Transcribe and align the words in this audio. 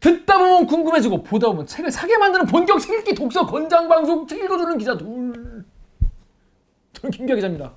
듣다 0.00 0.38
보면 0.38 0.66
궁금해지고 0.66 1.22
보다 1.22 1.48
보면 1.48 1.66
책을 1.66 1.90
사게 1.90 2.16
만드는 2.18 2.46
본격 2.46 2.80
책 2.80 2.98
읽기 2.98 3.14
독서 3.14 3.46
권장 3.46 3.88
방송 3.88 4.26
책 4.26 4.44
읽어주는 4.44 4.78
기자 4.78 4.96
둘. 4.96 5.64
저는 6.92 7.10
김기아 7.10 7.36
기자입니다. 7.36 7.72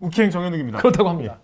우키행 0.00 0.30
정현욱입니다. 0.30 0.78
그렇다고 0.78 1.08
합니다. 1.08 1.38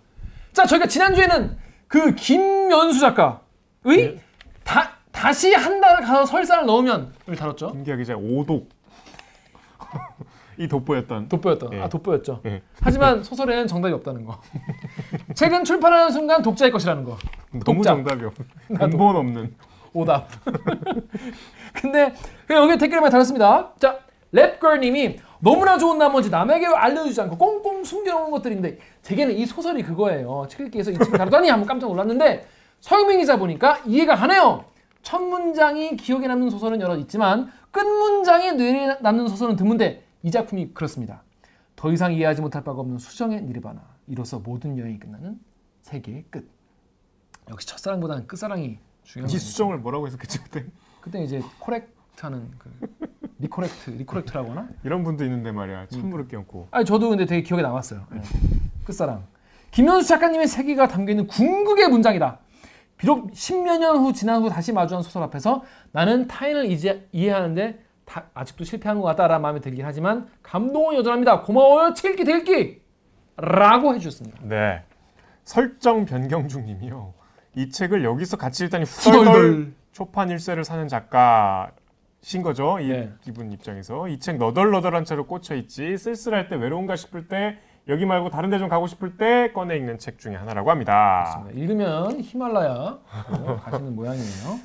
자, 0.53 0.65
저희가 0.65 0.85
지난주에는 0.87 1.57
그 1.87 2.15
김연수 2.15 2.99
작가의 2.99 3.41
네. 3.83 4.21
다, 4.63 4.97
다시 5.11 5.53
한 5.53 5.81
달을 5.81 6.05
가서 6.05 6.25
설사를 6.25 6.65
넣으면을 6.65 7.11
다뤘죠. 7.37 7.71
김기아 7.71 7.95
기자 7.95 8.15
오독 8.15 8.69
이 10.61 10.67
돋보였던 10.67 11.27
돋보였던. 11.27 11.73
예. 11.73 11.81
아, 11.81 11.89
돋보였죠. 11.89 12.41
예. 12.45 12.61
하지만 12.79 13.23
소설에는 13.23 13.65
정답이 13.65 13.93
없다는 13.95 14.25
거. 14.25 14.39
책은 15.33 15.63
출판하는 15.63 16.11
순간 16.11 16.43
독자의 16.43 16.71
것이라는 16.71 17.03
거. 17.03 17.17
너무 17.51 17.63
독자. 17.63 17.95
정답이 17.95 18.25
없. 18.25 18.33
근본 18.67 19.15
없는. 19.15 19.55
오답. 19.93 20.27
근데 21.73 22.13
여기 22.51 22.77
댓글이 22.77 23.01
많이 23.01 23.11
달렸습니다. 23.11 23.71
자, 23.79 23.99
랩걸님이 24.33 25.17
너무나 25.39 25.79
좋은 25.79 25.97
나머지 25.97 26.29
남에게 26.29 26.67
알려주지 26.67 27.19
않고 27.21 27.37
꽁꽁 27.37 27.83
숨겨놓은 27.83 28.29
것들인데 28.29 28.77
제게는 29.01 29.35
이 29.35 29.45
소설이 29.47 29.81
그거예요. 29.81 30.45
책 30.47 30.67
읽기에서 30.67 30.91
이 30.91 30.97
책을 30.99 31.17
다루다니 31.17 31.49
한번 31.49 31.67
깜짝 31.67 31.87
놀랐는데 31.87 32.47
서유민 32.79 33.19
기자 33.19 33.37
보니까 33.37 33.79
이해가 33.85 34.15
가네요. 34.15 34.65
첫 35.01 35.19
문장이 35.19 35.97
기억에 35.97 36.27
남는 36.27 36.51
소설은 36.51 36.79
여러 36.79 36.95
있지만 36.97 37.51
끝 37.71 37.81
문장이 37.81 38.51
뇌에 38.53 38.97
남는 39.01 39.27
소설은 39.27 39.55
드문데 39.55 40.03
이 40.23 40.31
작품이 40.31 40.73
그렇습니다. 40.73 41.23
더 41.75 41.91
이상 41.91 42.13
이해하지 42.13 42.41
못할 42.41 42.63
바가 42.63 42.79
없는 42.81 42.97
수정의 42.99 43.41
니르바나. 43.43 43.81
이로써 44.07 44.39
모든 44.39 44.77
여행이 44.77 44.99
끝나는 44.99 45.39
세계의 45.81 46.25
끝. 46.29 46.47
역시 47.49 47.67
첫사랑보다는 47.67 48.27
끝사랑이 48.27 48.77
중요한 49.03 49.29
이. 49.29 49.37
수정을 49.37 49.79
뭐라고 49.79 50.07
해석했지 50.07 50.43
그때? 50.43 50.65
그때 51.01 51.23
이제 51.23 51.41
correct하는 51.59 52.51
그 52.59 52.71
recorrect 53.39 53.89
recorrect라고 53.91 54.51
하나? 54.51 54.69
이런 54.83 55.03
분도 55.03 55.23
있는데 55.25 55.51
말이야. 55.51 55.81
음. 55.83 55.87
찬물을 55.89 56.27
끼얹고. 56.27 56.67
아니 56.71 56.85
저도 56.85 57.09
근데 57.09 57.25
되게 57.25 57.41
기억에 57.41 57.63
남았어요. 57.63 58.05
예. 58.13 58.21
끝사랑. 58.85 59.25
김현수 59.71 60.07
작가님의 60.07 60.47
세계가 60.47 60.87
담겨 60.87 61.11
있는 61.13 61.25
궁극의 61.27 61.87
문장이다. 61.89 62.39
비록 62.97 63.31
십몇 63.33 63.79
년 63.79 63.97
후 63.97 64.13
지난 64.13 64.43
후 64.43 64.49
다시 64.49 64.71
마주한 64.71 65.01
소설 65.01 65.23
앞에서 65.23 65.63
나는 65.91 66.27
타인을 66.27 66.69
이제 66.69 67.07
이해하는데 67.11 67.83
다- 68.11 68.25
아직도 68.33 68.65
실패한 68.65 68.99
것 68.99 69.03
같다라는 69.07 69.41
마음이 69.41 69.61
들긴 69.61 69.85
하지만 69.85 70.27
감동은 70.43 70.95
여전합니다. 70.95 71.43
고마워요. 71.43 71.93
책 71.93 72.11
읽기 72.11 72.25
대읽기 72.25 72.81
라고 73.37 73.95
해주셨습니다. 73.95 74.39
네. 74.43 74.83
설정 75.45 76.05
변경 76.05 76.49
중님이요. 76.49 77.13
이 77.55 77.69
책을 77.69 78.03
여기서 78.03 78.35
같이 78.35 78.65
읽다니 78.65 78.83
후덜덜. 78.83 79.71
초판 79.93 80.29
일세를 80.29 80.63
사는 80.65 80.87
작가신 80.89 82.41
거죠. 82.43 82.79
이 82.79 82.89
네. 82.89 83.11
기분 83.21 83.51
입장에서 83.53 84.09
이 84.09 84.19
책 84.19 84.37
너덜너덜한 84.37 85.05
채로 85.05 85.25
꽂혀 85.25 85.55
있지 85.55 85.97
쓸쓸할 85.97 86.49
때 86.49 86.55
외로운가 86.57 86.95
싶을 86.97 87.27
때 87.29 87.57
여기 87.87 88.05
말고 88.05 88.29
다른 88.29 88.49
데 88.49 88.59
좀 88.59 88.67
가고 88.67 88.87
싶을 88.87 89.15
때 89.17 89.51
꺼내 89.53 89.77
읽는 89.77 89.99
책 89.99 90.19
중에 90.19 90.35
하나라고 90.35 90.69
합니다. 90.69 91.39
그렇습니다. 91.45 91.59
읽으면 91.59 92.21
히말라야 92.21 92.99
가시는 93.63 93.95
모양이에요. 93.95 94.59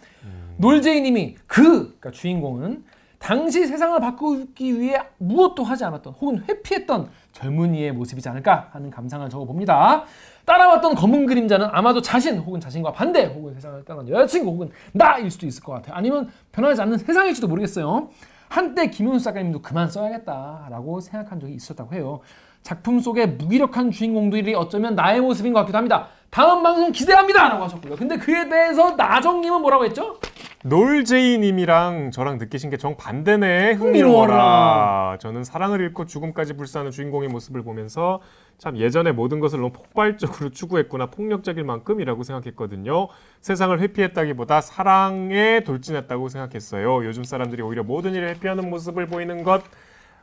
놀제이님이 0.58 1.36
그 1.46 1.62
그러니까 1.98 2.10
주인공은 2.10 2.84
당시 3.18 3.66
세상을 3.66 3.98
바꾸기 4.00 4.78
위해 4.78 5.00
무엇도 5.18 5.64
하지 5.64 5.84
않았던 5.84 6.14
혹은 6.14 6.44
회피했던 6.48 7.08
젊은이의 7.32 7.92
모습이지 7.92 8.28
않을까 8.28 8.68
하는 8.72 8.90
감상을 8.90 9.28
적어봅니다. 9.28 10.04
따라왔던 10.44 10.94
검은 10.94 11.26
그림자는 11.26 11.68
아마도 11.72 12.00
자신 12.00 12.38
혹은 12.38 12.60
자신과 12.60 12.92
반대 12.92 13.24
혹은 13.24 13.54
세상을 13.54 13.84
떠난 13.84 14.08
여자친구 14.08 14.50
혹은 14.50 14.70
나일 14.92 15.30
수도 15.30 15.46
있을 15.46 15.62
것 15.62 15.72
같아요. 15.72 15.96
아니면 15.96 16.28
변하지 16.52 16.80
않는 16.82 16.98
세상일지도 16.98 17.48
모르겠어요. 17.48 18.10
한때 18.48 18.88
김윤수 18.90 19.24
작가님도 19.24 19.60
그만 19.60 19.90
써야겠다라고 19.90 21.00
생각한 21.00 21.40
적이 21.40 21.54
있었다고 21.54 21.94
해요. 21.94 22.20
작품 22.62 23.00
속의 23.00 23.28
무기력한 23.30 23.90
주인공들이 23.90 24.54
어쩌면 24.54 24.94
나의 24.94 25.20
모습인 25.20 25.52
것 25.52 25.60
같기도 25.60 25.78
합니다. 25.78 26.08
다음 26.30 26.62
방송 26.62 26.92
기대합니다! 26.92 27.48
라고 27.48 27.64
하셨고요. 27.64 27.96
근데 27.96 28.16
그에 28.18 28.48
대해서 28.48 28.92
나정님은 28.92 29.60
뭐라고 29.60 29.84
했죠? 29.84 30.18
놀제이님이랑 30.64 32.10
저랑 32.10 32.38
느끼신 32.38 32.70
게 32.70 32.76
정반대네 32.76 33.74
흥미로워라. 33.74 35.18
저는 35.20 35.44
사랑을 35.44 35.80
잃고 35.80 36.06
죽음까지 36.06 36.54
불사하는 36.56 36.90
주인공의 36.90 37.28
모습을 37.28 37.62
보면서 37.62 38.20
참 38.58 38.76
예전에 38.76 39.12
모든 39.12 39.38
것을 39.38 39.60
너무 39.60 39.72
폭발적으로 39.72 40.50
추구했구나 40.50 41.06
폭력적일 41.06 41.62
만큼이라고 41.62 42.24
생각했거든요. 42.24 43.08
세상을 43.42 43.78
회피했다기보다 43.78 44.60
사랑에 44.60 45.60
돌진했다고 45.60 46.28
생각했어요. 46.28 47.04
요즘 47.04 47.22
사람들이 47.22 47.62
오히려 47.62 47.84
모든 47.84 48.14
일을 48.14 48.30
회피하는 48.30 48.68
모습을 48.68 49.06
보이는 49.06 49.44
것 49.44 49.62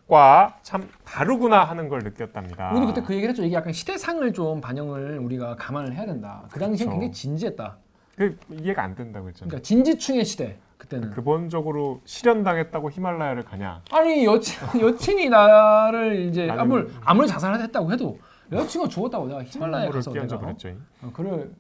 과참 0.08 0.90
다르구나 1.06 1.64
하는 1.64 1.88
걸 1.90 2.00
느꼈답니다. 2.00 2.72
우리도 2.72 2.88
그때 2.88 3.02
그 3.02 3.14
얘기를 3.14 3.30
했죠. 3.32 3.44
이게 3.44 3.56
약간 3.56 3.72
시대상을 3.74 4.32
좀 4.34 4.60
반영을 4.62 5.18
우리가 5.20 5.56
감안을 5.56 5.94
해야 5.96 6.06
된다. 6.06 6.44
그 6.52 6.60
당시엔 6.60 6.90
그렇죠. 6.90 6.92
굉장히 6.92 7.12
진지했다. 7.14 7.78
그 8.18 8.38
이해가 8.52 8.84
안 8.84 8.96
된다고 8.96 9.28
했잖아요. 9.30 9.50
그러니까 9.50 9.64
진지충의 9.66 10.26
시대. 10.26 10.58
그때는. 10.78 11.12
근본적으로 11.12 12.02
실현당했다고 12.04 12.92
히말라야를 12.92 13.44
가냐? 13.44 13.82
아니 13.92 14.26
여친 14.26 14.82
여친이 14.82 15.30
나를 15.30 16.20
이제 16.28 16.48
나는- 16.48 16.60
아무리 16.60 16.88
아무리 17.06 17.28
자살을 17.28 17.62
했다고 17.62 17.92
해도 17.94 18.20
여자친구가 18.52 18.90
죽었다고 18.90 19.28
내가 19.28 19.44
히말라야 19.44 19.90
가서 19.90 20.12
내가 20.12 20.38
버렸죠. 20.38 20.70
어, 21.02 21.10
그를 21.14 21.54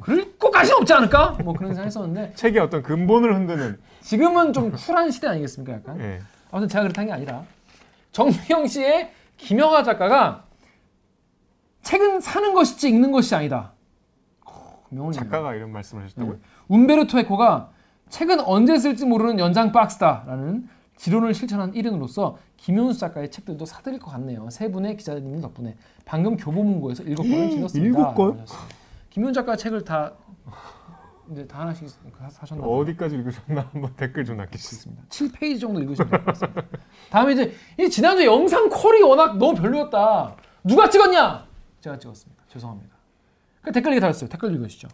그럴 0.00 0.38
것까지는 0.38 0.78
없지 0.80 0.92
않을까? 0.92 1.38
뭐 1.42 1.54
그런 1.54 1.72
생각했었는데 1.72 2.34
책의 2.36 2.60
어떤 2.60 2.82
근본을 2.82 3.34
흔드는 3.34 3.80
지금은 4.02 4.52
좀 4.52 4.70
쿨한 4.72 5.10
시대 5.10 5.26
아니겠습니까? 5.28 5.72
약간. 5.78 5.98
예. 6.00 6.20
아무튼 6.52 6.68
제가 6.68 6.82
그렇다는 6.82 7.08
게 7.08 7.12
아니라 7.12 7.42
정미영 8.12 8.66
씨의 8.68 9.10
김영하 9.38 9.82
작가가 9.82 10.44
책은 11.82 12.20
사는 12.20 12.54
것이지 12.54 12.88
읽는 12.90 13.10
것이 13.10 13.34
아니다. 13.34 13.72
어, 14.44 14.84
명언이네요. 14.90 15.24
작가가 15.24 15.54
이런 15.54 15.72
말씀을 15.72 16.04
하셨다고요? 16.04 16.36
움베르토 16.68 17.18
에코가 17.18 17.70
책은 18.10 18.40
언제 18.40 18.78
쓸지 18.78 19.06
모르는 19.06 19.38
연장 19.38 19.72
박스다라는 19.72 20.68
지론을 20.96 21.34
실천한 21.34 21.72
1인으로서 21.72 22.36
김윤수 22.58 23.00
작가의 23.00 23.30
책들도 23.30 23.64
사드릴 23.64 23.98
것 23.98 24.10
같네요. 24.12 24.48
세 24.50 24.70
분의 24.70 24.98
기자님 24.98 25.40
덕분에 25.40 25.74
방금 26.04 26.36
교보문고에서 26.36 27.02
일곱 27.04 27.22
권을 27.24 27.50
질렀습니다. 27.50 27.98
일곱 27.98 28.14
권? 28.14 28.46
김윤수 29.10 29.32
작가 29.32 29.56
책을 29.56 29.84
다 29.84 30.12
이제 31.30 31.46
다 31.46 31.60
하나씩 31.60 31.88
사셨나 32.30 32.62
봐요. 32.64 32.72
어디까지 32.76 33.16
읽으셨나 33.16 33.68
한번 33.72 33.94
댓글 33.96 34.24
좀 34.24 34.36
남겨주세요. 34.36 34.94
7페이지 35.08 35.60
정도 35.60 35.80
읽으시면 35.80 36.10
될 36.10 36.18
것 36.24 36.26
같습니다. 36.26 36.62
다음에 37.10 37.32
이제 37.32 37.54
이 37.78 37.88
지난주 37.88 38.24
영상 38.24 38.68
퀄이 38.68 39.02
워낙 39.02 39.38
너무 39.38 39.54
별로였다. 39.54 40.36
누가 40.64 40.88
찍었냐? 40.90 41.46
제가 41.80 41.98
찍었습니다. 41.98 42.42
죄송합니다. 42.48 42.96
그 43.62 43.72
댓글 43.72 43.92
얘기 43.92 44.00
달았어요. 44.00 44.28
댓글 44.28 44.52
읽으시죠. 44.52 44.88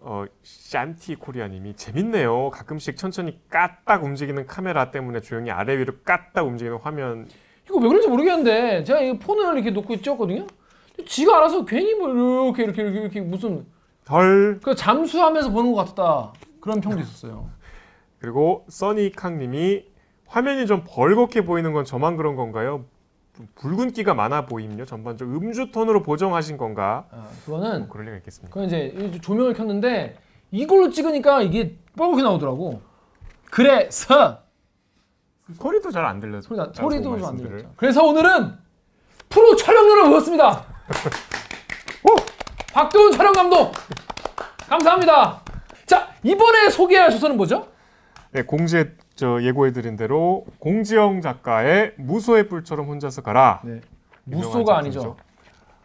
어, 0.00 0.24
샨티 0.42 1.14
코리아님이 1.14 1.76
재밌네요. 1.76 2.50
가끔씩 2.50 2.96
천천히 2.96 3.40
까딱 3.48 4.04
움직이는 4.04 4.46
카메라 4.46 4.90
때문에 4.90 5.20
조용히 5.20 5.50
아래 5.50 5.78
위로 5.78 5.94
까딱 6.04 6.44
움직이는 6.46 6.78
화면. 6.82 7.28
이거 7.66 7.78
왜 7.78 7.88
그런지 7.88 8.08
모르겠는데 8.08 8.84
제가 8.84 9.00
이 9.00 9.18
폰을 9.18 9.54
이렇게 9.54 9.70
놓고 9.70 9.96
찍었거든요. 10.02 10.46
지가 11.06 11.38
알아서 11.38 11.64
괜히 11.64 11.94
뭐 11.94 12.10
이렇게 12.10 12.64
이렇게 12.64 12.82
이렇게, 12.82 13.00
이렇게 13.00 13.20
무슨 13.22 13.64
덜 14.04 14.60
그 14.62 14.74
잠수하면서 14.74 15.50
보는 15.50 15.72
것 15.72 15.94
같다. 15.94 16.32
그런 16.60 16.80
평도 16.80 17.00
있었어요. 17.00 17.48
그리고 18.20 18.64
써니캉님이 18.68 19.84
화면이 20.26 20.66
좀 20.66 20.84
벌겋게 20.84 21.44
보이는 21.46 21.72
건 21.72 21.84
저만 21.84 22.16
그런 22.16 22.36
건가요? 22.36 22.84
부- 23.32 23.46
붉은기가 23.56 24.14
많아 24.14 24.46
보임요. 24.46 24.84
전반적 24.84 25.28
음주 25.28 25.70
톤으로 25.72 26.02
보정하신 26.02 26.56
건가? 26.56 27.06
아, 27.10 27.28
그거는 27.44 27.80
뭐 27.80 27.88
그럴 27.88 28.06
리가 28.06 28.16
있겠습니까? 28.18 28.52
그건 28.52 28.66
이제 28.68 28.94
이 28.96 29.20
조명을 29.20 29.54
켰는데 29.54 30.16
이걸로 30.50 30.90
찍으니까 30.90 31.42
이게 31.42 31.76
뻘겋게 31.96 32.22
나오더라고. 32.22 32.80
그래서 33.50 34.40
소리도 35.54 35.90
잘 35.90 36.04
안 36.06 36.20
들려서 36.20 36.48
소리 36.48 36.56
나, 36.58 36.64
라고 36.64 36.74
소리도 36.76 37.18
좀 37.18 37.24
안. 37.28 37.36
들렸죠. 37.36 37.72
그래서 37.76 38.04
오늘은 38.04 38.54
프로 39.28 39.56
촬영료를 39.56 40.08
모았습니다. 40.08 40.64
오! 42.74 42.76
박도훈 42.76 43.12
촬영 43.12 43.32
감독 43.32 43.72
감사합니다. 44.68 45.40
자 45.86 46.08
이번에 46.22 46.70
소개할 46.70 47.10
소설은 47.12 47.36
뭐죠? 47.36 47.68
네, 48.32 48.42
공지에 48.42 48.90
저 49.14 49.40
예고해드린 49.42 49.96
대로 49.96 50.44
공지영 50.58 51.20
작가의 51.20 51.94
무소의 51.98 52.48
뿔처럼 52.48 52.86
혼자서 52.88 53.22
가라. 53.22 53.60
네. 53.64 53.80
무소가. 54.24 54.78
아니죠. 54.78 55.16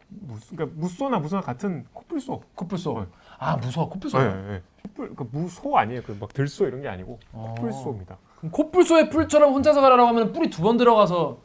무소, 0.08 0.56
그러니까 0.56 0.76
무소나 0.80 1.20
무소나 1.20 1.42
같은 1.44 1.86
코뿔소. 1.94 2.42
코뿔소. 2.56 2.94
네. 3.02 3.06
아 3.38 3.56
무서워 3.58 3.88
코뿔소. 3.90 4.18
네, 4.18 4.26
네. 4.48 4.62
코뿔, 4.82 5.16
그 5.16 5.28
무소 5.32 5.78
아니에요. 5.78 6.02
그막 6.02 6.34
들소 6.34 6.66
이런 6.66 6.82
게 6.82 6.88
아니고 6.88 7.20
어. 7.34 7.54
코뿔소입니다. 7.58 8.18
그럼 8.40 8.52
코뿔소의 8.52 9.10
뿔처럼 9.12 9.54
혼자서 9.54 9.82
가라라고 9.82 10.08
하면 10.10 10.32
뿔이 10.34 10.50
두 10.50 10.64
번 10.64 10.78
들어가서 10.78 11.38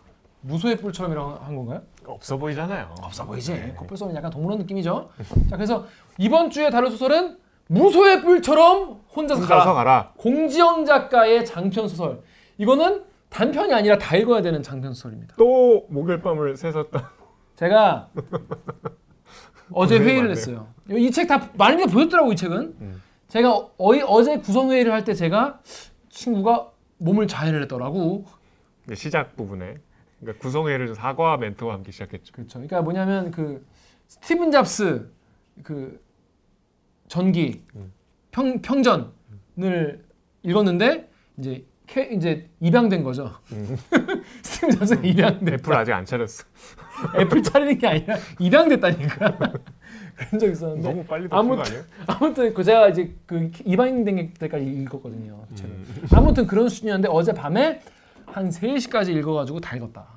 무소의 0.45 0.77
뿔처럼이라고 0.77 1.31
한 1.43 1.57
건가요? 1.57 1.83
없어 2.07 2.37
보이잖아요. 2.37 2.95
없어 3.01 3.25
보이지. 3.25 3.53
네. 3.55 3.73
코뿔소는 3.77 4.15
약간 4.15 4.31
동물원 4.31 4.59
느낌이죠. 4.61 5.09
자 5.49 5.57
그래서 5.57 5.87
이번 6.19 6.51
주에 6.51 6.69
다룰 6.71 6.91
소설은 6.91 7.39
무소의 7.69 8.21
뿔처럼 8.23 9.01
혼자서 9.17 9.41
가라. 9.41 9.55
혼자서 9.61 9.75
가라. 9.75 10.13
공지영 10.19 10.85
작가의 10.85 11.47
장편 11.47 11.89
소설. 11.89 12.21
이거는 12.59 13.05
단편이 13.31 13.73
아니라 13.73 13.97
다 13.99 14.17
읽어야 14.17 14.43
되는 14.43 14.63
장편 14.63 14.93
소설입니다. 14.93 15.35
또 15.39 15.87
목요일 15.89 16.21
밤을 16.21 16.57
새섰다. 16.57 17.11
제가 17.57 18.11
어제 19.73 19.99
회의를. 19.99 20.31
했어요. 20.31 20.69
이 20.91 21.11
책 21.11 21.27
다 21.27 21.49
많이들 21.55 21.87
보셨더라고 21.87 22.33
이 22.33 22.37
책은. 22.37 22.77
음. 22.81 23.03
제가 23.29 23.69
어이, 23.79 24.03
어제 24.07 24.37
구성 24.39 24.71
회의를 24.71 24.93
할 24.93 25.05
때 25.05 25.15
제가 25.15 25.61
친구가 26.11 26.69
몸을 26.99 27.27
자해를 27.27 27.63
했더라고. 27.63 28.27
시작 28.95 29.35
부분에 29.37 29.77
그러니까 30.25 30.43
구성회를 30.43 30.95
사과 30.95 31.37
멘트와 31.37 31.75
함께 31.75 31.93
시작했죠. 31.93 32.33
그렇죠. 32.33 32.55
그러니까 32.55 32.81
뭐냐면 32.83 33.31
그 33.31 33.65
스티븐 34.09 34.51
잡스 34.51 35.11
그 35.63 36.03
전기 37.09 37.63
음. 37.77 37.93
평 38.31 38.61
평전을 38.63 40.05
읽었는데 40.43 41.11
이제 41.39 41.65
캐, 41.87 42.05
이제 42.13 42.49
입양된 42.61 43.05
거죠. 43.05 43.31
음. 43.53 43.77
스티븐 44.43 44.71
잡스가 44.79 45.03
입양된 45.03 45.55
애플 45.55 45.75
아직 45.75 45.93
안 45.93 46.05
차렸어. 46.07 46.45
애플 47.21 47.43
차리는 47.43 47.77
게 47.79 47.87
아니라 47.87 48.17
입양됐다니까. 48.39 49.39
그런 50.17 50.39
적 50.39 50.49
있었는데 50.49 50.89
너무 50.89 51.05
빨리 51.05 51.27
아무튼- 51.31 51.65
아니에요? 51.67 51.83
아무튼 52.07 52.55
그 52.55 52.63
제가 52.65 52.89
이제 52.89 53.15
그 53.27 53.51
입양된 53.65 54.33
때까지 54.35 54.65
읽었거든요. 54.65 55.45
음. 55.65 56.07
아무튼 56.13 56.47
그런 56.47 56.69
수준이었는데 56.69 57.09
어제 57.13 57.35
밤에 57.35 57.81
한 58.27 58.49
3시까지 58.49 59.11
읽어가지고 59.17 59.61
다 59.61 59.77
읽었다. 59.77 60.14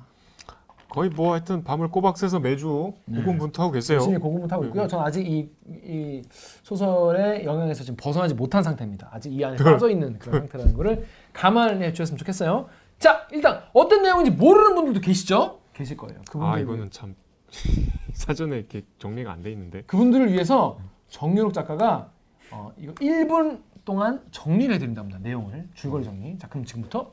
거의 0.90 1.10
뭐 1.10 1.32
하여튼 1.32 1.62
밤을 1.64 1.88
꼬박 1.88 2.16
새서 2.16 2.40
매주 2.40 2.92
고군분투하고 3.06 3.72
계세요. 3.72 3.96
열심히 3.98 4.16
공부하고 4.18 4.64
있고요. 4.66 4.84
음. 4.84 4.88
저는 4.88 5.04
아직 5.04 5.26
이, 5.26 5.50
이 5.84 6.22
소설의 6.62 7.44
영향에서 7.44 7.84
지금 7.84 7.96
벗어나지 7.96 8.34
못한 8.34 8.62
상태입니다. 8.62 9.08
아직 9.12 9.32
이 9.32 9.44
안에 9.44 9.56
빠져 9.56 9.90
있는 9.90 10.18
그런 10.18 10.40
상태라는 10.40 10.74
거를 10.74 11.04
감안해 11.34 11.92
주셨으면 11.92 12.16
좋겠어요. 12.18 12.68
자, 12.98 13.26
일단 13.32 13.62
어떤 13.74 14.02
내용인지 14.02 14.30
모르는 14.30 14.74
분들도 14.74 15.00
계시죠? 15.00 15.60
계실 15.74 15.96
거예요. 15.96 16.20
그분들 16.30 16.46
아 16.54 16.58
이거는 16.58 16.90
참 16.90 17.14
사전에 18.12 18.56
이렇게 18.56 18.82
정리가 18.98 19.30
안 19.30 19.42
돼 19.42 19.52
있는데. 19.52 19.82
그분들을 19.82 20.32
위해서 20.32 20.78
정유록 21.08 21.52
작가가 21.52 22.10
어, 22.50 22.72
이거 22.78 22.92
1분 22.94 23.60
동안 23.84 24.22
정리를 24.30 24.74
해드린답니다. 24.74 25.18
내용을 25.20 25.68
줄거리 25.74 26.04
정리. 26.04 26.38
자, 26.38 26.48
그럼 26.48 26.64
지금부터 26.64 27.12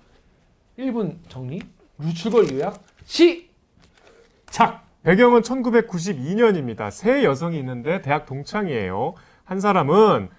1분 0.79 1.17
정리, 1.29 1.59
줄거리 2.13 2.55
요약 2.55 2.83
시 3.05 3.49
작. 4.55 4.85
배경은 5.03 5.41
1992년입니다. 5.41 6.89
세 6.89 7.25
여성이 7.25 7.59
있는데 7.59 8.01
대학 8.01 8.25
동창이에요. 8.25 9.13
한 9.43 9.59
사람은 9.59 10.29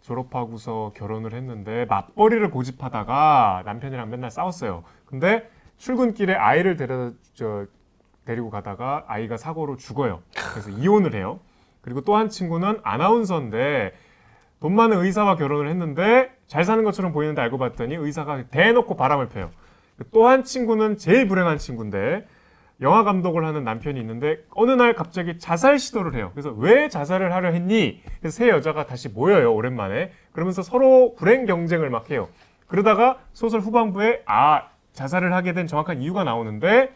졸업하고서 0.00 0.92
결혼을 0.96 1.34
했는데 1.34 1.84
맞벌이를 1.84 2.50
고집하다가 2.50 3.64
남편이랑 3.66 4.08
맨날 4.08 4.30
싸웠어요. 4.30 4.84
근데 5.04 5.50
출근길에 5.76 6.32
아이를 6.32 6.78
데려 6.78 7.12
저 7.34 7.66
데리고 8.24 8.48
가다가 8.48 9.04
아이가 9.06 9.36
사고로 9.36 9.76
죽어요. 9.76 10.22
그래서 10.50 10.70
이혼을 10.70 11.14
해요. 11.14 11.38
그리고 11.82 12.00
또 12.00 12.16
한 12.16 12.30
친구는 12.30 12.80
아나운서인데 12.82 13.92
돈 14.60 14.74
많은 14.76 15.04
의사와 15.04 15.36
결혼을 15.36 15.68
했는데 15.68 16.30
잘 16.46 16.64
사는 16.64 16.82
것처럼 16.84 17.12
보이는데 17.12 17.42
알고 17.42 17.58
봤더니 17.58 17.96
의사가 17.96 18.44
대놓고 18.44 18.96
바람을 18.96 19.28
펴요. 19.28 19.50
또 20.10 20.26
한 20.26 20.42
친구는 20.42 20.96
제일 20.96 21.28
불행한 21.28 21.58
친구인데 21.58 22.26
영화 22.80 23.02
감독을 23.02 23.44
하는 23.44 23.64
남편이 23.64 23.98
있는데 24.00 24.38
어느 24.50 24.70
날 24.70 24.94
갑자기 24.94 25.38
자살 25.38 25.78
시도를 25.78 26.14
해요. 26.14 26.30
그래서 26.32 26.50
왜 26.50 26.88
자살을 26.88 27.32
하려 27.32 27.50
했니? 27.50 28.00
그래서 28.20 28.36
세 28.36 28.48
여자가 28.48 28.86
다시 28.86 29.08
모여요. 29.08 29.52
오랜만에. 29.52 30.12
그러면서 30.32 30.62
서로 30.62 31.14
불행 31.16 31.44
경쟁을 31.44 31.90
막 31.90 32.10
해요. 32.10 32.28
그러다가 32.68 33.18
소설 33.32 33.60
후반부에 33.60 34.22
아 34.26 34.68
자살을 34.92 35.32
하게 35.32 35.54
된 35.54 35.66
정확한 35.66 36.02
이유가 36.02 36.22
나오는데 36.22 36.94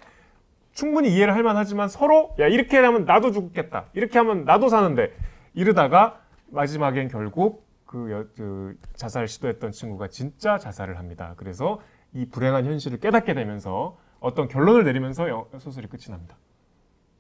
충분히 0.73 1.12
이해를 1.14 1.34
할 1.34 1.43
만하지만 1.43 1.88
서로 1.88 2.35
야 2.38 2.46
이렇게 2.46 2.78
하면 2.78 3.05
나도 3.05 3.32
죽겠다. 3.32 3.87
이렇게 3.93 4.19
하면 4.19 4.44
나도 4.44 4.69
사는데 4.69 5.12
이러다가 5.55 6.20
마지막엔 6.50 7.08
결국 7.08 7.67
그, 7.87 8.11
여, 8.11 8.25
그 8.37 8.76
자살 8.94 9.26
시도했던 9.26 9.73
친구가 9.73 10.08
진짜 10.08 10.58
자살을 10.58 10.99
합니다. 10.99 11.35
그래서 11.37 11.81
이 12.14 12.26
불행한 12.26 12.64
현실을 12.67 13.00
깨닫게 13.00 13.35
되면서 13.35 13.99
어떤 14.22 14.48
결론을 14.48 14.84
내리면서 14.84 15.28
영- 15.28 15.46
소설이 15.58 15.88
끝이 15.88 16.04
납니다. 16.08 16.36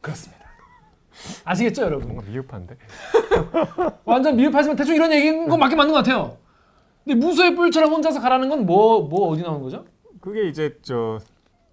그렇습니다. 0.00 0.42
아시겠죠, 1.44 1.82
여러분? 1.82 2.08
뭔가 2.08 2.24
미흡한데? 2.30 2.76
완전 4.06 4.36
미흡하지만 4.36 4.76
대충 4.76 4.94
이런 4.94 5.12
얘기인 5.12 5.48
건 5.48 5.58
맞긴 5.60 5.76
맞는 5.76 5.92
것 5.92 5.98
같아요. 5.98 6.38
근데 7.04 7.14
무소의 7.24 7.54
뿔처럼 7.56 7.92
혼자서 7.92 8.20
가라는 8.20 8.48
건뭐뭐 8.48 9.28
어디 9.28 9.42
나온 9.42 9.60
거죠? 9.62 9.84
그게 10.20 10.48
이제 10.48 10.78
저 10.82 11.18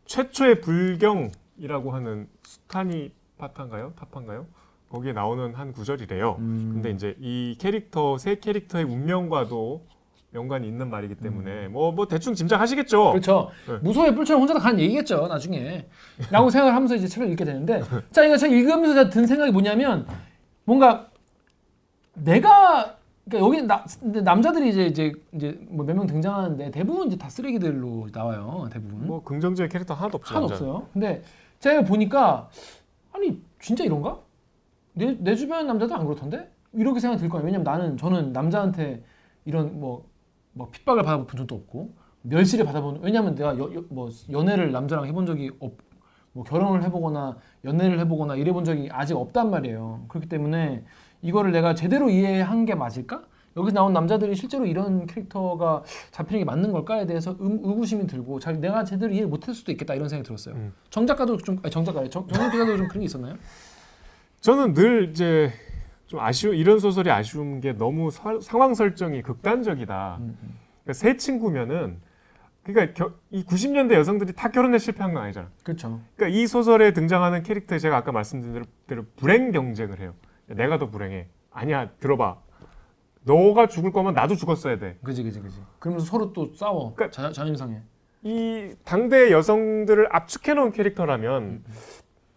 최초의 0.06 0.62
불경이라고 0.62 1.92
하는 1.92 2.28
수타니 2.44 3.14
파타인가요? 3.38 3.94
타파인가요? 3.96 4.48
거기에 4.90 5.14
나오는 5.14 5.54
한 5.54 5.72
구절이래요. 5.72 6.36
근데 6.38 6.90
이제 6.90 7.16
이 7.20 7.56
캐릭터 7.60 8.18
세 8.18 8.40
캐릭터의 8.40 8.86
운명과도 8.86 9.86
연관이 10.34 10.68
있는 10.68 10.90
말이기 10.90 11.16
때문에 11.16 11.68
뭐뭐 11.70 12.08
대충 12.08 12.34
짐작하시겠죠. 12.36 13.12
그렇죠. 13.12 13.50
네. 13.68 13.78
무소의 13.82 14.14
뿔처럼 14.14 14.42
혼자서 14.42 14.60
가는 14.60 14.80
얘기겠죠, 14.80 15.28
나중에. 15.28 15.88
라고 16.32 16.50
생각을 16.52 16.76
하면서 16.76 16.96
이제 16.96 17.08
책을 17.08 17.30
읽게 17.32 17.44
되는데, 17.46 17.82
자, 18.12 18.24
이거 18.24 18.38
책 18.38 18.52
읽으면서 18.52 18.94
제가 18.94 19.10
든 19.10 19.26
생각이 19.26 19.52
뭐냐면, 19.52 20.06
뭔가 20.66 21.08
내가, 22.14 22.96
그러니까 23.28 23.48
여기 23.48 23.62
나, 23.68 23.86
남자들이 24.22 24.70
이제 24.70 24.86
이제 24.86 25.14
이제 25.34 25.60
뭐 25.70 25.86
몇 25.86 25.96
명 25.96 26.06
등장하는데 26.08 26.72
대부분 26.72 27.08
이제 27.08 27.18
다 27.18 27.30
쓰레기들로 27.30 28.08
나와요, 28.12 28.68
대부분. 28.72 29.08
뭐 29.08 29.24
긍정적인 29.24 29.70
캐릭터 29.70 29.94
하나도 29.94 30.18
없죠. 30.18 30.36
하나도. 30.36 30.54
없어요. 30.54 30.88
근데 30.94 31.22
제가 31.60 31.84
보니까 31.84 32.50
아니 33.14 33.40
진짜 33.60 33.84
이런가? 33.84 34.20
내, 34.94 35.16
내 35.20 35.36
주변 35.36 35.66
남자도 35.68 35.96
안 35.96 36.06
그렇던데? 36.06 36.52
이렇게 36.74 37.00
생각이 37.00 37.22
들 37.22 37.30
거예요. 37.30 37.46
왜냐면 37.46 37.64
나는 37.64 37.98
저는 37.98 38.32
남자한테 38.34 39.04
이런 39.46 39.80
뭐, 39.80 40.06
뭐 40.60 40.70
핍박을 40.72 41.04
받아본 41.04 41.26
적도 41.38 41.56
없고 41.56 41.94
멸시를 42.24 42.66
받아본 42.66 43.00
왜냐면 43.02 43.34
내가 43.34 43.58
여, 43.58 43.74
여- 43.74 43.84
뭐 43.90 44.10
연애를 44.30 44.74
남자랑 44.74 45.06
해본 45.06 45.26
적이 45.26 45.52
없, 45.62 45.72
뭐 46.34 46.44
결혼을 46.44 46.84
해보거나 46.84 47.38
연애를 47.64 47.98
해보거나 48.00 48.36
이래본 48.36 48.66
적이 48.66 48.90
아직 48.92 49.16
없단 49.16 49.50
말이에요. 49.50 50.04
그렇기 50.10 50.28
때문에 50.28 50.84
이거를 51.22 51.54
내가 51.54 51.74
제대로 51.76 52.10
이해한 52.10 52.66
게 52.66 52.76
맞을까? 52.76 53.24
여기서 53.56 53.74
나온 53.74 53.94
남자들이 53.94 54.36
실제로 54.36 54.66
이런 54.66 55.06
캐릭터가 55.08 55.84
잡히는 56.12 56.40
게 56.42 56.46
맞는 56.46 56.72
걸까에 56.74 57.06
대해서 57.06 57.32
음, 57.40 57.60
의구심이 57.64 58.06
들고 58.06 58.40
잘 58.40 58.60
내가 58.60 58.84
제대로 58.84 59.12
이해 59.14 59.26
못했을 59.26 59.56
수도 59.56 59.72
있겠다 59.72 59.96
이런 59.96 60.08
생각이 60.10 60.28
들었어요. 60.28 60.56
음. 60.56 60.74
정 60.90 61.08
작가도 61.08 61.38
좀 61.38 61.58
아니, 61.64 61.72
정 61.72 61.84
작가 61.86 62.02
정, 62.10 62.28
정 62.28 62.52
기자도 62.52 62.78
좀 62.78 62.88
그런 62.90 63.00
게 63.00 63.06
있었나요? 63.06 63.36
저는 64.42 64.74
늘 64.74 65.10
이제 65.10 65.52
좀 66.10 66.20
아쉬운 66.20 66.56
이런 66.56 66.80
소설이 66.80 67.10
아쉬운 67.12 67.62
게 67.62 67.72
너무 67.72 68.10
서- 68.10 68.42
상황 68.42 68.74
설정이 68.74 69.22
극단적이다. 69.22 70.18
음, 70.20 70.38
그러니까 70.84 70.94
세 70.94 71.16
친구면은 71.18 72.02
그러니까 72.64 72.94
겨- 72.96 73.14
이 73.30 73.44
90년대 73.46 73.94
여성들이 73.94 74.34
다 74.34 74.50
결혼에 74.50 74.80
실패한 74.80 75.14
건 75.14 75.22
아니잖아. 75.24 75.50
그렇죠. 75.64 76.02
그러니까 76.16 76.36
이 76.38 76.48
소설에 76.48 76.94
등장하는 76.94 77.44
캐릭터 77.44 77.78
제가 77.78 77.96
아까 77.98 78.12
말씀드린 78.12 78.54
대로- 78.56 78.66
대로 78.88 79.06
불행 79.18 79.52
경쟁을 79.52 80.00
해요. 80.00 80.16
내가 80.48 80.80
더 80.80 80.90
불행해. 80.90 81.28
아니야, 81.52 81.90
들어봐. 82.00 82.38
너가 83.24 83.68
죽을 83.68 83.92
거면 83.92 84.16
나도 84.16 84.36
죽었어야 84.36 84.80
돼. 84.80 84.98
그지 85.04 85.22
그지 85.24 85.42
그지. 85.42 85.58
그러면서 85.78 86.08
서로 86.08 86.34
또 86.34 86.52
싸워. 86.56 86.96
그러니까- 86.96 87.12
자, 87.16 87.22
자존심 87.32 87.56
상해. 87.56 87.82
이 88.24 88.74
당대 88.84 89.32
여성들을 89.32 90.08
압축해 90.12 90.56
놓은 90.56 90.72
캐릭터라면 90.72 91.64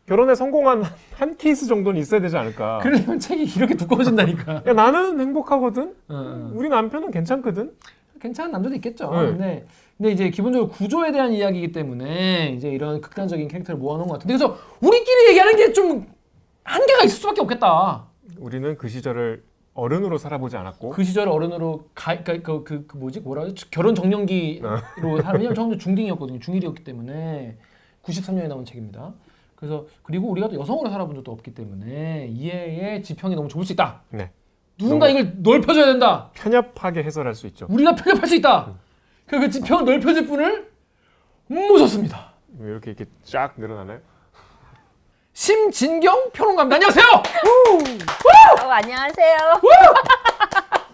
결혼에 0.07 0.35
성공한 0.35 0.83
한 1.15 1.37
케이스 1.37 1.67
정도는 1.67 2.01
있어야 2.01 2.21
되지 2.21 2.37
않을까. 2.37 2.81
그러면 2.83 3.19
책이 3.19 3.45
이렇게 3.57 3.75
두꺼워진다니까. 3.75 4.63
야, 4.67 4.73
나는 4.73 5.21
행복하거든. 5.21 5.83
어, 6.09 6.15
어. 6.15 6.51
우리 6.55 6.69
남편은 6.69 7.11
괜찮거든. 7.11 7.73
괜찮은 8.21 8.53
남자도 8.53 8.75
있겠죠. 8.77 9.11
네. 9.11 9.27
근데 9.27 9.67
근데 9.99 10.13
이제 10.13 10.31
기본적으로 10.31 10.71
구조에 10.71 11.13
대한 11.13 11.33
이야기이기 11.33 11.73
때문에 11.73 12.55
이제 12.57 12.69
이런 12.71 13.01
극단적인 13.01 13.49
캐릭터를 13.49 13.79
모아놓은 13.81 14.07
것 14.09 14.15
같은데 14.15 14.35
그래서 14.37 14.57
우리끼리 14.81 15.29
얘기하는 15.31 15.57
게 15.57 15.73
좀 15.73 16.07
한계가 16.65 17.03
있을 17.05 17.17
수밖에 17.19 17.41
없겠다. 17.41 18.05
우리는 18.39 18.77
그 18.77 18.89
시절을 18.89 19.43
어른으로 19.75 20.19
살아보지 20.19 20.57
않았고 20.57 20.91
그 20.91 21.03
시절 21.03 21.29
어른으로 21.29 21.89
가, 21.95 22.23
그, 22.23 22.43
그, 22.43 22.63
그, 22.63 22.87
그 22.87 22.97
뭐지 22.97 23.21
뭐라 23.21 23.43
그러지 23.43 23.71
결혼 23.71 23.95
정년기로 23.95 25.23
살 25.23 25.35
왜냐면 25.35 25.55
저는 25.57 25.79
중딩이었거든요 25.79 26.39
중일이었기 26.39 26.85
때문에 26.85 27.57
93년에 28.05 28.49
나온 28.49 28.65
책입니다. 28.65 29.15
그래서 29.63 29.87
그리고 30.03 30.29
우리가 30.29 30.49
또 30.49 30.59
여성으로 30.59 30.91
살아본 30.91 31.15
적도 31.15 31.31
없기 31.31 31.55
때문에 31.55 32.27
이해의 32.33 33.01
지평이 33.05 33.37
너무 33.37 33.47
좁을 33.47 33.65
수 33.65 33.73
있다. 33.73 34.01
네. 34.11 34.33
누군가 34.77 35.09
이걸 35.09 35.35
넓혀줘야 35.37 35.87
된다. 35.87 36.31
편협하게 36.35 37.05
해설할 37.05 37.37
수 37.37 37.47
있죠. 37.47 37.69
우리가 37.71 37.95
편협할 37.95 38.27
수 38.29 38.35
있다. 38.35 38.75
그 39.29 39.49
지평 39.49 39.85
넓혀질 39.85 40.27
분을 40.27 40.69
모셨습니다. 41.47 42.33
왜 42.59 42.73
이렇게 42.73 42.91
이렇게 42.91 43.07
쫙 43.23 43.55
늘어나나요? 43.57 44.01
심진경 45.33 46.31
평론가입니다. 46.33 46.75
안녕하세요. 46.75 47.07
어, 48.65 48.69
안녕하세요. 48.69 49.39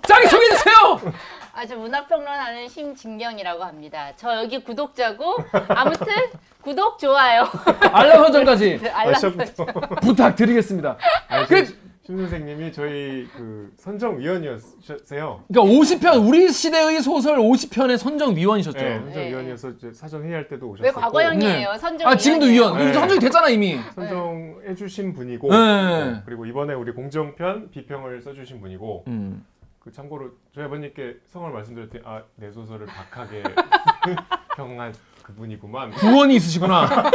자, 0.06 0.20
아, 1.58 1.66
저 1.66 1.74
문학평론하는 1.76 2.68
심진경이라고 2.68 3.64
합니다. 3.64 4.12
저 4.14 4.32
여기 4.36 4.62
구독자고 4.62 5.38
아무튼 5.66 6.06
구독 6.62 7.00
좋아요. 7.00 7.48
알람 7.92 8.22
설정까지 8.22 8.80
알람 8.92 9.14
시작부터 9.14 9.64
부탁드리겠습니다. 10.00 10.96
아니, 11.26 11.46
그- 11.48 11.64
심- 11.64 11.76
심 12.06 12.16
선생님이 12.18 12.72
저희 12.72 13.26
그 13.36 13.72
선정위원이었어요. 13.76 15.42
그러니까 15.48 15.74
50편 15.74 16.28
우리 16.28 16.48
시대의 16.48 17.02
소설 17.02 17.38
50편의 17.38 17.98
선정 17.98 18.36
위원이셨죠. 18.36 18.78
네, 18.78 18.90
네. 18.98 19.00
선정위원이어서 19.00 19.70
이제 19.70 19.92
사전 19.92 20.22
회의할 20.22 20.46
때도 20.46 20.64
오셨었고 20.68 20.84
왜 20.86 20.90
과거형이에요? 20.92 21.76
선정 21.76 22.08
아 22.08 22.16
지금도 22.16 22.46
위원. 22.46 22.78
네. 22.78 22.92
선정이 22.92 23.18
됐잖아 23.18 23.48
이미. 23.48 23.80
선정해주신 23.96 25.12
분이고 25.12 25.48
네. 25.50 25.56
어, 25.56 26.22
그리고 26.24 26.46
이번에 26.46 26.72
우리 26.74 26.92
공정편 26.92 27.68
비평을 27.72 28.20
써주신 28.22 28.60
분이고 28.60 29.04
음. 29.08 29.44
그 29.88 29.92
참고로 29.92 30.32
저희 30.52 30.66
아버님께 30.66 31.16
성을 31.24 31.50
말씀드렸더니 31.50 32.04
아 32.04 32.22
내 32.36 32.50
소설을 32.52 32.84
박하게 32.86 33.42
평한 34.54 34.92
그분이구만 35.22 35.92
구원이 35.92 36.36
있으시구나. 36.36 37.10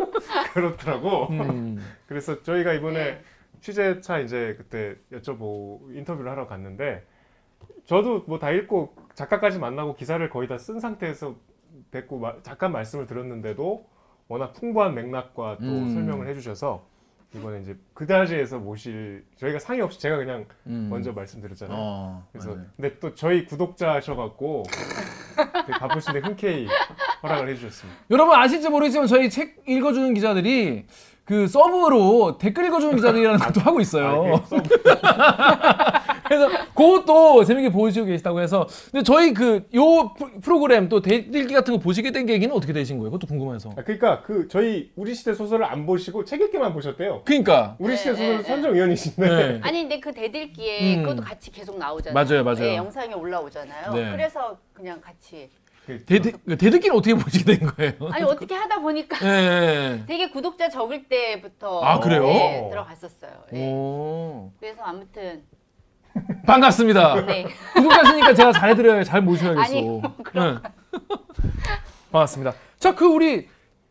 그렇더라고. 0.54 1.28
음. 1.30 1.78
그래서 2.06 2.42
저희가 2.42 2.72
이번에 2.72 3.04
네. 3.04 3.22
취재차 3.60 4.20
이제 4.20 4.54
그때 4.56 4.96
여쭤보 5.12 5.94
인터뷰를 5.94 6.30
하러 6.30 6.46
갔는데 6.46 7.04
저도 7.84 8.24
뭐 8.26 8.38
다 8.38 8.50
읽고 8.50 8.94
작가까지 9.14 9.58
만나고 9.58 9.94
기사를 9.94 10.26
거의 10.30 10.48
다 10.48 10.56
쓴 10.56 10.80
상태에서 10.80 11.34
뵙고 11.90 12.18
마- 12.20 12.36
잠깐 12.42 12.72
말씀을 12.72 13.06
드렸는데도 13.06 13.86
워낙 14.28 14.54
풍부한 14.54 14.94
맥락과 14.94 15.58
또 15.60 15.64
음. 15.66 15.92
설명을 15.92 16.26
해주셔서 16.28 16.86
이번에 17.34 17.60
이제 17.62 17.76
그다지에서 17.94 18.58
모실 18.58 19.24
저희가 19.36 19.58
상의 19.58 19.80
없이 19.82 19.98
제가 20.00 20.16
그냥 20.16 20.44
음. 20.66 20.86
먼저 20.90 21.12
말씀드렸잖아요. 21.12 21.76
어, 21.76 22.26
그래서 22.32 22.50
맞아요. 22.50 22.64
근데 22.76 22.98
또 23.00 23.14
저희 23.14 23.44
구독자셔갖고 23.46 24.62
되게 25.66 25.78
바쁘신데 25.78 26.20
흔쾌히 26.20 26.68
허락을 27.22 27.48
해주셨습니다. 27.50 27.98
여러분 28.10 28.36
아실지 28.36 28.68
모르겠지만 28.68 29.06
저희 29.08 29.28
책 29.30 29.56
읽어주는 29.66 30.14
기자들이 30.14 30.86
그 31.24 31.48
sub로 31.48 32.38
댓글 32.38 32.66
읽어주는 32.66 32.94
기자들이라는 32.96 33.38
것도 33.40 33.60
하고 33.62 33.80
있어요. 33.80 34.36
아, 34.36 34.44
sub- 34.44 34.68
그래서 36.38 36.48
그것도 36.74 37.44
재밌게 37.44 37.70
보시고 37.70 38.06
계시다고 38.06 38.40
해서 38.40 38.66
근데 38.90 39.02
저희 39.02 39.32
그 39.34 39.64
요 39.74 40.14
프로그램 40.40 40.88
또 40.88 41.00
댓읽기 41.00 41.52
같은 41.52 41.74
거 41.74 41.80
보시게 41.80 42.12
된 42.12 42.26
계기는 42.26 42.54
어떻게 42.54 42.72
되신 42.72 42.98
거예요? 42.98 43.10
그것도 43.10 43.26
궁금해서. 43.26 43.70
아, 43.70 43.82
그러니까 43.82 44.22
그 44.22 44.48
저희 44.48 44.90
우리 44.96 45.14
시대 45.14 45.34
소설을 45.34 45.64
안 45.64 45.86
보시고 45.86 46.24
책 46.24 46.40
읽기만 46.40 46.72
보셨대요. 46.72 47.22
그러니까. 47.24 47.76
우리 47.78 47.90
네, 47.90 47.96
시대 47.96 48.10
소설 48.12 48.28
네, 48.28 48.36
네. 48.38 48.42
선정 48.44 48.74
위원이신데 48.74 49.28
네. 49.28 49.60
아니 49.64 49.82
근데 49.82 50.00
그 50.00 50.12
댓읽기에 50.12 50.96
음. 50.96 51.02
그것도 51.02 51.22
같이 51.22 51.50
계속 51.50 51.78
나오잖아요. 51.78 52.14
맞아요, 52.14 52.44
맞아요. 52.44 52.64
예, 52.64 52.76
영상에 52.76 53.12
올라오잖아요. 53.14 53.92
네. 53.94 54.10
그래서 54.12 54.56
그냥 54.72 55.00
같이 55.00 55.50
그 55.86 56.02
대대, 56.04 56.32
대들기는 56.46 56.96
어떻게 56.96 57.14
보시게 57.14 57.56
된 57.56 57.68
거예요? 57.68 57.92
아니 58.10 58.24
어떻게 58.24 58.54
하다 58.54 58.80
보니까 58.80 59.18
예, 59.26 59.28
예. 59.28 60.04
되게 60.08 60.30
구독자 60.30 60.68
적을 60.68 61.04
때부터 61.08 61.80
아, 61.82 62.00
그래요? 62.00 62.26
예, 62.26 62.68
들어갔었어요. 62.70 63.32
예. 63.54 63.70
오. 63.70 64.50
그래서 64.60 64.82
아무튼 64.82 65.42
반갑습니다. 66.46 67.24
네. 67.26 67.46
구독자시니까 67.74 68.34
제가 68.34 68.52
잘해드려요. 68.52 69.04
잘 69.04 69.22
모셔야겠어. 69.22 69.62
아니, 69.62 69.82
뭐 69.82 70.02
그런 70.22 70.60
네. 70.62 70.98
반갑습니다. 72.12 72.52
자, 72.78 72.94
그 72.94 73.04
우리 73.06 73.48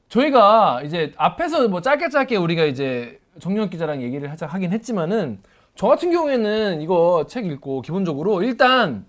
저희가 0.09 0.81
이제 0.83 1.11
앞에서 1.17 1.67
뭐 1.67 1.81
짧게 1.81 2.09
짧게 2.09 2.35
우리가 2.37 2.65
이제 2.65 3.19
정영 3.39 3.69
기자랑 3.69 4.01
얘기를 4.01 4.29
하자 4.31 4.45
하긴 4.45 4.71
했지만은 4.71 5.39
저 5.75 5.87
같은 5.87 6.11
경우에는 6.11 6.81
이거 6.81 7.25
책 7.27 7.45
읽고 7.47 7.81
기본적으로 7.81 8.43
일단 8.43 9.05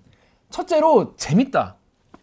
첫째로 0.50 1.14
재밌다. 1.16 1.76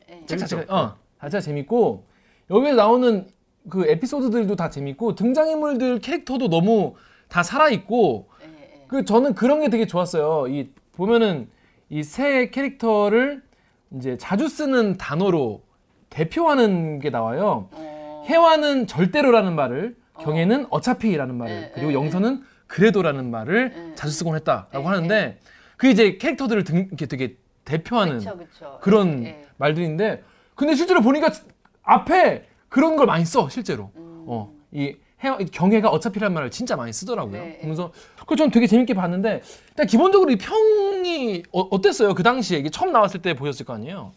예. 0.10 0.25
책 0.25 0.39
자체가. 0.39 0.75
어, 0.75 0.95
자체가 1.21 1.41
재밌고 1.41 2.05
여기에 2.50 2.74
나오는 2.74 3.27
그 3.69 3.88
에피소드들도 3.88 4.55
다 4.55 4.69
재밌고 4.71 5.13
등장인물들 5.15 6.00
캐릭터도 6.00 6.50
너무 6.50 6.95
다 7.27 7.43
살아 7.43 7.69
있고 7.69 8.29
예, 8.41 8.45
예. 8.48 8.86
그 8.88 9.05
저는 9.05 9.36
그런 9.36 9.62
게 9.62 9.69
되게 9.69 9.86
좋았어요. 9.86 10.48
이 10.48 10.71
보면은 10.93 11.50
이 11.89 12.03
새 12.03 12.50
캐릭터를 12.50 13.41
이제 13.95 14.17
자주 14.17 14.48
쓰는 14.48 14.98
단어로 14.98 15.62
대표하는 16.10 17.00
게 17.00 17.10
나와요. 17.10 17.69
어, 17.71 18.25
해와는 18.27 18.88
절대로라는 18.88 19.55
말을, 19.55 19.95
경애는 20.19 20.67
어차피라는 20.69 21.36
말을, 21.36 21.62
네, 21.62 21.71
그리고 21.74 21.89
네, 21.89 21.93
영서는 21.95 22.43
그래도라는 22.67 23.29
말을 23.31 23.69
네. 23.71 23.95
자주 23.95 24.13
쓰곤 24.13 24.36
했다라고 24.36 24.79
네, 24.79 24.86
하는데 24.86 25.39
그 25.77 25.88
이제 25.88 26.17
캐릭터들을 26.17 26.63
등, 26.63 26.77
이렇게 26.88 27.05
되게 27.07 27.36
대표하는 27.65 28.17
그쵸 28.19 28.38
그쵸. 28.38 28.77
그런 28.81 29.24
예, 29.25 29.27
예. 29.29 29.45
말들인데 29.57 30.24
근데 30.55 30.75
실제로 30.75 31.01
보니까 31.01 31.29
앞에 31.83 32.45
그런 32.69 32.95
걸 32.95 33.07
많이 33.07 33.25
써 33.25 33.50
실제로. 33.50 33.91
음. 33.95 34.24
어, 34.27 34.53
이 34.71 34.95
해, 35.23 35.45
경애가 35.45 35.89
어차피란 35.89 36.33
말을 36.33 36.51
진짜 36.51 36.75
많이 36.75 36.91
쓰더라고요. 36.91 37.43
네, 37.43 37.59
그래서 37.61 37.91
그걸 38.19 38.37
전 38.37 38.51
되게 38.51 38.67
재밌게 38.67 38.93
봤는데 38.93 39.41
일단 39.69 39.87
기본적으로 39.87 40.31
이 40.31 40.37
평이 40.37 41.43
어, 41.51 41.81
땠어요그 41.81 42.23
당시에 42.23 42.59
이게 42.59 42.69
처음 42.69 42.91
나왔을 42.91 43.21
때 43.21 43.33
보셨을 43.33 43.65
거 43.65 43.73
아니에요? 43.73 44.13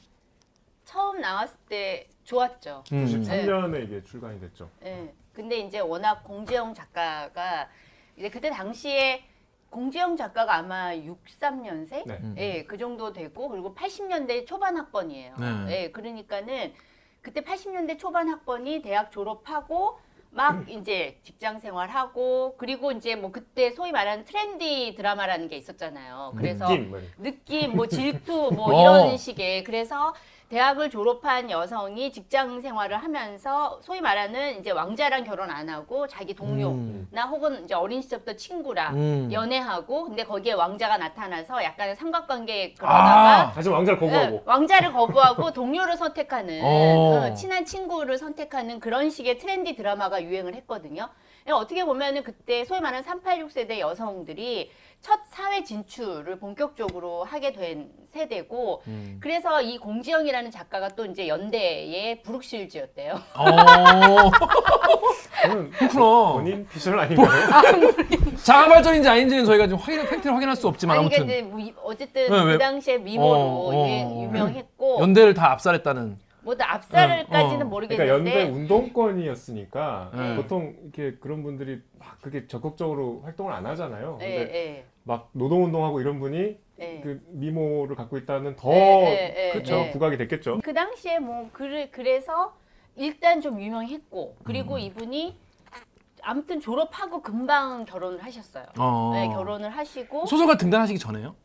처음 0.85 1.21
나왔을 1.21 1.57
때 1.69 2.09
좋았죠. 2.25 2.85
음. 2.93 3.07
93년에 3.07 3.85
이게 3.85 4.03
출간이 4.03 4.41
됐죠. 4.41 4.71
예. 4.85 5.13
근데 5.33 5.59
이제 5.59 5.81
워낙 5.81 6.23
공지영 6.25 6.75
작가가 6.75 7.69
이제 8.17 8.31
그때 8.31 8.51
당시에 8.51 9.25
공지영 9.71 10.17
작가가 10.17 10.55
아마 10.55 10.95
63년생? 10.95 12.07
네. 12.07 12.19
음. 12.23 12.35
예, 12.39 12.65
그 12.65 12.79
정도 12.79 13.13
되고 13.13 13.49
그리고 13.49 13.75
80년대 13.75 14.47
초반 14.47 14.77
학번이에요. 14.77 15.35
네. 15.37 15.67
예, 15.71 15.91
그러니까는 15.91 16.73
그때 17.21 17.41
80년대 17.41 17.99
초반 17.99 18.29
학번이 18.29 18.83
대학 18.83 19.11
졸업하고 19.11 19.99
막 20.35 20.69
이제 20.69 21.19
직장 21.23 21.61
생활하고 21.61 22.57
그리고 22.59 22.91
이제 22.91 23.15
뭐 23.15 23.31
그때 23.31 23.71
소위 23.71 23.93
말하는 23.93 24.25
트렌디 24.25 24.95
드라마라는 24.97 25.49
게 25.49 25.57
있었잖아요. 25.57 26.35
그래서 26.37 26.67
느낌 26.67 26.91
뭐. 26.91 27.01
느낌, 27.19 27.77
뭐 27.77 27.87
질투, 27.87 28.51
뭐 28.53 28.67
어. 28.75 28.81
이런 28.81 29.17
식의 29.17 29.63
그래서 29.63 30.13
대학을 30.51 30.91
졸업한 30.91 31.51
여성이 31.51 32.13
직장 32.13 32.61
생활을 32.61 32.99
하면서 32.99 33.79
소위 33.83 34.01
말하는 34.01 34.61
이제 34.61 34.71
왕자랑 34.71 35.25
결혼 35.25 35.51
안 35.51 35.69
하고 35.69 36.07
자기 36.07 36.35
동료나 36.35 36.71
음. 36.71 37.31
혹은 37.31 37.65
이제 37.65 37.75
어린 37.75 38.03
시절부터 38.03 38.37
친구랑 38.37 38.95
음. 38.95 39.29
연애하고 39.33 40.05
근데 40.05 40.23
거기에 40.23 40.53
왕자가 40.53 40.99
나타나서 40.99 41.65
약간의 41.65 41.97
삼각관계 41.97 42.75
그러다가 42.75 43.49
아, 43.49 43.53
다시 43.53 43.69
왕자를 43.71 43.99
거부하고 43.99 44.37
예, 44.37 44.43
왕자를 44.45 44.93
거부하고 44.93 45.53
동료를 45.55 45.97
선택하는 45.97 46.61
어. 46.63 46.69
어, 47.31 47.35
친한 47.35 47.65
친구를 47.65 48.19
선택하는 48.19 48.81
그런 48.81 49.11
식의 49.11 49.39
트렌디 49.39 49.77
드라마가 49.77 50.23
유행을 50.23 50.55
했거든요. 50.57 51.09
예, 51.47 51.53
어떻게 51.53 51.85
보면은 51.85 52.23
그때 52.23 52.65
소위 52.65 52.81
말하는 52.81 53.03
386 53.03 53.51
세대 53.51 53.81
여성들이 53.81 54.71
첫 55.05 55.21
사회 55.27 55.63
진출을 55.63 56.39
본격적으로 56.39 57.25
하게 57.25 57.53
된 57.53 57.93
세대고 58.07 58.83
음. 58.87 59.19
그래서 59.21 59.61
이 59.61 59.77
공지영이라는 59.77 60.44
작가가 60.51 60.89
또 60.89 61.05
이제 61.07 61.29
연대의 61.29 62.23
브룩실즈였대요. 62.23 63.13
어, 63.37 63.45
저는 65.43 65.71
그렇구나. 65.71 66.33
본인 66.33 66.67
피셜 66.69 66.99
아닌가요? 66.99 67.29
자가 68.43 68.69
발전인지 68.69 69.09
아닌지는 69.09 69.45
저희가 69.45 69.67
지금 69.67 69.79
확인 69.79 70.01
팩트를 70.09 70.35
확인할 70.35 70.57
수 70.57 70.69
없지만 70.69 70.97
아니, 70.97 71.07
아무튼 71.07 71.27
그러니까 71.27 71.39
이제 71.47 71.51
뭐 71.51 71.59
이- 71.61 71.75
어쨌든 71.83 72.31
네, 72.31 72.45
왜- 72.45 72.53
그 72.53 72.59
당시에 72.59 72.99
미모로 72.99 73.35
어, 73.39 73.71
어. 73.75 74.23
유명했고 74.23 74.99
연대를 75.03 75.35
다 75.35 75.53
압살했다는. 75.53 76.19
뭐 76.43 76.55
앞살까지는 76.59 77.63
어. 77.63 77.69
모르겠는데 77.71 78.05
그러니까 78.05 78.09
연대 78.33 78.51
운동권이었으니까 78.53 80.11
네. 80.15 80.37
보통 80.37 80.75
이렇게 80.83 81.17
그런 81.19 81.43
분들이 81.43 81.81
막 81.99 82.21
그렇게 82.21 82.47
적극적으로 82.47 83.23
활동을 83.25 83.51
안 83.53 83.65
하잖아요. 83.65 84.19
예, 84.21 84.27
근데 84.27 84.55
예, 84.55 84.85
막 85.05 85.31
노동운동하고 85.33 86.03
이런 86.03 86.21
분이 86.21 86.57
예. 86.81 87.01
그 87.01 87.21
미모를 87.29 87.97
갖고 87.97 88.17
있다는 88.19 88.57
더 88.57 88.73
예, 88.73 89.51
그렇죠 89.53 89.75
예. 89.77 89.91
부각이 89.93 90.17
됐겠죠. 90.17 90.61
그 90.63 90.73
당시에 90.73 91.19
뭐 91.19 91.49
그, 91.53 91.89
그래서 91.91 92.57
일단 92.97 93.41
좀 93.41 93.61
유명했고 93.61 94.37
그리고 94.45 94.79
이분이 94.79 95.39
아무튼 96.23 96.61
졸업하고 96.61 97.23
금방 97.23 97.85
결혼을 97.85 98.25
하셨어요. 98.25 98.67
어. 98.79 99.11
네, 99.15 99.29
결혼을 99.29 99.71
하시고 99.71 100.27
소설가 100.27 100.57
등단하시기 100.57 100.99
전에요? 100.99 101.37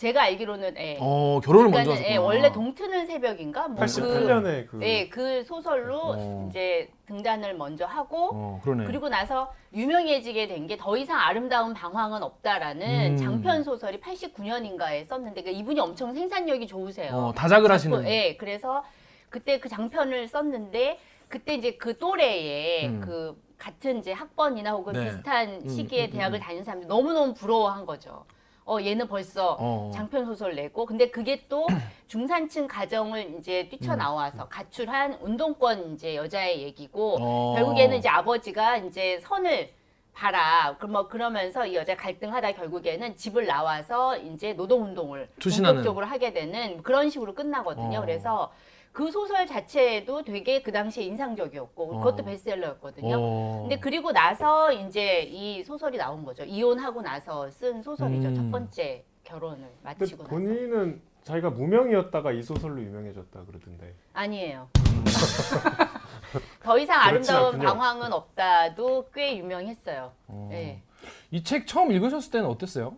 제가 0.00 0.22
알기로는 0.22 0.78
예. 0.78 0.96
어, 0.98 1.40
결혼을 1.44 1.68
먼저 1.68 1.90
하셨구나. 1.90 2.10
예, 2.14 2.16
원래 2.16 2.50
동트는 2.50 3.04
새벽인가 3.04 3.68
뭐 3.68 3.80
그, 3.80 3.84
88년에 3.84 4.66
그 4.66 4.78
예, 4.82 5.08
그 5.10 5.44
소설로 5.44 6.00
어. 6.16 6.46
이제 6.48 6.88
등단을 7.04 7.54
먼저 7.54 7.84
하고 7.84 8.30
어, 8.32 8.60
그러네. 8.64 8.86
그리고 8.86 9.10
나서 9.10 9.52
유명해지게 9.74 10.48
된 10.48 10.66
게 10.66 10.78
더 10.78 10.96
이상 10.96 11.18
아름다운 11.20 11.74
방황은 11.74 12.22
없다라는 12.22 13.12
음. 13.12 13.16
장편 13.18 13.62
소설이 13.62 14.00
89년인가에 14.00 15.04
썼는데 15.04 15.42
그 15.42 15.50
이분이 15.50 15.78
엄청 15.78 16.14
생산력이 16.14 16.66
좋으세요. 16.66 17.12
어, 17.14 17.32
다작을 17.34 17.70
하시는. 17.70 18.06
예, 18.08 18.36
그래서 18.38 18.82
그때 19.28 19.60
그 19.60 19.68
장편을 19.68 20.28
썼는데 20.28 20.98
그때 21.28 21.54
이제 21.54 21.72
그 21.72 21.98
또래에 21.98 22.86
음. 22.86 23.00
그 23.04 23.38
같은 23.58 23.98
이제 23.98 24.12
학번이나 24.12 24.72
혹은 24.72 24.94
네. 24.94 25.04
비슷한 25.04 25.60
음, 25.62 25.68
시기에 25.68 26.06
음, 26.06 26.10
대학을 26.12 26.38
음. 26.38 26.40
다니는 26.40 26.64
사람들이 26.64 26.88
너무너무 26.88 27.34
부러워한 27.34 27.84
거죠. 27.84 28.24
어 28.70 28.80
얘는 28.80 29.08
벌써 29.08 29.56
어. 29.58 29.90
장편 29.92 30.24
소설 30.26 30.54
내고 30.54 30.86
근데 30.86 31.10
그게 31.10 31.44
또 31.48 31.66
중산층 32.06 32.68
가정을 32.68 33.34
이제 33.36 33.68
뛰쳐나와서 33.68 34.46
가출한 34.48 35.18
운동권 35.20 35.94
이제 35.94 36.14
여자의 36.14 36.62
얘기고 36.62 37.16
어. 37.20 37.54
결국에는 37.56 37.98
이제 37.98 38.08
아버지가 38.08 38.76
이제 38.76 39.18
선을 39.22 39.70
봐라. 40.12 40.76
그럼 40.78 40.92
뭐 40.92 41.08
그러면서 41.08 41.66
이 41.66 41.74
여자 41.74 41.96
갈등하다 41.96 42.52
결국에는 42.52 43.16
집을 43.16 43.46
나와서 43.46 44.16
이제 44.16 44.52
노동 44.52 44.84
운동을. 44.84 45.28
본격적으로 45.72 46.06
하게 46.06 46.32
되는 46.32 46.82
그런 46.82 47.10
식으로 47.10 47.34
끝나거든요. 47.34 47.98
어. 47.98 48.00
그래서 48.00 48.52
그 48.92 49.10
소설 49.10 49.46
자체도 49.46 50.24
되게 50.24 50.62
그 50.62 50.72
당시에 50.72 51.04
인상적이었고 51.04 51.88
그것도 51.88 52.22
어. 52.22 52.26
베스트셀러였거든요. 52.26 53.16
어. 53.18 53.58
근데 53.62 53.78
그리고 53.78 54.12
나서 54.12 54.72
이제 54.72 55.22
이 55.22 55.62
소설이 55.62 55.96
나온 55.96 56.24
거죠. 56.24 56.44
이혼하고 56.44 57.00
나서 57.02 57.48
쓴 57.50 57.82
소설이죠. 57.82 58.28
음. 58.28 58.34
첫 58.34 58.50
번째 58.50 59.04
결혼을 59.22 59.58
근데 59.58 59.74
마치고 59.82 60.24
나서. 60.24 60.30
본인은 60.30 61.00
자기가 61.22 61.50
무명이었다가 61.50 62.32
이 62.32 62.42
소설로 62.42 62.80
유명해졌다 62.82 63.44
그러던데. 63.44 63.94
아니에요. 64.12 64.68
더 66.62 66.78
이상 66.78 67.00
아름다운 67.00 67.54
않군요. 67.54 67.64
방황은 67.68 68.12
없다도 68.12 69.10
꽤 69.14 69.36
유명했어요. 69.38 70.12
어. 70.28 70.48
네. 70.50 70.82
이책 71.30 71.66
처음 71.66 71.92
읽으셨을 71.92 72.30
때는 72.32 72.46
어땠어요? 72.48 72.96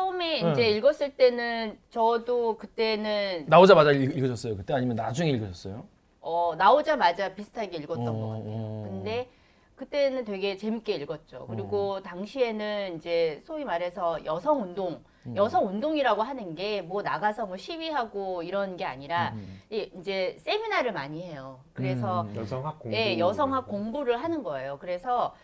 처음에 0.00 0.42
네. 0.42 0.52
이제 0.52 0.68
읽었을 0.72 1.16
때는 1.16 1.78
저도 1.88 2.58
그때는 2.58 3.46
나오자마자 3.48 3.92
읽, 3.92 4.14
읽으셨어요 4.14 4.54
그때 4.58 4.74
아니면 4.74 4.94
나중에 4.96 5.30
읽으셨어요? 5.30 5.84
어, 6.20 6.52
나오자마자 6.58 7.34
비슷하게 7.34 7.78
읽었던 7.78 8.06
어, 8.06 8.12
것 8.12 8.28
같아요. 8.28 8.44
어. 8.46 8.86
근데 8.90 9.30
그때는 9.74 10.24
되게 10.26 10.56
재밌게 10.58 10.94
읽었죠. 10.96 11.46
그리고 11.48 12.02
당시에는 12.02 12.96
이제 12.96 13.40
소위 13.44 13.64
말해서 13.64 14.22
여성 14.26 14.62
운동, 14.62 15.02
음. 15.26 15.36
여성 15.36 15.66
운동이라고 15.66 16.22
하는 16.22 16.54
게 16.54 16.82
뭐 16.82 17.00
나가서 17.02 17.46
뭐 17.46 17.56
시위하고 17.56 18.42
이런 18.42 18.76
게 18.76 18.84
아니라 18.84 19.30
음. 19.34 19.60
이- 19.70 19.90
이제 19.98 20.36
세미나를 20.40 20.92
많이 20.92 21.22
해요. 21.22 21.60
그래서 21.72 22.22
음. 22.22 22.36
여성학 22.36 22.78
공부. 22.80 22.96
예, 22.96 23.18
여성학 23.18 23.66
공부를 23.68 24.22
하는 24.22 24.42
거예요. 24.42 24.78
그래서 24.78 25.34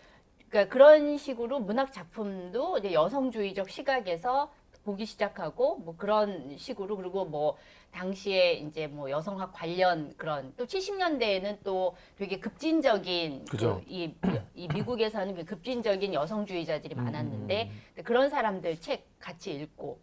그러니까 0.52 0.71
그런 0.71 1.16
식으로 1.16 1.61
문학 1.61 1.94
작품도 1.94 2.76
이제 2.76 2.92
여성주의적 2.92 3.71
시각에서 3.71 4.52
보기 4.85 5.06
시작하고 5.06 5.76
뭐 5.78 5.94
그런 5.97 6.59
식으로 6.59 6.97
그리고 6.97 7.25
뭐 7.25 7.56
당시에 7.90 8.54
이제 8.54 8.87
뭐 8.87 9.11
여성학 9.11 9.52
관련 9.54 10.12
그런 10.18 10.52
또 10.59 10.66
70년대에는 10.66 11.59
또 11.64 11.97
되게 12.18 12.38
급진적인 12.38 13.47
그죠. 13.47 13.80
그 13.82 13.90
이, 13.90 14.14
이 14.54 14.68
미국에서는 14.68 15.35
그 15.37 15.44
급진적인 15.47 16.12
여성주의자들이 16.12 16.97
음, 16.97 17.04
많았는데 17.04 17.71
그런 18.04 18.28
사람들 18.28 18.78
책 18.80 19.06
같이 19.18 19.54
읽고 19.54 20.00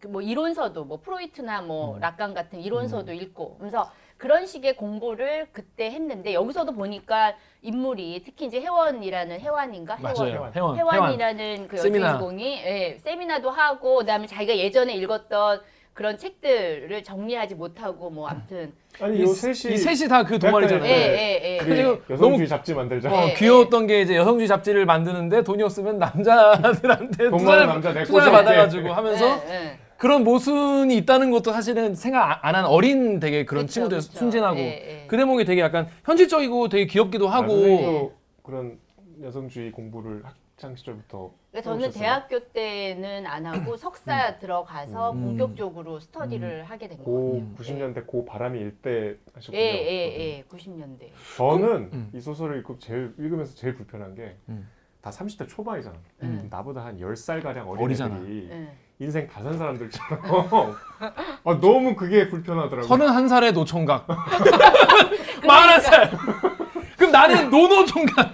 그뭐 0.00 0.20
이론서도 0.20 0.84
뭐 0.84 1.00
프로이트나 1.00 1.62
뭐 1.62 1.94
음. 1.94 2.00
락강 2.00 2.34
같은 2.34 2.60
이론서도 2.60 3.12
읽고 3.12 3.58
그래서 3.58 3.88
그런 4.22 4.46
식의 4.46 4.76
공부를 4.76 5.48
그때 5.50 5.90
했는데 5.90 6.32
여기서도 6.32 6.70
보니까 6.74 7.34
인물이 7.60 8.22
특히 8.24 8.46
이제 8.46 8.60
혜원이라는 8.60 9.40
혜원인가 9.40 9.96
혜원. 9.96 10.78
혜원이라는 10.78 11.66
그 11.66 11.76
세미나. 11.76 12.06
여주인공이 12.06 12.62
예, 12.64 12.98
세미나도 13.02 13.50
하고 13.50 13.96
그다음에 13.96 14.28
자기가 14.28 14.56
예전에 14.56 14.94
읽었던 14.94 15.60
그런 15.92 16.16
책들을 16.18 17.02
정리하지 17.02 17.56
못하고 17.56 18.10
뭐 18.10 18.28
아무튼 18.28 18.72
아니 19.00 19.18
이, 19.18 19.22
요 19.22 19.26
셋이 19.26 19.74
이 19.74 19.76
셋이 19.76 20.08
다 20.08 20.22
그 20.22 20.38
동아리잖아요. 20.38 20.84
예, 20.84 20.96
네. 20.96 21.40
예, 21.42 21.54
예. 21.54 21.58
우리 21.58 21.68
그리고 21.82 22.00
여성주의 22.08 22.46
잡지 22.46 22.74
만들자. 22.74 23.12
어, 23.12 23.26
네, 23.26 23.34
귀여웠던 23.34 23.88
게 23.88 24.02
이제 24.02 24.14
여성주의 24.16 24.46
잡지를 24.46 24.86
만드는데 24.86 25.42
돈이 25.42 25.64
없으면 25.64 25.98
남자들한테 25.98 27.28
돈 27.28 27.38
투자를, 27.38 27.66
많은 27.66 27.66
남자 27.66 27.92
내 27.92 28.04
투자를. 28.04 28.30
받아가지고 28.32 28.92
하면서 28.92 29.26
예, 29.48 29.52
예. 29.52 29.78
그런 30.02 30.24
모순이 30.24 30.96
있다는 30.96 31.30
것도 31.30 31.52
사실은 31.52 31.94
생각 31.94 32.44
안 32.44 32.56
한 32.56 32.64
어린 32.64 33.20
되게 33.20 33.44
그런 33.44 33.66
그쵸, 33.66 33.74
친구들 33.74 33.98
그쵸. 33.98 34.18
순진하고 34.18 34.58
예, 34.58 34.62
예. 35.02 35.06
그 35.06 35.16
대목이 35.16 35.44
되게 35.44 35.60
약간 35.60 35.86
현실적이고 36.04 36.68
되게 36.68 36.86
귀엽기도 36.86 37.30
아, 37.30 37.36
하고 37.36 38.12
그런 38.42 38.80
여성주의 39.22 39.70
공부를 39.70 40.24
학창 40.24 40.74
시절부터 40.74 41.30
그러니까 41.52 41.70
저는 41.70 41.84
해오셨어요? 41.84 42.02
대학교 42.02 42.40
때는 42.52 43.26
안 43.28 43.46
하고 43.46 43.76
석사 43.76 44.40
들어가서 44.40 45.12
음. 45.12 45.22
본격적으로 45.22 46.00
스터디를 46.00 46.64
하게 46.64 46.88
된고 46.88 47.30
거예요. 47.30 47.46
90년대 47.56 48.04
고 48.04 48.24
바람이 48.24 48.58
일때 48.58 49.16
하셨군요. 49.34 49.56
예, 49.56 49.62
예, 49.62 50.18
예, 50.18 50.44
90년대. 50.48 51.10
저는 51.36 51.90
음. 51.92 52.10
이 52.12 52.20
소설을 52.20 52.58
읽고 52.58 52.80
제일 52.80 53.14
읽으면서 53.18 53.54
제일 53.54 53.76
불편한 53.76 54.16
게다 54.16 54.32
음. 54.48 54.68
30대 55.04 55.48
초반이잖아. 55.48 55.96
음. 56.24 56.48
나보다 56.50 56.84
한 56.84 56.98
10살 56.98 57.40
가량 57.40 57.70
어린 57.70 57.84
어리잖아. 57.84 58.16
애들이 58.16 58.48
예. 58.50 58.68
인생 58.98 59.26
다 59.26 59.42
산 59.42 59.58
사람들처럼 59.58 60.20
아, 61.44 61.60
너무 61.60 61.96
그게 61.96 62.28
불편하더라고요. 62.28 62.86
서른 62.86 63.28
살의 63.28 63.52
노총각 63.52 64.06
마흔 65.46 65.80
살 65.80 66.10
그럼 66.96 67.10
나는 67.10 67.50
노노총각 67.50 68.32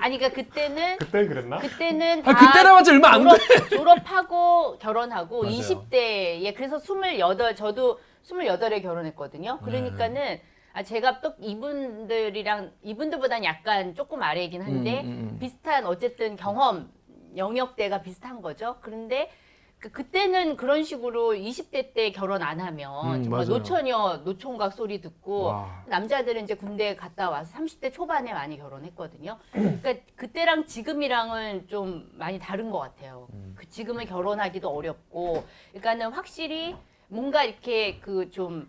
아니 0.00 0.16
그러니까 0.18 0.30
그때는 0.30 0.96
그때 0.98 1.26
그랬나? 1.26 1.58
그때는 1.58 2.20
아 2.20 2.22
다 2.32 2.34
그때라 2.34 2.72
봤자 2.72 2.92
얼마 2.92 3.10
안돼 3.12 3.28
졸업, 3.36 3.68
졸업하고 3.68 4.78
결혼하고 4.78 5.42
맞아요. 5.42 5.54
20대에 5.58 6.54
그래서 6.56 6.78
28 6.78 7.54
저도 7.56 7.98
28에 8.26 8.82
결혼했거든요. 8.82 9.58
네. 9.60 9.64
그러니까는 9.64 10.40
아 10.72 10.82
제가 10.82 11.20
또 11.20 11.34
이분들이랑 11.40 12.72
이분들보다는 12.82 13.44
약간 13.44 13.94
조금 13.94 14.22
아래이긴 14.22 14.62
한데 14.62 15.02
음, 15.02 15.06
음, 15.06 15.28
음. 15.32 15.38
비슷한 15.38 15.84
어쨌든 15.86 16.36
경험 16.36 16.90
영역대가 17.36 18.00
비슷한 18.00 18.40
거죠. 18.40 18.76
그런데 18.80 19.30
그, 19.78 19.90
그때는 19.90 20.56
그런 20.56 20.84
식으로 20.84 21.34
20대 21.34 21.92
때 21.92 22.10
결혼 22.10 22.42
안 22.42 22.60
하면 22.60 23.16
음, 23.16 23.22
정말 23.24 23.40
맞아요. 23.40 23.58
노처녀 23.58 24.22
노총각 24.24 24.72
소리 24.72 25.00
듣고 25.00 25.44
와. 25.44 25.84
남자들은 25.86 26.44
이제 26.44 26.54
군대 26.54 26.96
갔다 26.96 27.28
와서 27.28 27.56
30대 27.58 27.92
초반에 27.92 28.32
많이 28.32 28.56
결혼했거든요. 28.56 29.38
그러니까 29.52 29.94
그때랑 30.16 30.66
지금이랑은 30.66 31.68
좀 31.68 32.10
많이 32.14 32.38
다른 32.38 32.70
것 32.70 32.78
같아요. 32.78 33.28
음. 33.34 33.54
그 33.56 33.68
지금은 33.68 34.06
결혼하기도 34.06 34.68
어렵고, 34.68 35.44
그러니까는 35.72 36.12
확실히 36.12 36.74
뭔가 37.08 37.44
이렇게 37.44 37.98
그좀 38.00 38.68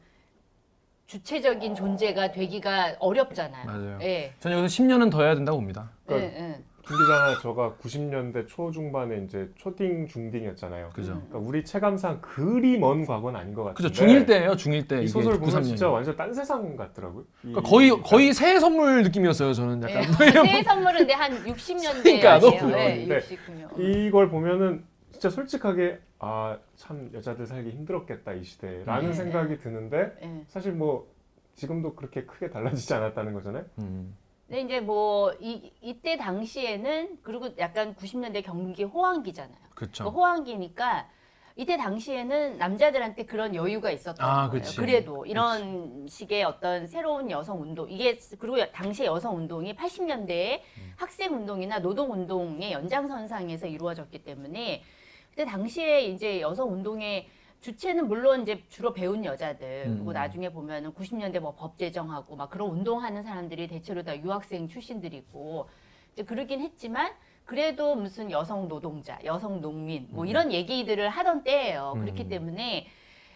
주체적인 1.08 1.74
존재가 1.74 2.34
되기가 2.34 2.98
어렵잖아요. 3.00 3.65
맞아요. 3.65 4.00
예. 4.02 4.34
저는 4.41 4.58
여기서 4.58 4.84
10년은 4.84 5.10
더 5.10 5.24
해야 5.24 5.36
된다고 5.36 5.58
봅니다 5.58 5.89
예, 6.10 6.13
그러니까 6.13 6.38
예. 6.39 6.63
김 6.88 6.97
기자나 6.97 7.39
저가 7.41 7.76
90년대 7.82 8.47
초중반에 8.47 9.23
이제 9.26 9.50
초딩 9.56 10.08
중딩이었잖아요. 10.08 10.89
그죠 10.93 11.13
그러니까 11.13 11.38
우리 11.39 11.63
체감상 11.65 12.21
그리 12.21 12.78
먼 12.78 13.06
과거는 13.06 13.39
아닌 13.39 13.54
것 13.54 13.63
같은데. 13.65 13.89
그죠 13.89 14.06
중1 14.06 14.26
때예요 14.28 14.52
중1 14.54 14.88
때이 14.88 15.08
소설 15.08 15.34
보면 15.34 15.45
93 15.45 15.63
진짜. 15.63 15.89
완전 15.89 16.15
딴 16.15 16.34
세상 16.34 16.76
같더라고요. 16.76 17.23
이- 17.43 17.52
그러니까 17.54 17.62
거의 17.69 17.89
거의 18.02 18.34
새해 18.34 18.60
선물 18.60 19.04
느낌이었어요 19.04 19.54
저는 19.54 19.84
예. 19.89 19.93
약간 19.93 20.13
새해 20.13 20.63
선물은 20.63 21.00
근데 21.00 21.13
한 21.13 21.32
60년대 21.43 22.04
그러니까, 22.04 22.34
아니에요? 22.36 22.52
너무 22.62 22.78
예, 22.78 22.97
근데 23.06 23.19
69년. 23.19 23.80
이걸 24.08 24.30
보면은 24.30 24.84
진짜 25.12 25.30
솔직하게 25.30 26.00
아 26.19 26.58
참 26.76 27.10
여자들 27.13 27.45
살기 27.47 27.71
힘들었겠다 27.71 28.34
이 28.34 28.43
시대라는 28.43 29.08
네. 29.10 29.13
생각이 29.13 29.58
드는데 29.60 30.13
예. 30.23 30.43
사실 30.47 30.71
뭐 30.71 31.08
지금도 31.56 31.95
그렇게 31.95 32.23
크게 32.23 32.50
달라지지 32.52 32.93
않았다는 32.93 33.34
거잖아요. 33.34 33.65
음. 33.80 34.15
근데 34.47 34.62
이제 34.62 34.79
뭐 34.79 35.33
이, 35.41 35.71
이때 35.81 36.17
당시에는 36.17 37.19
그리고 37.21 37.49
약간 37.57 37.95
90년대 37.95 38.43
경기 38.43 38.83
호황기잖아요. 38.83 39.57
그 39.69 39.75
그렇죠 39.75 40.05
호황기니까 40.05 41.10
이때 41.57 41.75
당시에는 41.75 42.57
남자들한테 42.57 43.25
그런 43.25 43.55
여유가 43.55 43.91
있었던 43.91 44.25
아, 44.25 44.49
거예요. 44.49 44.63
그치. 44.63 44.77
그래도 44.77 45.25
이런 45.25 46.07
식의 46.07 46.43
어떤 46.43 46.88
새로운 46.88 47.29
여성 47.31 47.62
운동 47.62 47.91
이게 47.91 48.17
그리고 48.38 48.71
당시 48.71 49.05
여성 49.05 49.36
운동이 49.36 49.75
80년대에 49.75 50.60
음. 50.60 50.93
학생 50.95 51.33
운동이나 51.33 51.79
노동 51.79 52.12
운동의 52.13 52.71
연장선상에서 52.71 53.67
이루어졌기 53.67 54.23
때문에 54.23 54.83
그때 55.31 55.45
당시에 55.45 56.05
이제 56.05 56.41
여성 56.41 56.71
운동의 56.71 57.27
주체는 57.62 58.08
물론 58.08 58.43
이제 58.43 58.63
주로 58.70 58.93
배운 58.93 59.26
여자들 59.26 59.86
그리고 59.88 60.12
음. 60.12 60.13
나중에 60.13 60.50
보면은 60.50 60.93
90년대 60.93 61.39
뭐 61.39 61.56
법 61.58 61.78
제정하고 61.78 62.36
막 62.36 62.50
그런 62.50 62.70
운동하는 62.70 63.24
사람들이 63.24 63.67
대체로 63.67 64.04
다 64.04 64.15
유학생 64.17 64.67
출신들이고 64.67 65.67
이제 66.13 66.24
그러긴 66.24 66.62
했지만 66.62 67.12
그래도 67.46 67.96
무슨 67.96 68.30
여성 68.30 68.67
노동자, 68.67 69.17
여성 69.24 69.62
농민 69.62 70.08
뭐 70.12 70.26
이런 70.26 70.52
얘기들을 70.52 71.10
하던 71.10 71.43
때예요. 71.43 71.96
그렇기 72.00 72.24
음. 72.24 72.30
때문에 72.30 72.88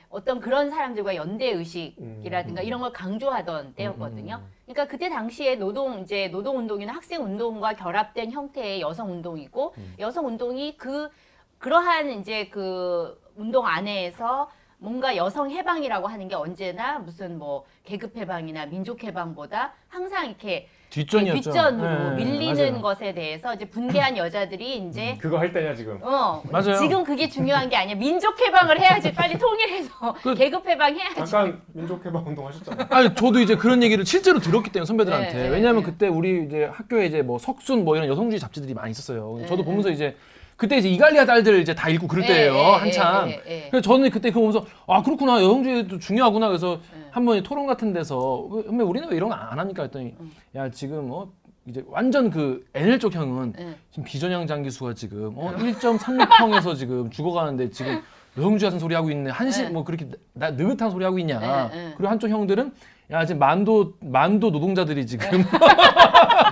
어떤 0.10 0.42
그런 0.42 0.70
사람들과 0.70 1.16
연대 1.16 1.48
의식이라든가 1.52 2.62
음. 2.62 2.68
이런 2.68 2.82
걸 2.82 2.92
강조하던 2.92 3.76
때였거든요. 3.76 4.36
음. 4.36 4.52
그러니까 4.66 4.88
그때 4.88 5.10
당시에 5.10 5.56
노동 5.56 6.02
이제 6.02 6.28
노동 6.28 6.58
운동이나 6.58 6.94
학생 6.94 7.24
운동과 7.24 7.74
결합된 7.76 8.32
형태의 8.32 8.82
여성 8.82 9.10
운동이고 9.10 9.74
음. 9.78 9.96
여성 10.00 10.28
운동이 10.28 10.76
그 10.76 11.10
그러한 11.60 12.10
이제 12.20 12.50
그 12.50 13.21
운동 13.36 13.66
안에서 13.66 14.50
뭔가 14.78 15.16
여성 15.16 15.52
해방이라고 15.52 16.08
하는 16.08 16.28
게 16.28 16.34
언제나 16.36 16.98
무슨 16.98 17.38
뭐 17.38 17.66
계급 17.84 18.18
해방이나 18.18 18.66
민족 18.66 19.04
해방보다 19.04 19.74
항상 19.88 20.26
이렇게 20.26 20.68
뒷전이었죠. 20.90 21.40
뒷전으로 21.52 22.10
네, 22.10 22.16
밀리는 22.26 22.56
맞아요. 22.74 22.82
것에 22.82 23.14
대해서 23.14 23.54
이제 23.54 23.64
분개한 23.66 24.18
여자들이 24.18 24.78
이제 24.80 25.18
그거 25.22 25.38
할 25.38 25.54
때냐 25.54 25.76
지금. 25.76 26.00
어 26.02 26.42
맞아요. 26.52 26.76
지금 26.78 27.04
그게 27.04 27.30
중요한 27.30 27.70
게 27.70 27.78
아니야 27.78 27.96
민족 27.96 28.42
해방을 28.42 28.80
해야지 28.82 29.14
빨리 29.14 29.38
통일해서 29.38 30.14
그- 30.24 30.34
계급 30.34 30.68
해방 30.68 30.96
해야지 30.96 31.16
잠깐 31.16 31.62
민족 31.74 32.04
해방 32.04 32.26
운동 32.28 32.48
하셨잖아요. 32.48 32.88
아니 32.90 33.14
저도 33.16 33.40
이제 33.40 33.56
그런 33.56 33.84
얘기를 33.84 34.04
실제로 34.06 34.40
들었기 34.40 34.72
때문에 34.72 34.86
선배들한테 34.88 35.34
네, 35.34 35.44
네, 35.44 35.50
왜냐하면 35.50 35.84
네. 35.84 35.92
그때 35.92 36.08
우리 36.08 36.44
이제 36.44 36.66
학교에 36.66 37.06
이제 37.06 37.22
뭐 37.22 37.38
석순 37.38 37.86
뭐 37.86 37.96
이런 37.96 38.10
여성주의 38.10 38.40
잡지들이 38.40 38.74
많이 38.74 38.92
있었어요. 38.92 39.38
네, 39.40 39.46
저도 39.46 39.62
네. 39.62 39.66
보면서 39.66 39.92
이제 39.92 40.18
그때 40.62 40.78
이제 40.78 40.90
이갈리아 40.90 41.26
딸들 41.26 41.60
이제 41.60 41.74
다 41.74 41.90
읽고 41.90 42.08
그럴 42.08 42.24
예, 42.26 42.28
때예요 42.28 42.54
예, 42.54 42.64
한참. 42.74 43.30
예, 43.30 43.42
예, 43.48 43.52
예. 43.66 43.70
그래서 43.72 43.82
저는 43.82 44.12
그때 44.12 44.30
그거 44.30 44.42
보면서 44.42 44.64
아 44.86 45.02
그렇구나 45.02 45.42
여성주의도 45.42 45.98
중요하구나 45.98 46.50
그래서 46.50 46.80
네. 46.94 47.08
한번 47.10 47.42
토론 47.42 47.66
같은 47.66 47.94
데서 47.94 48.42
왜, 48.44 48.64
왜 48.68 48.84
우리는 48.84 49.10
왜 49.10 49.18
이런 49.18 49.30
거 49.30 49.36
안 49.36 49.58
합니까 49.58 49.82
했더니 49.82 50.14
음. 50.20 50.32
야 50.54 50.70
지금 50.70 51.10
어 51.10 51.28
이제 51.66 51.84
완전 51.88 52.30
그 52.30 52.64
NL 52.76 53.00
쪽 53.00 53.16
형은 53.16 53.54
예. 53.58 53.76
지금 53.90 54.04
비전형 54.04 54.46
장기수가 54.46 54.94
지금 54.94 55.34
어 55.36 55.52
1.36평에서 55.58 56.78
지금 56.78 57.10
죽어가는데 57.10 57.72
지금 57.72 58.00
여성주의 58.38 58.68
같은 58.70 58.78
소리 58.80 58.94
하고 58.94 59.10
있네 59.10 59.32
한시 59.32 59.64
네. 59.64 59.70
뭐 59.70 59.84
그렇게 59.84 60.08
나 60.34 60.52
느긋한 60.52 60.92
소리 60.92 61.04
하고 61.04 61.18
있냐. 61.18 61.72
그리고 61.98 62.08
한쪽 62.08 62.30
형들은 62.30 62.72
야 63.10 63.26
지금 63.26 63.40
만도 63.40 63.94
만도 64.00 64.52
노동자들이 64.52 65.08
지금 65.08 65.28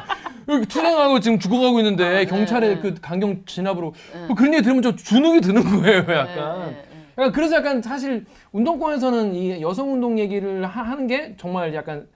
여기 0.49 0.65
투쟁하고 0.65 1.19
지금 1.19 1.39
죽어가고 1.39 1.79
있는데 1.79 2.09
네, 2.09 2.25
경찰의 2.25 2.75
네. 2.75 2.81
그 2.81 2.95
강경 2.99 3.43
진압으로 3.45 3.93
뭐 4.27 4.35
그런 4.35 4.53
얘기 4.53 4.63
들으면 4.63 4.81
좀 4.81 4.95
주눅이 4.95 5.41
드는 5.41 5.63
거예요 5.63 5.99
약간 5.99 6.62
예, 6.62 6.65
예, 6.65 6.69
예. 6.71 6.89
약간 7.19 7.31
그래서 7.31 7.55
약간 7.57 7.81
사실 7.81 8.25
운동권에서는 8.51 9.35
이 9.35 9.62
여성 9.62 9.93
운동 9.93 10.17
얘기를 10.17 10.65
하, 10.65 10.81
하는 10.81 11.07
게 11.07 11.35
정말 11.38 11.73
약간 11.75 12.07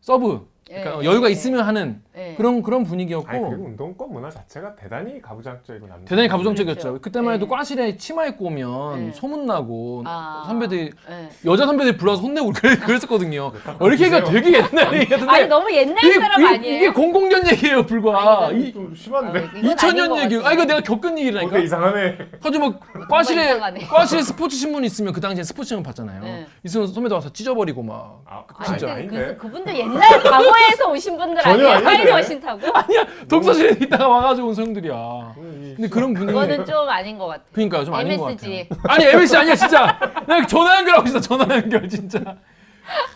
sub 0.00 0.49
그러니까 0.70 1.02
예, 1.02 1.04
여유가 1.04 1.26
예, 1.28 1.32
있으면 1.32 1.62
하는 1.66 2.00
예. 2.16 2.34
그런 2.36 2.62
그런 2.62 2.84
분위기였고 2.84 3.28
아니 3.28 3.40
그리고 3.40 3.64
운동권 3.64 4.12
문화 4.12 4.30
자체가 4.30 4.76
대단히 4.76 5.20
가부장적이고 5.20 5.86
남. 5.88 6.04
대단히 6.04 6.28
가부장적이었죠. 6.28 6.80
그렇죠. 6.82 7.00
그때만 7.02 7.34
해도 7.34 7.46
네. 7.46 7.50
과실에 7.50 7.96
치마 7.96 8.24
입고 8.26 8.44
오면 8.46 9.06
네. 9.06 9.12
소문 9.12 9.46
나고 9.46 10.04
아. 10.06 10.44
선배들이 10.46 10.92
예. 11.10 11.28
여자 11.44 11.66
선배들이 11.66 11.96
불러서 11.96 12.22
혼내고 12.22 12.52
그랬- 12.52 12.80
그랬었거든요. 12.84 13.50
이렇게가 13.80 14.22
되게 14.24 14.52
옛날 14.58 14.94
얘기였는데 15.00 15.32
아니 15.32 15.46
너무 15.48 15.72
옛날 15.74 16.04
이게, 16.04 16.20
사람 16.20 16.44
아니에요? 16.46 16.76
이게 16.76 16.92
00년 16.92 17.50
얘기예요 17.52 17.84
불과. 17.86 18.46
아니, 18.46 18.68
이, 18.68 18.72
좀 18.72 18.94
심한데. 18.94 19.38
어, 19.40 19.42
이건 19.42 19.56
아닌 19.56 19.76
2000년 19.76 20.08
것 20.08 20.22
얘기. 20.22 20.36
같아요. 20.36 20.48
아 20.48 20.52
이거 20.52 20.64
내가 20.66 20.80
겪은 20.82 21.18
얘기라니까. 21.18 21.56
어때 21.56 21.64
이상하네. 21.64 22.18
가지고 22.40 22.70
뭐 22.70 22.80
과실에 23.08 23.44
이상하네. 23.46 23.80
과실에 23.86 24.22
스포츠 24.22 24.54
신문 24.56 24.84
있으면 24.84 25.12
그 25.12 25.20
당시에 25.20 25.42
스포츠 25.42 25.68
신문 25.68 25.82
봤잖아요. 25.82 26.22
네. 26.22 26.46
있으면 26.64 26.86
선배들 26.86 27.14
와서 27.16 27.32
찢어버리고 27.32 27.82
막. 27.82 28.22
아, 28.26 28.44
아니, 28.56 28.66
진짜 28.78 28.94
근데 28.94 29.16
아닌데. 29.16 29.36
그, 29.36 29.46
그분들 29.48 29.76
옛날 29.76 30.22
과거에 30.22 30.59
서 30.76 30.90
오신 30.90 31.16
분들 31.18 31.42
전혀 31.42 31.68
아니에요? 31.68 31.88
아닌데. 31.88 32.04
타임머신 32.04 32.40
타고? 32.40 32.60
아니야 32.72 33.04
독서실에 33.28 33.76
있다가 33.84 34.08
와가지고 34.08 34.48
온 34.48 34.54
소형들이야. 34.54 35.34
근데 35.36 35.88
그런 35.88 36.12
분위기. 36.14 36.32
그거는 36.32 36.64
좀 36.64 36.88
아닌 36.88 37.18
것 37.18 37.26
같아요. 37.26 37.46
그러니까 37.52 37.84
좀 37.84 37.94
아닌 37.94 38.18
것 38.18 38.30
MSG. 38.30 38.68
같아요. 38.68 38.82
아니 38.88 39.04
MSG 39.06 39.36
아니야 39.36 39.54
진짜. 39.54 39.98
내가 40.26 40.46
전화 40.46 40.76
연결하고 40.78 41.06
있어 41.08 41.20
전화 41.20 41.54
연결 41.56 41.88
진짜. 41.88 42.20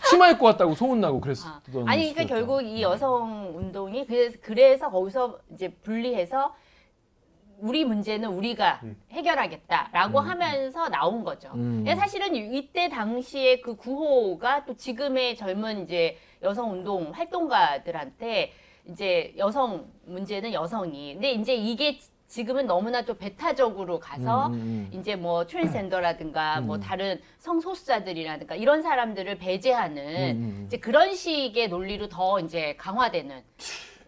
치마 0.09 0.29
입고 0.29 0.45
왔다고 0.45 0.73
소문 0.75 1.01
나고 1.01 1.19
그랬었던. 1.19 1.87
아, 1.87 1.91
아니 1.91 2.13
그러니까. 2.13 2.35
결국 2.35 2.61
이 2.63 2.81
여성 2.81 3.53
운동이 3.57 4.05
그래서, 4.07 4.37
그래서 4.41 4.89
거기서 4.89 5.37
이제 5.53 5.69
분리해서 5.83 6.53
우리 7.65 7.83
문제는 7.83 8.29
우리가 8.29 8.79
음. 8.83 8.95
해결하겠다라고 9.11 10.19
하면서 10.19 10.87
나온 10.87 11.23
거죠. 11.23 11.49
음. 11.55 11.83
사실은 11.97 12.35
이때 12.35 12.89
당시에 12.89 13.59
그 13.61 13.75
구호가 13.75 14.65
또 14.65 14.75
지금의 14.75 15.35
젊은 15.35 15.83
이제 15.83 16.17
여성 16.43 16.71
운동 16.71 17.11
활동가들한테 17.11 18.53
이제 18.87 19.33
여성 19.37 19.87
문제는 20.05 20.53
여성이. 20.53 21.13
근데 21.13 21.31
이제 21.31 21.55
이게 21.55 21.99
지금은 22.27 22.67
너무나 22.67 23.03
좀 23.03 23.17
배타적으로 23.17 23.99
가서 23.99 24.47
음, 24.47 24.53
음, 24.53 24.89
음. 24.93 24.99
이제 24.99 25.15
뭐 25.15 25.45
트랜스젠더라든가 25.45 26.61
뭐 26.61 26.75
음. 26.75 26.81
다른 26.81 27.19
성소수자들이라든가 27.39 28.55
이런 28.55 28.81
사람들을 28.81 29.37
배제하는 29.37 30.35
음, 30.35 30.43
음. 30.43 30.63
이제 30.67 30.77
그런 30.77 31.15
식의 31.15 31.69
논리로 31.69 32.09
더 32.09 32.39
이제 32.39 32.75
강화되는 32.77 33.41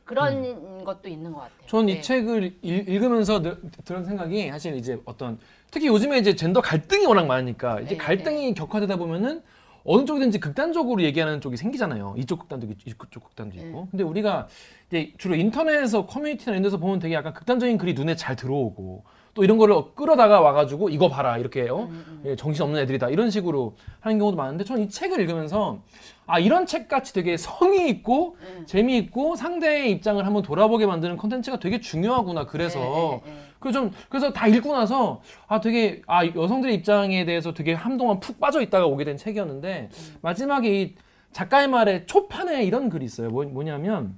그런 0.08 0.84
것도 0.86 1.10
있는 1.10 1.32
것 1.34 1.42
같아요. 1.42 1.68
전이 1.68 1.96
네. 1.96 2.02
책을 2.02 2.44
읽, 2.62 2.90
읽으면서 2.90 3.42
늘- 3.42 3.60
들은 3.84 4.06
생각이 4.06 4.48
사실 4.50 4.76
이제 4.78 5.00
어떤 5.06 5.38
특히 5.70 5.88
요즘에 5.88 6.18
이제 6.18 6.34
젠더 6.36 6.62
갈등이 6.62 7.06
워낙 7.06 7.28
많으니까 7.28 7.82
이제 7.82 7.92
네, 7.92 7.98
갈등이 7.98 8.54
격화되다 8.54 8.96
보면은 8.96 9.42
어느 9.84 10.06
쪽이든지 10.06 10.40
극단적으로 10.40 11.02
얘기하는 11.04 11.40
쪽이 11.42 11.56
생기잖아요. 11.58 12.16
이쪽 12.18 12.40
극단도 12.40 12.68
있고 12.88 13.06
이쪽 13.10 13.24
극단도 13.26 13.56
있고. 13.58 13.82
네. 13.82 13.88
근데 13.92 14.04
우리가 14.04 14.48
이제 14.90 15.14
주로 15.18 15.36
인터넷에서 15.36 16.06
커뮤니티나 16.06 16.54
이런 16.54 16.64
데서 16.64 16.78
보면 16.78 17.00
되게 17.00 17.14
약간 17.14 17.34
극단적인 17.34 17.78
글이 17.78 17.94
눈에 17.94 18.16
잘 18.16 18.36
들어오고 18.36 19.04
또 19.34 19.44
이런 19.44 19.58
거를 19.58 19.76
끌어다가 19.96 20.40
와가지고 20.42 20.90
이거 20.90 21.10
봐라 21.10 21.38
이렇게 21.38 21.70
어? 21.70 21.84
음, 21.84 22.22
예, 22.26 22.36
정신 22.36 22.64
없는 22.64 22.82
애들이다 22.82 23.10
이런 23.10 23.30
식으로 23.30 23.76
하는 24.00 24.18
경우도 24.18 24.36
많은데 24.36 24.64
저는 24.64 24.84
이 24.86 24.90
책을 24.90 25.20
읽으면서 25.22 25.80
아 26.28 26.40
이런 26.40 26.66
책 26.66 26.88
같이 26.88 27.14
되게 27.14 27.38
성의 27.38 27.90
있고 27.90 28.38
음. 28.42 28.66
재미있고 28.68 29.36
상대의 29.38 29.92
입장을 29.92 30.24
한번 30.26 30.44
돌아보게 30.44 30.86
만드는 30.86 31.18
컨텐츠가 31.18 31.60
되게 31.60 31.80
중요하구나 31.80 32.46
그래서. 32.46 32.80
네, 32.80 33.22
네, 33.26 33.32
네. 33.32 33.48
그좀 33.60 33.92
그래서 34.10 34.32
다 34.32 34.48
읽고 34.48 34.74
나서 34.74 35.22
아 35.48 35.60
되게 35.62 36.02
아 36.06 36.24
여성들의 36.26 36.76
입장에 36.76 37.26
대해서 37.26 37.54
되게 37.54 37.74
한동안 37.74 38.20
푹 38.20 38.40
빠져 38.40 38.62
있다가 38.62 38.86
오게 38.86 39.04
된 39.04 39.18
책이었는데 39.18 39.90
마지막에 40.22 40.82
이 40.82 40.96
작가의 41.32 41.68
말에 41.68 42.06
초판에 42.06 42.64
이런 42.64 42.90
글이 42.90 43.04
있어요. 43.06 43.30
뭐, 43.30 43.46
뭐냐면 43.46 44.16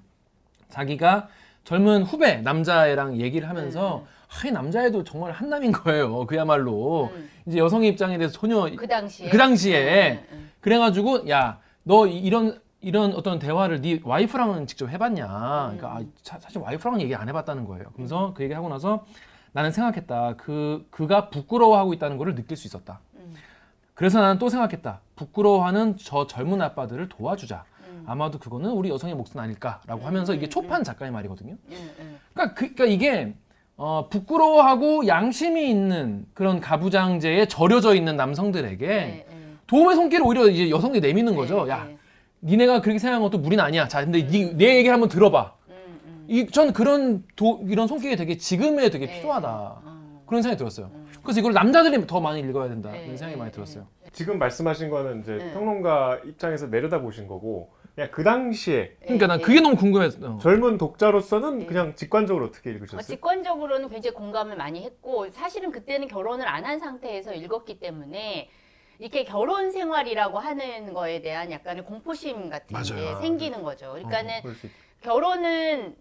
자기가 0.70 1.30
젊은 1.64 2.04
후배 2.04 2.38
남자애랑 2.38 3.20
얘기를 3.22 3.48
하면서 3.48 4.06
아, 4.28 4.48
이 4.48 4.52
남자애도 4.52 5.04
정말 5.04 5.32
한남인 5.32 5.72
거예요 5.72 6.26
그야말로. 6.26 7.10
음. 7.14 7.30
이제 7.48 7.60
여성의 7.60 7.90
입장에 7.90 8.18
대해서 8.18 8.38
전혀 8.38 8.70
그 8.76 8.88
당시에. 8.88 9.30
그 9.30 9.38
당시에. 9.38 10.12
음, 10.12 10.28
음, 10.32 10.52
그래가지고 10.60 11.30
야 11.30 11.60
너 11.84 12.08
이런 12.08 12.60
이런 12.82 13.14
어떤 13.14 13.40
대화를 13.40 13.82
네 13.82 14.00
와이프랑은 14.04 14.68
직접 14.68 14.90
해봤냐? 14.90 15.28
그러니까 15.28 15.88
아, 15.98 16.02
사- 16.24 16.40
사실 16.40 16.60
와이프랑은 16.62 17.02
얘기 17.02 17.14
안 17.16 17.28
해봤다는 17.28 17.66
거예요. 17.66 17.86
그래서 17.96 18.34
그 18.36 18.44
얘기 18.44 18.54
하고 18.54 18.70
나서 18.70 19.06
나는 19.52 19.72
생각했다. 19.72 20.36
그 20.38 20.88
그가 20.90 21.30
부끄러워하고 21.30 21.94
있다는 21.94 22.18
것을 22.18 22.36
느낄 22.36 22.56
수 22.56 22.68
있었다. 22.68 23.00
음. 23.16 23.34
그래서 23.96 24.22
나는 24.22 24.40
또 24.40 24.48
생각했다. 24.50 25.02
부끄러워하는 25.16 25.98
저 25.98 26.26
젊은 26.28 26.62
아빠들을 26.62 27.10
도와주자. 27.10 27.66
음. 27.90 28.04
아마도 28.08 28.40
그거는 28.40 28.70
우리 28.70 28.90
여성의 28.90 29.16
몫은 29.16 29.38
아닐까라고 29.40 30.06
하면서 30.06 30.34
이게 30.34 30.48
초판 30.48 30.84
작가의 30.86 31.12
말이거든요. 31.12 31.54
음, 31.54 31.92
음. 32.00 32.20
그러니까, 32.34 32.54
그, 32.56 32.74
그러니까 32.74 32.86
이게 32.86 33.34
어, 33.76 34.08
부끄러워하고 34.10 35.08
양심이 35.08 35.70
있는 35.70 36.26
그런 36.34 36.60
가부장제에 36.62 37.48
절여져 37.48 37.96
있는 37.96 38.16
남성들에게 38.16 38.88
네, 38.88 39.26
네. 39.28 39.29
도움의 39.70 39.96
손길을 39.96 40.26
오히려 40.26 40.48
이제 40.48 40.70
여성들이 40.70 41.00
내미는 41.02 41.36
거죠. 41.36 41.64
네, 41.66 41.72
야, 41.72 41.86
네. 41.88 41.98
니네가 42.42 42.82
그렇게 42.82 42.98
생각한 43.00 43.22
것도 43.22 43.38
무리는 43.38 43.64
아니야. 43.64 43.88
자, 43.88 44.04
근데 44.04 44.26
니, 44.26 44.56
내 44.56 44.78
얘기를 44.78 44.92
한번 44.94 45.10
들어봐. 45.10 45.54
음, 45.70 45.74
음. 46.06 46.26
이, 46.28 46.48
전 46.48 46.74
그런 46.74 47.24
도, 47.36 47.64
이런 47.68 47.88
손길이 47.88 48.16
되게 48.16 48.38
지금에 48.38 48.90
되게 48.90 49.06
네. 49.06 49.20
필요하다. 49.20 49.50
어. 49.84 50.24
그런 50.26 50.42
생각이 50.42 50.58
들었어요. 50.58 50.90
음. 50.94 51.08
그래서 51.22 51.40
이걸 51.40 51.54
남자들이 51.54 52.08
더 52.08 52.20
많이 52.20 52.40
읽어야 52.40 52.68
된다. 52.68 52.92
네, 52.92 53.04
그런 53.04 53.18
생각이 53.18 53.36
네, 53.36 53.38
많이 53.38 53.52
네. 53.52 53.56
들었어요. 53.56 53.86
지금 54.12 54.40
말씀하신 54.40 54.90
거는 54.90 55.22
이제 55.22 55.34
네. 55.36 55.54
평론가 55.54 56.22
입장에서 56.26 56.66
내려다 56.68 57.00
보신 57.00 57.28
거고 57.28 57.70
그냥 57.94 58.10
그 58.12 58.24
당시에 58.24 58.96
그러니까 59.04 59.28
난 59.28 59.38
네, 59.38 59.44
그게 59.44 59.62
너무 59.62 59.76
궁금했어. 59.76 60.40
젊은 60.40 60.80
독자로서는 60.80 61.60
네. 61.60 61.66
그냥 61.68 61.94
직관적으로 61.96 62.46
어떻게 62.46 62.72
어, 62.72 62.74
읽으셨어요? 62.74 63.02
직관적으로는 63.02 63.90
굉장히 63.90 64.16
공감을 64.16 64.56
많이 64.58 64.84
했고 64.84 65.30
사실은 65.32 65.72
그때는 65.72 66.08
결혼을 66.08 66.48
안 66.48 66.66
한 66.66 66.80
상태에서 66.80 67.34
읽었기 67.34 67.80
때문에 67.80 68.50
이렇게 69.00 69.24
결혼 69.24 69.72
생활이라고 69.72 70.40
하는 70.40 70.94
거에 70.94 71.22
대한 71.22 71.52
약간의 71.52 71.86
공포심 71.86 72.50
같은 72.50 72.68
게 72.68 72.74
맞아요. 73.02 73.22
생기는 73.22 73.64
거죠. 73.64 73.94
그러니까는 73.94 74.42
어, 74.46 74.54
수 74.54 74.68
있- 74.68 74.72
결혼은 75.02 75.96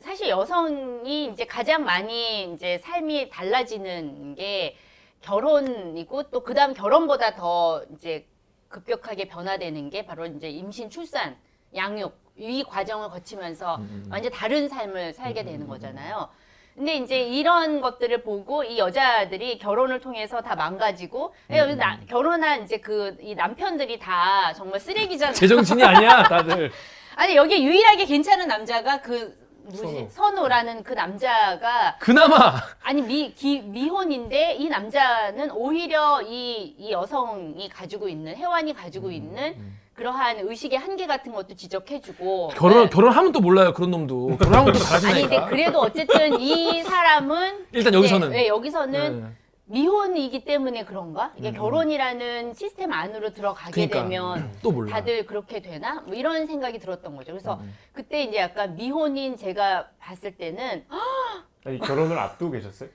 사실 0.00 0.28
여성이 0.28 1.26
이제 1.32 1.46
가장 1.46 1.84
많이 1.84 2.52
이제 2.52 2.76
삶이 2.78 3.30
달라지는 3.30 4.34
게 4.34 4.76
결혼이고 5.22 6.24
또 6.24 6.42
그다음 6.42 6.74
결혼보다 6.74 7.36
더 7.36 7.82
이제 7.94 8.26
급격하게 8.68 9.28
변화되는 9.28 9.88
게 9.90 10.04
바로 10.04 10.26
이제 10.26 10.50
임신, 10.50 10.90
출산, 10.90 11.36
양육 11.74 12.20
이 12.36 12.64
과정을 12.64 13.08
거치면서 13.10 13.76
음, 13.76 14.02
음. 14.06 14.10
완전 14.12 14.30
다른 14.32 14.68
삶을 14.68 15.14
살게 15.14 15.44
되는 15.44 15.66
거잖아요. 15.68 16.28
근데 16.74 16.94
이제 16.96 17.20
이런 17.20 17.80
것들을 17.80 18.22
보고 18.22 18.64
이 18.64 18.78
여자들이 18.78 19.58
결혼을 19.58 20.00
통해서 20.00 20.40
다 20.40 20.56
망가지고 20.56 21.34
음, 21.50 21.78
나- 21.78 21.98
결혼한 22.08 22.62
이제 22.64 22.78
그 22.78 23.16
이 23.20 23.34
남편들이 23.34 23.98
다 23.98 24.52
정말 24.54 24.80
쓰레기잖아요. 24.80 25.34
제정신이 25.34 25.82
아니야, 25.84 26.22
다들. 26.22 26.70
아니 27.14 27.36
여기 27.36 27.62
유일하게 27.64 28.06
괜찮은 28.06 28.48
남자가 28.48 29.00
그 29.02 29.36
누구지? 29.64 30.08
선우라는 30.10 30.82
그 30.82 30.94
남자가 30.94 31.96
그나마 32.00 32.54
아니 32.82 33.02
미 33.02 33.32
기, 33.34 33.60
미혼인데 33.60 34.54
이 34.54 34.68
남자는 34.68 35.50
오히려 35.52 36.20
이, 36.22 36.74
이 36.78 36.90
여성이 36.90 37.68
가지고 37.68 38.08
있는 38.08 38.34
혜완이 38.34 38.72
가지고 38.74 39.08
음, 39.08 39.12
있는 39.12 39.72
그러한 40.02 40.38
의식의 40.40 40.78
한계 40.80 41.06
같은 41.06 41.32
것도 41.32 41.54
지적해주고 41.54 42.48
결혼 42.48 42.84
네. 42.84 42.90
결혼하면 42.90 43.30
또 43.30 43.40
몰라요 43.40 43.72
그런 43.72 43.92
놈도 43.92 44.36
결혼하면 44.36 44.72
또 44.74 45.08
아니 45.08 45.22
근데. 45.22 45.46
그래도 45.48 45.78
어쨌든 45.78 46.40
이 46.40 46.82
사람은 46.82 47.66
일단 47.70 47.94
여기서는 47.94 48.30
네, 48.30 48.36
네, 48.36 48.48
여기서는 48.48 49.20
네. 49.20 49.28
미혼이기 49.66 50.44
때문에 50.44 50.84
그런가? 50.84 51.32
이게 51.36 51.50
음. 51.50 51.54
결혼이라는 51.54 52.52
시스템 52.54 52.92
안으로 52.92 53.32
들어가게 53.32 53.70
그러니까 53.86 54.02
되면 54.02 54.52
또 54.60 54.72
몰라. 54.72 54.90
다들 54.92 55.24
그렇게 55.24 55.62
되나? 55.62 56.00
뭐 56.00 56.14
이런 56.16 56.46
생각이 56.46 56.80
들었던 56.80 57.14
거죠. 57.16 57.32
그래서 57.32 57.54
음. 57.62 57.72
그때 57.92 58.24
이제 58.24 58.38
약간 58.38 58.74
미혼인 58.74 59.36
제가 59.36 59.88
봤을 60.00 60.36
때는 60.36 60.84
아니 61.64 61.78
결혼을 61.78 62.18
앞두고 62.18 62.50
계셨어요? 62.50 62.88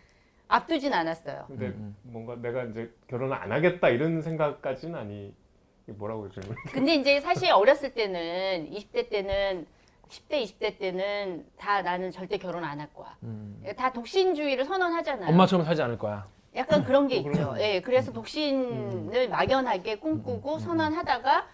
앞두진 0.49 0.93
않았어요. 0.93 1.45
근데 1.47 1.67
음, 1.67 1.95
뭔가 2.03 2.35
내가 2.35 2.65
이제 2.65 2.93
결혼을 3.07 3.33
안 3.33 3.53
하겠다 3.53 3.87
이런 3.87 4.21
생각까지는 4.21 4.99
아니 4.99 5.33
뭐라고 5.93 6.30
질문? 6.32 6.56
근데 6.71 6.95
이제 6.95 7.19
사실 7.21 7.52
어렸을 7.52 7.93
때는 7.93 8.69
20대 8.71 9.10
때는 9.10 9.65
10대, 10.10 10.43
20대 10.43 10.78
때는 10.80 11.45
다 11.58 11.82
나는 11.82 12.12
절대 12.12 12.38
결혼 12.38 12.63
안 12.63 12.80
할 12.80 12.93
거야. 12.93 13.17
음. 13.23 13.62
다 13.76 13.91
독신주의를 13.91 14.63
선언하잖아요. 14.65 15.30
엄마처럼 15.30 15.65
살지 15.65 15.82
않을 15.82 15.97
거야. 15.97 16.28
약간 16.56 16.84
그런 16.84 17.08
게뭐 17.08 17.30
있죠. 17.32 17.56
예, 17.60 17.82
그래서 17.82 18.12
독신을 18.13 19.30
막연하게 19.30 19.97
꿈꾸고 20.00 20.60
선언하다가 20.60 21.47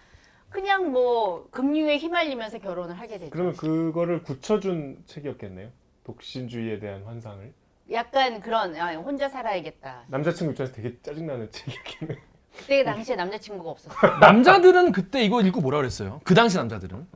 그냥 0.50 0.92
뭐 0.92 1.48
금융에 1.50 1.96
휘말리면서 1.98 2.58
결혼을 2.60 2.94
하게 2.98 3.18
되죠. 3.18 3.30
그러면 3.30 3.54
그거를 3.56 4.22
굳혀준 4.22 5.02
책이었겠네요. 5.06 5.70
독신주의에 6.04 6.78
대한 6.78 7.02
환상을 7.04 7.52
약간 7.90 8.40
그런 8.40 8.76
아, 8.76 8.94
혼자 8.94 9.28
살아야겠다. 9.28 10.04
남자친구 10.08 10.52
입장에서 10.52 10.72
되게 10.74 10.96
짜증나는 11.02 11.50
책이었겠네요. 11.52 12.18
그때 12.56 12.84
당시에 12.84 13.16
남자친구가 13.16 13.70
없었어. 13.70 13.94
남자들은 14.20 14.92
그때 14.92 15.22
이거 15.24 15.40
읽고 15.40 15.60
뭐라 15.60 15.78
그랬어요? 15.78 16.20
그 16.24 16.34
당시 16.34 16.56
남자들은? 16.56 17.06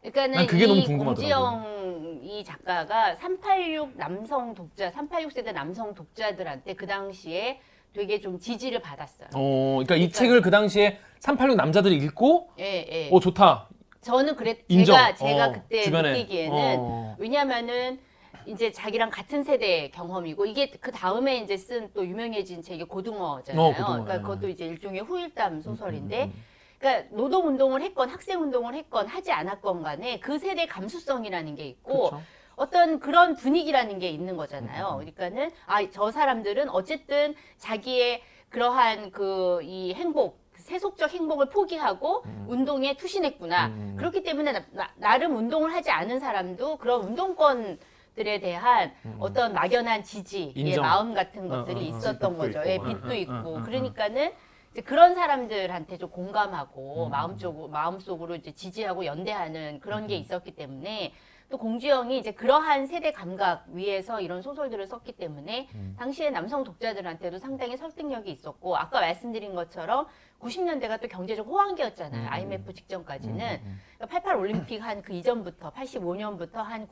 그러니까는 0.00 0.34
난 0.34 0.46
그게 0.46 0.64
이 0.64 0.68
너무 0.68 0.82
궁금하더라고. 0.84 1.50
공지영 1.50 2.20
이 2.24 2.44
작가가 2.44 3.14
386 3.16 3.96
남성 3.96 4.54
독자, 4.54 4.90
386 4.90 5.32
세대 5.32 5.52
남성 5.52 5.94
독자들한테 5.94 6.74
그 6.74 6.86
당시에 6.86 7.60
되게 7.92 8.18
좀 8.20 8.38
지지를 8.38 8.80
받았어요. 8.80 9.28
어, 9.34 9.74
그러니까 9.84 9.94
이 9.96 9.98
그러니까- 10.08 10.18
책을 10.18 10.40
그 10.42 10.50
당시에 10.50 10.98
386 11.20 11.56
남자들이 11.56 11.96
읽고 11.96 12.50
예, 12.58 12.64
예. 12.90 13.08
어 13.12 13.20
좋다. 13.20 13.68
저는 14.00 14.34
그랬 14.34 14.64
인정. 14.68 14.96
제가 14.96 15.14
제가 15.14 15.46
어, 15.46 15.52
그때 15.52 15.82
주변에. 15.82 16.12
느끼기에는 16.12 16.76
어. 16.80 17.16
왜냐면은 17.18 18.00
이제 18.46 18.72
자기랑 18.72 19.10
같은 19.10 19.42
세대 19.42 19.90
경험이고 19.90 20.46
이게 20.46 20.70
그 20.70 20.90
다음에 20.92 21.38
이제 21.38 21.56
쓴 21.56 21.90
또 21.94 22.06
유명해진 22.06 22.62
책이 22.62 22.84
고등어잖아요. 22.84 23.62
어. 23.64 23.72
그러니까 23.74 24.16
네. 24.16 24.22
그것도 24.22 24.48
이제 24.48 24.66
일종의 24.66 25.00
후일담 25.02 25.60
소설인데, 25.62 26.24
음, 26.24 26.32
음, 26.34 26.44
그러니까 26.78 27.14
노동 27.16 27.46
운동을 27.48 27.82
했건 27.82 28.08
학생 28.08 28.40
운동을 28.42 28.74
했건 28.74 29.06
하지 29.06 29.32
않았건 29.32 29.82
간에 29.82 30.20
그 30.20 30.38
세대 30.38 30.66
감수성이라는 30.66 31.54
게 31.54 31.64
있고 31.66 32.10
그렇죠. 32.10 32.22
어떤 32.56 33.00
그런 33.00 33.34
분위기라는 33.34 33.98
게 33.98 34.08
있는 34.08 34.36
거잖아요. 34.36 34.88
음, 34.88 34.96
그러니까는 34.98 35.50
아 35.66 35.88
저 35.90 36.10
사람들은 36.10 36.68
어쨌든 36.70 37.34
자기의 37.58 38.22
그러한 38.50 39.10
그 39.10 39.60
이 39.62 39.94
행복 39.94 40.42
세속적 40.56 41.12
행복을 41.12 41.48
포기하고 41.48 42.24
운동에 42.46 42.96
투신했구나. 42.96 43.66
음. 43.66 43.96
그렇기 43.98 44.22
때문에 44.22 44.52
나, 44.96 45.18
름 45.18 45.34
운동을 45.36 45.72
하지 45.72 45.90
않은 45.90 46.20
사람도 46.20 46.76
그런 46.76 47.02
운동권 47.02 47.78
들에 48.14 48.40
대한 48.40 48.92
어떤 49.18 49.52
막연한 49.54 50.04
지지의 50.04 50.48
음. 50.48 50.52
인정. 50.56 50.82
마음 50.84 51.14
같은 51.14 51.50
어, 51.50 51.56
것들이 51.64 51.76
어, 51.90 51.94
어. 51.94 51.98
있었던 51.98 52.38
거죠. 52.38 52.58
있고. 52.60 52.68
예, 52.70 52.76
어, 52.76 52.82
빚도 52.82 53.08
어, 53.08 53.14
있고. 53.14 53.32
어, 53.32 53.58
어, 53.58 53.62
그러니까는 53.62 54.32
이제 54.72 54.80
그런 54.82 55.14
사람들한테 55.14 55.98
좀 55.98 56.10
공감하고 56.10 57.06
음. 57.06 57.10
마음적으로 57.10 57.68
마음속으로 57.68 58.34
이제 58.36 58.52
지지하고 58.52 59.04
연대하는 59.04 59.80
그런 59.80 60.06
게 60.06 60.16
있었기 60.16 60.54
때문에 60.56 61.12
또 61.50 61.58
공주영이 61.58 62.18
이제 62.18 62.32
그러한 62.32 62.86
세대 62.86 63.12
감각 63.12 63.66
위에서 63.68 64.22
이런 64.22 64.40
소설들을 64.40 64.86
썼기 64.86 65.12
때문에 65.12 65.68
음. 65.74 65.94
당시에 65.98 66.30
남성 66.30 66.64
독자들한테도 66.64 67.38
상당히 67.38 67.76
설득력이 67.76 68.30
있었고 68.30 68.74
아까 68.78 69.00
말씀드린 69.00 69.54
것처럼 69.54 70.06
90년대가 70.40 70.98
또 70.98 71.08
경제적 71.08 71.46
호황기였잖아요. 71.46 72.22
음. 72.22 72.32
IMF 72.32 72.72
직전까지는 72.72 73.60
음, 73.64 73.80
음, 74.00 74.06
88 74.08 74.36
올림픽 74.36 74.78
한 74.78 75.02
그 75.02 75.12
이전부터 75.12 75.72
85년부터 75.72 76.54
한 76.54 76.88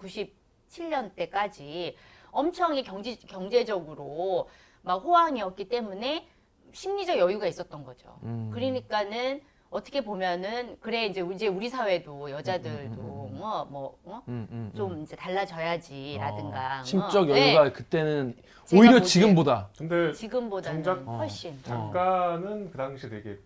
97년대까지 0.70 1.94
엄청 2.30 2.76
이 2.76 2.82
경제 2.82 3.16
경제적으로 3.26 4.48
막 4.82 4.96
호황이었기 5.04 5.68
때문에 5.68 6.28
심리적 6.72 7.18
여유가 7.18 7.46
있었던 7.46 7.84
거죠. 7.84 8.16
음. 8.22 8.50
그러니까는 8.52 9.40
어떻게 9.70 10.00
보면은 10.02 10.76
그래 10.80 11.06
이제 11.06 11.24
이제 11.32 11.46
우리 11.48 11.68
사회도 11.68 12.30
여자들도 12.30 13.00
음, 13.00 13.30
음, 13.32 13.36
음, 13.36 13.42
어, 13.42 13.64
뭐 13.70 13.98
어? 14.04 14.22
음, 14.28 14.46
음, 14.50 14.72
좀 14.74 14.92
음. 14.92 15.02
이제 15.02 15.14
달라져야지라든가 15.16 16.80
어, 16.80 16.84
심적 16.84 17.22
어, 17.22 17.32
네. 17.32 17.54
여유가 17.54 17.72
그때는 17.72 18.36
제가 18.64 18.80
오히려 18.80 19.00
지금보다 19.02 19.68
근데 19.76 20.12
지금보다는 20.12 20.82
정작- 20.82 21.08
어. 21.08 21.18
훨씬 21.18 21.52
어. 21.52 21.90
작가는 21.92 22.70
그 22.70 22.76
당시 22.76 23.08
되게 23.08 23.38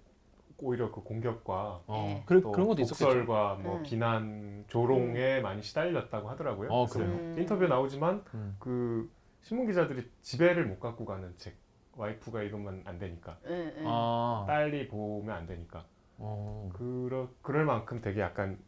오히려 0.59 0.91
그 0.91 1.03
공격과 1.03 1.81
어, 1.87 2.05
네. 2.07 2.23
그래, 2.27 2.41
또 2.41 2.53
그런 2.53 2.69
것도 2.69 2.83
있었겠죠. 2.83 3.05
독설과 3.05 3.59
뭐 3.63 3.79
음. 3.79 3.83
비난 3.83 4.65
조롱에 4.69 5.41
많이 5.41 5.63
시달렸다고 5.63 6.29
하더라고요. 6.31 6.71
어, 6.71 6.87
그래요? 6.87 7.09
음. 7.09 7.37
인터뷰에 7.39 7.69
나오지만 7.69 8.25
음. 8.35 8.57
그 8.59 9.11
신문 9.43 9.67
기자들이 9.67 10.09
지배를 10.23 10.67
못 10.67 10.81
갖고 10.81 11.05
가는 11.05 11.33
책 11.37 11.57
와이프가 11.97 12.43
이러면 12.43 12.83
안 12.87 12.99
되니까 12.99 13.37
응, 13.47 13.73
응. 13.79 13.85
아, 13.87 14.45
딸이 14.49 14.89
보면 14.89 15.35
안 15.35 15.47
되니까 15.47 15.85
어. 16.19 16.71
그러 16.75 17.29
그럴 17.43 17.65
만큼 17.65 18.01
되게 18.01 18.21
약간? 18.21 18.59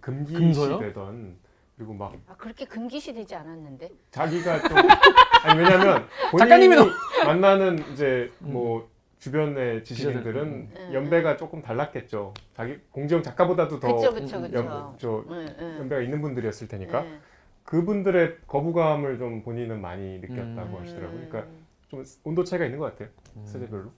금기시되던 0.00 1.36
그리고 1.76 1.94
막 1.94 2.14
아, 2.26 2.36
그렇게 2.36 2.64
금기시 2.64 3.14
되지 3.14 3.34
않았는데 3.34 3.90
자기가 4.10 4.68
좀 4.68 4.76
아니 5.44 5.58
왜냐면 5.58 6.06
본인이 6.30 6.38
작가님이 6.38 6.76
만나는 7.24 7.92
이제 7.92 8.30
음. 8.42 8.52
뭐 8.52 8.88
주변의 9.20 9.84
지식인들은 9.84 10.42
음. 10.42 10.90
연배가 10.94 11.36
조금 11.36 11.62
달랐겠죠. 11.62 12.32
자기 12.56 12.78
공지영 12.90 13.22
작가보다도 13.22 13.78
더 13.78 13.94
그쵸 13.94 14.14
그쵸 14.14 14.38
음, 14.38 14.42
그쵸 14.42 14.56
연, 14.56 14.94
저 14.98 15.24
응, 15.28 15.54
응. 15.58 15.76
연배가 15.80 16.02
있는 16.02 16.22
분들이었을 16.22 16.68
테니까 16.68 17.02
응. 17.02 17.20
그분들의 17.64 18.38
거부감을 18.46 19.18
좀 19.18 19.42
본인은 19.42 19.80
많이 19.80 20.18
느꼈다고 20.20 20.76
음. 20.76 20.80
하시더라고요. 20.80 21.28
그러니까 21.28 21.44
좀 21.88 22.02
온도 22.24 22.42
차이가 22.44 22.64
있는 22.64 22.78
것 22.78 22.86
같아요. 22.86 23.08
세대별로. 23.44 23.92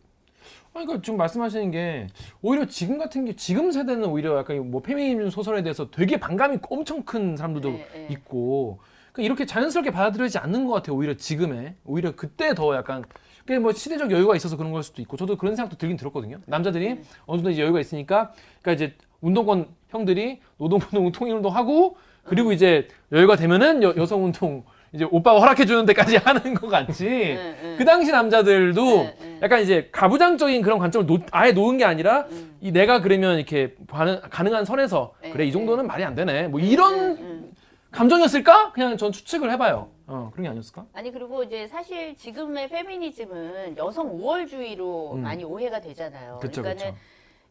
아니, 0.74 0.86
그러니까 0.86 1.02
지금 1.02 1.16
말씀하시는 1.18 1.70
게 1.70 2.08
오히려 2.42 2.66
지금 2.66 2.98
같은 2.98 3.24
게 3.24 3.36
지금 3.36 3.70
세대는 3.70 4.06
오히려 4.06 4.36
약간 4.36 4.70
뭐 4.72 4.82
페미니즘 4.82 5.30
소설에 5.30 5.62
대해서 5.62 5.88
되게 5.92 6.18
반감이 6.18 6.58
엄청 6.68 7.04
큰 7.04 7.36
사람들도 7.36 7.70
네, 7.70 7.88
네. 7.92 8.08
있고 8.10 8.80
그러니까 9.12 9.22
이렇게 9.26 9.46
자연스럽게 9.46 9.92
받아들이지 9.92 10.38
않는 10.38 10.66
것 10.66 10.72
같아요. 10.74 10.96
오히려 10.96 11.14
지금에 11.14 11.76
오히려 11.84 12.16
그때 12.16 12.54
더 12.54 12.74
약간 12.74 13.04
그게 13.46 13.58
뭐 13.58 13.72
시대적 13.72 14.10
여유가 14.10 14.36
있어서 14.36 14.56
그런 14.56 14.72
걸 14.72 14.82
수도 14.82 15.02
있고 15.02 15.16
저도 15.16 15.36
그런 15.36 15.56
생각도 15.56 15.76
들긴 15.76 15.96
들었거든요. 15.96 16.38
남자들이 16.46 16.94
네. 16.94 17.02
어느 17.26 17.38
정도 17.38 17.50
이제 17.50 17.62
여유가 17.62 17.80
있으니까 17.80 18.32
그러니까 18.60 18.72
이제 18.84 18.94
운동권 19.20 19.66
형들이 19.88 20.40
노동운동 20.58 21.12
통일운동 21.12 21.54
하고 21.54 21.96
그리고 22.24 22.52
이제 22.52 22.88
여유가 23.10 23.36
되면은 23.36 23.82
여, 23.82 23.94
여성운동 23.96 24.64
이제 24.92 25.06
오빠가 25.10 25.40
허락해 25.40 25.64
주는 25.64 25.86
데까지 25.86 26.18
하는 26.22 26.54
것 26.54 26.68
같지. 26.68 27.06
응, 27.06 27.54
응. 27.62 27.74
그 27.78 27.84
당시 27.84 28.12
남자들도 28.12 28.84
네, 28.84 29.16
네. 29.20 29.38
약간 29.42 29.62
이제 29.62 29.88
가부장적인 29.90 30.62
그런 30.62 30.78
관점을 30.78 31.06
놓, 31.06 31.22
아예 31.30 31.52
놓은 31.52 31.78
게 31.78 31.84
아니라 31.84 32.26
음. 32.30 32.56
이 32.60 32.70
내가 32.70 33.00
그러면 33.00 33.38
이렇게 33.38 33.74
가능, 33.88 34.20
가능한 34.20 34.64
선에서 34.64 35.14
네, 35.22 35.30
그래 35.30 35.44
이 35.44 35.46
네. 35.48 35.52
정도는 35.52 35.86
말이 35.86 36.04
안 36.04 36.14
되네 36.14 36.48
뭐 36.48 36.60
이런. 36.60 37.51
감정이었을까? 37.92 38.72
그냥 38.72 38.96
전 38.96 39.12
추측을 39.12 39.50
해봐요. 39.52 39.90
어 40.06 40.30
그런 40.32 40.42
게 40.44 40.48
아니었을까? 40.48 40.86
아니 40.92 41.10
그리고 41.12 41.42
이제 41.44 41.66
사실 41.68 42.16
지금의 42.16 42.68
페미니즘은 42.68 43.76
여성 43.78 44.08
우월주의로 44.10 45.12
음. 45.14 45.22
많이 45.22 45.44
오해가 45.44 45.80
되잖아요. 45.80 46.38
그쵸 46.40 46.62
그러니까는 46.62 46.94
그쵸. 46.94 47.04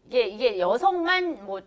이게 0.08 0.28
이게 0.28 0.60
여성만 0.60 1.46
뭐 1.46 1.62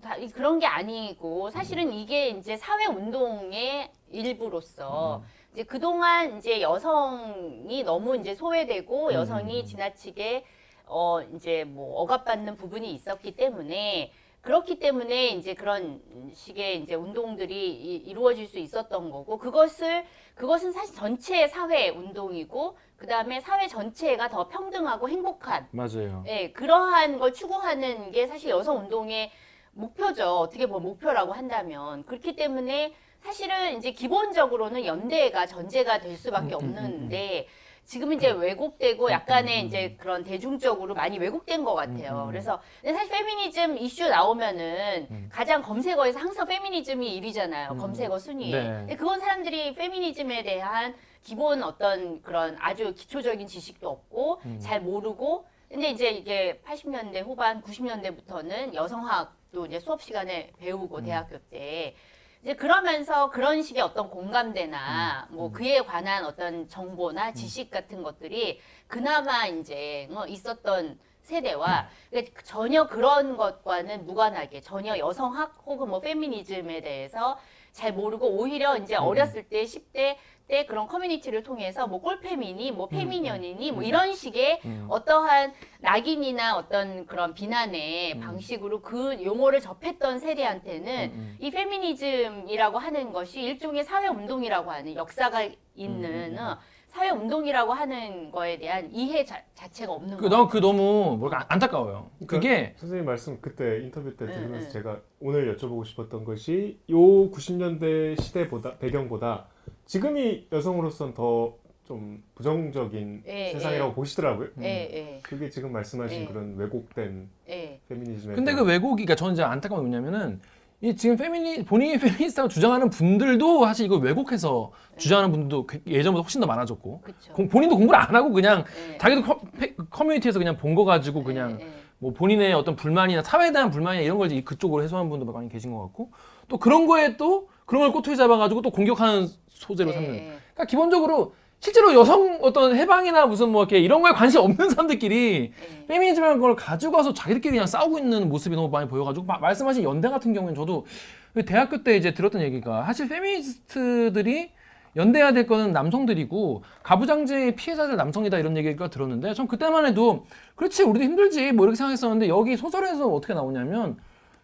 다 0.00 0.16
그런 0.34 0.58
게 0.58 0.66
아니고 0.66 1.50
사실은 1.50 1.92
이게 1.92 2.28
이제 2.28 2.56
사회 2.56 2.86
운동의 2.86 3.90
일부로서 4.10 5.18
음. 5.22 5.26
이제 5.52 5.62
그동안 5.64 6.38
이제 6.38 6.60
여성이 6.60 7.82
너무 7.82 8.16
이제 8.16 8.34
소외되고 8.34 9.08
음. 9.08 9.12
여성이 9.12 9.66
지나치게 9.66 10.44
어 10.86 11.22
이제 11.34 11.64
뭐 11.64 12.00
억압받는 12.00 12.56
부분이 12.56 12.92
있었기 12.94 13.36
때문에 13.36 14.12
그렇기 14.42 14.78
때문에 14.78 15.28
이제 15.28 15.54
그런 15.54 16.00
식의 16.32 16.80
이제 16.82 16.94
운동들이 16.94 17.70
이- 17.72 17.96
이루어질 17.96 18.46
수 18.46 18.58
있었던 18.58 19.10
거고 19.10 19.36
그것을 19.38 20.04
그것은 20.34 20.72
사실 20.72 20.94
전체 20.94 21.46
사회 21.46 21.90
운동이고 21.90 22.78
그 22.96 23.06
다음에 23.06 23.40
사회 23.40 23.66
전체가 23.68 24.28
더 24.28 24.48
평등하고 24.48 25.08
행복한 25.08 25.68
맞아요. 25.72 26.24
예, 26.26 26.50
그러한 26.52 27.18
걸 27.18 27.32
추구하는 27.34 28.10
게 28.12 28.26
사실 28.26 28.50
여성 28.50 28.78
운동의 28.78 29.30
목표죠. 29.72 30.24
어떻게 30.38 30.66
보면 30.66 30.82
목표라고 30.82 31.32
한다면. 31.32 32.04
그렇기 32.06 32.34
때문에 32.34 32.94
사실은 33.22 33.76
이제 33.76 33.92
기본적으로는 33.92 34.86
연대가 34.86 35.46
전제가 35.46 36.00
될 36.00 36.16
수밖에 36.16 36.54
음, 36.54 36.60
음, 36.60 36.64
음, 36.64 36.76
없는데 36.76 37.46
지금 37.90 38.12
이제 38.12 38.30
왜곡되고 38.30 39.10
약간의 39.10 39.66
이제 39.66 39.96
그런 39.98 40.22
대중적으로 40.22 40.94
많이 40.94 41.18
왜곡된 41.18 41.64
것 41.64 41.74
같아요. 41.74 42.12
음, 42.12 42.22
음. 42.22 42.26
그래서 42.28 42.62
사실 42.84 43.08
페미니즘 43.08 43.78
이슈 43.78 44.08
나오면은 44.08 45.08
음. 45.10 45.28
가장 45.32 45.60
검색어에서 45.60 46.20
항상 46.20 46.46
페미니즘이 46.46 47.20
1위잖아요. 47.20 47.72
음. 47.72 47.78
검색어 47.78 48.16
순위에. 48.20 48.50
네. 48.52 48.62
근데 48.62 48.94
그건 48.94 49.18
사람들이 49.18 49.74
페미니즘에 49.74 50.44
대한 50.44 50.94
기본 51.24 51.64
어떤 51.64 52.22
그런 52.22 52.56
아주 52.60 52.94
기초적인 52.94 53.48
지식도 53.48 53.90
없고 53.90 54.40
음. 54.46 54.60
잘 54.62 54.80
모르고 54.80 55.46
근데 55.68 55.90
이제 55.90 56.10
이게 56.10 56.60
80년대 56.64 57.24
후반 57.24 57.60
90년대부터는 57.60 58.72
여성학도 58.72 59.66
이제 59.66 59.80
수업 59.80 60.00
시간에 60.00 60.52
배우고 60.60 60.98
음. 60.98 61.04
대학교 61.06 61.38
때 61.50 61.96
이제 62.42 62.54
그러면서 62.54 63.30
그런 63.30 63.62
식의 63.62 63.82
어떤 63.82 64.08
공감대나 64.08 65.28
음. 65.30 65.36
뭐 65.36 65.52
그에 65.52 65.82
관한 65.82 66.24
어떤 66.24 66.68
정보나 66.68 67.32
지식 67.32 67.70
같은 67.70 68.02
것들이 68.02 68.60
그나마 68.86 69.46
이제 69.46 70.08
어, 70.12 70.24
있었던 70.26 70.98
세대와 71.22 71.88
그러니까 72.08 72.42
전혀 72.42 72.86
그런 72.86 73.36
것과는 73.36 74.06
무관하게 74.06 74.62
전혀 74.62 74.96
여성학 74.96 75.62
혹은 75.66 75.90
뭐 75.90 76.00
페미니즘에 76.00 76.80
대해서 76.80 77.38
잘 77.72 77.92
모르고 77.92 78.26
오히려 78.26 78.76
이제 78.76 78.96
음. 78.96 79.02
어렸을 79.02 79.44
때 79.44 79.62
10대 79.64 80.16
때 80.50 80.66
그런 80.66 80.88
커뮤니티를 80.88 81.42
통해서 81.44 81.86
뭐 81.86 82.02
꼴페미니 82.02 82.72
뭐 82.72 82.88
페미년이니 82.88 83.72
뭐 83.72 83.82
이런 83.82 84.14
식의 84.14 84.60
음. 84.64 84.86
어떠한 84.90 85.54
낙인이나 85.78 86.56
어떤 86.56 87.06
그런 87.06 87.32
비난의 87.32 88.18
방식으로 88.18 88.82
그 88.82 89.24
용어를 89.24 89.60
접했던 89.60 90.18
세대한테는 90.18 91.12
음, 91.14 91.36
이 91.38 91.50
페미니즘이라고 91.50 92.78
하는 92.78 93.12
것이 93.12 93.40
일종의 93.40 93.84
사회 93.84 94.08
운동이라고 94.08 94.70
하는 94.70 94.96
역사가 94.96 95.44
음, 95.44 95.54
있는 95.74 96.38
어, 96.38 96.58
사회 96.90 97.10
운동이라고 97.10 97.72
하는 97.72 98.30
거에 98.30 98.58
대한 98.58 98.90
이해 98.92 99.24
자, 99.24 99.40
자체가 99.54 99.92
없는 99.92 100.16
그, 100.16 100.28
거예요. 100.28 100.30
너무, 100.30 100.48
그 100.48 100.58
너무 100.58 101.16
뭐랄까 101.16 101.46
안타까워요. 101.48 102.10
그게 102.26 102.48
그러니까 102.48 102.78
선생님 102.78 103.06
말씀 103.06 103.40
그때 103.40 103.78
인터뷰 103.82 104.16
때 104.16 104.26
네, 104.26 104.32
들으면서 104.32 104.66
네. 104.66 104.72
제가 104.72 105.00
오늘 105.20 105.56
여쭤보고 105.56 105.84
싶었던 105.86 106.24
것이 106.24 106.78
요 106.90 106.96
90년대 106.96 108.20
시대보다 108.20 108.76
배경보다 108.78 109.46
지금이 109.86 110.48
여성으로선 110.52 111.14
더 111.14 111.60
좀 111.90 112.22
부정적인 112.36 113.24
예, 113.26 113.50
세상이라고 113.50 113.90
예. 113.90 113.94
보시더라고요. 113.96 114.48
예, 114.60 114.64
예, 114.64 115.20
그게 115.24 115.50
지금 115.50 115.72
말씀하신 115.72 116.20
예. 116.20 116.24
그런 116.24 116.54
왜곡된 116.56 117.28
예. 117.48 117.80
페미니즘에 117.88 118.36
근데 118.36 118.54
그 118.54 118.62
왜곡이 118.62 119.06
그러니까 119.06 119.16
저는 119.16 119.32
이제 119.32 119.42
안타까운 119.42 119.90
게 119.90 119.98
뭐냐면은 119.98 120.40
이 120.82 120.96
지금 120.96 121.16
페미니 121.16 121.64
본인이 121.66 121.98
페미니스트라고 121.98 122.48
주장하는 122.48 122.88
분들도 122.88 123.66
사실 123.66 123.84
이걸 123.84 124.00
왜곡해서 124.00 124.72
주장하는 124.96 125.30
분들도 125.30 125.66
그- 125.66 125.82
예전보다 125.86 126.22
훨씬 126.22 126.40
더 126.40 126.46
많아졌고. 126.46 127.02
공- 127.34 127.48
본인도 127.48 127.76
공부를 127.76 128.00
안 128.00 128.14
하고 128.14 128.30
그냥 128.32 128.64
예. 128.94 128.96
자기도 128.96 129.22
커, 129.22 129.40
페- 129.58 129.74
커뮤니티에서 129.90 130.38
그냥 130.38 130.56
본 130.56 130.74
거 130.74 130.84
가지고 130.86 131.22
그냥 131.22 131.58
예, 131.60 131.64
예. 131.66 131.70
뭐 131.98 132.14
본인의 132.14 132.54
어떤 132.54 132.76
불만이나 132.76 133.22
사회에 133.22 133.52
대한 133.52 133.70
불만이나 133.70 134.02
이런 134.02 134.16
걸 134.16 134.28
이제 134.32 134.40
그쪽으로 134.42 134.82
해소하는 134.82 135.10
분도 135.10 135.30
많이 135.30 135.50
계신 135.50 135.70
것 135.74 135.82
같고 135.82 136.12
또 136.48 136.56
그런 136.56 136.86
거에 136.86 137.18
또 137.18 137.48
그런 137.66 137.82
걸 137.82 137.92
꼬투리 137.92 138.16
잡아가지고 138.16 138.62
또 138.62 138.70
공격하는 138.70 139.28
소재로 139.50 139.90
예, 139.90 139.94
삼는 139.94 140.14
예. 140.14 140.18
그러니까 140.54 140.64
기본적으로 140.66 141.34
실제로 141.60 141.92
여성 141.94 142.38
어떤 142.42 142.74
해방이나 142.74 143.26
무슨 143.26 143.50
뭐 143.50 143.62
이렇게 143.62 143.78
이런 143.78 144.00
거에 144.00 144.12
관심 144.12 144.40
없는 144.40 144.70
사람들끼리 144.70 145.52
예. 145.54 145.86
페미니즘이라는 145.86 146.40
걸 146.40 146.56
가지고 146.56 146.96
와서 146.96 147.12
자기들끼리 147.12 147.52
그냥 147.52 147.66
싸우고 147.66 147.98
있는 147.98 148.30
모습이 148.30 148.56
너무 148.56 148.68
많이 148.70 148.88
보여가지고 148.88 149.26
마- 149.26 149.38
말씀하신 149.38 149.82
연대 149.84 150.08
같은 150.08 150.32
경우에는 150.32 150.54
저도 150.54 150.86
그 151.34 151.44
대학교 151.44 151.82
때 151.84 151.96
이제 151.96 152.14
들었던 152.14 152.40
얘기가 152.40 152.84
사실 152.86 153.08
페미니스트들이 153.08 154.50
연대해야 154.96 155.32
될 155.32 155.46
거는 155.46 155.72
남성들이고 155.72 156.64
가부장제의 156.82 157.54
피해자들 157.56 157.94
남성이다 157.96 158.38
이런 158.38 158.56
얘기가 158.56 158.88
들었는데 158.88 159.34
전 159.34 159.46
그때만 159.46 159.84
해도 159.86 160.24
그렇지 160.56 160.82
우리도 160.82 161.04
힘들지 161.04 161.52
뭐 161.52 161.66
이렇게 161.66 161.76
생각했었는데 161.76 162.28
여기 162.28 162.56
소설에서 162.56 163.06
어떻게 163.06 163.34
나오냐면 163.34 163.98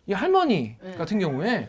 이 0.07 0.13
할머니 0.13 0.77
네. 0.81 0.93
같은 0.97 1.19
경우에 1.19 1.69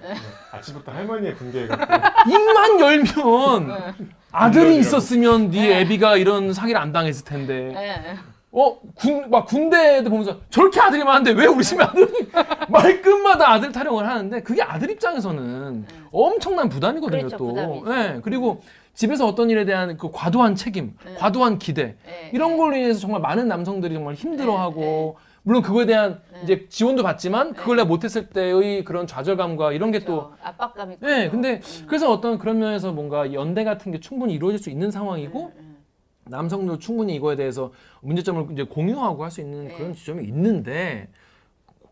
아침부터 0.52 0.92
할머니의 0.92 1.36
군계가 1.36 2.14
입만 2.30 2.80
열면 2.80 3.96
아들이. 4.32 4.78
있었으면 4.80 5.52
네 5.52 5.68
네. 5.68 5.80
애비가 5.82 6.18
이런 6.18 6.54
사기를 6.54 6.80
안 6.80 6.92
당했을 6.92 7.26
텐데 7.26 7.74
예, 7.76 8.12
예. 8.12 8.18
어, 8.52 8.80
군, 8.96 9.30
막 9.30 9.46
군대 9.46 9.98
애들 9.98 10.10
보면서 10.10 10.38
저렇게 10.50 10.80
아들이 10.80 11.04
많은데 11.04 11.32
왜 11.32 11.46
우리 11.46 11.64
집에 11.64 11.84
아들이 11.84 12.08
말끝마다 12.70 13.52
아들 13.52 13.72
타령을 13.72 14.08
하는데 14.08 14.42
그게 14.42 14.62
아들 14.64 14.90
입장에서는 14.90 15.86
엄청난 16.12 16.70
부담이거든요, 16.70 17.28
그렇죠, 17.28 17.38
또. 17.38 17.48
부담이죠. 17.50 17.94
예, 17.94 18.20
그리고 18.24 18.62
집에서 18.94 19.28
어떤 19.28 19.50
일에 19.52 19.64
대한 19.64 19.96
그 19.98 20.10
과도한 20.12 20.56
책임, 20.56 20.96
네. 21.06 21.14
과도한 21.16 21.60
기대 21.60 21.96
예, 22.08 22.32
이런 22.34 22.54
예. 22.54 22.58
걸로 22.58 22.76
인해서 22.76 23.00
정말 23.00 23.22
많은 23.22 23.48
남성들이 23.48 23.94
정말 23.94 24.16
힘들어하고 24.16 25.18
네, 25.20 25.28
물론 25.44 25.62
그거에 25.62 25.86
대한 25.86 26.20
네. 26.27 26.27
이제 26.44 26.68
지원도 26.70 27.04
받지만 27.04 27.54
그걸 27.54 27.78
내가 27.78 27.88
못했을 27.88 28.28
때의 28.30 28.84
그런 28.84 29.08
좌절감과 29.08 29.74
이런 29.74 29.92
게또 29.92 30.06
그렇죠. 30.06 30.34
압박감이 30.44 30.98
네. 31.00 31.30
근데 31.30 31.62
음. 31.64 31.86
그래서 31.88 32.12
어떤 32.12 32.38
그런 32.38 32.60
면에서 32.60 32.92
뭔가 32.92 33.34
연대 33.34 33.64
같은 33.64 33.92
게 33.92 34.00
충분히 34.00 34.34
이루어질 34.34 34.60
수 34.60 34.70
있는 34.70 34.92
상황이고 34.92 35.46
음, 35.46 35.52
음. 35.58 35.78
남성도 36.26 36.78
충분히 36.78 37.16
이거에 37.16 37.36
대해서 37.36 37.72
문제점을 38.02 38.48
이제 38.52 38.64
공유하고 38.64 39.24
할 39.24 39.32
수 39.32 39.42
있는 39.42 39.68
네. 39.68 39.76
그런 39.76 39.94
지점이 39.94 40.24
있는데 40.26 41.08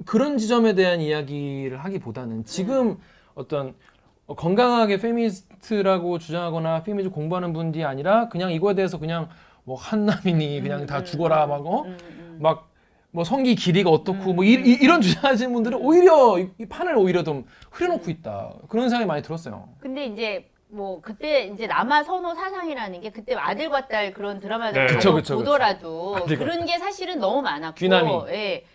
그런 0.06 0.38
지점에 0.38 0.74
대한 0.74 1.00
이야기를 1.00 1.78
하기보다는 1.78 2.44
지금 2.46 2.98
어떤 3.34 3.74
건강하게 4.28 4.98
페미니스트라고 4.98 6.18
주장하거나 6.20 6.84
페미니즘 6.84 7.12
공부하는 7.12 7.54
분들이 7.54 7.86
아니라 7.86 8.28
그냥 8.30 8.52
이거에 8.52 8.74
대해서 8.74 8.98
그냥 9.00 9.30
뭐 9.64 9.78
한남이니 9.78 10.62
그냥 10.62 10.82
음, 10.82 10.86
다 10.86 11.00
음, 11.00 11.06
죽어라 11.06 11.46
음, 11.46 11.50
막 11.50 11.66
어? 11.66 11.84
음, 11.84 11.98
음. 12.02 12.38
막 12.42 12.70
뭐 13.16 13.24
성기 13.24 13.56
길이가 13.56 13.90
어떻고 13.90 14.32
음, 14.32 14.36
뭐 14.36 14.44
이, 14.44 14.58
음, 14.58 14.88
런 14.88 15.02
주장하시는 15.02 15.52
분들은 15.54 15.80
오히려 15.80 16.38
이, 16.38 16.50
이 16.60 16.66
판을 16.66 16.98
오히려 16.98 17.24
좀 17.24 17.46
흐려놓고 17.72 18.12
있다 18.12 18.52
그런 18.68 18.90
생각이 18.90 19.08
많이 19.08 19.22
들었어요. 19.24 19.70
근데 19.80 20.06
이제 20.06 20.50
뭐 20.68 21.00
그때 21.00 21.46
이제 21.46 21.66
남아 21.66 22.04
선호 22.04 22.36
사상이라는 22.36 23.00
게 23.00 23.12
그때 23.12 23.34
아들과 23.34 23.88
딸 23.88 24.12
그런 24.12 24.42
드라마를 24.42 24.88
네. 24.88 24.94
그쵸, 24.94 25.14
그쵸, 25.14 25.36
그쵸. 25.36 25.38
보더라도 25.38 26.18
아들과 26.18 26.44
그런 26.44 26.66
게 26.66 26.78
사실은 26.78 27.20
너무 27.20 27.42
많았고 27.42 27.76
귀남이. 27.76 28.12
예. 28.30 28.66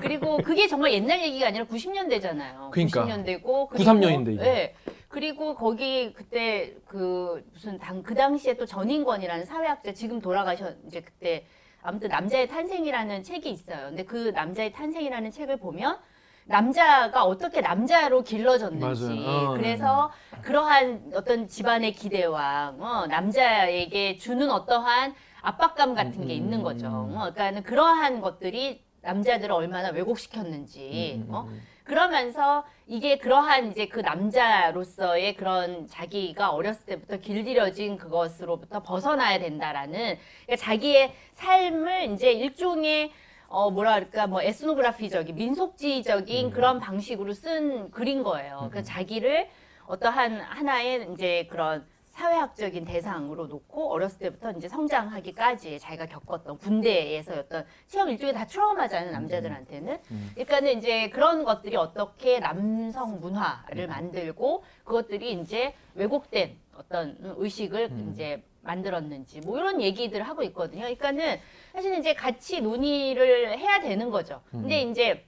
그리고 0.00 0.38
그게 0.38 0.66
정말 0.66 0.94
옛날 0.94 1.20
얘기가 1.22 1.48
아니라 1.48 1.66
90년대잖아요. 1.66 2.70
그러니까. 2.70 3.04
90년대고 3.04 3.68
93년인데 3.68 4.34
이게. 4.34 4.44
예. 4.46 4.74
그리고 5.08 5.54
거기 5.56 6.14
그때 6.14 6.72
그 6.86 7.44
무슨 7.52 7.78
당 7.78 8.02
그 8.02 8.14
당시에 8.14 8.54
또 8.56 8.64
전인권이라는 8.64 9.44
사회학자 9.44 9.92
지금 9.92 10.20
돌아가셨 10.22 10.78
이제 10.86 11.02
그때 11.02 11.44
아무튼 11.82 12.08
남자의 12.08 12.48
탄생이라는 12.48 13.22
책이 13.22 13.50
있어요. 13.50 13.88
근데 13.88 14.04
그 14.04 14.30
남자의 14.30 14.72
탄생이라는 14.72 15.30
책을 15.30 15.58
보면 15.58 15.98
남자가 16.44 17.24
어떻게 17.24 17.60
남자로 17.60 18.22
길러졌는지. 18.22 19.24
어, 19.26 19.54
그래서 19.56 20.10
그러한 20.42 21.12
어떤 21.14 21.46
집안의 21.48 21.92
기대와 21.92 22.74
어, 22.78 23.06
남자에게 23.06 24.16
주는 24.18 24.50
어떠한 24.50 25.14
압박감 25.42 25.94
같은 25.94 26.26
게 26.26 26.34
음, 26.34 26.36
있는 26.36 26.58
음, 26.58 26.62
거죠. 26.62 26.86
음. 26.86 27.16
어, 27.16 27.32
그러니까 27.32 27.62
그러한 27.62 28.20
것들이 28.20 28.84
남자들을 29.02 29.50
얼마나 29.52 29.90
왜곡시켰는지 29.90 31.14
음, 31.16 31.28
음, 31.28 31.34
어? 31.34 31.48
음. 31.90 31.94
그러면서 31.94 32.64
이게 32.86 33.18
그러한 33.18 33.70
이제 33.70 33.86
그 33.86 34.00
남자로서의 34.00 35.34
그런 35.34 35.88
자기가 35.88 36.50
어렸을 36.50 36.86
때부터 36.86 37.18
길들여진 37.18 37.96
그것으로부터 37.98 38.82
벗어나야 38.82 39.38
된다라는 39.40 40.18
그러니까 40.46 40.56
자기의 40.56 41.12
삶을 41.32 42.12
이제 42.12 42.32
일종의 42.32 43.12
어 43.48 43.70
뭐라 43.70 43.94
그럴까 43.94 44.28
뭐 44.28 44.40
에스노그라피적인 44.42 45.34
민속지적인 45.34 46.46
음. 46.46 46.50
그런 46.52 46.78
방식으로 46.78 47.32
쓴 47.32 47.90
글인 47.90 48.22
거예요. 48.22 48.56
그러니까 48.70 48.82
자기를 48.82 49.48
어떠한 49.86 50.40
하나의 50.40 51.08
이제 51.12 51.48
그런 51.50 51.84
사회학적인 52.20 52.84
대상으로 52.84 53.46
놓고 53.46 53.92
어렸을 53.92 54.18
때부터 54.18 54.52
이제 54.52 54.68
성장하기까지 54.68 55.78
자기가 55.78 56.06
겪었던 56.06 56.58
군대에서 56.58 57.40
어떤 57.40 57.64
체험 57.86 58.10
일종의 58.10 58.34
다 58.34 58.46
트라우마잖아요 58.46 59.10
남자들한테는 59.12 59.98
음. 60.10 60.30
그러니까는 60.34 60.76
이제 60.76 61.08
그런 61.08 61.44
것들이 61.44 61.76
어떻게 61.76 62.38
남성 62.38 63.20
문화를 63.20 63.88
만들고 63.88 64.62
그것들이 64.84 65.32
이제 65.32 65.74
왜곡된 65.94 66.58
어떤 66.76 67.16
의식을 67.20 67.88
음. 67.90 68.10
이제 68.12 68.42
만들었는지 68.60 69.40
뭐 69.40 69.58
이런 69.58 69.80
얘기들을 69.80 70.22
하고 70.28 70.42
있거든요. 70.42 70.82
그러니까는 70.82 71.38
사실은 71.72 72.00
이제 72.00 72.12
같이 72.12 72.60
논의를 72.60 73.58
해야 73.58 73.80
되는 73.80 74.10
거죠. 74.10 74.42
근데 74.50 74.82
이제 74.82 75.24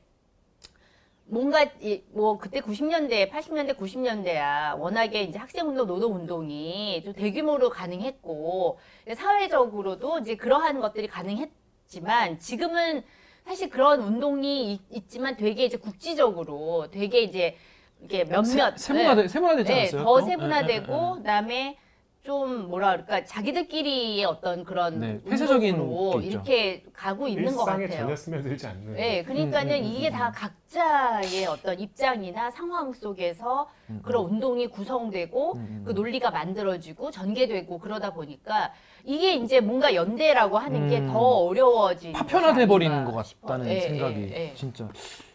뭔가 1.24 1.64
이, 1.80 2.02
뭐 2.12 2.38
그때 2.38 2.60
90년대, 2.60 3.30
80년대, 3.30 3.76
90년대야 3.76 4.78
워낙에 4.78 5.22
이제 5.22 5.38
학생운동, 5.38 5.86
노동운동이 5.86 7.02
좀 7.04 7.12
대규모로 7.14 7.70
가능했고 7.70 8.78
사회적으로도 9.14 10.18
이제 10.18 10.36
그러한 10.36 10.80
것들이 10.80 11.06
가능했지만 11.08 12.38
지금은 12.38 13.02
사실 13.46 13.70
그런 13.70 14.00
운동이 14.02 14.72
있, 14.74 14.80
있지만 14.90 15.36
되게 15.36 15.64
이제 15.64 15.76
국지적으로 15.76 16.88
되게 16.90 17.22
이제 17.22 17.56
이게 18.02 18.24
몇몇 18.24 18.44
세, 18.76 18.92
문화 18.92 19.14
네. 19.14 19.28
세문화되지 19.28 19.72
네, 19.72 19.80
않았어요? 19.80 20.02
더 20.04 20.20
또? 20.20 20.26
세분화되고 20.26 20.92
예, 20.92 20.96
예, 20.96 21.10
예. 21.12 21.16
그다음에 21.18 21.78
좀 22.22 22.68
뭐라 22.70 22.92
그럴까 22.92 23.24
자기들끼리의 23.24 24.24
어떤 24.24 24.62
그런 24.62 25.00
네, 25.00 25.20
있죠. 25.34 26.20
이렇게 26.20 26.84
가고 26.92 27.26
있는 27.26 27.46
것 27.56 27.62
일상에 27.62 27.86
같아요. 27.86 28.02
전혀 28.04 28.16
스며들지 28.16 28.66
않는. 28.68 28.94
네, 28.94 29.24
그러니까는 29.24 29.72
음, 29.74 29.80
음, 29.80 29.84
이게 29.84 30.08
음, 30.08 30.12
다 30.12 30.30
각자의 30.30 31.46
어떤 31.46 31.80
입장이나 31.80 32.52
상황 32.52 32.92
속에서 32.92 33.68
그런 34.04 34.26
운동이 34.26 34.68
구성되고 34.68 35.54
음, 35.54 35.58
음. 35.58 35.82
그 35.84 35.90
논리가 35.90 36.30
만들어지고 36.30 37.10
전개되고 37.10 37.78
그러다 37.80 38.12
보니까 38.12 38.72
이게 39.02 39.34
이제 39.34 39.58
뭔가 39.58 39.92
연대라고 39.92 40.58
하는 40.58 40.88
게 40.88 41.00
음. 41.00 41.08
더 41.08 41.18
어려워진 41.18 42.12
파편화돼 42.12 42.66
버리는 42.68 43.04
것. 43.04 43.12
같다는 43.42 43.66
예, 43.66 43.80
생각이 43.80 44.20
예, 44.32 44.50
예. 44.50 44.54
진짜 44.54 44.88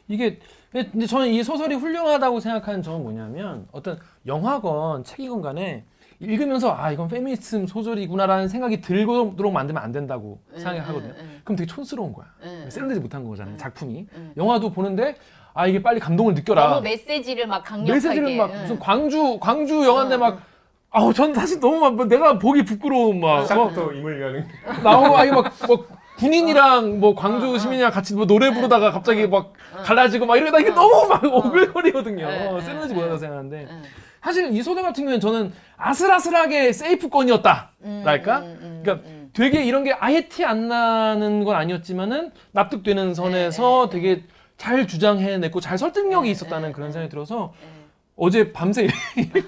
이게 0.08 0.40
근데 0.72 1.06
저는 1.06 1.28
이 1.28 1.44
소설이 1.44 1.76
훌륭하다고 1.76 2.40
생각하는 2.40 2.82
점은 2.82 3.04
뭐냐면 3.04 3.68
어떤 3.74 4.00
영화건 4.26 5.04
책이건 5.04 5.42
간에 5.42 5.84
읽으면서 6.20 6.76
아 6.76 6.92
이건 6.92 7.08
페미니즘 7.08 7.68
소설이구나라는 7.68 8.48
생각이 8.48 8.82
들도록 8.82 9.54
만들면 9.54 9.82
안 9.84 9.92
된다고 9.92 10.40
음, 10.54 10.60
생각하거든요. 10.60 11.12
음, 11.14 11.20
음. 11.20 11.42
그럼 11.44 11.56
되게 11.58 11.68
촌스러운 11.68 12.12
거야. 12.14 12.26
음, 12.42 12.66
세련되지 12.70 13.00
못한 13.00 13.24
거잖아요. 13.24 13.58
작품이. 13.58 14.08
음. 14.14 14.34
영화도 14.36 14.72
보는데 14.72 15.16
아 15.54 15.68
이게 15.68 15.82
빨리 15.82 16.00
감동을 16.00 16.34
느껴라. 16.34 16.70
너무 16.70 16.82
메시지를 16.82 17.46
막 17.48 17.64
강력하게 17.64 17.94
메시지를 17.94 18.36
막 18.38 18.52
응. 18.52 18.62
무슨 18.62 18.80
광주 18.80 19.38
광주 19.40 19.86
영화인데 19.86 20.16
응, 20.16 20.20
막 20.20 20.42
아우 20.90 21.14
전 21.14 21.34
사실 21.36 21.60
너무 21.60 21.80
막뭐 21.80 22.06
내가 22.06 22.40
보기 22.40 22.66
부끄러운 22.66 23.20
막 23.20 23.40
어, 23.40 23.42
시작부터 23.44 23.94
임을 23.94 24.20
위하는. 24.20 24.48
나오고 24.84 25.18
아니 25.18 25.30
막, 25.32 25.54
뭐 25.68 25.86
군인이랑 26.18 27.00
뭐 27.00 27.14
광주 27.14 27.60
시민이랑 27.60 27.92
같이 27.92 28.16
뭐 28.16 28.26
노래 28.26 28.52
부르다가 28.52 28.90
갑자기 28.92 29.28
막 29.28 29.54
갈라지고 29.84 30.26
막 30.26 30.38
이러다 30.38 30.58
이게 30.60 30.72
너무 30.72 31.08
막 31.08 31.24
오글거리거든요. 31.24 32.26
응, 32.26 32.60
세련되지 32.62 32.94
응, 32.94 32.96
못하다 32.96 33.14
응. 33.14 33.20
생각하는데 33.20 33.68
응. 33.70 33.84
사실 34.24 34.52
이 34.54 34.62
소설 34.62 34.84
같은 34.84 35.04
경우에는 35.04 35.20
저는 35.20 35.54
아슬아슬하게 35.78 36.74
세이프권이었다. 36.74 37.72
음, 37.84 38.02
랄까? 38.04 38.40
음, 38.40 38.60
음, 38.62 38.80
그러니까 38.84 39.08
음. 39.08 39.30
되게 39.34 39.64
이런 39.64 39.84
게 39.84 39.94
아예 39.94 40.28
티 40.28 40.44
안 40.44 40.68
나는 40.68 41.44
건 41.44 41.56
아니었지만은 41.56 42.32
납득되는 42.52 43.14
선에서 43.14 43.90
네, 43.90 44.00
네, 44.00 44.02
되게 44.14 44.24
잘 44.58 44.88
주장해냈고 44.88 45.60
잘 45.62 45.78
설득력이 45.78 46.28
네, 46.28 46.32
있었다는 46.32 46.70
네, 46.70 46.74
그런 46.74 46.90
네. 46.90 46.94
생각이 46.94 47.10
들어서 47.10 47.54
네. 47.62 47.68
어제 48.16 48.52
밤새 48.52 48.88
읽는데 49.16 49.42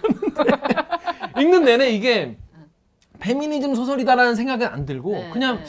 읽는 1.41 1.65
내내 1.65 1.89
이게 1.89 2.37
페미니즘 3.19 3.75
소설이다라는 3.75 4.35
생각은 4.35 4.67
안 4.67 4.85
들고 4.85 5.11
네, 5.13 5.29
그냥 5.31 5.57
네. 5.57 5.63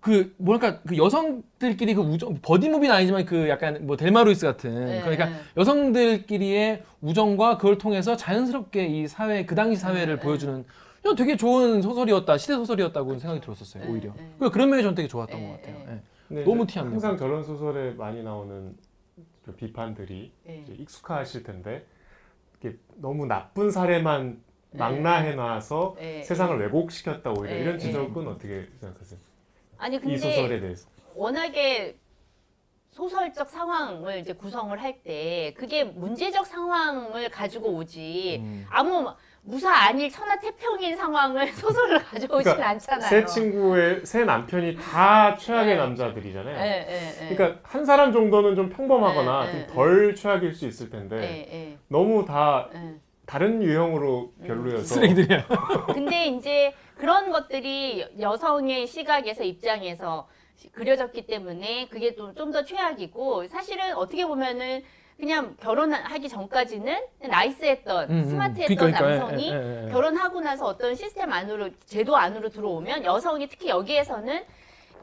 그 0.00 0.34
뭐랄까 0.38 0.80
그 0.80 0.96
여성들끼리 0.96 1.94
그 1.94 2.00
우정 2.00 2.38
버디 2.40 2.70
무비는 2.70 2.94
아니지만 2.94 3.26
그 3.26 3.48
약간 3.48 3.86
뭐 3.86 3.96
델마루이스 3.96 4.46
같은 4.46 4.86
네, 4.86 5.00
그러니까 5.00 5.26
네. 5.26 5.34
여성들끼리의 5.58 6.82
우정과 7.02 7.58
그걸 7.58 7.76
통해서 7.76 8.16
자연스럽게 8.16 8.86
이 8.86 9.06
사회 9.06 9.44
그 9.44 9.54
당시 9.54 9.78
사회를 9.80 10.16
네, 10.16 10.22
보여주는 10.22 10.64
그냥 11.02 11.16
되게 11.16 11.36
좋은 11.36 11.82
소설이었다 11.82 12.38
시대 12.38 12.54
소설이었다고 12.54 13.18
생각이 13.18 13.40
들었었어요 13.42 13.84
네, 13.84 13.90
오히려 13.90 14.12
네. 14.16 14.30
그래서 14.38 14.52
그런 14.52 14.70
면이 14.70 14.82
저는 14.82 14.94
되게 14.94 15.06
좋았던 15.08 15.38
네, 15.38 15.46
것 15.46 15.60
같아요. 15.60 16.00
너무 16.44 16.62
이제 16.64 16.72
티안 16.74 16.86
내고. 16.86 16.94
항상 16.94 17.16
저런 17.16 17.42
소설에 17.42 17.90
많이 17.92 18.22
나오는 18.22 18.74
그 19.44 19.52
비판들이 19.54 20.32
네. 20.46 20.64
익숙하실 20.78 21.42
텐데 21.42 21.84
이게 22.58 22.76
너무 22.96 23.26
나쁜 23.26 23.70
사례만 23.70 24.40
네. 24.70 24.78
망라해놔서 24.78 25.96
네, 25.98 26.22
세상을 26.22 26.56
네. 26.58 26.64
왜곡시켰다 26.66 27.32
오히려 27.32 27.54
네, 27.54 27.60
이런 27.60 27.78
네. 27.78 27.78
지적은 27.78 28.28
어떻게 28.28 28.68
생각하세요? 28.80 29.18
아니 29.80 29.96
이 29.96 29.98
근데 29.98 30.16
소설에 30.18 30.60
대해서. 30.60 30.88
워낙에 31.14 31.96
소설적 32.90 33.48
상황을 33.48 34.18
이제 34.18 34.32
구성을 34.32 34.76
할 34.80 35.02
때 35.02 35.54
그게 35.56 35.84
문제적 35.84 36.44
상황을 36.46 37.30
가지고 37.30 37.70
오지 37.76 38.38
음. 38.42 38.66
아무 38.68 39.10
무사 39.42 39.72
안일 39.72 40.10
천하태평인 40.10 40.96
상황을 40.96 41.46
소설을 41.54 41.98
가져오진 42.00 42.42
그러니까 42.52 42.68
않잖아요. 42.68 43.08
새 43.08 43.24
친구의 43.24 44.04
새 44.04 44.24
남편이 44.24 44.76
다 44.76 45.36
최악의 45.36 45.74
네. 45.74 45.76
남자들이잖아요. 45.76 46.56
예, 46.58 46.86
예, 46.90 47.30
예. 47.30 47.34
그러니까 47.34 47.60
한 47.62 47.84
사람 47.86 48.12
정도는 48.12 48.54
좀 48.56 48.68
평범하거나 48.68 49.46
네, 49.46 49.52
네, 49.52 49.66
좀덜 49.68 50.14
최악일 50.14 50.52
수 50.52 50.66
있을 50.66 50.90
텐데 50.90 51.78
너무 51.88 52.26
다 52.26 52.68
예. 52.74 52.96
다른 53.24 53.62
유형으로 53.62 54.32
별로여서 54.44 54.82
쓰레기들이야. 54.94 55.46
근데 55.94 56.26
이제 56.26 56.74
그런 57.00 57.30
것들이 57.32 58.04
여성의 58.20 58.86
시각에서 58.86 59.42
입장에서 59.42 60.28
시- 60.56 60.70
그려졌기 60.70 61.26
때문에 61.26 61.88
그게 61.88 62.14
좀 62.14 62.34
더 62.52 62.64
최악이고 62.64 63.48
사실은 63.48 63.94
어떻게 63.96 64.26
보면은 64.26 64.82
그냥 65.18 65.56
결혼하기 65.60 66.28
전까지는 66.28 66.98
나이스했던 67.20 68.10
음, 68.10 68.14
음. 68.16 68.24
스마트했던 68.24 68.76
그러니까, 68.76 68.98
그러니까, 68.98 69.24
남성이 69.26 69.50
예, 69.50 69.54
예, 69.54 69.86
예. 69.86 69.90
결혼하고 69.90 70.40
나서 70.40 70.66
어떤 70.66 70.94
시스템 70.94 71.32
안으로 71.32 71.70
제도 71.86 72.16
안으로 72.16 72.48
들어오면 72.50 73.04
여성이 73.04 73.46
특히 73.48 73.68
여기에서는 73.68 74.44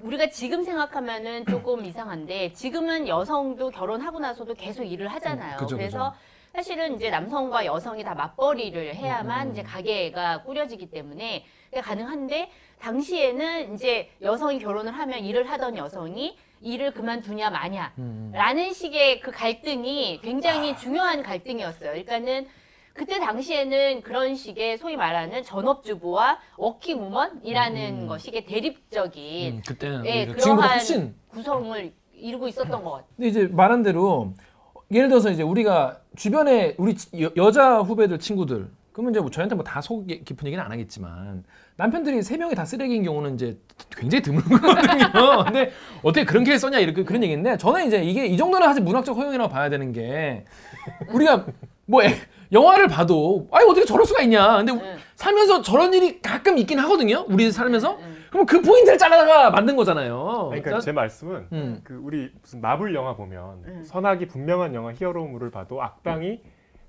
우리가 0.02 0.30
지금 0.30 0.64
생각하면은 0.64 1.46
조금 1.48 1.84
이상한데 1.86 2.54
지금은 2.54 3.08
여성도 3.08 3.70
결혼하고 3.72 4.20
나서도 4.20 4.54
계속 4.54 4.84
일을 4.84 5.08
하잖아요. 5.08 5.56
음, 5.56 5.60
그죠, 5.60 5.76
그래서 5.78 6.12
그죠. 6.12 6.22
사실은 6.58 6.96
이제 6.96 7.12
남성과 7.12 7.68
여성이 7.68 8.04
다 8.04 8.16
맞벌이를 8.16 8.96
해야만 8.96 9.50
음. 9.50 9.52
이제 9.52 9.62
가게가 9.62 10.42
꾸려지기 10.42 10.90
때문에 10.90 11.46
가능한데 11.84 12.50
당시에는 12.80 13.76
이제 13.76 14.10
여성이 14.24 14.58
결혼을 14.58 14.92
하면 14.92 15.20
일을 15.20 15.48
하던 15.52 15.78
여성이 15.78 16.36
일을 16.62 16.96
그만두냐 16.96 17.52
마냐 17.52 17.94
음. 18.00 18.32
라는 18.34 18.74
식의 18.74 19.20
그 19.20 19.30
갈등이 19.30 20.22
굉장히 20.24 20.76
중요한 20.76 21.22
갈등이었어요. 21.22 21.92
그러니까는 21.92 22.48
그때 22.94 23.20
당시에는 23.20 24.02
그런 24.02 24.34
식의 24.34 24.80
소위 24.80 24.96
말하는 24.96 25.44
전업주부와 25.44 26.40
working 26.58 27.11
woman이라는 27.11 28.02
음. 28.02 28.08
것이 28.08 28.32
대립적인 28.32 29.58
음, 29.58 29.62
그때는 29.64 30.06
예, 30.08 30.26
그러한 30.26 30.70
훨씬 30.72 31.16
구성을 31.28 31.94
이루고 32.14 32.48
있었던 32.48 32.84
것 32.84 32.92
같아요. 32.94 33.10
근데 33.16 33.28
이제 33.30 33.46
말한 33.46 33.84
대로 33.84 34.34
예를 34.92 35.10
들어서 35.10 35.30
이제 35.30 35.44
우리가 35.44 36.00
주변에 36.18 36.74
우리 36.78 36.96
여, 37.22 37.30
여자 37.38 37.78
후배들 37.80 38.20
친구들 38.20 38.68
그러면 38.92 39.12
이제 39.14 39.20
뭐 39.22 39.30
저희한테 39.30 39.56
뭐 39.56 39.64
다 39.64 39.80
속 39.82 40.08
깊은 40.08 40.48
얘기는 40.48 40.62
안 40.64 40.72
하겠지만 40.72 41.44
남편들이 41.78 42.24
세 42.24 42.36
명이 42.38 42.56
다 42.56 42.66
쓰레기인 42.66 43.04
경우는 43.04 43.36
이제 43.36 43.56
굉장히 43.96 44.24
드문 44.24 44.44
거거든요. 44.44 45.12
근데 45.46 45.72
어떻게 46.02 46.26
그런 46.26 46.44
게 46.44 46.58
써냐 46.58 46.80
이렇게 46.80 47.04
그런 47.04 47.22
얘기인데 47.24 47.56
저는 47.58 47.86
이제 47.86 48.04
이게 48.04 48.26
이 48.26 48.36
정도는 48.36 48.68
사실 48.68 48.82
문학적 48.84 49.16
허용이라고 49.16 49.50
봐야 49.52 49.70
되는 49.70 49.92
게 49.94 50.44
우리가 51.14 51.46
뭐 51.86 52.04
애- 52.04 52.18
영화를 52.52 52.88
봐도 52.88 53.48
아니 53.52 53.70
어떻게 53.70 53.86
저럴 53.86 54.06
수가 54.08 54.24
있냐. 54.24 54.58
근데 54.58 54.72
응. 54.74 54.98
살면서 55.16 55.62
저런 55.62 55.94
일이 55.94 56.20
가끔 56.22 56.58
있긴 56.58 56.80
하거든요. 56.80 57.26
우리 57.30 57.52
살면서. 57.52 58.00
응. 58.40 58.46
그럼 58.46 58.46
그 58.46 58.62
포인트를 58.62 58.98
잘라다가 58.98 59.50
만든 59.52 59.76
거잖아요. 59.76 60.50
아니, 60.52 60.62
그러니까 60.62 60.72
자- 60.72 60.80
제 60.86 60.92
말씀은 60.92 61.48
음. 61.52 61.82
그 61.84 61.96
우리 62.04 62.32
무슨 62.42 62.62
마블 62.62 62.94
영화 62.96 63.16
보면 63.16 63.64
음. 63.66 63.84
선악이 63.84 64.28
분명한 64.28 64.74
영화 64.76 64.94
히어로물을 64.94 65.50
봐도 65.52 65.82
악당이 65.82 66.42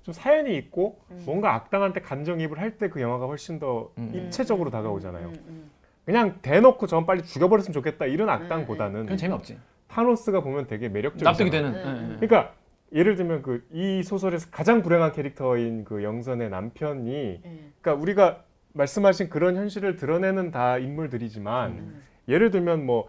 좀 0.03 0.13
사연이 0.13 0.55
있고 0.57 0.99
음. 1.11 1.23
뭔가 1.25 1.53
악당한테 1.55 2.01
감정이입을 2.01 2.59
할 2.59 2.77
때 2.77 2.89
그 2.89 3.01
영화가 3.01 3.25
훨씬 3.27 3.59
더 3.59 3.91
음. 3.97 4.11
입체적으로 4.13 4.69
다가오잖아요. 4.69 5.27
음, 5.27 5.33
음, 5.47 5.71
그냥 6.05 6.39
대놓고 6.41 6.87
전 6.87 7.05
빨리 7.05 7.23
죽여버렸으면 7.23 7.73
좋겠다 7.73 8.05
이런 8.05 8.29
악당보다는 8.29 9.01
그건 9.03 9.17
재미없지. 9.17 9.57
타노스가 9.87 10.41
보면 10.41 10.67
되게 10.67 10.87
매력적이잖아요. 10.87 11.31
납득이 11.31 11.49
되는. 11.49 11.73
음. 11.75 12.17
그러니까 12.19 12.53
예를 12.93 13.15
들면 13.15 13.41
그 13.43 13.63
이 13.71 14.01
소설에서 14.01 14.47
가장 14.49 14.81
불행한 14.81 15.11
캐릭터인 15.11 15.83
그 15.83 16.03
영선의 16.03 16.49
남편이 16.49 17.41
음, 17.45 17.73
그러니까 17.81 18.01
우리가 18.01 18.43
말씀하신 18.73 19.29
그런 19.29 19.55
현실을 19.55 19.95
드러내는 19.95 20.51
다 20.51 20.77
인물들이지만 20.77 21.71
음. 21.71 22.01
예를 22.27 22.51
들면 22.51 22.85
뭐 22.85 23.07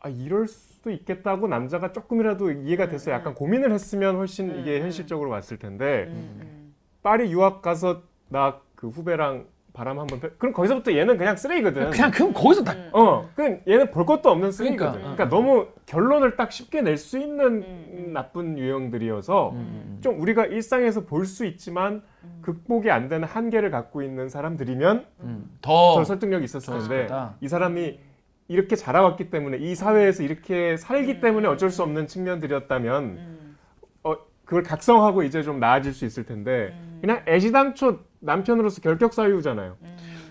아, 0.00 0.08
이럴 0.08 0.46
수도 0.46 0.90
있겠다고 0.90 1.48
남자가 1.48 1.92
조금이라도 1.92 2.52
이해가 2.52 2.88
돼서 2.88 3.10
약간 3.10 3.34
고민을 3.34 3.72
했으면 3.72 4.16
훨씬 4.16 4.50
음, 4.50 4.60
이게 4.60 4.78
음. 4.78 4.84
현실적으로 4.84 5.30
왔을 5.30 5.58
텐데 5.58 6.04
음, 6.08 6.38
음. 6.40 6.74
파리 7.02 7.32
유학 7.32 7.62
가서 7.62 8.02
나 8.28 8.60
그 8.80 8.88
후배랑 8.88 9.46
바람 9.80 9.98
한번 9.98 10.20
펴- 10.20 10.28
그럼 10.36 10.52
거기서부터 10.52 10.92
얘는 10.92 11.16
그냥 11.16 11.36
쓰레기거든. 11.36 11.88
그냥 11.88 12.10
그럼 12.10 12.34
거기서 12.34 12.62
다 12.64 12.74
음. 12.74 12.90
어, 12.92 13.30
그냥 13.34 13.60
얘는 13.66 13.90
볼 13.90 14.04
것도 14.04 14.28
없는 14.28 14.52
쓰레기거든. 14.52 15.00
그러니까. 15.00 15.14
그러니까, 15.24 15.34
너무 15.34 15.68
결론을 15.86 16.36
딱 16.36 16.52
쉽게 16.52 16.82
낼 16.82 16.98
수 16.98 17.18
있는 17.18 17.62
음. 17.62 18.10
나쁜 18.12 18.58
유형들이어서 18.58 19.52
음. 19.54 19.98
좀 20.02 20.20
우리가 20.20 20.44
일상에서 20.44 21.06
볼 21.06 21.24
수 21.24 21.46
있지만 21.46 22.02
극복이 22.42 22.90
안 22.90 23.08
되는 23.08 23.26
한계를 23.26 23.70
갖고 23.70 24.02
있는 24.02 24.28
사람들이면 24.28 25.06
음. 25.20 25.50
더 25.62 25.94
더 25.94 26.04
설득력이 26.04 26.44
있었을 26.44 26.74
텐데. 26.78 27.06
이 27.40 27.48
사람이 27.48 27.98
이렇게 28.48 28.76
자라왔기 28.76 29.30
때문에 29.30 29.56
이 29.56 29.74
사회에서 29.74 30.22
이렇게 30.24 30.76
살기 30.76 31.12
음. 31.12 31.20
때문에 31.22 31.48
어쩔 31.48 31.70
수 31.70 31.82
없는 31.82 32.06
측면들이었다면 32.06 33.02
음. 33.04 33.56
어, 34.02 34.14
그걸 34.44 34.62
각성하고 34.62 35.22
이제 35.22 35.42
좀 35.42 35.58
나아질 35.58 35.94
수 35.94 36.04
있을 36.04 36.26
텐데 36.26 36.74
음. 36.74 36.98
그냥 37.00 37.22
애시당초 37.26 38.00
남편으로서 38.20 38.80
결격 38.80 39.14
사유잖아요. 39.14 39.76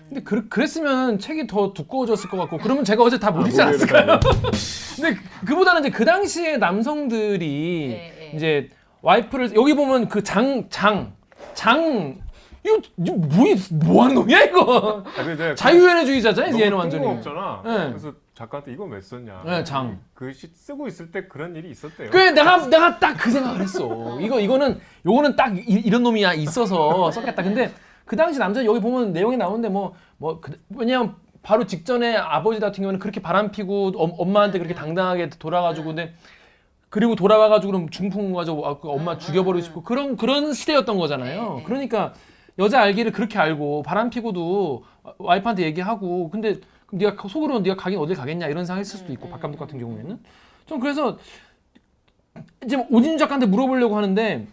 근데 0.08 0.22
그, 0.24 0.48
그랬으면 0.48 1.18
책이 1.18 1.46
더 1.46 1.72
두꺼워졌을 1.72 2.28
것 2.30 2.36
같고 2.36 2.58
그러면 2.58 2.84
제가 2.84 3.02
어제 3.02 3.18
다 3.18 3.30
못 3.30 3.46
읽지 3.46 3.60
아, 3.62 3.66
않았을까요? 3.66 4.18
근데 4.96 5.20
그보다는 5.46 5.82
이제 5.82 5.90
그 5.90 6.04
당시에 6.04 6.56
남성들이 6.56 7.88
네, 7.88 8.14
네. 8.18 8.32
이제 8.36 8.68
와이프를 9.02 9.54
여기 9.54 9.74
보면 9.74 10.08
그 10.08 10.22
장 10.22 10.68
장 10.68 11.12
장 11.54 12.18
이거 12.64 12.78
이거 12.98 13.14
뭐, 13.16 13.44
뭐 13.84 14.02
하는 14.04 14.14
놈이야 14.16 14.40
이거 14.42 15.02
아, 15.16 15.24
근데 15.24 15.54
자유연애주의자잖아요 15.54 16.58
얘는 16.58 16.76
완전히 16.76 17.02
뜬금없잖아. 17.04 17.62
네. 17.64 17.88
그래서 17.88 18.12
작가한테 18.40 18.72
이거 18.72 18.84
왜 18.84 19.00
썼냐. 19.02 19.42
네, 19.44 19.64
장. 19.64 20.00
글씨 20.14 20.46
쓰고 20.54 20.88
있을 20.88 21.10
때 21.10 21.26
그런 21.28 21.54
일이 21.54 21.70
있었대요. 21.70 22.10
그래 22.10 22.30
내가 22.30 22.66
내가 22.68 22.98
딱 22.98 23.10
그 23.20 23.30
생각을 23.30 23.60
했어 23.60 24.18
이거 24.20 24.40
이거는 24.40 24.80
요거는 25.04 25.36
딱 25.36 25.52
이, 25.58 25.90
런 25.90 26.02
놈이야 26.02 26.32
있어서 26.34 27.10
썼겠다 27.10 27.42
근데 27.42 27.70
그 28.06 28.16
당시 28.16 28.38
남자 28.38 28.64
여기 28.64 28.80
보면 28.80 29.12
내용이 29.12 29.36
나오는데 29.36 29.68
뭐뭐 29.68 30.40
그, 30.40 30.58
왜냐면 30.70 31.16
바로 31.42 31.66
직전에 31.66 32.16
아버지 32.16 32.60
같은 32.60 32.80
경우는 32.82 32.98
그렇게 32.98 33.20
바람 33.20 33.50
피고 33.50 33.92
엄, 33.96 34.12
엄마한테 34.16 34.58
그렇게 34.58 34.74
당당하게 34.74 35.28
돌아가지고 35.30 35.88
근데 35.88 36.14
그리고 36.88 37.14
돌아와가지고 37.14 37.72
그럼 37.72 37.90
중풍 37.90 38.32
가지고 38.32 38.66
아, 38.66 38.80
그 38.80 38.88
엄마 38.88 39.18
죽여버리고 39.18 39.62
싶고 39.62 39.82
그런 39.82 40.16
그런 40.16 40.54
시대였던 40.54 40.96
거잖아요. 40.96 41.62
그러니까 41.66 42.14
여자 42.58 42.80
알기를 42.80 43.12
그렇게 43.12 43.38
알고 43.38 43.82
바람 43.82 44.08
피고도 44.08 44.84
와이프한테 45.18 45.62
얘기하고 45.64 46.30
근데 46.30 46.56
그럼 46.90 46.98
네가 46.98 47.28
속으로는 47.28 47.62
네가 47.62 47.76
가긴 47.76 47.98
어딜 47.98 48.16
가겠냐 48.16 48.48
이런 48.48 48.66
생각 48.66 48.80
했을 48.80 48.98
수도 48.98 49.12
있고 49.12 49.28
박 49.30 49.40
감독 49.40 49.58
같은 49.58 49.78
경우에는 49.78 50.18
좀 50.66 50.80
그래서 50.80 51.18
이제 52.64 52.76
뭐 52.76 52.86
오진주 52.90 53.18
작가한테 53.18 53.46
물어보려고 53.46 53.96
하는데 53.96 54.46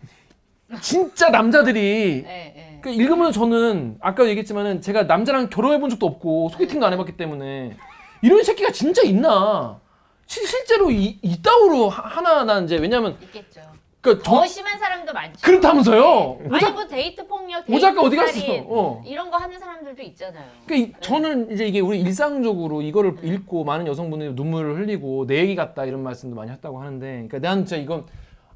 진짜 0.81 1.29
남자들이 1.29 2.23
예, 2.25 2.53
예. 2.75 2.79
그 2.81 2.89
읽으면 2.89 3.31
저는 3.31 3.97
아까 3.99 4.27
얘기했지만은 4.27 4.81
제가 4.81 5.03
남자랑 5.03 5.49
결혼해 5.49 5.79
본 5.79 5.89
적도 5.89 6.05
없고 6.05 6.49
소개팅도 6.49 6.85
안 6.85 6.93
해봤기 6.93 7.17
때문에 7.17 7.75
이런 8.21 8.43
새끼가 8.43 8.71
진짜 8.71 9.01
있나? 9.03 9.79
실, 10.25 10.45
실제로 10.45 10.91
이, 10.91 11.17
이따구로 11.21 11.89
하- 11.89 12.03
하나 12.03 12.43
난 12.43 12.65
이제 12.65 12.75
왜냐면 12.77 13.17
있겠죠. 13.21 13.61
그러니까 14.08 14.24
더 14.30 14.41
저 14.41 14.47
심한 14.47 14.80
사람도 14.80 15.14
많죠. 15.14 15.39
그렇다면서요. 15.41 16.38
네. 16.41 16.47
오작 16.47 16.64
아니 16.68 16.74
뭐 16.74 16.88
데이트 16.88 17.28
폭력, 17.28 17.66
데이트 17.66 17.78
오작가 17.78 18.01
어디 18.01 18.16
갔어? 18.16 18.39
어. 18.68 19.03
이런 19.05 19.30
거 19.30 19.38
하는 19.38 19.60
사람들도 19.60 20.01
있잖아요. 20.03 20.45
그러니까 20.66 20.97
이- 20.97 21.01
저는 21.01 21.51
이제 21.51 21.68
이게 21.68 21.80
우리 21.80 21.99
일상적으로 22.01 22.82
이거를 22.82 23.18
읽고 23.24 23.64
많은 23.64 23.88
여성분들이 23.88 24.34
눈물을 24.34 24.78
흘리고 24.78 25.26
내 25.28 25.38
얘기 25.39 25.55
같다 25.55 25.86
이런 25.86 26.03
말씀도 26.03 26.36
많이 26.36 26.51
했다고 26.51 26.80
하는데, 26.80 27.05
그러니까 27.28 27.39
나는 27.39 27.66
진짜 27.66 27.82
이건 27.82 28.05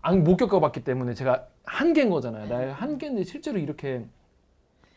안- 0.02 0.24
못 0.24 0.38
겪어봤기 0.38 0.84
때문에 0.84 1.14
제가 1.14 1.46
한계인 1.66 2.10
거잖아요. 2.10 2.48
나의 2.48 2.74
한계인데 2.74 3.24
실제로 3.24 3.60
이렇게 3.60 4.06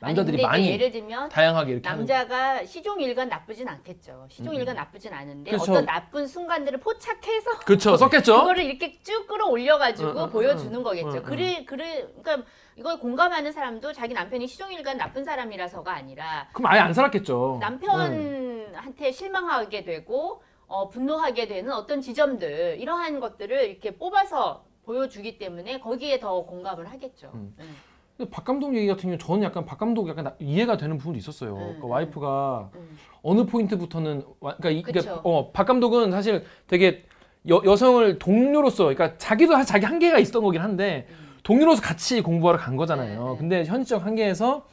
남자들이 0.01 0.43
많이 0.43 0.71
예를 0.71 0.91
들면 0.91 1.29
다양하게 1.29 1.73
이렇게 1.73 1.89
남자가 1.89 2.65
시종일관 2.65 3.29
나쁘진 3.29 3.69
않겠죠. 3.69 4.27
시종일관 4.29 4.77
나쁘진 4.77 5.13
않은데 5.13 5.53
그렇죠. 5.53 5.73
어떤 5.73 5.87
나쁜 5.87 6.27
순간들을 6.27 6.81
포착해서 6.81 7.61
그렇죠 7.61 7.97
썼겠죠. 7.97 8.41
그거를 8.41 8.65
이렇게 8.65 9.01
쭉 9.03 9.27
끌어올려가지고 9.27 10.11
응, 10.11 10.19
응, 10.25 10.31
보여주는 10.31 10.75
응, 10.75 10.83
거겠죠. 10.83 11.09
응, 11.09 11.17
응. 11.17 11.23
그래, 11.23 11.65
그래, 11.65 12.07
그러니까 12.23 12.49
이걸 12.77 12.99
공감하는 12.99 13.53
사람도 13.53 13.93
자기 13.93 14.15
남편이 14.15 14.47
시종일관 14.47 14.99
나쁜 14.99 15.25
사람이라서가 15.25 15.93
아니라 15.93 16.49
그럼 16.53 16.71
아예 16.71 16.81
안 16.81 16.93
살았겠죠. 16.93 17.59
네. 17.61 17.67
남편한테 17.67 19.13
실망하게 19.13 19.85
되고 19.85 20.43
어, 20.67 20.89
분노하게 20.89 21.47
되는 21.47 21.73
어떤 21.73 22.01
지점들 22.01 22.79
이러한 22.81 23.21
것들을 23.21 23.69
이렇게 23.71 23.97
뽑아서 23.97 24.65
보여주기 24.85 25.39
때문에 25.39 25.81
거기에 25.81 26.19
더 26.21 26.43
공감을 26.45 26.91
하겠죠. 26.91 27.31
음. 27.35 27.55
응. 27.61 27.77
근데 28.17 28.31
박 28.31 28.45
감독 28.45 28.75
얘기 28.77 28.87
같은 28.87 29.03
경우 29.09 29.19
저는 29.19 29.43
약간 29.43 29.65
박 29.67 29.79
감독 29.79 30.09
약간 30.09 30.25
나- 30.25 30.35
이해가 30.39 30.77
되는 30.77 30.99
부분도 30.99 31.19
있었어요. 31.19 31.55
음, 31.55 31.59
그러니까 31.59 31.87
음. 31.87 31.91
와이프가 31.91 32.71
음. 32.75 32.99
어느 33.23 33.45
포인트부터는 33.47 34.23
와- 34.41 34.57
그러니까, 34.57 34.71
이-. 34.71 34.83
그러니까 34.83 35.21
어, 35.25 35.51
박 35.53 35.67
감독은 35.67 36.12
사실 36.12 36.45
되게 36.69 37.05
여, 37.49 37.61
여성을 37.65 38.19
동료로서 38.21 38.85
그러니까 38.85 39.19
자기도 39.19 39.53
사실 39.55 39.67
자기 39.67 39.85
한계가 39.87 40.19
있었던 40.19 40.43
거긴 40.43 40.61
한데 40.61 41.09
동료로서 41.43 41.83
같이 41.83 42.23
공부하러 42.23 42.59
간 42.59 42.77
거잖아요. 42.77 43.21
음, 43.21 43.25
네, 43.27 43.31
네. 43.33 43.39
근데 43.39 43.65
현실적 43.65 44.07
한계에서 44.07 44.65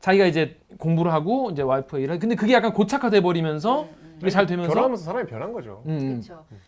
자기가 0.00 0.26
이제 0.26 0.58
공부를 0.78 1.12
하고 1.12 1.50
이제 1.50 1.62
와이프가 1.62 1.98
일을 1.98 2.18
근데 2.18 2.34
그게 2.34 2.52
약간 2.52 2.72
고착화돼 2.72 3.22
버리면서 3.22 3.88
이게 4.20 4.28
잘 4.28 4.44
되면서 4.44 4.68
결혼하면서 4.68 5.02
사람이 5.04 5.26
변한 5.26 5.52
거죠. 5.52 5.82
음, 5.86 6.20
음. 6.22 6.22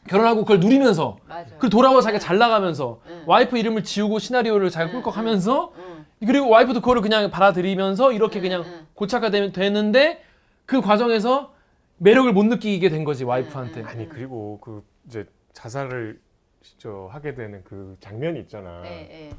결혼하고 0.08 0.40
그걸 0.42 0.60
누리면서 0.60 1.18
맞아요. 1.28 1.44
그리고 1.58 1.68
돌아와 1.68 2.00
자기가 2.00 2.18
잘 2.18 2.38
나가면서 2.38 3.00
음. 3.06 3.24
와이프 3.26 3.58
이름을 3.58 3.84
지우고 3.84 4.18
시나리오를 4.18 4.70
잘 4.70 4.86
음, 4.86 4.92
꿀꺽하면서 4.92 5.72
응, 5.76 6.01
그리고 6.26 6.48
와이프도 6.48 6.80
그거를 6.80 7.02
그냥 7.02 7.30
받아들이면서 7.30 8.12
이렇게 8.12 8.40
음, 8.40 8.42
그냥 8.42 8.62
음. 8.62 8.86
고착화되는데 8.94 10.22
그 10.66 10.80
과정에서 10.80 11.54
매력을 11.98 12.32
못 12.32 12.44
느끼게 12.44 12.88
된 12.88 13.04
거지 13.04 13.24
와이프한테. 13.24 13.80
음, 13.80 13.86
아니 13.86 14.08
그리고 14.08 14.58
그 14.60 14.84
이제 15.06 15.26
자살을 15.52 16.20
저 16.78 17.08
하게 17.10 17.34
되는 17.34 17.62
그 17.64 17.96
장면이 18.00 18.40
있잖아. 18.40 18.82
예, 18.84 19.28
예. 19.28 19.30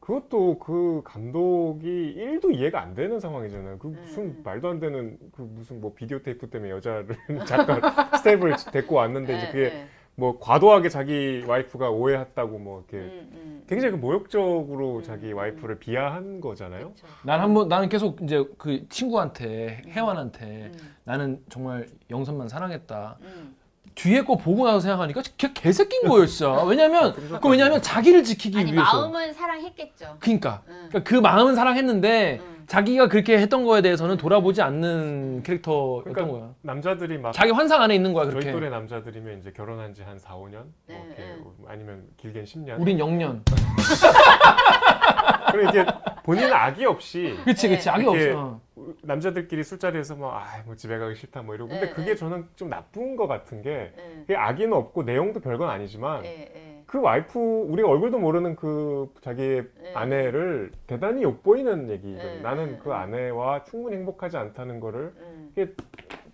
그것도 0.00 0.58
그 0.58 1.00
감독이 1.04 2.16
1도 2.18 2.52
이해가 2.52 2.80
안 2.80 2.94
되는 2.94 3.20
상황이잖아요. 3.20 3.78
그 3.78 3.86
무슨 3.86 4.24
음. 4.24 4.40
말도 4.42 4.68
안 4.68 4.80
되는 4.80 5.16
그 5.32 5.42
무슨 5.42 5.80
뭐 5.80 5.94
비디오 5.94 6.20
테이프 6.20 6.50
때문에 6.50 6.72
여자를 6.72 7.06
잠깐 7.46 7.80
스텝을 8.16 8.56
데리고 8.72 8.96
왔는데 8.96 9.36
이제 9.36 9.46
예, 9.46 9.50
그게 9.52 9.64
예. 9.64 9.86
뭐 10.14 10.38
과도하게 10.38 10.88
자기 10.88 11.42
와이프가 11.46 11.90
오해했다고 11.90 12.58
뭐 12.58 12.84
이렇게 12.90 13.06
음, 13.06 13.30
음. 13.32 13.62
굉장히 13.68 13.92
그 13.92 13.96
모욕적으로 13.96 14.96
음, 14.96 15.02
자기 15.02 15.32
음. 15.32 15.38
와이프를 15.38 15.78
비하한 15.78 16.40
거잖아요. 16.40 16.92
난 17.22 17.40
한번 17.40 17.68
나는 17.68 17.88
계속 17.88 18.20
이제 18.22 18.44
그 18.58 18.86
친구한테 18.88 19.82
혜원한테 19.88 20.70
음, 20.74 20.94
나는 21.04 21.42
정말 21.48 21.86
영선만 22.10 22.48
사랑했다. 22.48 23.16
음. 23.22 23.56
뒤에 23.94 24.22
거 24.24 24.36
보고 24.36 24.66
나서 24.66 24.80
생각하니까 24.80 25.22
걔 25.36 25.52
개새끼인 25.52 26.08
거예요, 26.08 26.26
진짜. 26.26 26.62
왜냐면 26.64 27.14
그 27.14 27.48
왜냐면 27.48 27.82
자기를 27.82 28.24
지키기 28.24 28.58
아니 28.58 28.72
위해서. 28.72 28.84
마음은 28.84 29.32
사랑했겠죠. 29.34 30.16
그러니까. 30.18 30.62
음. 30.68 30.86
그러니까 30.88 31.02
그 31.02 31.14
마음은 31.14 31.54
사랑했는데 31.54 32.40
음. 32.42 32.51
자기가 32.66 33.08
그렇게 33.08 33.38
했던 33.38 33.64
거에 33.64 33.82
대해서는 33.82 34.16
돌아보지 34.16 34.62
않는 34.62 35.42
캐릭터였던 35.42 36.12
그러니까 36.12 36.38
거야. 36.38 36.54
남자들이 36.62 37.18
막 37.18 37.32
자기 37.32 37.50
환상 37.52 37.82
안에 37.82 37.94
있는 37.94 38.12
거야, 38.12 38.24
저희 38.24 38.34
그렇게. 38.34 38.52
또래 38.52 38.68
남자들이면 38.70 39.38
이제 39.38 39.52
결혼한 39.52 39.94
지 39.94 40.02
한 40.02 40.18
4, 40.18 40.34
5년 40.34 40.52
뭐 40.52 40.64
네, 40.88 41.04
이렇게 41.06 41.22
네. 41.22 41.36
아니면 41.68 42.04
길게는 42.16 42.44
10년. 42.46 42.80
우린 42.80 42.98
0년. 42.98 43.40
그리고 45.52 45.68
이게 45.70 45.84
본인 46.24 46.52
악의 46.52 46.86
없이 46.86 47.36
그치, 47.44 47.68
그치. 47.68 47.84
네. 47.84 47.90
악이 47.90 48.02
이렇게 48.02 48.30
없어. 48.30 48.60
남자들이 49.02 49.62
술자리에서 49.62 50.14
뭐 50.16 50.32
아 50.32 50.62
뭐 50.64 50.74
집에 50.76 50.98
가기 50.98 51.14
싫다 51.16 51.42
뭐 51.42 51.54
이러고 51.54 51.70
근데 51.70 51.86
네, 51.86 51.92
그게 51.92 52.10
네. 52.12 52.16
저는 52.16 52.48
좀 52.56 52.68
나쁜 52.70 53.16
것 53.16 53.26
같은 53.26 53.62
게 53.62 53.92
예, 53.96 54.14
그게 54.20 54.36
악의는 54.36 54.72
없고 54.72 55.02
내용도 55.02 55.40
별건 55.40 55.68
아니지만 55.68 56.24
예, 56.24 56.52
예. 56.54 56.71
그 56.92 57.00
와이프 57.00 57.38
우리가 57.38 57.88
얼굴도 57.88 58.18
모르는 58.18 58.54
그 58.54 59.10
자기의 59.22 59.66
네. 59.80 59.94
아내를 59.94 60.72
대단히 60.86 61.22
욕보이는 61.22 61.88
얘기거든. 61.88 62.34
네, 62.36 62.40
나는 62.42 62.72
네, 62.72 62.78
그 62.82 62.90
네. 62.90 62.94
아내와 62.94 63.64
충분히 63.64 63.96
행복하지 63.96 64.36
않다는 64.36 64.78
거를 64.78 65.14
음, 65.16 65.48
이게 65.52 65.74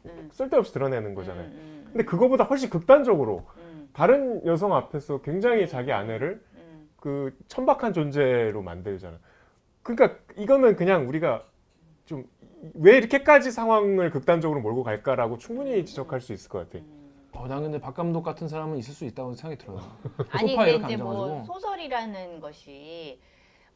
음, 0.06 0.28
쓸데없이 0.32 0.72
드러내는 0.72 1.14
거잖아요. 1.14 1.44
음, 1.44 1.52
음, 1.52 1.84
근데 1.92 2.04
그거보다 2.04 2.42
훨씬 2.42 2.70
극단적으로 2.70 3.46
음, 3.58 3.88
다른 3.92 4.44
여성 4.46 4.74
앞에서 4.74 5.22
굉장히 5.22 5.68
자기 5.68 5.92
아내를 5.92 6.42
음. 6.56 6.88
그 6.96 7.36
천박한 7.46 7.92
존재로 7.92 8.60
만들잖아. 8.60 9.16
그러니까 9.84 10.18
이거는 10.36 10.74
그냥 10.74 11.08
우리가 11.08 11.44
좀 12.04 12.24
왜 12.74 12.96
이렇게까지 12.96 13.50
상황을 13.50 14.10
극단적으로 14.10 14.60
몰고 14.60 14.82
갈까라고 14.82 15.38
충분히 15.38 15.84
지적할 15.84 16.20
수 16.20 16.32
있을 16.32 16.50
것 16.50 16.68
같아. 16.68 16.84
어, 17.38 17.46
난 17.46 17.62
근데 17.62 17.80
박 17.80 17.94
감독 17.94 18.24
같은 18.24 18.48
사람은 18.48 18.78
있을 18.78 18.92
수 18.92 19.04
있다고 19.04 19.32
생각이 19.34 19.62
들어요. 19.62 19.80
아니 20.30 20.56
근데 20.56 20.74
이제 20.74 20.96
뭐 20.96 21.24
앉아가지고. 21.24 21.44
소설이라는 21.54 22.40
것이 22.40 23.20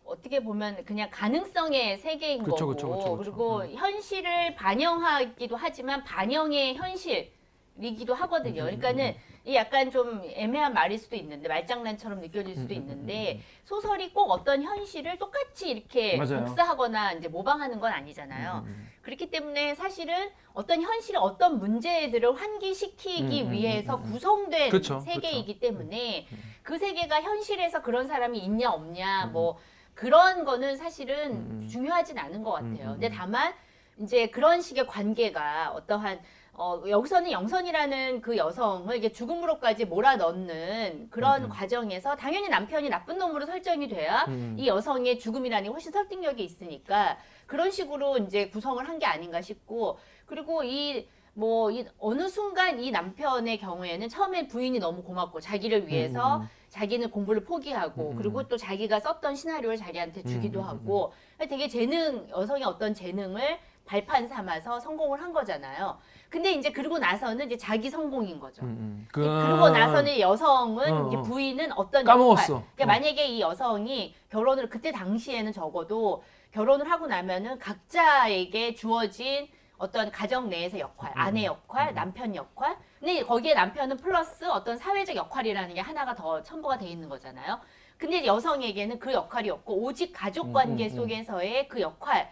어떻게 0.05 0.43
보면 0.43 0.85
그냥 0.85 1.09
가능성의 1.13 1.99
세계인 1.99 2.43
그쵸, 2.43 2.67
거고 2.67 2.73
그쵸, 2.73 2.91
그쵸. 2.91 3.17
그리고 3.19 3.59
음. 3.61 3.73
현실을 3.75 4.57
반영하기도 4.57 5.55
하지만 5.55 6.03
반영의 6.03 6.75
현실이기도 6.75 8.15
하거든요. 8.15 8.63
음, 8.63 8.69
음, 8.69 8.79
그러니까는 8.79 9.15
이 9.45 9.57
약간 9.57 9.91
좀 9.91 10.23
애매한 10.25 10.73
말일 10.73 10.99
수도 10.99 11.17
있는데 11.17 11.49
말장난처럼 11.49 12.21
느껴질 12.21 12.55
수도 12.55 12.75
음, 12.75 12.77
음, 12.77 12.83
있는데 12.83 13.41
소설이 13.65 14.13
꼭 14.13 14.31
어떤 14.31 14.63
현실을 14.63 15.19
똑같이 15.19 15.71
이렇게 15.71 16.17
맞아요. 16.17 16.45
복사하거나 16.45 17.15
이제 17.15 17.27
모방하는 17.27 17.81
건 17.81 17.91
아니잖아요. 17.93 18.63
음, 18.65 18.69
음, 18.69 18.89
그렇기 19.03 19.31
때문에 19.31 19.75
사실은 19.75 20.31
어떤 20.53 20.81
현실의 20.81 21.21
어떤 21.21 21.59
문제들을 21.59 22.41
환기시키기 22.41 23.43
음, 23.43 23.47
음, 23.49 23.53
위해서 23.53 23.97
음, 23.97 24.05
음. 24.05 24.13
구성된 24.13 24.71
그쵸, 24.71 25.01
세계이기 25.01 25.59
때문에 25.59 26.29
음. 26.31 26.39
그 26.63 26.79
세계가 26.79 27.23
현실에서 27.23 27.83
그런 27.83 28.07
사람이 28.07 28.39
있냐 28.39 28.71
없냐 28.71 29.25
음. 29.25 29.33
뭐 29.33 29.59
그런 29.95 30.45
거는 30.45 30.77
사실은 30.77 31.33
음, 31.33 31.61
음. 31.63 31.69
중요하진 31.69 32.17
않은 32.17 32.45
것 32.45 32.53
같아요. 32.53 32.71
음, 32.71 32.89
음, 32.89 32.93
근데 32.93 33.09
음. 33.09 33.13
다만 33.13 33.53
이제 33.99 34.29
그런 34.29 34.61
식의 34.61 34.87
관계가 34.87 35.73
어떠한 35.73 36.21
어, 36.63 36.81
여기서는 36.89 37.33
영선이라는 37.33 38.21
그 38.21 38.37
여성을 38.37 38.95
이게 38.95 39.11
죽음으로까지 39.11 39.85
몰아넣는 39.87 41.09
그런 41.11 41.41
음, 41.43 41.45
음. 41.47 41.51
과정에서 41.51 42.15
당연히 42.15 42.49
남편이 42.49 42.89
나쁜 42.89 43.19
놈으로 43.19 43.47
설정이 43.47 43.89
돼야 43.89 44.25
음. 44.29 44.55
이 44.57 44.69
여성의 44.69 45.19
죽음이라는 45.19 45.65
게 45.65 45.71
훨씬 45.71 45.91
설득력이 45.91 46.45
있으니까 46.45 47.19
그런 47.49 47.73
식으로 47.73 48.19
이제 48.19 48.49
구성을 48.49 48.89
한 48.89 48.93
게 49.01 49.07
아닌가 49.07 49.41
싶고 49.41 49.99
그리고 50.27 50.63
이 50.63 51.09
뭐 51.35 51.71
이 51.73 51.85
어느 51.99 52.29
순간 52.29 52.79
이 52.79 52.91
남편의 52.91 53.59
경우에는 53.59 54.09
처음엔 54.11 54.49
부인이 54.49 54.79
너무 54.79 55.03
고맙고 55.03 55.41
자기를 55.41 55.89
위해서 55.89 56.37
음, 56.37 56.49
자기는 56.69 57.11
공부를 57.11 57.43
포기하고 57.45 58.11
음. 58.11 58.17
그리고 58.17 58.47
또 58.47 58.59
자기가 58.59 59.01
썼던 59.01 59.35
시나리오를 59.35 59.79
자기한테 59.79 60.23
주기도 60.25 60.61
음, 60.61 60.65
음, 60.65 60.69
하고 60.69 61.13
되게 61.39 61.69
재능 61.69 62.29
여성의 62.29 62.65
어떤 62.65 62.93
재능을 62.93 63.59
발판 63.87 64.29
삼아서 64.29 64.79
성공을 64.79 65.23
한 65.23 65.33
거잖아요. 65.33 65.99
근데 66.33 66.53
이제 66.53 66.73
그러고 66.73 66.99
나서는 66.99 67.45
이제 67.45 67.59
자기 67.59 67.91
성공인 67.91 68.41
거죠. 68.41 68.63
음, 68.63 68.69
음. 68.69 69.09
그... 69.13 69.21
그러고 69.21 69.69
나서는 69.69 70.19
여성은 70.19 70.91
어, 70.91 71.09
이제 71.09 71.17
어. 71.19 71.23
부인은 71.23 71.73
어떤 71.73 72.05
까먹었어. 72.05 72.55
역할. 72.55 72.67
그러니까 72.75 72.85
어. 72.85 72.87
만약에 72.87 73.27
이 73.27 73.41
여성이 73.43 74.15
결혼을 74.31 74.71
그때 74.71 74.91
당시에는 74.93 75.53
적어도 75.53 76.25
결혼을 76.53 76.91
하고 76.91 77.07
나면은 77.07 77.59
각자에게 77.59 78.75
주어진 78.75 79.47
어떤 79.77 80.11
가정 80.11 80.49
내에서 80.49 80.79
역할, 80.79 81.11
음, 81.11 81.21
아내 81.21 81.45
역할, 81.45 81.93
남편 81.93 82.35
역할. 82.35 82.79
근데 82.99 83.23
거기에 83.25 83.53
남편은 83.53 83.99
플러스 83.99 84.47
어떤 84.47 84.79
사회적 84.79 85.15
역할이라는 85.15 85.75
게 85.75 85.83
하나가 85.83 86.15
더 86.15 86.43
첨부가 86.43 86.79
돼 86.79 86.87
있는 86.87 87.11
거잖아요. 87.11 87.61
근데 87.99 88.25
여성에게는 88.25 88.99
그 88.99 89.13
역할이 89.13 89.51
없고 89.51 89.83
오직 89.83 90.13
가족 90.15 90.53
관계 90.53 90.87
음, 90.87 90.89
음, 90.89 90.93
음. 90.93 90.97
속에서의 90.97 91.69
그 91.69 91.81
역할 91.83 92.31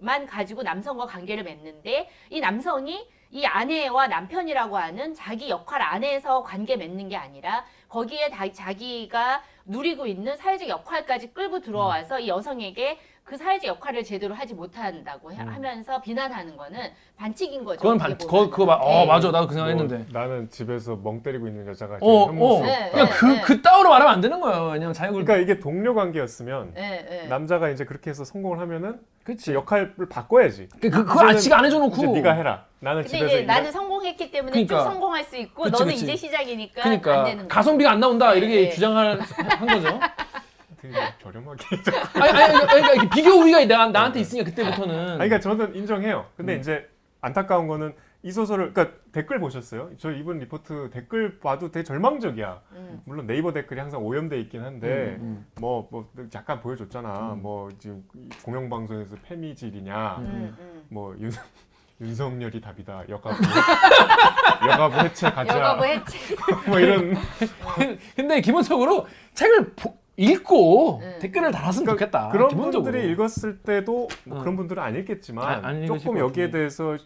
만 0.00 0.26
가지고 0.26 0.62
남성과 0.62 1.06
관계를 1.06 1.44
맺는데 1.44 2.08
이 2.30 2.40
남성이 2.40 3.06
이 3.30 3.44
아내와 3.44 4.06
남편이라고 4.06 4.78
하는 4.78 5.14
자기 5.14 5.50
역할 5.50 5.82
안에서 5.82 6.42
관계 6.42 6.76
맺는 6.76 7.10
게 7.10 7.16
아니라 7.16 7.64
거기에 7.88 8.30
다, 8.30 8.50
자기가 8.50 9.42
누리고 9.66 10.06
있는 10.06 10.36
사회적 10.36 10.68
역할까지 10.68 11.34
끌고 11.34 11.60
들어와서 11.60 12.20
이 12.20 12.28
여성에게 12.28 12.98
그 13.28 13.36
사회적 13.36 13.68
역할을 13.68 14.04
제대로 14.04 14.34
하지 14.34 14.54
못한다고 14.54 15.30
해- 15.30 15.42
음. 15.42 15.48
하면서 15.48 16.00
비난하는 16.00 16.56
거는 16.56 16.80
반칙인 17.18 17.62
거죠. 17.62 17.78
그건 17.78 17.98
반, 17.98 18.16
보면은. 18.16 18.26
그거, 18.26 18.48
그거 18.50 18.64
봐. 18.64 18.76
어, 18.76 19.00
네. 19.00 19.06
맞아. 19.06 19.30
나도 19.30 19.48
그뭐 19.48 19.66
생각했는데. 19.66 20.06
나는 20.14 20.48
집에서 20.48 20.96
멍 20.96 21.22
때리고 21.22 21.46
있는 21.46 21.66
여자가 21.66 21.98
어, 22.00 22.22
어. 22.22 22.62
네, 22.64 22.88
그러니까 22.90 23.04
네, 23.04 23.10
그, 23.10 23.26
네. 23.26 23.40
그 23.42 23.60
따위로 23.60 23.90
말하면 23.90 24.14
안 24.14 24.20
되는 24.22 24.40
거예요. 24.40 24.68
왜냐면 24.72 24.94
자격을. 24.94 25.26
그러니까 25.26 25.44
이게 25.44 25.60
동료 25.60 25.94
관계였으면 25.94 26.72
네, 26.72 27.06
네. 27.06 27.26
남자가 27.28 27.68
이제 27.68 27.84
그렇게 27.84 28.08
해서 28.08 28.24
성공을 28.24 28.60
하면은 28.60 28.98
그치. 29.24 29.44
제 29.46 29.54
역할을 29.54 29.94
바꿔야지. 30.08 30.70
그, 30.80 30.88
그, 30.88 31.04
그거 31.04 31.28
아직 31.28 31.52
안 31.52 31.66
해줘놓고. 31.66 31.96
이제 31.96 32.06
네가 32.06 32.32
해라. 32.32 32.64
나는 32.80 33.02
근데 33.02 33.18
집에서 33.18 33.36
이제 33.36 33.44
나는 33.44 33.70
성공했기 33.70 34.30
때문에 34.30 34.52
그러니까. 34.52 34.78
쭉 34.78 34.84
성공할 34.90 35.24
수 35.24 35.36
있고 35.36 35.64
그치, 35.64 35.72
너는 35.72 35.92
그치. 35.92 36.04
이제 36.04 36.16
시작이니까 36.16 36.80
안 36.82 36.98
그러니까 37.02 37.24
되는 37.24 37.36
거죠. 37.42 37.48
가성비가 37.48 37.90
안 37.90 38.00
나온다 38.00 38.32
이렇게 38.32 38.54
네, 38.54 38.62
네. 38.62 38.70
주장을 38.70 39.20
한 39.20 39.66
거죠. 39.66 40.00
되게 40.92 41.14
저렴하게. 41.22 41.64
아니, 42.20 42.30
아니, 42.30 42.42
아니, 42.54 42.66
그러니까 42.66 42.92
이렇게 42.94 43.08
비교 43.10 43.30
우위가 43.30 43.64
나, 43.66 43.88
나한테 43.88 44.20
있으니까 44.20 44.50
그때부터는. 44.50 44.94
아니, 44.98 45.28
그러니까 45.28 45.40
저는 45.40 45.74
인정해요. 45.74 46.26
근데 46.36 46.54
음. 46.54 46.60
이제 46.60 46.88
안타까운 47.20 47.66
거는 47.68 47.94
이 48.22 48.32
소설을 48.32 48.72
그러니까 48.72 48.96
댓글 49.12 49.38
보셨어요? 49.38 49.90
저 49.98 50.10
이번 50.10 50.38
리포트 50.38 50.90
댓글 50.92 51.38
봐도 51.38 51.70
되게 51.70 51.84
절망적이야. 51.84 52.60
음. 52.72 53.02
물론 53.04 53.26
네이버 53.26 53.52
댓글이 53.52 53.78
항상 53.78 54.04
오염돼 54.04 54.40
있긴 54.40 54.62
한데 54.64 55.16
음, 55.20 55.46
뭐뭐 55.60 56.10
잠깐 56.30 56.60
보여줬잖아. 56.60 57.34
음. 57.34 57.42
뭐 57.42 57.68
지금 57.78 58.04
공영방송에서 58.42 59.16
페미질이냐. 59.24 60.16
음. 60.18 60.24
음, 60.24 60.56
음. 60.58 60.82
뭐 60.88 61.14
윤, 61.20 61.30
윤석열이 62.00 62.60
답이다. 62.60 63.04
여가부 63.08 63.36
여가부 64.68 64.96
해체 65.00 65.30
가자. 65.30 65.56
여가부 65.56 65.84
해체. 65.84 66.18
뭐 66.66 66.78
이런 66.80 67.00
음. 67.12 67.98
근데 68.16 68.40
기본적으로 68.40 69.06
책을 69.34 69.74
보- 69.74 69.96
읽고 70.18 70.98
네. 71.00 71.18
댓글을 71.20 71.52
달았으면 71.52 71.84
그러니까 71.86 72.06
좋겠다. 72.06 72.28
그런 72.30 72.48
기본적으로. 72.48 72.90
분들이 72.90 73.12
읽었을 73.12 73.58
때도 73.58 74.08
뭐 74.24 74.38
어. 74.38 74.40
그런 74.40 74.56
분들은 74.56 74.82
안 74.82 74.96
읽겠지만 74.96 75.64
아, 75.64 75.68
안 75.68 75.86
조금 75.86 76.14
것 76.14 76.20
여기에 76.20 76.46
같은데. 76.46 76.50
대해서 76.50 76.96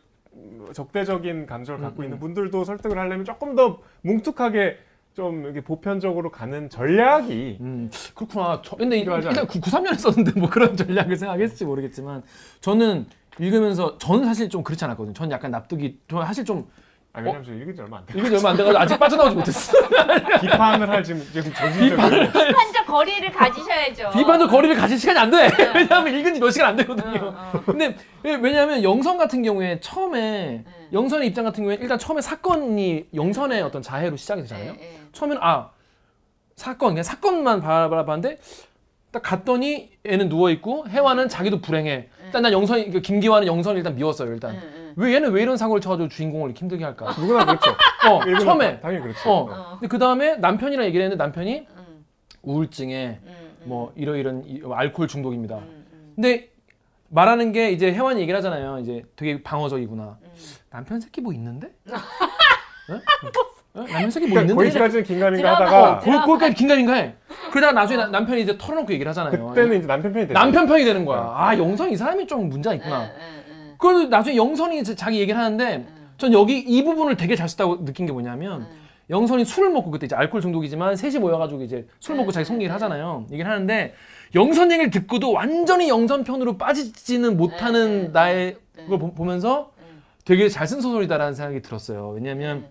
적대적인 0.72 1.44
감정을 1.46 1.80
음, 1.80 1.84
갖고 1.84 2.02
음. 2.02 2.04
있는 2.04 2.18
분들도 2.18 2.64
설득을 2.64 2.98
하려면 2.98 3.26
조금 3.26 3.54
더 3.54 3.80
뭉툭하게 4.00 4.78
좀 5.12 5.44
이렇게 5.44 5.60
보편적으로 5.60 6.30
가는 6.30 6.70
전략이 6.70 7.58
음, 7.60 7.90
그렇구나. 8.14 8.62
저, 8.64 8.76
근데 8.76 9.00
일단 9.00 9.20
93년에 9.20 9.98
썼는데 9.98 10.40
뭐 10.40 10.48
그런 10.48 10.74
전략을 10.74 11.14
생각했을지 11.16 11.66
모르겠지만 11.66 12.22
저는 12.62 13.04
읽으면서 13.38 13.98
저는 13.98 14.24
사실 14.24 14.48
좀 14.48 14.62
그렇지 14.62 14.82
않았거든요. 14.86 15.12
저는 15.12 15.30
약간 15.30 15.50
납득이 15.50 15.98
저 16.08 16.24
사실 16.24 16.46
좀 16.46 16.66
아 17.14 17.20
왜냐면 17.20 17.44
저 17.44 17.52
읽은 17.52 17.74
지 17.74 17.80
얼마 17.82 17.98
안 17.98 18.06
돼. 18.06 18.18
읽은 18.18 18.30
지 18.30 18.36
얼마 18.36 18.50
안 18.50 18.56
돼가지고 18.56 18.78
아직 18.82 18.98
빠져나오지 18.98 19.36
못했어. 19.36 19.72
비판을 20.40 20.88
할 20.88 21.04
지금 21.04 21.22
지금 21.30 21.52
정신적인 21.52 22.32
비판적 22.32 22.86
거리를 22.86 23.30
가지셔야죠. 23.30 24.10
비판적 24.16 24.50
거리를 24.50 24.74
가질 24.76 24.98
시간이 24.98 25.18
안 25.18 25.30
돼. 25.30 25.48
네. 25.48 25.72
왜냐하면 25.76 26.14
읽은 26.14 26.34
지 26.34 26.40
몇 26.40 26.50
시간 26.50 26.70
안 26.70 26.76
되거든요. 26.76 27.20
어, 27.36 27.50
어. 27.54 27.62
근데 27.66 27.96
왜- 28.22 28.36
왜냐하면 28.36 28.82
영선 28.82 29.18
같은 29.18 29.42
경우에 29.42 29.78
처음에 29.80 30.64
네. 30.64 30.88
영선의 30.92 31.28
입장 31.28 31.44
같은 31.44 31.62
경우에 31.64 31.76
일단 31.82 31.98
처음에 31.98 32.22
사건이 32.22 33.08
영선의 33.14 33.60
어떤 33.62 33.82
자해로 33.82 34.16
시작이 34.16 34.40
되잖아요. 34.42 34.72
네, 34.72 34.78
네. 34.78 35.00
처음에는 35.12 35.42
아 35.42 35.68
사건 36.56 36.90
그냥 36.90 37.02
사건만 37.02 37.60
바라봤는데 37.60 38.38
딱 39.10 39.22
갔더니 39.22 39.90
애는 40.06 40.30
누워 40.30 40.48
있고 40.50 40.86
혜화는 40.88 41.28
자기도 41.28 41.60
불행해. 41.60 42.08
일단 42.24 42.40
난 42.42 42.52
영선이 42.52 42.90
그 42.90 43.02
김기화는 43.02 43.46
영선을 43.46 43.76
일단 43.76 43.94
미웠어요. 43.96 44.32
일단 44.32 44.52
네, 44.54 44.60
네. 44.60 44.81
왜 44.96 45.14
얘는 45.14 45.32
왜 45.32 45.42
이런 45.42 45.56
사고를 45.56 45.80
쳐가지고 45.80 46.08
주인공을 46.08 46.48
이렇게 46.50 46.60
힘들게 46.60 46.84
할까? 46.84 47.14
누구나 47.18 47.44
그렇죠. 47.44 47.70
어 48.08 48.20
처음에 48.44 48.80
당연히 48.80 49.02
그렇죠. 49.02 49.30
어 49.30 49.48
어. 49.50 49.70
근데 49.78 49.88
그 49.88 49.98
다음에 49.98 50.36
남편이랑 50.36 50.84
얘기를 50.86 51.04
했는데 51.04 51.22
남편이 51.22 51.66
음, 51.76 52.04
우울증에 52.42 53.20
음, 53.22 53.28
음, 53.28 53.58
뭐 53.64 53.92
이러이런 53.96 54.42
이- 54.46 54.60
알코올 54.70 55.08
중독입니다. 55.08 55.56
음, 55.56 55.86
음, 55.92 56.12
근데 56.16 56.50
말하는 57.08 57.52
게 57.52 57.70
이제 57.70 57.92
혜환이 57.92 58.20
얘기를 58.20 58.36
하잖아요. 58.38 58.78
이제 58.80 59.02
되게 59.16 59.42
방어적이구나. 59.42 60.18
음. 60.22 60.28
남편 60.70 61.00
새끼 61.00 61.20
뭐 61.20 61.32
있는데? 61.34 61.68
어? 62.90 62.94
어? 63.74 63.84
남편 63.84 64.10
새끼 64.10 64.26
뭐 64.26 64.34
그러니까 64.34 64.40
있는데? 64.40 64.54
거기까지는 64.54 65.04
긴가민가. 65.04 65.54
하다가 65.54 65.98
거, 66.00 66.24
거기까지 66.26 66.54
긴가민가 66.54 66.94
해. 66.94 67.14
그러다가 67.50 67.72
나중에 67.72 67.98
나- 68.02 68.08
남편이 68.08 68.42
이제 68.42 68.56
털어놓고 68.58 68.92
얘기를 68.92 69.08
하잖아요. 69.10 69.46
그때는 69.48 69.78
이제 69.78 69.86
남편 69.86 70.12
편이 70.12 70.26
됐죠. 70.26 70.38
남편 70.38 70.66
편이 70.66 70.84
되는 70.84 71.04
거야. 71.04 71.20
아 71.36 71.56
영선 71.56 71.90
이 71.90 71.96
사람이 71.96 72.26
좀 72.26 72.48
문제가 72.48 72.74
있구나. 72.74 73.00
네, 73.00 73.06
네, 73.08 73.12
네. 73.18 73.41
그래도 73.82 74.08
나중에 74.08 74.36
영선이 74.36 74.82
자기 74.94 75.18
얘기를 75.20 75.38
하는데 75.38 75.76
음, 75.76 76.08
전 76.16 76.32
여기 76.32 76.58
이 76.58 76.84
부분을 76.84 77.16
되게 77.16 77.34
잘 77.36 77.48
썼다고 77.48 77.84
느낀 77.84 78.06
게 78.06 78.12
뭐냐면 78.12 78.62
음. 78.62 78.66
영선이 79.10 79.44
술을 79.44 79.70
먹고 79.70 79.90
그때 79.90 80.06
이제 80.06 80.14
알코올 80.14 80.40
중독이지만 80.40 80.96
셋이 80.96 81.18
모여가지고 81.18 81.62
이제 81.62 81.86
술 82.00 82.14
먹고 82.16 82.30
네, 82.30 82.34
자기 82.34 82.44
속 82.44 82.52
네, 82.54 82.56
얘기를 82.60 82.68
네. 82.68 82.72
하잖아요. 82.74 83.26
얘기를 83.32 83.50
하는데 83.50 83.94
영선 84.34 84.70
얘기를 84.72 84.90
듣고도 84.90 85.32
완전히 85.32 85.88
영선 85.88 86.24
편으로 86.24 86.56
빠지지는 86.56 87.36
못하는 87.36 87.88
네, 87.90 88.02
네, 88.04 88.08
나의 88.12 88.56
네. 88.76 88.86
걸 88.86 88.98
보- 88.98 89.12
보면서 89.12 89.72
음. 89.80 90.02
되게 90.24 90.48
잘 90.48 90.66
쓴 90.66 90.80
소설이다라는 90.80 91.34
생각이 91.34 91.60
들었어요. 91.62 92.10
왜냐면 92.14 92.68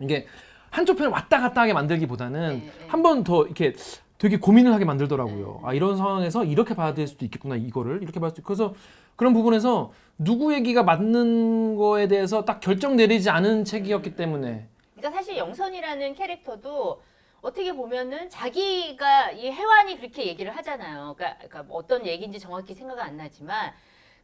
이게 0.00 0.26
한쪽 0.70 0.96
편을 0.98 1.10
왔다 1.10 1.40
갔다 1.40 1.62
하게 1.62 1.72
만들기보다는. 1.72 2.62
한 2.88 3.02
번 3.02 3.24
더 3.24 3.44
이렇게 3.44 3.74
되게 4.18 4.38
고민을 4.38 4.72
하게 4.72 4.84
만들더라고요. 4.84 5.62
아 5.64 5.74
이런 5.74 5.96
상황에서 5.96 6.44
이렇게 6.44 6.74
봐야 6.74 6.94
될 6.94 7.08
수도 7.08 7.24
있겠구나 7.24 7.56
이거를 7.56 8.02
이렇게 8.02 8.20
봐야 8.20 8.30
수 8.30 8.40
그래서 8.42 8.74
그런 9.16 9.32
부분에서 9.32 9.92
누구 10.18 10.54
얘기가 10.54 10.82
맞는 10.82 11.76
거에 11.76 12.08
대해서 12.08 12.44
딱 12.44 12.60
결정 12.60 12.96
내리지 12.96 13.30
않은 13.30 13.64
책이었기 13.64 14.16
때문에 14.16 14.68
그러니까 14.96 15.10
사실 15.18 15.36
영선이라는 15.36 16.14
캐릭터도 16.14 17.02
어떻게 17.40 17.72
보면은 17.72 18.30
자기가 18.30 19.32
이 19.32 19.50
혜완이 19.50 19.96
그렇게 19.96 20.26
얘기를 20.26 20.56
하잖아요. 20.56 21.14
그러니까, 21.16 21.38
그러니까 21.38 21.62
뭐 21.64 21.78
어떤 21.78 22.06
얘기인지 22.06 22.38
정확히 22.38 22.72
생각 22.72 23.00
안 23.00 23.16
나지만 23.16 23.72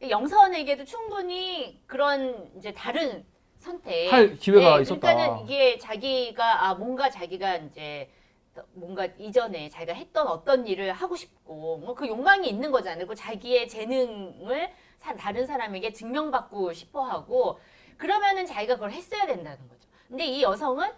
영선에게도 0.09 0.85
충분히 0.85 1.81
그런 1.85 2.49
이제 2.57 2.71
다른 2.71 3.25
선택 3.57 4.11
할 4.11 4.37
기회가 4.37 4.77
네, 4.77 4.83
있었다. 4.83 4.99
그러니까는 5.01 5.43
이게 5.43 5.77
자기가 5.77 6.65
아 6.65 6.75
뭔가 6.75 7.09
자기가 7.09 7.57
이제 7.57 8.09
뭔가 8.73 9.05
이전에 9.17 9.69
자기가 9.69 9.93
했던 9.93 10.27
어떤 10.27 10.67
일을 10.67 10.91
하고 10.93 11.15
싶고 11.15 11.77
뭐 11.77 11.95
그 11.95 12.07
욕망이 12.07 12.47
있는 12.47 12.71
거잖아요. 12.71 13.07
그 13.07 13.15
자기의 13.15 13.67
재능을 13.67 14.69
사- 14.99 15.15
다른 15.15 15.45
사람에게 15.45 15.93
증명받고 15.93 16.73
싶어하고 16.73 17.59
그러면은 17.97 18.45
자기가 18.45 18.75
그걸 18.75 18.91
했어야 18.91 19.25
된다는 19.25 19.57
거죠. 19.67 19.87
근데 20.07 20.25
이 20.25 20.41
여성은 20.41 20.89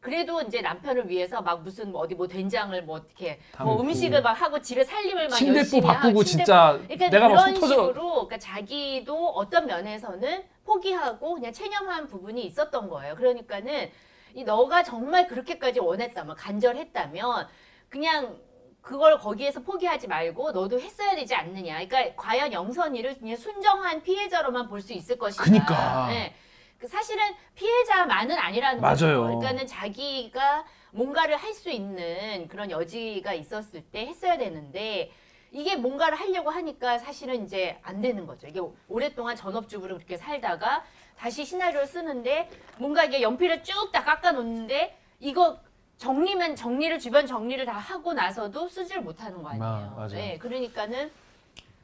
그래도 0.00 0.40
이제 0.40 0.62
남편을 0.62 1.10
위해서 1.10 1.42
막 1.42 1.62
무슨 1.62 1.92
뭐 1.92 2.00
어디 2.00 2.14
뭐 2.14 2.26
된장을 2.26 2.82
뭐 2.84 2.96
어떻게 2.96 3.38
뭐. 3.62 3.80
음식을 3.82 4.22
막 4.22 4.32
하고 4.32 4.58
집에 4.60 4.82
살림을 4.82 5.28
막 5.28 5.46
열심히 5.46 5.82
바꾸고 5.82 6.24
진짜 6.24 6.78
그러니까 6.88 7.10
내가 7.10 7.28
막 7.28 7.36
그런 7.44 7.54
식으로 7.54 8.12
그러니까 8.26 8.38
자기도 8.38 9.28
어떤 9.28 9.66
면에서는 9.66 10.42
포기하고 10.64 11.34
그냥 11.34 11.52
체념한 11.52 12.06
부분이 12.08 12.42
있었던 12.46 12.88
거예요. 12.88 13.14
그러니까는 13.16 13.90
이 14.34 14.44
너가 14.44 14.82
정말 14.82 15.26
그렇게까지 15.26 15.80
원했다면 15.80 16.36
간절했다면 16.36 17.48
그냥 17.88 18.38
그걸 18.80 19.18
거기에서 19.18 19.60
포기하지 19.60 20.08
말고 20.08 20.52
너도 20.52 20.80
했어야 20.80 21.14
되지 21.14 21.34
않느냐. 21.34 21.84
그러니까 21.86 22.14
과연 22.16 22.52
영선이를 22.52 23.18
그냥 23.18 23.36
순정한 23.36 24.02
피해자로만 24.02 24.68
볼 24.68 24.80
수 24.80 24.92
있을 24.92 25.18
것인가. 25.18 25.44
그니까. 25.44 26.06
네. 26.08 26.34
그 26.78 26.88
사실은 26.88 27.22
피해자만은 27.54 28.38
아니라는 28.38 28.80
맞아요. 28.80 28.94
거죠. 28.94 29.22
그러니까는 29.24 29.66
자기가 29.66 30.64
뭔가를 30.92 31.36
할 31.36 31.52
수 31.52 31.68
있는 31.70 32.48
그런 32.48 32.70
여지가 32.70 33.34
있었을 33.34 33.82
때 33.82 34.06
했어야 34.06 34.38
되는데 34.38 35.12
이게 35.52 35.76
뭔가를 35.76 36.18
하려고 36.18 36.48
하니까 36.48 36.96
사실은 36.98 37.44
이제 37.44 37.78
안 37.82 38.00
되는 38.00 38.26
거죠. 38.26 38.46
이게 38.46 38.60
오랫동안 38.88 39.36
전업주부로 39.36 39.96
그렇게 39.96 40.16
살다가 40.16 40.82
다시 41.20 41.44
시나리오를 41.44 41.86
쓰는데 41.86 42.48
뭔가 42.78 43.04
이게 43.04 43.20
연필을 43.20 43.62
쭉 43.62 43.92
다 43.92 44.02
깎아 44.04 44.32
놓는데 44.32 44.96
이거 45.20 45.58
정리만 45.98 46.56
정리를 46.56 46.98
주변 46.98 47.26
정리를 47.26 47.66
다 47.66 47.72
하고 47.72 48.14
나서도 48.14 48.68
쓰지를 48.68 49.02
못하는 49.02 49.42
거 49.42 49.50
아니에요. 49.50 49.94
아. 49.98 50.08
네, 50.08 50.38
그러니까는 50.38 51.10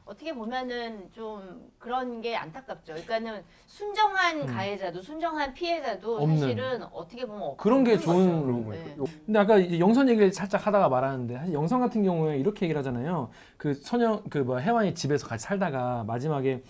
어떻게 0.05 0.33
보면은 0.33 1.09
좀 1.13 1.69
그런 1.77 2.21
게 2.21 2.35
안타깝죠. 2.35 2.93
그러니까는 2.93 3.43
순정한 3.67 4.47
가해자도 4.47 5.01
순정한 5.03 5.53
피해자도 5.53 6.17
음. 6.17 6.21
없는. 6.23 6.39
사실은 6.39 6.83
어떻게 6.91 7.25
보면 7.27 7.57
그런 7.57 7.83
게 7.83 7.91
거죠. 7.97 8.05
좋은 8.05 8.65
거예요. 8.65 8.83
네. 8.85 8.95
근데 9.27 9.37
아까 9.37 9.57
이제 9.59 9.77
영선 9.79 10.09
얘기를 10.09 10.33
살짝 10.33 10.65
하다가 10.65 10.89
말하는데 10.89 11.53
영선 11.53 11.79
같은 11.81 12.01
경우에 12.03 12.37
이렇게 12.39 12.65
얘기를 12.65 12.79
하잖아요. 12.79 13.29
그 13.57 13.75
선영 13.75 14.23
그 14.31 14.39
뭐 14.39 14.57
혜완이 14.57 14.95
집에서 14.95 15.27
같이 15.27 15.43
살다가 15.43 16.05
마지막에 16.07 16.63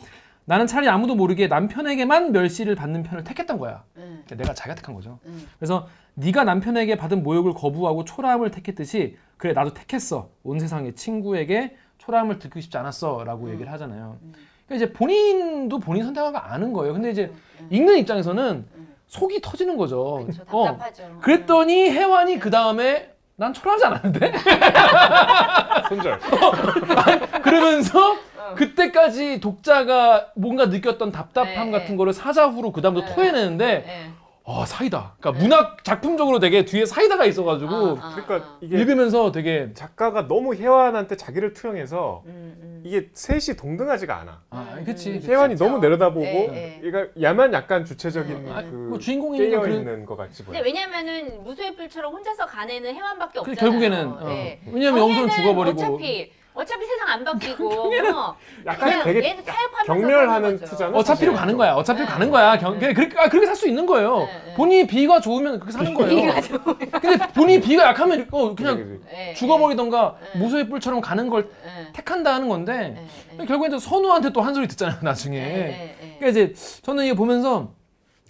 나는 0.49 0.65
차라리 0.65 0.87
아무도 0.87 1.13
모르게 1.13 1.47
남편에게만 1.47 2.31
멸시를 2.31 2.75
받는 2.75 3.03
편을 3.03 3.25
택했던 3.25 3.59
거야. 3.59 3.83
응, 3.97 4.23
그러니까 4.25 4.35
내가 4.35 4.53
자기가 4.53 4.75
택한 4.75 4.95
거죠. 4.95 5.19
응. 5.25 5.45
그래서 5.59 5.89
네가 6.13 6.45
남편에게 6.45 6.95
받은 6.95 7.21
모욕을 7.21 7.53
거부하고 7.53 8.05
초라함을 8.05 8.51
택했듯이 8.51 9.17
그래 9.35 9.51
나도 9.51 9.73
택했어. 9.73 10.29
온 10.43 10.59
세상에 10.59 10.93
친구에게 10.93 11.75
초라함을 11.97 12.39
듣고 12.39 12.61
싶지 12.61 12.77
않았어라고 12.77 13.47
음. 13.47 13.53
얘기를 13.53 13.69
하잖아요. 13.73 14.19
음. 14.21 14.33
그러니까 14.65 14.85
이제 14.85 14.93
본인도 14.93 15.79
본인 15.79 16.05
선택한 16.05 16.31
거 16.31 16.39
아는 16.39 16.71
거예요. 16.71 16.93
근데 16.93 17.11
이제 17.11 17.33
음. 17.59 17.67
읽는 17.69 17.97
입장에서는 17.97 18.65
음. 18.73 18.95
속이 19.07 19.41
터지는 19.41 19.75
거죠. 19.75 20.23
그렇죠. 20.25 20.43
어. 20.49 20.65
답답하죠. 20.65 21.19
그랬더니 21.21 21.89
혜완이 21.89 22.39
그 22.39 22.49
다음에 22.49 23.11
난 23.35 23.51
초라하지 23.51 23.85
않았는데 23.85 24.31
손절. 25.89 26.19
그러면서 27.43 28.13
어. 28.13 28.17
그때까지 28.55 29.39
독자가 29.39 30.31
뭔가 30.35 30.65
느꼈던 30.67 31.11
답답함 31.11 31.71
네, 31.71 31.71
같은 31.71 31.91
네. 31.93 31.97
거를 31.97 32.13
사자후로 32.13 32.71
그 32.71 32.81
다음부터 32.81 33.07
네. 33.07 33.15
토해내는데 33.15 33.65
네. 33.85 34.11
아 34.49 34.63
사이다. 34.65 35.15
그러니까 35.19 35.43
문학 35.43 35.83
작품적으로 35.83 36.39
되게 36.39 36.63
뒤에 36.63 36.85
사이다가 36.85 37.25
있어가지고 37.25 37.75
아, 37.75 37.97
아, 38.01 38.15
그러니까 38.15 38.47
아. 38.47 38.57
이게 38.61 38.77
읽으면서 38.77 39.33
되게 39.33 39.71
작가가 39.73 40.25
너무 40.29 40.55
혜완한테 40.55 41.17
자기를 41.17 41.51
투영해서 41.53 42.23
음, 42.27 42.55
음. 42.61 42.81
이게 42.85 43.09
셋이 43.11 43.57
동등하지가 43.57 44.15
않아. 44.21 44.41
아 44.51 44.75
음, 44.77 44.85
그치. 44.85 45.11
음. 45.11 45.21
혜완이. 45.21 45.57
너무 45.57 45.79
내려다보고 45.79 46.21
네, 46.25 46.47
네. 46.47 46.81
얘가 46.87 47.07
야만 47.21 47.51
약간 47.51 47.83
주체적인 47.83 48.47
아, 48.49 48.61
그뭐 48.63 48.99
주인공이니까 48.99 49.49
깨어 49.49 49.61
그래- 49.63 49.75
있는 49.75 50.05
것 50.05 50.15
같지 50.15 50.45
보여. 50.45 50.53
근데 50.53 50.65
왜냐면은 50.69 51.43
무수의 51.43 51.75
불처럼 51.75 52.13
혼자서 52.13 52.45
가내는 52.45 52.95
해완밖에 52.95 53.41
그 53.43 53.51
없잖아요. 53.51 53.59
결국에는 53.59 54.07
어. 54.13 54.27
네. 54.29 54.61
왜냐면 54.71 54.99
영선 55.01 55.27
경애는 55.27 55.35
죽어버리고 55.35 55.81
어차피 55.81 56.31
어차피 56.57 56.85
세상 56.87 57.07
안 57.09 57.23
바뀌고 57.23 57.69
어, 58.17 58.35
약간 58.65 58.89
그냥 58.89 59.03
되게 59.03 59.29
얘는 59.29 59.45
타협하면서 59.45 59.93
경멸하는 59.93 60.27
사는 60.33 60.59
거죠. 60.59 60.65
투자는 60.71 60.95
어차피로 60.95 61.31
사실 61.31 61.39
가는 61.39 61.57
거야. 61.57 61.73
어차피 61.75 61.99
네. 62.01 62.05
가는 62.07 62.31
거야. 62.31 62.57
경, 62.57 62.79
네. 62.79 62.93
그렇게 62.93 63.17
아, 63.19 63.29
그렇게 63.29 63.45
살 63.45 63.55
수 63.55 63.67
있는 63.67 63.85
거예요. 63.85 64.17
네, 64.19 64.25
네. 64.47 64.53
본인이 64.55 64.87
비가 64.87 65.19
좋으면 65.19 65.59
그렇게 65.59 65.71
사는 65.71 65.93
거예요. 65.93 66.15
비가 66.15 66.41
좋으면. 66.41 66.77
근데 66.91 67.27
본인이 67.33 67.61
비가 67.61 67.83
약하면 67.89 68.27
어, 68.31 68.55
그냥. 68.55 68.99
네, 69.05 69.33
죽어버리던가 69.35 70.15
네. 70.33 70.39
무소의 70.39 70.67
뿔처럼 70.69 70.99
가는 71.01 71.29
걸 71.29 71.47
네, 71.63 71.91
택한다 71.93 72.33
하는 72.33 72.49
건데 72.49 72.73
네, 72.95 73.07
네. 73.37 73.45
결국엔 73.45 73.71
또 73.71 73.77
선우한테 73.79 74.31
또 74.31 74.41
한 74.41 74.53
소리 74.53 74.67
듣잖아요 74.67 74.97
나중에. 75.01 75.39
네, 75.39 75.47
네, 75.53 75.95
네. 76.01 76.15
그러니까 76.19 76.27
이제 76.29 76.53
저는 76.81 77.05
이거 77.05 77.15
보면서 77.15 77.69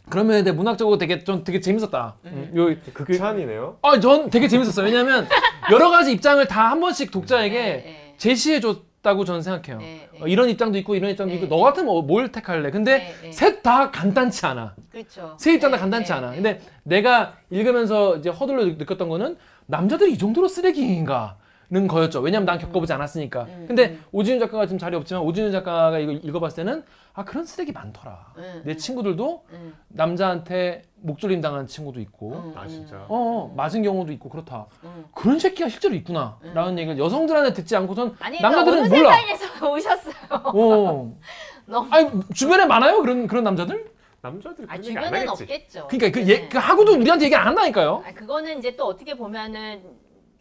그러면 0.09 0.39
이제 0.39 0.51
문학적으로 0.53 0.97
되게 0.97 1.23
좀 1.23 1.43
되게 1.43 1.59
재밌었다. 1.59 2.15
음, 2.25 2.51
요, 2.55 2.73
극찬이네요. 2.93 3.77
아, 3.81 3.99
전 3.99 4.29
되게 4.29 4.47
재밌었어요. 4.47 4.85
왜냐하면 4.85 5.27
여러 5.71 5.89
가지 5.89 6.11
입장을 6.13 6.45
다 6.47 6.69
한 6.69 6.79
번씩 6.79 7.11
독자에게 7.11 7.55
네, 7.59 7.83
네. 7.85 8.06
제시해줬다고 8.17 9.25
저는 9.25 9.41
생각해요. 9.41 9.79
네, 9.79 10.09
네. 10.11 10.19
어, 10.21 10.27
이런 10.27 10.49
입장도 10.49 10.77
있고 10.79 10.95
이런 10.95 11.11
입장도 11.11 11.29
네, 11.31 11.35
있고 11.35 11.45
네. 11.47 11.49
너 11.55 11.61
같으면 11.63 11.89
어, 11.89 12.01
뭘 12.01 12.31
택할래? 12.31 12.71
근데 12.71 12.97
네, 12.99 13.13
네. 13.23 13.31
셋다 13.31 13.91
간단치 13.91 14.45
않아. 14.45 14.75
그렇죠. 14.91 15.35
세 15.39 15.53
입장 15.53 15.71
다 15.71 15.77
네, 15.77 15.81
간단치 15.81 16.11
네, 16.11 16.17
않아. 16.17 16.29
네. 16.31 16.35
근데 16.35 16.61
내가 16.83 17.35
읽으면서 17.49 18.17
이제 18.17 18.29
허들로 18.29 18.63
느- 18.65 18.75
느꼈던 18.77 19.07
거는 19.09 19.37
남자들이 19.67 20.13
이 20.13 20.17
정도로 20.17 20.47
쓰레기인가? 20.47 21.37
는 21.69 21.85
거였죠. 21.89 22.21
왜냐면 22.21 22.45
난 22.45 22.59
겪어보지 22.59 22.93
않았으니까. 22.93 23.43
음, 23.43 23.65
근데 23.67 23.89
음. 23.89 24.03
오진윤 24.13 24.39
작가가 24.39 24.65
지금 24.65 24.79
자리 24.79 24.95
없지만 24.95 25.21
오진윤 25.23 25.51
작가가 25.51 25.99
이거 25.99 26.13
읽어봤을 26.13 26.63
때는 26.63 26.81
아 27.13 27.25
그런 27.25 27.43
쓰레기 27.43 27.73
많더라. 27.73 28.25
음, 28.37 28.61
내 28.63 28.71
음. 28.71 28.77
친구들도 28.77 29.43
음, 29.51 29.75
남자한테 29.89 30.83
목졸림 31.01 31.41
당한 31.41 31.67
친구도 31.67 31.99
있고, 32.01 32.31
음, 32.33 32.53
아, 32.55 32.67
진짜? 32.67 32.95
음. 32.95 33.05
어 33.09 33.53
맞은 33.55 33.83
경우도 33.83 34.11
있고 34.13 34.29
그렇다. 34.29 34.65
음. 34.83 35.05
그런 35.13 35.39
새끼가 35.39 35.69
실제로 35.69 35.93
있구나라는 35.95 36.79
얘기를 36.79 36.97
여성들한테 36.97 37.53
듣지 37.53 37.75
않고선 37.75 38.15
아니 38.19 38.41
남자들은 38.41 38.89
몰라. 38.89 39.15
세상에서 39.15 39.71
오셨어요. 39.71 40.13
어. 40.31 41.17
너무 41.65 41.87
아니 41.91 42.09
주변에 42.33 42.65
많아요 42.65 43.01
그런 43.01 43.27
그런 43.27 43.43
남자들? 43.43 43.91
남자들이 44.21 44.67
아 44.69 44.73
하겠지. 44.73 45.43
없겠죠. 45.43 45.87
그러니까 45.87 46.19
그, 46.19 46.25
네. 46.25 46.33
얘, 46.33 46.47
그 46.49 46.57
하고도 46.57 46.93
우리한테 46.93 47.25
얘기 47.25 47.35
안 47.35 47.47
한다니까요. 47.47 48.03
아, 48.05 48.13
그거는 48.13 48.57
이제 48.57 48.75
또 48.75 48.85
어떻게 48.85 49.13
보면은 49.15 49.83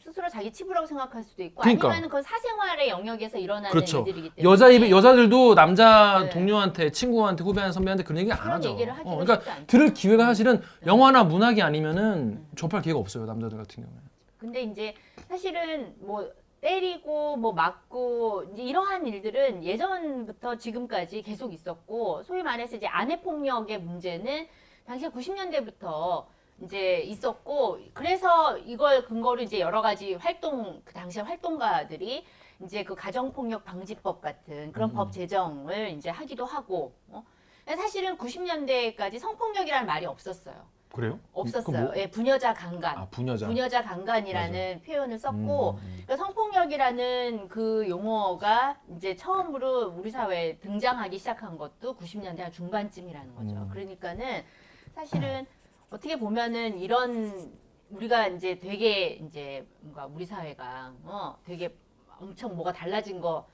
스스로 0.07 0.29
자기 0.29 0.53
치부라고 0.53 0.87
생각할 0.87 1.25
수도 1.25 1.43
있고 1.43 1.63
그러니까. 1.63 1.89
아니면은 1.89 2.09
그건 2.09 2.23
사생활의 2.23 2.89
영역에서 2.89 3.39
일어나는 3.39 3.71
그렇죠. 3.71 3.99
일들이기 4.07 4.31
때문에 4.37 4.53
여자 4.53 4.71
입에 4.71 4.91
여자들도 4.91 5.57
남자 5.57 6.21
네. 6.23 6.31
동료한테 6.31 6.91
친구한테 6.93 7.43
후배한테 7.43 7.73
선배한테 7.73 8.05
그런 8.05 8.21
얘기 8.21 8.33
안 8.33 8.39
하죠. 8.39 8.71
얘기를 8.71 8.93
어, 8.93 9.17
그러니까 9.17 9.35
않죠. 9.35 9.51
음. 9.63 9.65
들을 9.67 9.93
기회가 9.93 10.27
사실은 10.27 10.63
영화나 10.87 11.25
문학이 11.25 11.61
아니면은 11.61 12.47
접할 12.57 12.83
기회가 12.83 13.01
없어요 13.01 13.27
남자들 13.27 13.59
같은 13.59 13.83
경우에. 13.83 14.01
근데 14.39 14.63
이제 14.63 14.95
사실은 15.29 15.95
뭐 15.99 16.31
때리고 16.61 17.37
뭐 17.37 17.53
맞고 17.53 18.45
이제 18.53 18.63
이러한 18.63 19.07
일들은 19.07 19.65
예전부터 19.65 20.57
지금까지 20.57 21.23
계속 21.23 21.53
있었고 21.53 22.23
소위 22.23 22.43
말해서 22.43 22.77
이제 22.77 22.87
아내 22.87 23.21
폭력의 23.21 23.81
문제는 23.81 24.47
당시 24.87 25.07
90년대부터 25.09 26.25
이제 26.63 27.01
있었고 27.01 27.79
그래서 27.93 28.57
이걸 28.59 29.05
근거로 29.05 29.43
이제 29.43 29.61
여러 29.61 29.83
가지 29.83 30.15
활동 30.15 30.81
그 30.85 30.95
당시 30.95 31.21
활동가들이 31.21 32.25
이제 32.65 32.83
그 32.85 32.95
가정폭력 32.95 33.65
방지법 33.65 34.21
같은 34.21 34.73
그런 34.73 34.91
음. 34.91 34.95
법 34.95 35.13
제정을 35.13 35.91
이제 35.91 36.09
하기도 36.09 36.45
하고 36.47 36.95
어? 37.09 37.23
사실은 37.67 38.17
90년대까지 38.17 39.19
성폭력이라는 39.19 39.87
말이 39.87 40.07
없었어요. 40.07 40.55
그래요? 40.93 41.21
없었어요. 41.35 41.85
뭐? 41.85 41.93
예, 41.97 42.11
부녀자 42.11 42.55
강간. 42.55 42.97
아 42.97 43.07
부녀자. 43.11 43.47
부녀자 43.49 43.83
강간이라는 43.83 44.81
표현을 44.81 45.19
썼고 45.19 45.71
음, 45.73 45.77
음. 45.77 46.03
그러니까 46.07 46.17
성폭력이라는 46.17 47.49
그 47.49 47.87
용어가 47.87 48.79
이제 48.97 49.15
처음으로 49.15 49.89
우리 49.89 50.11
사회에 50.11 50.57
등장하기 50.59 51.19
시작한 51.19 51.59
것도 51.59 51.97
90년대 51.97 52.39
한 52.39 52.51
중반쯤이라는 52.51 53.35
거죠. 53.35 53.57
음. 53.57 53.69
그러니까는 53.71 54.43
사실은 54.95 55.45
어떻게 55.91 56.19
보면은 56.19 56.79
이런 56.79 57.51
우리가 57.91 58.29
이제 58.29 58.59
되게 58.59 59.11
이제 59.27 59.65
뭔가 59.81 60.07
우리 60.07 60.27
사회가 60.27 60.93
어 61.05 61.37
되게 61.45 61.75
엄청 62.19 62.57
뭐가 62.57 62.73
달라진 62.73 63.21
것 63.21 63.47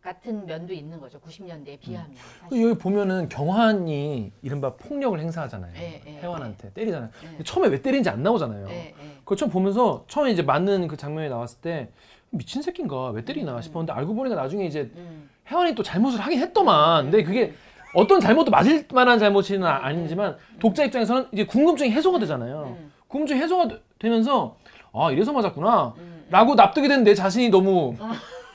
같은 0.00 0.46
면도 0.46 0.72
있는 0.72 0.98
거죠. 0.98 1.20
90년대에 1.20 1.78
비하면. 1.78 2.16
사실. 2.40 2.62
여기 2.62 2.76
보면은 2.78 3.28
경환이 3.28 4.32
이른바 4.42 4.74
폭력을 4.74 5.18
행사하잖아요. 5.20 5.72
예, 5.76 6.02
예, 6.04 6.12
혜완한테 6.20 6.72
때리잖아요. 6.72 7.10
예. 7.38 7.44
처음에 7.44 7.68
왜 7.68 7.80
때리는지 7.80 8.10
안 8.10 8.20
나오잖아요. 8.22 8.68
예, 8.68 8.74
예. 8.74 8.94
그거 9.20 9.36
처음 9.36 9.50
보면서 9.52 10.04
처음에 10.08 10.32
이제 10.32 10.42
맞는 10.42 10.88
그 10.88 10.96
장면이 10.96 11.28
나왔을 11.28 11.60
때 11.60 11.88
미친 12.30 12.62
새끼인가 12.62 13.10
왜 13.10 13.24
때리나 13.24 13.54
음. 13.54 13.62
싶었는데 13.62 13.92
알고 13.92 14.14
보니까 14.14 14.34
나중에 14.34 14.66
이제 14.66 14.90
음. 14.96 15.30
혜원이 15.46 15.76
또 15.76 15.84
잘못을 15.84 16.18
하긴 16.18 16.40
했더만. 16.40 17.04
근데 17.04 17.22
그게 17.22 17.54
어떤 17.94 18.20
잘못도 18.20 18.50
맞을 18.50 18.86
만한 18.92 19.18
잘못은 19.18 19.62
아- 19.64 19.80
아니지만 19.84 20.36
독자 20.58 20.84
입장에서는 20.84 21.26
이제 21.32 21.44
궁금증이 21.44 21.90
해소가 21.90 22.18
되잖아요. 22.20 22.76
음. 22.78 22.92
궁금증이 23.08 23.40
해소가 23.40 23.68
되- 23.68 23.80
되면서 23.98 24.56
아 24.92 25.10
이래서 25.10 25.32
맞았구나. 25.32 25.94
음. 25.98 26.26
라고 26.30 26.54
납득이 26.54 26.88
된 26.88 27.04
내 27.04 27.14
자신이 27.14 27.50
너무 27.50 27.94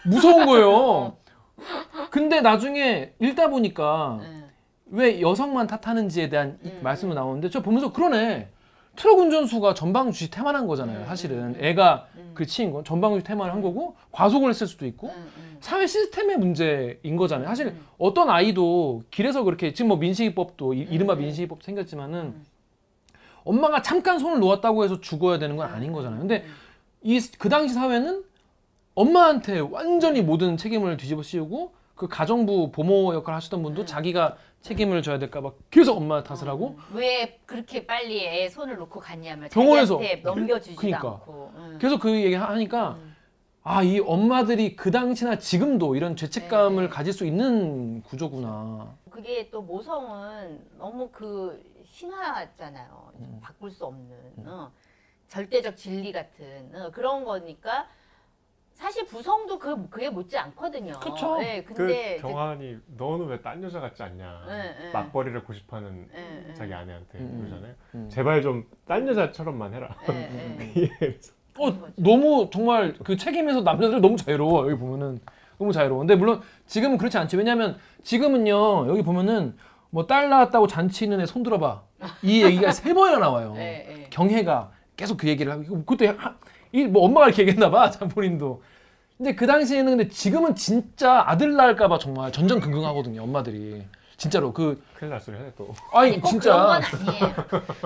무서운 0.05 0.45
거예요. 0.45 1.17
근데 2.09 2.41
나중에 2.41 3.13
읽다 3.19 3.49
보니까 3.49 4.19
음. 4.21 4.49
왜 4.89 5.21
여성만 5.21 5.67
탓하는지에 5.67 6.29
대한 6.29 6.57
이 6.63 6.69
음, 6.69 6.79
말씀이 6.81 7.13
나오는데 7.13 7.49
저 7.49 7.61
보면서 7.61 7.91
그러네. 7.91 8.49
트럭 8.95 9.19
운전수가 9.19 9.75
전방주시 9.75 10.31
테마한 10.31 10.65
거잖아요. 10.65 10.99
음, 11.01 11.05
사실은 11.05 11.37
음, 11.37 11.55
애가 11.59 12.07
음. 12.15 12.31
그 12.33 12.47
치인 12.47 12.71
건 12.71 12.83
전방주시 12.83 13.23
테마를 13.25 13.53
한 13.53 13.61
거고 13.61 13.95
과속을 14.11 14.49
했을 14.49 14.65
수도 14.65 14.87
있고 14.87 15.09
음, 15.09 15.31
음. 15.37 15.46
사회 15.61 15.85
시스템의 15.87 16.37
문제인 16.37 17.15
거잖아요. 17.17 17.47
사실 17.47 17.67
음. 17.67 17.85
어떤 17.97 18.29
아이도 18.29 19.03
길에서 19.11 19.43
그렇게 19.43 19.73
지금 19.73 19.89
뭐 19.89 19.97
민식이법도 19.97 20.73
이- 20.73 20.87
이른바 20.89 21.13
음. 21.13 21.19
민식이법 21.19 21.63
생겼지만은 21.63 22.19
음. 22.19 22.45
엄마가 23.43 23.81
잠깐 23.81 24.19
손을 24.19 24.39
놓았다고 24.39 24.83
해서 24.83 24.99
죽어야 24.99 25.39
되는 25.39 25.55
건 25.55 25.69
아닌 25.69 25.91
거잖아요. 25.93 26.19
근데 26.19 26.43
음. 26.45 26.53
이그 27.01 27.49
당시 27.49 27.73
사회는 27.73 28.23
엄마한테 28.95 29.59
완전히 29.59 30.21
모든 30.21 30.57
책임을 30.57 30.97
뒤집어 30.97 31.21
씌우고 31.21 31.73
그 31.95 32.07
가정부 32.07 32.71
보모 32.71 33.13
역할 33.13 33.35
하시던 33.35 33.63
분도 33.63 33.81
음. 33.81 33.85
자기가 33.85 34.37
책임을 34.61 35.01
져야 35.01 35.19
될까봐 35.19 35.51
계속 35.71 35.97
엄마 35.97 36.23
탓을 36.23 36.49
하고 36.49 36.75
음, 36.91 36.95
왜 36.97 37.39
그렇게 37.45 37.85
빨리 37.85 38.25
애 38.25 38.49
손을 38.49 38.75
놓고 38.77 38.99
갔냐면 38.99 39.49
병원에서. 39.49 39.99
넘겨주지도 40.23 40.75
그러니까. 40.81 41.07
않고 41.09 41.51
음. 41.55 41.77
계속 41.79 41.99
그 42.01 42.11
얘기 42.11 42.33
하니까 42.33 42.97
음. 42.99 43.06
아 43.69 43.83
이 43.83 43.99
엄마들이 43.99 44.77
그 44.77 44.91
당시나 44.91 45.39
지금도 45.39 45.95
이런 45.97 46.15
죄책감을 46.15 46.83
네. 46.83 46.89
가질 46.89 47.11
수 47.11 47.25
있는 47.25 48.01
구조구나. 48.03 48.95
그게 49.09 49.49
또 49.49 49.61
모성은 49.61 50.61
너무 50.77 51.09
그 51.11 51.61
신화잖아요 51.85 53.11
음. 53.19 53.39
바꿀 53.43 53.69
수 53.71 53.85
없는 53.85 54.15
어. 54.45 54.71
절대적 55.27 55.75
진리 55.75 56.13
같은 56.13 56.71
어, 56.75 56.91
그런 56.91 57.25
거니까 57.25 57.87
사실 58.73 59.05
부성도 59.05 59.59
그 59.59 59.89
그에 59.89 60.09
못지 60.09 60.37
않거든요. 60.37 60.93
그쵸. 61.01 61.37
네, 61.39 61.63
그 61.65 61.73
근데 61.73 62.13
이제- 62.15 62.21
경환이 62.21 62.77
너는 62.95 63.25
왜 63.27 63.41
딴 63.41 63.61
여자 63.63 63.81
같지 63.81 64.01
않냐 64.01 64.45
네, 64.47 64.75
네. 64.79 64.91
맞벌이를 64.93 65.43
고집하는 65.43 66.07
네, 66.13 66.43
네. 66.47 66.53
자기 66.53 66.73
아내한테 66.73 67.17
음, 67.17 67.39
그러잖아요 67.39 67.75
음. 67.95 68.09
제발 68.09 68.41
좀 68.41 68.65
딴 68.85 69.05
여자처럼만 69.07 69.73
해라 69.73 69.93
네, 70.07 70.87
네. 71.01 71.19
어, 71.59 71.73
너무 71.95 72.49
정말 72.51 72.95
그 73.03 73.17
책임에서 73.17 73.61
남자들 73.61 74.01
너무 74.01 74.15
자유로워 74.17 74.69
여기 74.69 74.79
보면은 74.79 75.19
너무 75.57 75.71
자유로워. 75.73 75.99
근데 75.99 76.15
물론 76.15 76.41
지금은 76.67 76.97
그렇지 76.97 77.17
않지. 77.17 77.35
왜냐하면 77.37 77.77
지금은요 78.03 78.87
여기 78.89 79.01
보면은 79.01 79.55
뭐 79.89 80.05
딸 80.05 80.29
낳았다고 80.29 80.67
잔치 80.67 81.05
있는 81.05 81.21
애 81.21 81.25
손 81.25 81.43
들어봐 81.43 81.81
이 82.21 82.43
얘기가 82.43 82.71
세 82.71 82.93
번이나 82.93 83.19
나와요. 83.19 83.53
네, 83.55 83.85
네. 83.87 84.07
경혜가 84.09 84.71
계속 84.95 85.17
그 85.17 85.27
얘기를 85.27 85.51
하고 85.51 85.63
그것도 85.83 86.05
이뭐 86.73 87.05
엄마가 87.05 87.27
이렇게 87.27 87.43
얘기했나 87.43 87.69
봐 87.71 87.89
본인도. 87.89 88.61
근데 89.17 89.33
그 89.33 89.47
당시에는 89.47 89.97
근데 89.97 90.07
지금은 90.09 90.53
진짜 90.55 91.23
아들 91.25 91.55
낳을까봐 91.55 91.97
정말 91.97 92.31
전전긍긍하거든요 92.31 93.23
엄마들이 93.23 93.83
진짜로 94.17 94.51
그 94.51 94.81
큰일 94.95 95.11
날 95.11 95.19
소리 95.21 95.37
하네 95.37 95.51
또 95.55 95.69
아니 95.93 96.19
꼭 96.19 96.27
진짜 96.29 96.51
그런 96.53 96.67
건 96.67 96.81
아니에요. 97.07 97.35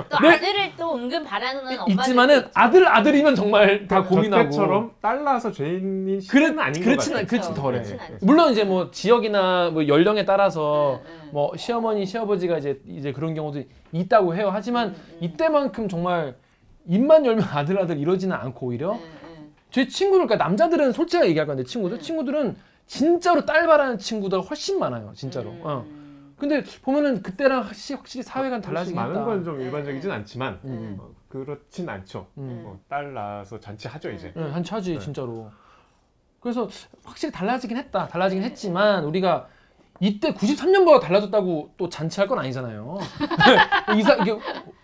또 0.09 0.19
네. 0.21 0.29
아들을 0.29 0.71
또 0.77 0.95
은근 0.95 1.25
바라는 1.25 1.61
엄마들 1.79 1.91
있지만은 1.91 2.47
아들 2.53 2.87
아들이면 2.87 3.35
정말 3.35 3.85
다 3.85 4.01
고민하고 4.01 4.43
저때처럼 4.45 4.91
딸 5.01 5.25
낳아서 5.25 5.51
죄인인 5.51 6.05
그래 6.29 6.45
시대는 6.45 6.59
아닌 6.59 6.73
것 6.81 6.89
그렇진 6.89 7.11
같아요 7.13 7.19
않 7.23 7.27
그렇진. 7.27 7.53
덜해. 7.53 7.77
그렇진 7.79 7.99
않죠. 7.99 8.25
물론 8.25 8.51
이제 8.53 8.63
뭐 8.63 8.91
지역이나 8.91 9.71
뭐 9.71 9.85
연령에 9.89 10.23
따라서 10.23 11.01
음, 11.05 11.11
음. 11.23 11.29
뭐 11.33 11.57
시어머니 11.57 12.05
시아버지가 12.05 12.59
이제 12.59 12.81
이제 12.87 13.11
그런 13.11 13.33
경우도 13.33 13.63
있다고 13.91 14.33
해요. 14.33 14.49
하지만 14.53 14.89
음, 14.89 14.95
음. 14.95 15.17
이때만큼 15.19 15.89
정말 15.89 16.35
입만 16.87 17.25
열면 17.25 17.43
아들 17.51 17.77
아들 17.77 17.99
이러지는 17.99 18.33
않고 18.37 18.67
오히려 18.67 18.93
음, 18.93 18.99
음. 19.23 19.53
제 19.69 19.85
친구들 19.85 20.27
그러니까 20.27 20.45
남자들은 20.47 20.93
솔직하게 20.93 21.27
얘기할 21.31 21.45
건데 21.45 21.65
친구들 21.65 21.97
음. 21.97 22.01
친구들은 22.01 22.55
진짜로 22.87 23.45
딸 23.45 23.67
바라는 23.67 23.97
친구들 23.97 24.39
훨씬 24.39 24.79
많아요. 24.79 25.11
진짜로. 25.13 25.49
음. 25.49 25.61
어. 25.63 25.85
근데 26.41 26.63
보면은 26.81 27.21
그때랑 27.21 27.61
확실히, 27.61 27.97
확실히 27.99 28.23
사회가 28.23 28.59
달라지긴 28.61 28.95
많은. 28.99 29.23
건 29.25 29.43
좀 29.43 29.61
일반적이진 29.61 30.09
않지만 30.09 30.59
음. 30.65 30.97
어, 30.99 31.09
그렇진 31.29 31.87
않죠 31.87 32.25
음. 32.39 32.63
어, 32.65 32.79
딸 32.89 33.13
낳아서 33.13 33.59
잔치하죠 33.59 34.09
이제 34.09 34.33
응, 34.35 34.51
한 34.51 34.63
차지 34.63 34.93
네. 34.93 34.99
진짜로. 34.99 35.51
그래서 36.39 36.67
확실히 37.03 37.31
달라지긴 37.31 37.77
했다. 37.77 38.07
달라지긴 38.07 38.41
네. 38.41 38.49
했지만 38.49 39.03
우리가 39.05 39.49
이때 39.99 40.33
93년보다 40.33 40.99
달라졌다고 40.99 41.73
또 41.77 41.87
잔치할 41.89 42.27
건 42.27 42.39
아니잖아요. 42.39 42.97
이사 43.99 44.15
이게 44.15 44.35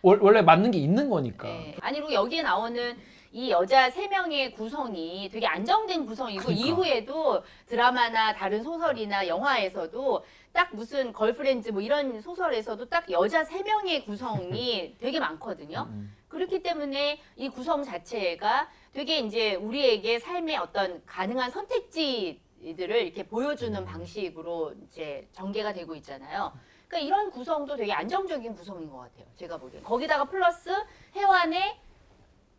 월- 0.03 0.19
원래 0.21 0.43
맞는 0.43 0.69
게 0.69 0.77
있는 0.77 1.09
거니까. 1.09 1.47
네. 1.47 1.75
아니 1.81 1.97
그리고 1.99 2.13
여기에 2.13 2.43
나오는 2.43 2.95
이 3.31 3.49
여자 3.51 3.89
세 3.89 4.07
명의 4.07 4.51
구성이 4.53 5.29
되게 5.29 5.45
안정된 5.45 6.05
구성이고 6.05 6.43
그러니까. 6.43 6.65
이후에도 6.65 7.43
드라마나 7.65 8.33
다른 8.33 8.63
소설이나 8.63 9.27
영화에서도 9.27 10.23
딱 10.53 10.75
무슨 10.75 11.13
걸프렌즈 11.13 11.69
뭐 11.69 11.81
이런 11.81 12.21
소설에서도 12.21 12.89
딱 12.89 13.09
여자 13.11 13.43
세 13.43 13.61
명의 13.63 14.05
구성이 14.05 14.95
되게 14.99 15.19
많거든요. 15.19 15.87
음. 15.89 16.15
그렇기 16.27 16.61
때문에 16.61 17.19
이 17.35 17.49
구성 17.49 17.83
자체가 17.83 18.69
되게 18.93 19.19
이제 19.19 19.55
우리에게 19.55 20.19
삶의 20.19 20.57
어떤 20.57 21.03
가능한 21.05 21.51
선택지들을 21.51 22.95
이렇게 22.95 23.23
보여주는 23.23 23.85
방식으로 23.85 24.73
이제 24.83 25.27
전개가 25.31 25.73
되고 25.73 25.95
있잖아요. 25.95 26.53
그러니까 26.87 27.05
이런 27.05 27.31
구성도 27.31 27.75
되게 27.75 27.91
안정적인 27.93 28.55
구성인 28.55 28.89
것 28.89 28.97
같아요. 28.99 29.25
제가 29.35 29.57
보기엔. 29.57 29.83
거기다가 29.83 30.25
플러스 30.25 30.69
해완의 31.15 31.77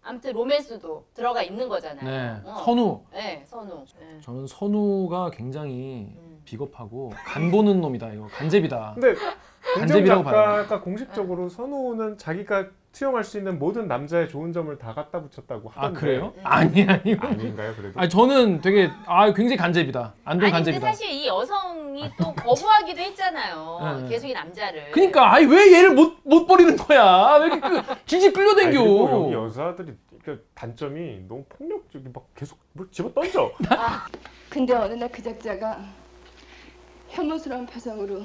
아무튼 0.09 0.33
로맨스도 0.33 1.05
들어가 1.13 1.43
있는 1.43 1.69
거잖아요. 1.69 2.43
네. 2.43 2.49
어. 2.49 2.63
선우. 2.65 3.03
네, 3.13 3.45
선우. 3.47 3.85
네. 4.01 4.21
저는 4.23 4.47
선우가 4.47 5.31
굉장히 5.33 6.15
음. 6.17 6.41
비겁하고 6.47 7.11
간 7.27 7.51
보는 7.51 7.83
놈이다. 7.83 8.15
이거 8.15 8.27
간제비다. 8.29 8.93
근데 8.95 9.15
간접이라고 9.75 10.25
작가가 10.25 10.81
공식적으로 10.81 11.51
선우는 11.51 12.17
자기가 12.17 12.69
투영할 12.99 13.23
수 13.23 13.39
있는 13.39 13.61
모든 13.61 13.87
남자의 13.87 14.29
좋은 14.29 14.53
점을 14.53 14.77
다 14.77 14.93
갖다 14.93 15.23
붙였다고 15.23 15.71
아 15.77 15.83
하던데 15.83 16.01
그래요? 16.01 16.33
음. 16.37 16.41
아니 16.43 16.83
아니. 16.83 17.15
아닌가요 17.15 17.73
그래도? 17.77 18.01
아니 18.01 18.09
저는 18.11 18.61
되게 18.61 18.91
아 19.07 19.33
굉장히 19.33 19.57
간제비다. 19.57 20.15
안동 20.25 20.25
아니 20.25 20.41
근데 20.41 20.51
간제비다. 20.73 20.87
사실 20.89 21.09
이 21.11 21.29
여성이 21.29 22.11
또 22.19 22.35
거부하기도 22.35 23.01
했잖아요. 23.01 23.79
네, 23.99 24.03
네. 24.03 24.09
계속 24.09 24.27
이 24.27 24.33
남자를. 24.33 24.91
그러니까 24.91 25.33
아니 25.33 25.47
왜 25.47 25.73
얘를 25.75 25.95
못 25.95 26.19
못 26.25 26.47
버리는 26.47 26.77
거야? 26.77 27.37
왜 27.41 27.47
이렇게 27.47 27.61
그, 27.61 27.83
질질 28.05 28.29
아니, 28.31 28.33
그리고 28.35 28.51
여기 28.61 28.77
끌려댕겨? 28.77 29.33
여자들이 29.47 29.93
그 30.25 30.45
단점이 30.55 31.23
너무 31.29 31.45
폭력적이 31.49 32.09
막 32.13 32.25
계속 32.35 32.59
뭘 32.73 32.89
집어 32.91 33.13
던져. 33.13 33.53
근데 34.51 34.75
어느 34.75 34.95
날 34.95 35.09
그 35.09 35.23
작자가 35.23 35.79
혐오스러운 37.11 37.65
표정으로 37.65 38.23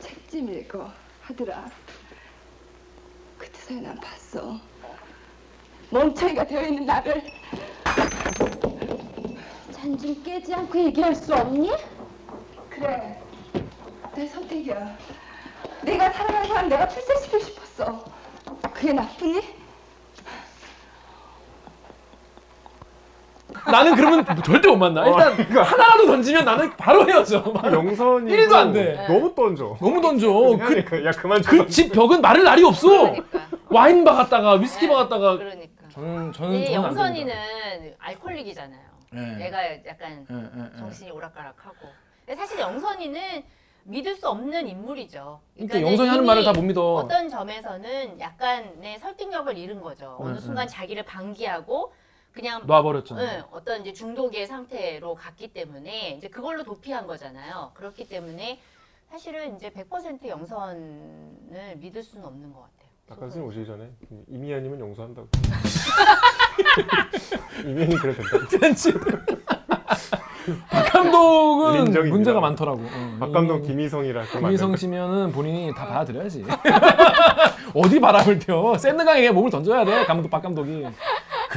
책짐 0.00 0.52
읽어 0.52 0.90
하더라. 1.22 1.70
그때서야 3.46 3.80
난 3.80 4.00
봤어. 4.00 4.58
멍청이가 5.90 6.44
되어 6.46 6.62
있는 6.62 6.84
나를 6.86 7.22
잔 9.72 9.96
좀 9.98 10.20
깨지 10.24 10.52
않고 10.52 10.78
얘기할 10.86 11.14
수 11.14 11.32
없니? 11.34 11.70
그래 12.70 13.20
내 14.14 14.26
선택이야. 14.26 14.98
내가 15.82 16.10
사랑하는 16.12 16.48
사람 16.48 16.68
내가 16.68 16.88
출세시키고 16.88 17.38
싶었어. 17.38 18.04
그게 18.74 18.92
나쁘니? 18.92 19.42
나는 23.70 23.94
그러면 23.96 24.24
절대 24.44 24.68
못 24.68 24.76
만나. 24.76 25.06
일단 25.06 25.32
하나라도 25.64 26.06
던지면 26.06 26.44
나는 26.44 26.70
바로 26.76 27.06
헤어져. 27.08 27.42
영선이 27.64 28.30
일도 28.30 28.56
안 28.56 28.72
돼. 28.72 29.06
너무 29.08 29.34
던져. 29.34 29.76
너무 29.80 30.00
던져. 30.00 30.28
그, 30.32 30.58
그러니까 30.58 31.04
야 31.04 31.10
그만 31.12 31.42
좀. 31.42 31.58
그집 31.58 31.92
벽은 31.92 32.20
말을 32.20 32.44
날이 32.44 32.64
없어. 32.64 32.88
그러니까. 32.88 33.40
와인 33.68 34.04
바 34.04 34.12
갔다가 34.14 34.52
위스키 34.54 34.88
바 34.88 34.96
갔다가 34.96 35.36
그러니까. 35.36 35.88
저는 35.90 36.32
저는 36.32 36.72
영선이는 36.72 37.32
됩니다. 37.34 37.96
알코올릭이잖아요. 38.00 38.80
예. 39.14 39.44
얘가 39.46 39.64
약간 39.86 40.26
예, 40.30 40.34
예, 40.34 40.70
예. 40.74 40.78
정신이 40.78 41.10
오락가락하고. 41.10 41.76
근데 42.26 42.38
사실 42.40 42.58
영선이는 42.58 43.42
믿을 43.84 44.16
수 44.16 44.28
없는 44.28 44.66
인물이죠. 44.68 45.40
그러니까 45.54 45.80
영선이 45.80 46.08
하는 46.08 46.26
말을 46.26 46.44
다 46.44 46.52
못 46.52 46.62
믿어. 46.62 46.94
어떤 46.96 47.28
점에서는 47.28 48.18
약간의 48.20 48.98
설득력을 49.00 49.56
잃은 49.56 49.80
거죠. 49.80 50.16
어느 50.20 50.34
네, 50.34 50.40
순간 50.40 50.66
네. 50.66 50.72
자기를 50.72 51.04
방기하고 51.04 51.92
그냥 52.36 52.62
놔버렸잖아. 52.66 53.20
네, 53.22 53.42
어떤 53.50 53.80
이제 53.80 53.94
중독의 53.94 54.46
상태로 54.46 55.14
갔기 55.14 55.48
때문에 55.54 56.10
이제 56.18 56.28
그걸로 56.28 56.62
도피한 56.64 57.06
거잖아요. 57.06 57.70
그렇기 57.74 58.06
때문에 58.08 58.60
사실은 59.10 59.56
이제 59.56 59.70
100% 59.70 60.28
영선을 60.28 61.76
믿을 61.78 62.02
수는 62.02 62.26
없는 62.26 62.52
것 62.52 62.60
같아요. 62.60 62.76
아까 63.08 63.20
선생님 63.22 63.48
오시기 63.48 63.66
전에 63.66 63.90
이미연이면 64.28 64.78
용서한다고. 64.80 65.28
이미연이 67.64 67.94
그래 67.96 68.14
된다. 68.14 68.30
그렇지. 68.50 68.92
박 70.70 70.92
감독은 70.92 71.86
인정입니다. 71.86 72.14
문제가 72.14 72.40
많더라고. 72.40 72.80
응. 72.80 73.16
박 73.18 73.32
감독 73.32 73.64
이- 73.64 73.68
김희성이라 73.68 74.24
김희성. 74.26 74.76
씨면은 74.76 75.32
본인이 75.32 75.74
다 75.74 75.86
받아들여야지. 75.86 76.44
어디 77.74 77.98
바람을 78.00 78.38
펴? 78.40 78.76
샌드강에 78.78 79.30
몸을 79.30 79.50
던져야 79.50 79.84
돼. 79.84 80.04
감독 80.04 80.28
박 80.30 80.42
감독이. 80.42 80.86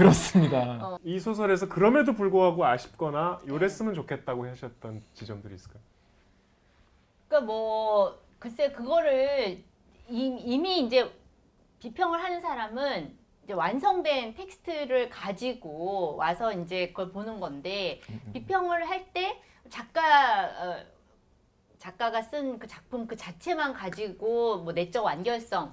그렇습니다. 0.03 0.97
이 1.03 1.19
소설에서 1.19 1.67
그럼에도 1.67 2.13
불구하고 2.13 2.65
아쉽거나 2.65 3.41
요랬으면 3.47 3.93
좋겠다고 3.93 4.47
하셨던 4.47 5.03
지점들이 5.13 5.55
있을까요? 5.55 5.81
그러니까 7.27 7.45
뭐 7.45 8.17
글쎄 8.39 8.71
그거를 8.71 9.61
이- 10.07 10.41
이미 10.45 10.79
이제 10.79 11.11
비평을 11.79 12.23
하는 12.23 12.39
사람은 12.39 13.13
이제 13.43 13.51
완성된 13.53 14.35
텍스트를 14.35 15.09
가지고 15.09 16.15
와서 16.15 16.53
이제 16.53 16.87
그걸 16.87 17.11
보는 17.11 17.39
건데 17.41 17.99
비평을 18.33 18.89
할 18.89 19.11
때 19.13 19.41
작가 19.69 20.45
어, 20.45 20.77
작가가 21.77 22.21
쓴 22.21 22.57
그 22.59 22.67
작품 22.67 23.05
그 23.05 23.15
자체만 23.17 23.73
가지고 23.73 24.59
뭐 24.59 24.71
내적 24.73 25.03
완결성을 25.05 25.71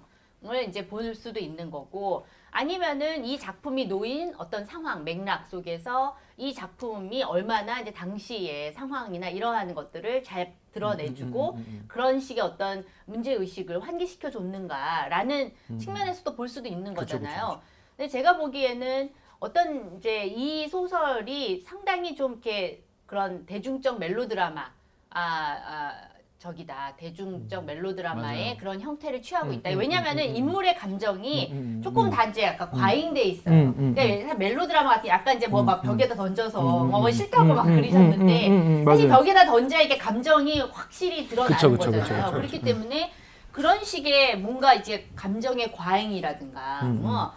이제 0.68 0.86
볼 0.88 1.14
수도 1.14 1.38
있는 1.40 1.70
거고 1.70 2.26
아니면은 2.56 3.26
이 3.26 3.38
작품이 3.38 3.84
놓인 3.84 4.32
어떤 4.38 4.64
상황 4.64 5.04
맥락 5.04 5.46
속에서 5.46 6.16
이 6.38 6.54
작품이 6.54 7.22
얼마나 7.22 7.80
이제 7.80 7.92
당시의 7.92 8.72
상황이나 8.72 9.28
이러한 9.28 9.74
것들을 9.74 10.22
잘 10.22 10.54
드러내주고 10.72 11.50
음, 11.52 11.58
음, 11.58 11.64
음, 11.68 11.84
그런 11.86 12.18
식의 12.18 12.42
어떤 12.42 12.86
문제 13.04 13.34
의식을 13.34 13.86
환기시켜 13.86 14.30
줬는가라는 14.30 15.52
음. 15.68 15.78
측면에서도 15.78 16.34
볼 16.34 16.48
수도 16.48 16.66
있는 16.66 16.94
그쵸, 16.94 17.18
거잖아요. 17.18 17.46
그쵸, 17.46 17.62
근데 17.94 18.08
제가 18.08 18.38
보기에는 18.38 19.12
어떤 19.38 19.98
이제 19.98 20.24
이 20.24 20.66
소설이 20.66 21.60
상당히 21.60 22.16
좀 22.16 22.32
이렇게 22.32 22.82
그런 23.04 23.44
대중적 23.44 23.98
멜로드라마 23.98 24.62
아, 24.62 25.20
아 25.20 26.08
적이다. 26.46 26.94
대중적 26.96 27.64
멜로드라마의 27.64 28.38
음. 28.38 28.44
맞아요. 28.44 28.56
그런 28.58 28.80
형태를 28.80 29.20
취하고 29.22 29.48
음, 29.48 29.54
있다. 29.54 29.70
음, 29.70 29.78
왜냐면은 29.78 30.24
음, 30.24 30.28
음, 30.28 30.30
음. 30.30 30.36
인물의 30.36 30.76
감정이 30.76 31.48
음, 31.50 31.56
음, 31.56 31.82
조금 31.82 32.06
음. 32.06 32.10
다 32.10 32.24
이제 32.24 32.42
약간 32.42 32.70
과잉돼 32.70 33.22
있어요. 33.22 33.54
음, 33.54 33.74
음, 33.78 33.94
그러니까 33.94 34.34
멜로드라마 34.34 34.90
같은 34.90 35.02
게 35.04 35.08
약간 35.08 35.36
이제 35.36 35.48
뭐막 35.48 35.84
음, 35.84 35.90
음. 35.90 35.96
벽에다 35.96 36.14
던져서 36.14 36.60
음, 36.60 36.90
뭐 36.90 37.06
음, 37.06 37.12
싫다고 37.12 37.54
막 37.54 37.66
음, 37.66 37.78
음, 37.78 37.84
음, 37.92 38.20
음, 38.20 38.28
음, 38.28 38.84
사실. 38.84 39.08
벽에다 39.08 39.46
던져야 39.46 39.80
이게 39.80 39.98
감정이 39.98 40.60
확실히 40.60 41.26
드러나는 41.26 41.56
그쵸, 41.56 41.70
그쵸, 41.70 41.90
거잖아요. 41.90 42.24
그쵸, 42.26 42.36
그렇기. 42.36 42.62
때문에 42.62 43.12
그런 43.50 43.82
식의 43.82 44.38
뭔가 44.38 44.74
이제 44.74 45.08
감정의 45.16 45.72
과잉이라든가 45.72 46.80
음, 46.82 46.86
음. 46.88 47.02
뭐 47.02 47.32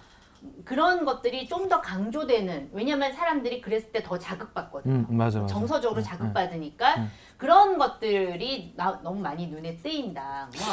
그런 0.70 1.04
것들이 1.04 1.48
좀 1.48 1.68
더 1.70 1.82
강조되는 1.82 2.70
왜냐면 2.74 3.12
사람들이 3.14 3.60
그랬을 3.62 3.92
때 3.92 4.02
더 4.04 4.18
자극받거든요. 4.18 5.06
음, 5.10 5.18
맞아, 5.18 5.40
맞아. 5.40 5.54
정서적으로 5.54 6.00
음, 6.02 6.04
자극받으니까 6.04 6.96
음. 6.96 7.12
그런 7.38 7.78
것들이 7.78 8.74
나, 8.76 9.00
너무 9.04 9.20
많이 9.20 9.48
눈에 9.48 9.78
뜨인다. 9.78 10.50
뭐 10.56 10.66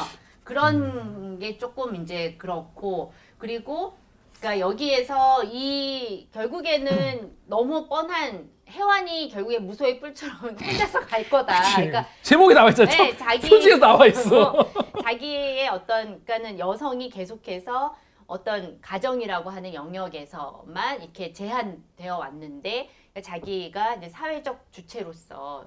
그런 0.44 0.76
음. 0.76 1.38
게 1.38 1.56
조금 1.58 1.96
이제 1.96 2.34
그렇고 2.38 3.12
그리고 3.38 3.96
그러니까 4.38 4.60
여기에서 4.60 5.42
이 5.44 6.28
결국에는 6.32 7.32
너무 7.46 7.88
뻔한 7.88 8.48
해완이 8.68 9.28
결국에 9.30 9.58
무소의 9.58 10.00
뿔처럼 10.00 10.36
혼자서 10.60 11.00
갈 11.00 11.28
거다. 11.28 11.54
그러니까 11.74 12.06
제목이 12.22 12.54
나와 12.54 12.68
있잖아. 12.70 12.90
네, 12.90 12.96
첫 13.16 13.18
자기 13.18 13.48
표지에서 13.48 13.78
나와 13.78 14.06
있어. 14.06 14.50
어, 14.52 14.72
자기의 15.02 15.68
어떤 15.68 16.22
그러니까는 16.24 16.58
여성이 16.58 17.08
계속해서 17.10 17.94
어떤 18.26 18.80
가정이라고 18.80 19.50
하는 19.50 19.74
영역에서만 19.74 21.02
이렇게 21.02 21.32
제한되어 21.32 22.18
왔는데 22.18 22.90
자기가 23.22 23.94
이제 23.94 24.08
사회적 24.08 24.66
주체로서 24.72 25.66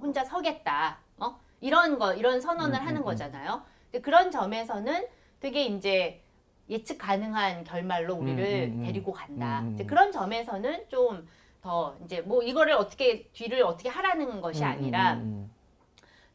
혼자 0.00 0.24
서겠다. 0.24 0.98
어? 1.18 1.38
이런 1.60 1.98
거 1.98 2.14
이런 2.14 2.40
선언을 2.40 2.78
음, 2.78 2.86
하는 2.86 2.96
음, 2.96 3.02
음. 3.02 3.04
거잖아요. 3.04 3.62
근데 3.90 4.02
그런 4.02 4.30
점에서는 4.30 5.06
되게 5.40 5.64
이제 5.64 6.22
예측 6.68 6.98
가능한 6.98 7.64
결말로 7.64 8.14
우리를 8.14 8.44
음, 8.44 8.72
음, 8.72 8.80
음. 8.80 8.86
데리고 8.86 9.12
간다. 9.12 9.60
음, 9.60 9.68
음, 9.68 9.76
음. 9.80 9.86
그런 9.86 10.12
점에서는 10.12 10.88
좀 10.88 11.26
더 11.66 11.96
이제 12.04 12.20
뭐 12.20 12.44
이거를 12.44 12.74
어떻게 12.74 13.24
뒤를 13.32 13.64
어떻게 13.64 13.88
하라는 13.88 14.40
것이 14.40 14.62
음, 14.62 14.68
아니라 14.68 15.14
음, 15.14 15.18
음, 15.18 15.50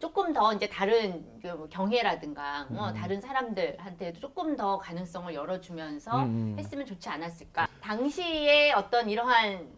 조금 0.02 0.34
더 0.34 0.52
이제 0.52 0.68
다른 0.68 1.24
그뭐 1.41 1.70
경애라든가 1.70 2.66
뭐 2.70 2.89
음. 2.89 2.93
다른 2.93 3.22
사람들한테도 3.22 4.20
조금 4.20 4.58
더 4.58 4.80
가능성을 4.80 5.34
열어주면서 5.34 6.24
음, 6.24 6.24
음. 6.24 6.56
했으면 6.58 6.86
좋지 6.88 7.08
않았을까. 7.08 7.68
당시에 7.80 8.72
어떤 8.74 9.10
이러한 9.10 9.70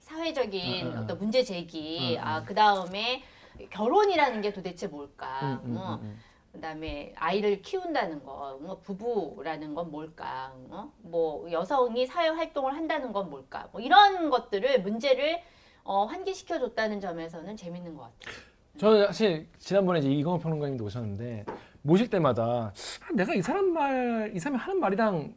사회적인 0.00 0.86
음. 0.86 0.98
어떤 0.98 1.18
문제 1.18 1.42
제기, 1.44 2.16
음, 2.16 2.22
음. 2.22 2.26
아, 2.26 2.42
그 2.42 2.54
다음에 2.54 3.22
결혼이라는 3.70 4.40
게 4.40 4.52
도대체 4.52 4.86
뭘까. 4.86 5.60
뭐, 5.62 5.96
음, 5.96 6.00
음. 6.02 6.20
그다음에 6.52 7.12
아이를 7.16 7.60
키운다는 7.60 8.24
거, 8.24 8.58
뭐 8.62 8.80
부부라는 8.80 9.74
건 9.74 9.90
뭘까, 9.90 10.54
어? 10.70 10.90
뭐 11.02 11.52
여성이 11.52 12.06
사회 12.06 12.28
활동을 12.28 12.74
한다는 12.74 13.12
건 13.12 13.28
뭘까, 13.28 13.68
뭐 13.72 13.82
이런 13.82 14.30
것들을 14.30 14.80
문제를 14.80 15.42
어, 15.84 16.06
환기시켜 16.06 16.58
줬다는 16.58 16.98
점에서는 17.00 17.56
재밌는 17.58 17.94
것 17.94 18.04
같아요. 18.04 18.55
저는 18.78 19.06
사실 19.06 19.46
지난번에 19.58 20.00
이제 20.00 20.10
이광호 20.10 20.38
평론가님도 20.38 20.84
오셨는데 20.84 21.44
모실 21.82 22.08
때마다 22.08 22.42
아, 22.42 23.12
내가 23.14 23.34
이 23.34 23.42
사람 23.42 23.72
말, 23.72 24.32
이 24.34 24.38
사람이 24.38 24.58
하는 24.58 24.80
말이랑 24.80 25.34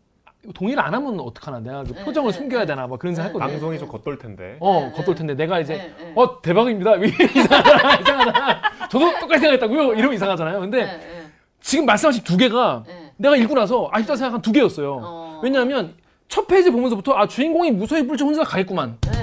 동의를 0.53 0.81
안 0.81 0.93
하면 0.93 1.19
어떡하나 1.19 1.59
내가 1.59 1.83
그 1.83 1.93
네, 1.93 2.03
표정을 2.03 2.31
네, 2.31 2.37
숨겨야 2.37 2.61
네. 2.61 2.67
되나 2.67 2.87
막 2.87 2.97
그런 2.97 3.11
네, 3.13 3.15
생각 3.15 3.27
했거든요. 3.29 3.51
방송이 3.51 3.79
좀 3.79 3.87
겉돌 3.89 4.17
텐데. 4.17 4.57
어 4.59 4.79
네, 4.85 4.91
겉돌 4.91 5.15
네. 5.15 5.17
텐데 5.19 5.35
내가 5.35 5.59
이제 5.59 5.77
네, 5.77 5.93
네. 5.97 6.13
어 6.15 6.41
대박입니다 6.41 6.95
이상하다 7.03 7.99
이상하다 7.99 8.87
저도 8.89 9.19
똑같이 9.19 9.41
생각했다고요 9.41 9.93
이러면 9.93 10.13
이상하잖아요 10.13 10.59
근데 10.61 10.85
네, 10.85 10.97
네, 10.97 11.23
지금 11.59 11.85
말씀하신 11.85 12.23
두 12.23 12.37
개가 12.37 12.83
네. 12.87 13.11
내가 13.17 13.35
읽고 13.35 13.53
나서 13.53 13.89
아쉽다 13.91 14.15
생각한 14.15 14.41
두 14.41 14.51
개였어요 14.51 14.99
어. 15.03 15.41
왜냐하면 15.43 15.95
첫 16.29 16.47
페이지 16.47 16.69
보면서부터 16.71 17.13
아 17.13 17.27
주인공이 17.27 17.71
무소의 17.71 18.07
뿔처럼 18.07 18.33
혼자 18.33 18.49
가겠구만 18.49 18.97
네. 19.01 19.18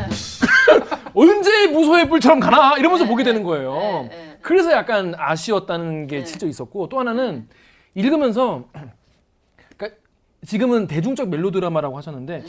언제 1.17 1.67
무소의 1.69 2.09
뿔처럼 2.11 2.41
가나 2.41 2.77
이러면서 2.77 3.05
네, 3.05 3.11
보게 3.11 3.25
네, 3.25 3.31
되는 3.33 3.43
거예요 3.43 3.73
네, 3.73 4.09
네. 4.09 4.39
그래서 4.43 4.71
약간 4.73 5.15
아쉬웠다는 5.17 6.07
게 6.07 6.19
네. 6.19 6.25
실제 6.27 6.47
있었고 6.47 6.89
또 6.91 7.01
하나는 7.01 7.49
읽으면서 7.95 8.65
그러니까 9.77 9.99
지금은 10.45 10.87
대중적 10.87 11.31
멜로드라마라고 11.31 11.97
하셨는데 11.97 12.45
음. 12.45 12.47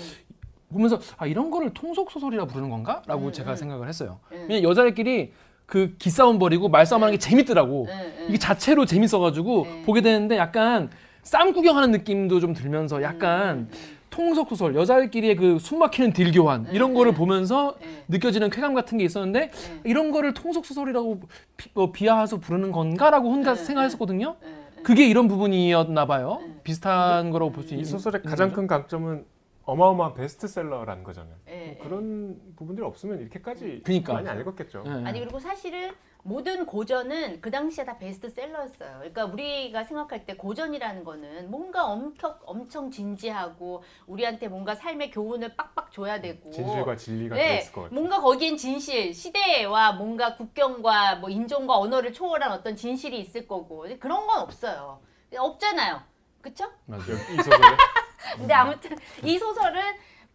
보면서 0.73 0.99
아 1.17 1.25
이런 1.25 1.49
거를 1.49 1.73
통속 1.73 2.11
소설이라 2.11 2.45
부르는 2.45 2.69
건가?라고 2.69 3.27
음, 3.27 3.31
제가 3.31 3.51
음. 3.51 3.55
생각을 3.55 3.87
했어요. 3.87 4.19
음. 4.33 4.47
왜냐 4.49 4.67
여자들끼리 4.67 5.31
그 5.65 5.95
기싸움 5.97 6.37
벌이고 6.39 6.67
말싸움 6.67 7.03
하는 7.03 7.13
게 7.13 7.17
재밌더라고. 7.17 7.87
이게 8.27 8.37
자체로 8.37 8.85
재밌어가지고 8.85 9.63
네. 9.63 9.83
보게 9.85 10.01
되는데 10.01 10.35
약간 10.37 10.89
쌈 11.23 11.53
구경하는 11.53 11.91
느낌도 11.91 12.41
좀 12.41 12.53
들면서 12.53 13.01
약간 13.01 13.57
음, 13.57 13.69
통속 14.17 14.49
소설 14.49 14.73
여자들끼리의 14.73 15.35
그 15.35 15.59
숨막히는 15.59 16.11
딜교환 16.11 16.69
이런 16.71 16.95
거를 16.95 17.11
네. 17.11 17.17
보면서 17.19 17.75
네. 17.79 18.03
느껴지는 18.07 18.49
쾌감 18.49 18.73
같은 18.73 18.97
게 18.97 19.03
있었는데 19.05 19.51
네. 19.51 19.81
이런 19.83 20.09
거를 20.09 20.33
통속 20.33 20.65
소설이라고 20.65 21.19
비, 21.55 21.69
뭐 21.75 21.91
비하해서 21.91 22.37
부르는 22.39 22.71
건가라고 22.71 23.29
혼자 23.29 23.53
네, 23.53 23.63
생각했었거든요. 23.63 24.37
네, 24.41 24.47
네. 24.47 24.81
그게 24.81 25.07
이런 25.07 25.27
부분이었나 25.27 26.07
봐요. 26.07 26.39
네. 26.41 26.61
비슷한 26.63 27.29
거라고 27.29 27.51
볼수이 27.51 27.77
있는 27.77 27.85
소설의 27.85 28.21
있는 28.21 28.29
가장 28.31 28.47
거죠. 28.49 28.55
큰 28.55 28.67
강점은 28.67 29.25
어마어마한 29.65 30.15
베스트셀러라는 30.15 31.03
거잖아요. 31.03 31.35
네, 31.45 31.51
네. 31.51 31.79
그런 31.83 32.39
부분들이 32.55 32.87
없으면 32.87 33.19
이렇게까지 33.19 33.81
그러니까. 33.83 34.13
많이 34.13 34.27
안 34.29 34.39
읽었겠죠. 34.39 34.81
네. 34.83 34.91
아니 35.05 35.19
그리고 35.19 35.37
사실은 35.39 35.91
모든 36.23 36.65
고전은 36.65 37.41
그 37.41 37.49
당시에 37.51 37.85
다 37.85 37.97
베스트셀러였어요. 37.97 38.97
그러니까 38.97 39.25
우리가 39.25 39.83
생각할 39.83 40.25
때 40.25 40.35
고전이라는 40.35 41.03
거는 41.03 41.49
뭔가 41.49 41.85
엄청 41.85 42.37
엄청 42.45 42.91
진지하고 42.91 43.83
우리한테 44.07 44.47
뭔가 44.47 44.75
삶의 44.75 45.11
교훈을 45.11 45.55
빡빡 45.55 45.91
줘야 45.91 46.19
되고 46.19 46.51
진실과 46.51 46.95
진리가 46.95 47.35
네, 47.35 47.47
들어있을 47.47 47.71
것 47.71 47.81
같아요. 47.83 47.99
뭔가 47.99 48.19
거기엔 48.19 48.57
진실, 48.57 49.13
시대와 49.13 49.93
뭔가 49.93 50.35
국경과 50.35 51.15
뭐 51.15 51.29
인종과 51.29 51.77
언어를 51.77 52.11
초월한 52.11 52.51
어떤 52.51 52.75
진실이 52.75 53.19
있을 53.19 53.47
거고 53.47 53.85
그런 53.99 54.27
건 54.27 54.41
없어요. 54.41 54.99
없잖아요. 55.35 56.01
그쵸? 56.41 56.65
맞아요. 56.85 57.03
이 57.33 57.37
소설에 57.37 57.77
근데 58.37 58.53
아무튼 58.53 58.97
이 59.23 59.37
소설은 59.37 59.81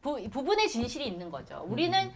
부, 0.00 0.28
부분의 0.30 0.68
진실이 0.68 1.06
있는 1.06 1.30
거죠. 1.30 1.64
우리는 1.68 2.10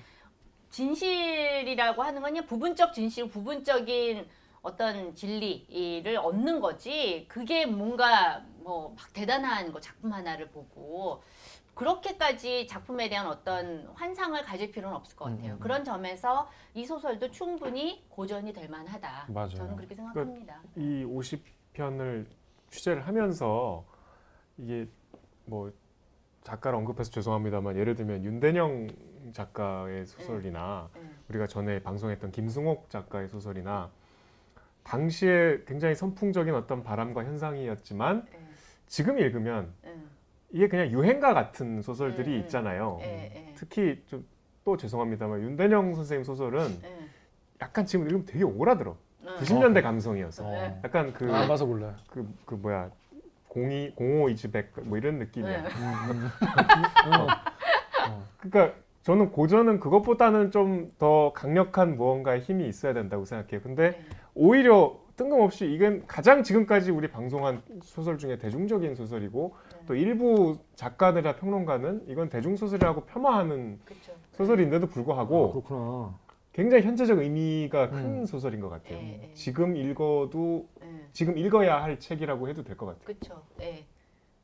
진실이라고 0.76 2.02
하는 2.02 2.20
건 2.20 2.32
그냥 2.32 2.46
부분적 2.46 2.92
진실, 2.92 3.30
부분적인 3.30 4.26
어떤 4.60 5.14
진리를 5.14 6.16
얻는 6.16 6.60
거지. 6.60 7.24
그게 7.28 7.64
뭔가 7.64 8.44
뭐 8.58 8.94
막 8.94 9.12
대단한 9.14 9.72
거 9.72 9.80
작품 9.80 10.12
하나를 10.12 10.48
보고 10.50 11.22
그렇게까지 11.74 12.66
작품에 12.66 13.08
대한 13.08 13.26
어떤 13.26 13.86
환상을 13.94 14.42
가질 14.42 14.70
필요는 14.72 14.96
없을 14.96 15.16
것 15.16 15.26
같아요. 15.26 15.52
음, 15.52 15.56
음. 15.56 15.60
그런 15.60 15.84
점에서 15.84 16.48
이 16.74 16.84
소설도 16.84 17.30
충분히 17.30 18.04
고전이 18.08 18.52
될 18.52 18.68
만하다. 18.68 19.26
맞아요. 19.28 19.48
저는 19.50 19.76
그렇게 19.76 19.94
생각합니다. 19.94 20.62
이 20.74 21.04
50편을 21.04 22.26
취재를 22.70 23.06
하면서 23.06 23.84
이게 24.58 24.88
뭐 25.44 25.70
작가를 26.44 26.78
언급해서 26.78 27.10
죄송합니다만 27.10 27.76
예를 27.76 27.94
들면 27.94 28.24
윤대영 28.24 28.88
작가의 29.32 30.06
소설이나 30.06 30.88
네. 30.94 31.00
우리가 31.28 31.46
전에 31.46 31.82
방송했던 31.82 32.32
김승옥 32.32 32.90
작가의 32.90 33.28
소설이나 33.28 33.90
당시에 34.82 35.62
굉장히 35.66 35.94
선풍적인 35.94 36.54
어떤 36.54 36.82
바람과 36.82 37.24
현상이었지만 37.24 38.26
네. 38.30 38.40
지금 38.86 39.18
읽으면 39.18 39.72
네. 39.82 39.96
이게 40.50 40.68
그냥 40.68 40.90
유행가 40.90 41.34
같은 41.34 41.82
소설들이 41.82 42.30
네, 42.30 42.36
네. 42.36 42.38
있잖아요. 42.42 42.98
네, 43.00 43.06
네. 43.34 43.54
특히 43.56 44.02
좀 44.06 44.36
또 44.66 44.76
죄송합니다만 44.76 45.42
윤대영 45.42 45.94
선생님 45.94 46.24
소설은 46.24 46.80
네. 46.82 47.08
약간 47.62 47.86
지금 47.86 48.06
읽으면 48.06 48.26
되게 48.26 48.42
오라들어. 48.42 48.96
네. 49.24 49.30
90년대 49.36 49.80
감성이어서 49.80 50.42
네. 50.42 50.80
약간 50.82 51.12
그 51.12 51.32
안 51.32 51.46
봐서 51.46 51.64
몰라요. 51.64 51.94
그, 52.10 52.28
그 52.44 52.56
뭐야 52.56 52.90
02 53.54 53.94
05 53.96 54.28
이즈백 54.28 54.72
뭐 54.82 54.98
이런 54.98 55.20
느낌이야. 55.20 55.62
네. 55.62 55.68
그러니까 58.38 58.76
저는 59.06 59.30
고전은 59.30 59.78
그것보다는 59.78 60.50
좀 60.50 60.76
더 60.98 61.32
강력한 61.34 61.96
무언가의 61.96 62.40
힘이 62.40 62.66
있어야 62.68 62.92
된다고 62.94 63.24
생각해요. 63.24 63.60
근데 63.60 63.90
네. 63.90 64.04
오히려 64.34 64.98
뜬금없이 65.16 65.70
이건 65.70 66.06
가장 66.06 66.42
지금까지 66.42 66.90
우리 66.90 67.08
방송한 67.08 67.62
소설 67.82 68.18
중에 68.18 68.38
대중적인 68.38 68.94
소설이고 68.96 69.54
네. 69.72 69.78
또 69.86 69.94
일부 69.94 70.58
작가들이나 70.74 71.36
평론가는 71.36 72.04
이건 72.08 72.28
대중소설이라고 72.30 73.04
폄하하는 73.04 73.78
그쵸. 73.84 74.12
소설인데도 74.32 74.86
아, 74.86 74.88
불구하고 74.90 75.52
그렇구나. 75.52 76.18
굉장히 76.52 76.82
현재적 76.84 77.18
의미가 77.18 77.90
큰 77.90 78.20
음. 78.22 78.26
소설인 78.26 78.60
것 78.60 78.70
같아요. 78.70 78.96
예, 78.98 79.28
예. 79.28 79.34
지금 79.34 79.76
읽어도 79.76 80.66
네. 80.80 81.06
지금 81.12 81.36
읽어야 81.38 81.82
할 81.82 82.00
책이라고 82.00 82.48
해도 82.48 82.64
될 82.64 82.76
것 82.76 82.86
같아요. 82.86 83.04
그렇죠. 83.04 83.42
네. 83.58 83.84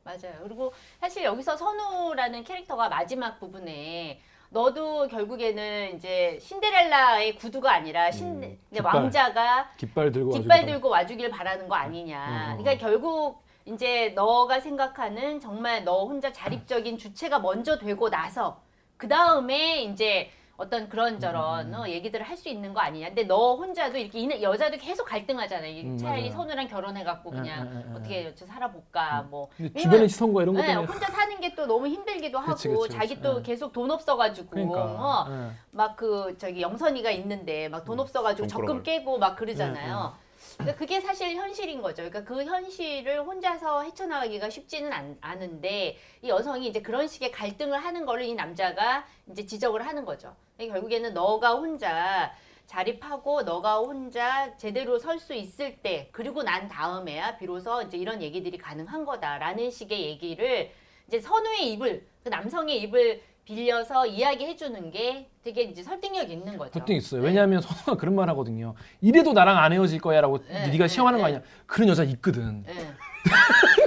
맞아요. 0.03 0.35
그리고 0.43 0.71
사실 0.99 1.23
여기서 1.23 1.55
선우라는 1.57 2.43
캐릭터가 2.43 2.89
마지막 2.89 3.39
부분에 3.39 4.19
너도 4.53 5.07
결국에는 5.07 5.95
이제 5.95 6.37
신데렐라의 6.39 7.35
구두가 7.35 7.73
아니라 7.73 8.11
신 8.11 8.43
음, 8.43 8.59
깃발. 8.71 8.95
왕자가 8.95 9.71
깃발 9.77 10.11
들고 10.11 10.31
깃발 10.31 10.65
들고 10.67 10.89
와주길 10.89 11.31
바라는 11.31 11.67
거 11.67 11.73
아니냐. 11.75 12.53
음. 12.53 12.61
그러니까 12.61 12.87
결국 12.87 13.41
이제 13.65 14.09
너가 14.15 14.59
생각하는 14.59 15.39
정말 15.39 15.83
너 15.83 16.05
혼자 16.05 16.31
자립적인 16.31 16.99
주체가 16.99 17.39
먼저 17.39 17.79
되고 17.79 18.09
나서 18.09 18.61
그 18.95 19.07
다음에 19.07 19.81
이제 19.81 20.29
어떤 20.55 20.87
그런저런 20.87 21.73
음. 21.73 21.79
어, 21.79 21.87
얘기들을 21.87 22.23
할 22.25 22.37
수 22.37 22.49
있는 22.49 22.73
거 22.73 22.79
아니냐. 22.81 23.07
근데 23.07 23.23
너 23.23 23.55
혼자도 23.55 23.97
이렇게 23.97 24.19
이 24.19 24.41
여자도 24.41 24.77
계속 24.77 25.05
갈등하잖아. 25.05 25.65
이 25.67 25.83
음, 25.83 25.97
차라리 25.97 26.23
맞아요. 26.23 26.31
선우랑 26.33 26.67
결혼해갖고 26.67 27.31
예, 27.31 27.37
그냥 27.37 27.85
예. 27.89 27.95
어떻게 27.95 28.35
저 28.35 28.45
살아볼까 28.45 29.27
뭐. 29.29 29.49
주변의 29.57 30.09
시선과 30.09 30.41
이런 30.43 30.55
것 30.55 30.61
네, 30.61 30.67
때문에 30.67 30.87
혼자 30.87 31.07
사는 31.11 31.39
게 31.39 31.53
또 31.55 31.67
너무 31.67 31.87
힘들기도 31.87 32.39
하고 32.39 32.53
그치, 32.55 32.67
그치, 32.67 32.89
자기 32.89 33.09
그치. 33.09 33.21
또 33.21 33.37
예. 33.37 33.41
계속 33.43 33.71
돈 33.73 33.91
없어가지고 33.91 34.49
그러니까 34.49 34.83
어, 34.83 35.27
예. 35.29 35.51
막그 35.71 36.35
저기 36.39 36.61
영선이가 36.61 37.11
있는데 37.11 37.69
막 37.69 37.85
돈 37.85 37.99
없어가지고 37.99 38.47
돈 38.47 38.65
적금. 38.65 38.83
깨고 38.83 39.19
막 39.19 39.35
그러잖아요. 39.35 40.15
그러니까 40.57 40.77
그게 40.77 41.01
사실 41.01 41.35
현실인 41.35 41.81
거죠. 41.81 42.03
그러니까 42.09 42.23
그 42.23 42.43
현실을 42.43 43.21
혼자서 43.21 43.83
헤쳐나가기가 43.83 44.49
쉽지는 44.49 44.91
않, 44.93 45.17
않은데 45.21 45.97
이 46.21 46.29
여성이 46.29 46.67
이제 46.67 46.81
그런 46.81 47.07
식의 47.07 47.31
갈등을 47.31 47.77
하는 47.77 48.05
거를 48.05 48.25
이 48.25 48.33
남자가 48.33 49.05
이제 49.31 49.45
지적을 49.45 49.85
하는 49.85 50.05
거죠. 50.05 50.35
그러니까 50.55 50.75
결국에는 50.75 51.13
너가 51.13 51.55
혼자 51.55 52.33
자립하고 52.65 53.41
너가 53.43 53.79
혼자 53.79 54.55
제대로 54.57 54.97
설 54.97 55.19
수 55.19 55.33
있을 55.33 55.77
때 55.77 56.09
그리고 56.11 56.43
난 56.43 56.67
다음에야 56.67 57.37
비로소 57.37 57.81
이제 57.81 57.97
이런 57.97 58.21
얘기들이 58.21 58.57
가능한 58.57 59.05
거다라는 59.05 59.69
식의 59.69 60.01
얘기를 60.01 60.71
이제 61.07 61.19
선우의 61.19 61.71
입을 61.73 62.07
그 62.23 62.29
남성의 62.29 62.81
입을 62.83 63.21
빌려서 63.45 64.05
이야기해 64.05 64.55
주는 64.55 64.89
게 64.89 65.27
되게 65.43 65.63
이제 65.63 65.83
설득력 65.83 66.29
있는 66.29 66.57
거죠. 66.57 66.71
보통 66.71 66.95
있어요. 66.95 67.21
왜냐하면 67.21 67.61
선우가 67.61 67.95
그런 67.97 68.15
말 68.15 68.29
하거든요. 68.29 68.73
이래도 69.01 69.33
나랑 69.33 69.57
안 69.57 69.73
헤어질 69.73 69.99
거야라고 69.99 70.39
네, 70.47 70.67
네가 70.69 70.85
네, 70.85 70.87
시험하는 70.87 71.19
거 71.19 71.27
네. 71.27 71.33
아니야. 71.35 71.47
그런 71.65 71.89
여자 71.89 72.03
있거든. 72.03 72.63
예. 72.69 72.73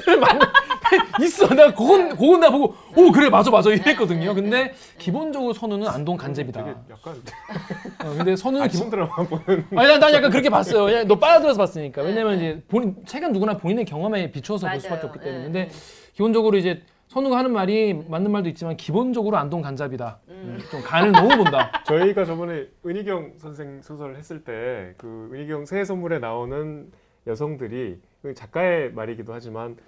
있어. 1.24 1.48
내가 1.48 1.74
그건 1.74 2.10
그건 2.10 2.40
나 2.40 2.50
보고 2.50 2.74
오 2.96 3.10
그래 3.10 3.28
맞아 3.30 3.50
맞아 3.50 3.70
이랬거든요. 3.70 4.34
근데 4.34 4.74
기본적으로 4.98 5.52
선우는 5.54 5.88
안동 5.88 6.16
간제비다. 6.16 6.62
되게 6.64 6.76
약간 6.90 7.22
어, 8.04 8.14
근데 8.16 8.36
선우는 8.36 8.68
기본 8.68 8.90
드라마 8.90 9.14
보는 9.16 9.66
아니 9.74 9.88
난, 9.88 10.00
난 10.00 10.12
약간 10.12 10.30
그렇게 10.30 10.50
봤어요. 10.50 10.84
왜냐면 10.84 11.08
너 11.08 11.18
빨아들여서 11.18 11.58
봤으니까. 11.58 12.02
왜냐면 12.02 12.36
이제 12.36 12.62
본인 12.68 12.94
책은 13.06 13.32
누구나 13.32 13.56
본인의 13.56 13.86
경험에 13.86 14.30
비추어서 14.30 14.68
볼 14.68 14.80
수밖에 14.80 14.96
맞아요. 14.96 15.08
없기 15.08 15.20
때문에. 15.24 15.40
예, 15.40 15.44
근데 15.44 15.60
예. 15.60 15.68
기본적으로 16.12 16.56
이제 16.58 16.82
선우가 17.16 17.38
하는 17.38 17.50
말이 17.54 17.94
맞는 17.94 18.30
말도 18.30 18.50
있지만 18.50 18.76
기본적으로 18.76 19.38
안동 19.38 19.62
간잡이다. 19.62 20.18
음. 20.28 20.58
좀 20.70 20.82
간을 20.82 21.12
너무 21.12 21.28
본다. 21.34 21.72
저희가 21.88 22.26
저번에 22.26 22.66
은희경 22.84 23.32
선생 23.38 23.80
소설을 23.80 24.18
했을 24.18 24.44
때 24.44 24.92
그 24.98 25.30
은희경 25.32 25.64
새해 25.64 25.82
선물에 25.86 26.18
나오는 26.18 26.92
여성들이 27.26 28.02
그 28.20 28.34
작가의 28.34 28.92
말이기도 28.92 29.32
하지만 29.32 29.78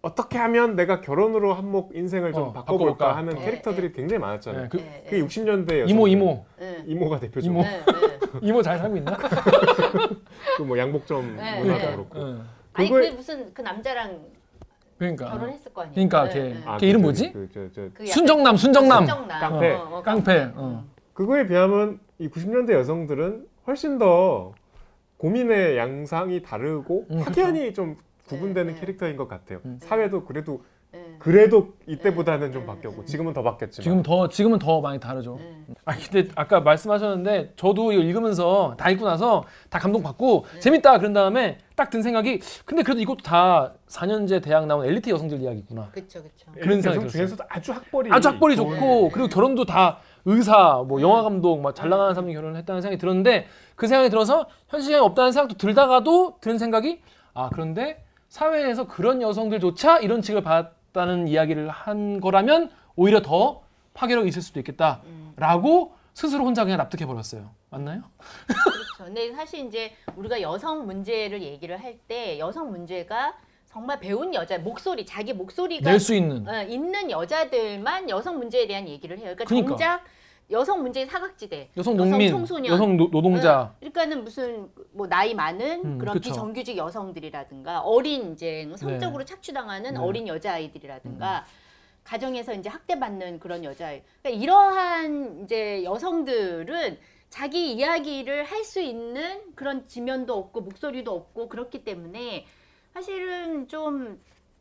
어떻게 0.00 0.38
하면 0.38 0.76
내가 0.76 1.02
결혼으로 1.02 1.52
한몫 1.52 1.90
인생을 1.92 2.32
좀 2.32 2.44
어, 2.44 2.52
바꿔볼까 2.52 2.92
바꿔볼까. 2.96 3.16
하는 3.18 3.36
어. 3.36 3.40
캐릭터들이 3.40 3.92
굉장히 3.92 4.20
많았잖아요. 4.22 4.64
예, 4.64 4.68
그 4.70 4.78
예, 4.78 5.02
그게 5.04 5.20
60년대 5.22 5.80
여성 5.80 5.88
이모 5.90 6.08
이모 6.08 6.46
예. 6.62 6.82
이모가 6.86 7.20
대표죠. 7.20 7.50
이모. 7.50 7.64
이모 8.40 8.62
잘 8.62 8.78
살고 8.78 8.96
있나? 8.96 9.14
그 10.56 10.62
뭐 10.64 10.78
양복점 10.78 11.36
네, 11.36 11.60
문화도 11.60 11.80
네. 11.86 11.92
그렇고. 11.96 12.18
응. 12.18 12.42
아니 12.72 12.88
그걸- 12.88 13.10
그 13.10 13.16
무슨 13.16 13.52
그 13.52 13.60
남자랑 13.60 14.20
그러니까 14.98 15.30
결혼했을 15.30 15.72
거 15.72 15.82
아니에요. 15.82 15.94
그러니까 15.94 16.28
예, 16.28 16.32
걔- 16.32 16.50
예. 16.50 16.62
아, 16.66 16.76
걔 16.76 16.86
이름 16.88 17.00
그, 17.00 17.06
뭐지? 17.06 17.32
그, 17.32 17.48
저, 17.54 17.60
저, 17.72 17.82
그 17.94 18.02
약간 18.02 18.06
순정남 18.06 18.56
순정남. 18.56 19.06
순정남. 19.06 19.40
깡패. 19.40 19.70
어, 19.74 19.88
어, 19.90 20.02
깡패. 20.02 20.52
어. 20.54 20.84
그거에 21.14 21.46
비하면 21.46 22.00
이 22.18 22.28
90년대 22.28 22.72
여성들은 22.72 23.46
훨씬 23.66 23.98
더 23.98 24.52
고민의 25.18 25.76
양상이 25.76 26.42
다르고 26.42 27.06
음, 27.10 27.18
확연히 27.20 27.72
좀 27.74 27.96
구분되는 28.28 28.66
네, 28.66 28.74
네. 28.74 28.80
캐릭터인 28.80 29.16
것 29.16 29.28
같아요. 29.28 29.60
음. 29.64 29.78
사회도 29.80 30.24
그래도 30.24 30.62
예. 30.94 31.16
그래도 31.18 31.74
이때보다는 31.86 32.46
네, 32.46 32.52
좀 32.52 32.62
네, 32.62 32.66
바뀌었고 32.66 33.02
네. 33.02 33.06
지금은 33.06 33.32
더 33.34 33.42
바뀌었지만 33.42 33.82
지금 33.82 34.02
더 34.02 34.28
지금은 34.28 34.58
더 34.58 34.80
많이 34.80 34.98
다르죠. 34.98 35.38
예. 35.40 35.54
아 35.84 35.92
근데 35.94 36.30
아까 36.34 36.60
말씀하셨는데 36.60 37.52
저도 37.56 37.92
이거 37.92 38.00
읽으면서 38.02 38.74
다 38.78 38.88
읽고 38.90 39.04
나서 39.06 39.44
다 39.68 39.78
감동 39.78 40.02
받고 40.02 40.46
재밌다 40.60 40.98
그런 40.98 41.12
다음에 41.12 41.58
딱 41.76 41.90
든 41.90 42.02
생각이 42.02 42.40
근데 42.64 42.82
그래도 42.82 43.00
이것도 43.02 43.18
다 43.22 43.72
4년제 43.88 44.42
대학 44.42 44.66
나온 44.66 44.84
엘리트 44.86 45.10
여성들 45.10 45.40
이야기구나. 45.42 45.90
그쵸 45.92 46.22
그쵸. 46.22 46.50
그런 46.54 46.80
생각이 46.80 47.00
들었어요. 47.00 47.08
중에서도 47.10 47.44
아주 47.48 47.72
학벌이 47.72 48.10
아주 48.12 48.28
학벌이 48.28 48.56
좋은- 48.56 48.74
좋고 48.74 49.10
그리고 49.10 49.28
결혼도 49.28 49.64
다 49.66 49.98
의사, 50.24 50.82
뭐 50.86 51.00
영화 51.02 51.22
감독, 51.22 51.60
막 51.60 51.74
잘 51.74 51.88
나가는 51.90 52.12
사람이 52.14 52.32
결혼을 52.34 52.56
했다는 52.56 52.80
생각이 52.82 52.98
들었는데 52.98 53.46
그 53.76 53.86
생각이 53.86 54.10
들어서 54.10 54.46
현실에 54.68 54.98
없다는 54.98 55.32
생각도 55.32 55.56
들다가도 55.56 56.38
드는 56.40 56.58
생각이 56.58 57.00
아 57.34 57.50
그런데 57.52 58.04
사회에서 58.28 58.86
그런 58.86 59.22
여성들조차 59.22 59.98
이런 60.00 60.20
취급을 60.22 60.42
받 60.42 60.72
았다는 60.98 61.28
이야기를 61.28 61.68
한 61.70 62.20
거라면 62.20 62.70
오히려 62.96 63.22
더 63.22 63.62
파괴력이 63.94 64.28
있을 64.28 64.42
수도 64.42 64.58
있겠다라고 64.60 65.94
스스로 66.14 66.44
혼자 66.44 66.64
그냥 66.64 66.78
납득해 66.78 67.06
버렸어요. 67.06 67.50
맞나요? 67.70 68.02
그렇죠. 68.48 69.04
근데 69.04 69.32
사실 69.32 69.66
이제 69.66 69.92
우리가 70.16 70.40
여성 70.40 70.86
문제를 70.86 71.40
얘기를 71.42 71.80
할 71.80 71.98
때 72.08 72.38
여성 72.38 72.70
문제가 72.70 73.34
정말 73.66 74.00
배운 74.00 74.34
여자 74.34 74.58
목소리 74.58 75.04
자기 75.06 75.32
목소리가 75.32 75.88
낼 75.90 76.00
수 76.00 76.14
있는 76.14 76.48
어, 76.48 76.62
있는 76.64 77.10
여자들만 77.10 78.08
여성 78.08 78.38
문제에 78.38 78.66
대한 78.66 78.88
얘기를 78.88 79.16
해요. 79.18 79.34
그러니까, 79.36 79.44
그러니까. 79.44 79.68
정작 79.76 80.04
여성 80.50 80.82
문제의 80.82 81.06
사각지대, 81.06 81.70
여성 81.76 81.96
농민, 81.96 82.30
청소년, 82.30 82.72
여성 82.72 82.96
노, 82.96 83.10
노동자 83.10 83.74
네. 83.80 83.90
그러니까는 83.90 84.24
무슨 84.24 84.70
뭐 84.92 85.06
나이 85.06 85.34
많은 85.34 85.84
음, 85.84 85.98
그런 85.98 86.14
그쵸. 86.14 86.30
비정규직 86.30 86.76
여성들이라든가 86.78 87.80
어린 87.80 88.32
이제 88.32 88.70
성적으로 88.76 89.24
착취당하는 89.24 89.94
네. 89.94 90.00
어린 90.00 90.26
여자 90.26 90.54
아이들이라든가 90.54 91.44
가정에서 92.04 92.54
이제 92.54 92.70
학대받는 92.70 93.40
그런 93.40 93.62
여자 93.62 93.88
아이. 93.88 94.02
그러니까 94.22 94.42
이러한 94.42 95.42
이제 95.44 95.84
여성들은 95.84 96.98
자기 97.28 97.74
이야기를 97.74 98.44
할 98.44 98.64
수 98.64 98.80
있는 98.80 99.42
그런 99.54 99.86
지면도 99.86 100.34
없고 100.34 100.62
목소리도 100.62 101.14
없고 101.14 101.50
그렇기 101.50 101.84
때문에 101.84 102.46
사실은 102.94 103.68
좀 103.68 104.18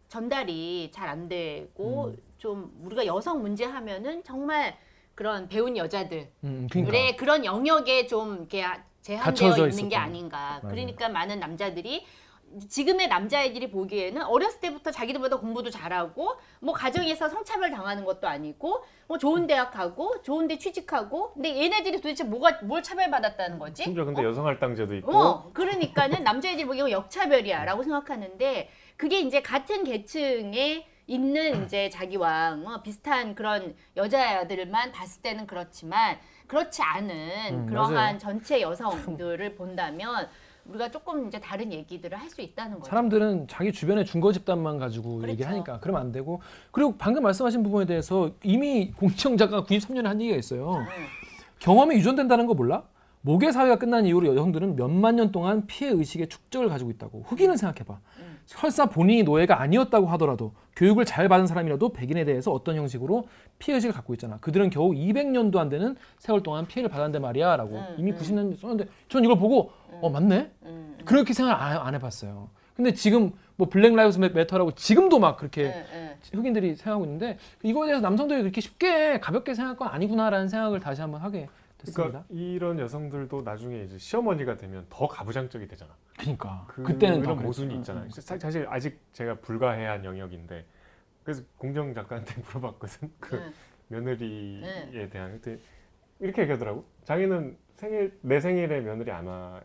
전달이 0.10 0.92
잘 0.94 1.08
안 1.08 1.30
되고 1.30 2.08
음. 2.08 2.18
좀 2.38 2.72
우리가 2.84 3.06
여성 3.06 3.42
문제 3.42 3.64
하면은 3.64 4.22
정말 4.26 4.78
그런 5.18 5.50
배운 5.50 5.76
여자들 5.76 6.30
음, 6.44 6.68
그러니까 6.72 6.92
그래 6.92 7.16
그런 7.16 7.44
영역에 7.44 8.06
좀 8.06 8.36
이렇게 8.36 8.64
제한되어 9.02 9.24
갇혀져 9.24 9.68
있는 9.68 9.90
게 9.90 9.96
있었던. 9.96 10.00
아닌가. 10.00 10.38
맞아요. 10.62 10.70
그러니까 10.70 11.10
많은 11.10 11.40
남자들이 11.40 12.06
지금의 12.70 13.08
남자애들이 13.08 13.72
보기에는 13.72 14.22
어렸을 14.22 14.60
때부터 14.60 14.92
자기들보다 14.92 15.38
공부도 15.40 15.72
잘하고 15.72 16.36
뭐 16.60 16.74
가정에서 16.74 17.30
성차별 17.30 17.72
당하는 17.72 18.06
것도 18.06 18.28
아니고 18.28 18.86
뭐 19.08 19.18
좋은 19.18 19.48
대학 19.48 19.72
가고 19.72 20.22
좋은 20.22 20.48
데 20.48 20.60
취직하고 20.60 21.34
근데 21.34 21.50
얘네들이 21.64 21.98
도대체 22.00 22.24
뭐가 22.24 22.60
뭘 22.62 22.84
차별받았다는 22.84 23.58
거지? 23.58 23.84
심지어 23.84 24.06
근데 24.06 24.24
여성할당제도 24.24 24.96
있고 24.98 25.18
어, 25.18 25.52
그러니까는 25.52 26.24
남자애들이 26.24 26.68
보기에 26.68 26.92
역차별이야라고 26.92 27.82
생각하는데 27.82 28.70
그게 28.96 29.20
이제 29.20 29.42
같은 29.42 29.84
계층에 29.84 30.86
있는 31.18 31.64
이제 31.66 31.90
자기와 31.90 32.58
어, 32.66 32.82
비슷한 32.84 33.34
그런 33.34 33.76
여자들만 33.96 34.92
봤을 34.92 35.22
때는 35.22 35.48
그렇지만 35.48 36.18
그렇지 36.48 36.82
않은 36.82 37.10
음, 37.54 37.66
그러한 37.66 37.94
맞아요. 37.94 38.18
전체 38.18 38.62
여성들을 38.62 39.56
본다면 39.56 40.28
우리가 40.66 40.92
조금 40.92 41.28
이제 41.28 41.40
다른 41.40 41.72
얘기들을 41.72 42.18
할 42.20 42.30
수 42.30 42.42
있다는 42.42 42.80
거죠. 42.80 42.90
사람들은 42.90 43.48
자기 43.48 43.72
주변의 43.72 44.06
중거 44.06 44.34
집단만 44.34 44.78
가지고 44.78 45.16
그렇죠. 45.20 45.32
얘기하니까 45.32 45.80
그러면 45.80 46.02
안 46.02 46.12
되고 46.12 46.42
그리고 46.72 46.96
방금 46.98 47.24
말씀하신 47.24 47.64
부분에 47.64 47.86
대해서 47.86 48.32
이미 48.44 48.92
공지영 48.92 49.38
작가가 49.38 49.64
93년에 49.66 50.04
한 50.04 50.20
얘기가 50.20 50.38
있어요. 50.38 50.76
응. 50.80 50.86
경험이 51.60 51.96
유전된다는 51.96 52.48
거 52.48 52.54
몰라? 52.54 52.84
모계 53.22 53.52
사회가 53.52 53.78
끝난 53.78 54.06
이후로 54.06 54.28
여성들은 54.28 54.76
몇만 54.76 55.16
년 55.16 55.32
동안 55.32 55.66
피해 55.68 55.90
의식의 55.90 56.28
축적을 56.28 56.68
가지고 56.70 56.92
있다고. 56.92 57.24
흑인은 57.28 57.56
생각해봐. 57.58 58.00
음. 58.20 58.27
설사 58.48 58.86
본인이 58.86 59.24
노예가 59.24 59.62
아니었다고 59.62 60.08
하더라도 60.08 60.54
교육을 60.78 61.04
잘 61.04 61.28
받은 61.28 61.48
사람이라도 61.48 61.90
백인에 61.90 62.24
대해서 62.24 62.52
어떤 62.52 62.78
형식으로 62.78 63.28
피해 63.60 63.76
의식을 63.76 63.94
갖고 63.94 64.14
있잖아. 64.14 64.38
그들은 64.40 64.70
겨우 64.70 64.92
200년도 64.94 65.58
안 65.58 65.68
되는 65.70 65.98
세월 66.18 66.42
동안 66.42 66.66
피해를 66.66 66.90
받았는데 66.90 67.20
말이야라고 67.20 67.76
음, 67.76 67.96
이미 67.98 68.12
음. 68.12 68.18
90년 68.18 68.58
썼는데 68.58 68.88
전 69.10 69.24
이걸 69.24 69.38
보고 69.38 69.72
어 70.02 70.10
맞네. 70.10 70.52
음, 70.64 70.68
음. 70.68 70.98
그렇게 71.04 71.34
생각 71.34 71.62
안, 71.62 71.78
안 71.78 71.94
해봤어요. 71.96 72.50
근데 72.74 72.94
지금 72.94 73.34
뭐 73.58 73.68
Black 73.68 73.94
Lives 73.94 74.20
Matter라고 74.20 74.72
지금도 74.76 75.20
막 75.20 75.36
그렇게 75.36 75.64
예, 75.64 75.86
예. 75.94 76.18
흑인들이 76.32 76.76
생각하고 76.76 77.04
있는데 77.06 77.40
이거에 77.64 77.88
대해서 77.88 78.02
남성들이 78.02 78.42
그렇게 78.42 78.62
쉽게 78.62 79.20
가볍게 79.20 79.56
생각할 79.56 79.78
건 79.78 79.88
아니구나라는 79.90 80.48
생각을 80.48 80.80
다시 80.80 81.02
한번 81.02 81.22
하게 81.22 81.50
됐습니다. 81.78 82.24
그러니까 82.24 82.26
이런 82.30 82.80
여성들도 82.80 83.42
나중에 83.44 83.84
이제 83.84 83.98
시어머니가 83.98 84.58
되면 84.58 84.86
더 84.90 85.08
가부장적이 85.08 85.68
되잖아. 85.68 85.96
그러니까 86.18 86.66
그 86.68 86.84
그때는 86.84 87.22
그랬죠. 87.22 87.42
모순이 87.42 87.74
응, 87.74 87.80
있잖아요. 87.80 88.06
응. 88.06 88.10
사- 88.10 88.38
사실 88.38 88.66
아직 88.70 89.00
제가 89.14 89.36
불가해한 89.40 90.04
영역인데 90.06 90.66
그래서 91.24 91.44
공정 91.58 91.94
작가한테 91.94 92.42
물어봤거든. 92.48 93.12
그 93.20 93.36
응. 93.38 93.54
며느리에 93.90 94.90
네. 94.92 95.10
대한 95.10 95.34
그때 95.34 95.60
이렇게 96.20 96.42
얘기하더라고. 96.44 96.86
자기는 97.04 97.58
생일 97.76 98.18
내 98.22 98.40
생일에 98.40 98.82
며느리 98.82 99.12
안 99.12 99.28
와. 99.28 99.62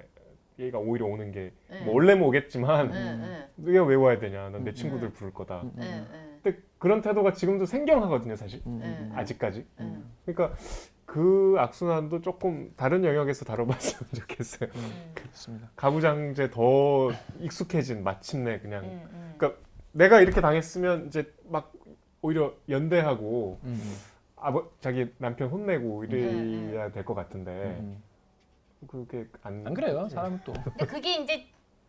얘가 0.59 0.79
오히려 0.79 1.07
오는 1.07 1.33
게 1.33 1.51
네. 1.71 1.81
뭐 1.83 1.95
원래는 1.95 2.23
오겠지만 2.23 2.93
응, 2.93 2.95
응, 3.25 3.49
네가 3.57 3.85
왜 3.85 3.95
와야 3.97 4.19
되냐? 4.19 4.51
난내 4.51 4.71
음. 4.71 4.75
친구들 4.75 5.09
음. 5.09 5.13
부를 5.15 5.33
거다. 5.33 5.63
음, 5.63 5.73
응, 5.79 6.07
응, 6.13 6.41
근데 6.43 6.61
그런 6.79 7.01
태도가 7.01 7.33
지금도 7.33 7.65
생경하거든요, 7.65 8.37
사실. 8.37 8.61
음, 8.67 8.81
음, 8.83 8.83
음. 8.85 9.13
아직까지. 9.17 9.67
응. 9.81 10.05
그러니까 10.27 10.55
그 11.13 11.57
악순환도 11.59 12.23
조금 12.23 12.73
다른 12.75 13.05
영역에서 13.05 13.45
다뤄봤으면 13.45 14.09
좋겠어요. 14.17 14.71
음, 14.75 15.13
그렇습니다. 15.15 15.69
가부장제 15.77 16.51
더 16.51 17.11
익숙해진 17.39 18.03
마침내 18.03 18.59
그냥 18.61 18.83
응, 18.85 19.09
응. 19.13 19.35
그러니까 19.37 19.61
내가 19.93 20.21
이렇게 20.23 20.41
당했으면 20.41 21.09
이제 21.09 21.31
막 21.45 21.71
오히려 22.23 22.55
연대하고 22.71 23.59
음, 23.63 23.79
음, 23.85 23.97
아버 24.39 24.71
자기 24.81 25.13
남편 25.19 25.51
혼내고 25.51 26.05
이래야 26.05 26.91
될 26.93 27.05
것 27.05 27.13
같은데 27.13 27.77
음. 27.81 28.03
그게 28.89 29.27
안, 29.43 29.67
안 29.67 29.75
그래요. 29.75 30.09
사람은 30.09 30.41
또. 30.47 30.55
근데 30.55 30.87
그게 30.87 31.17
이제 31.19 31.45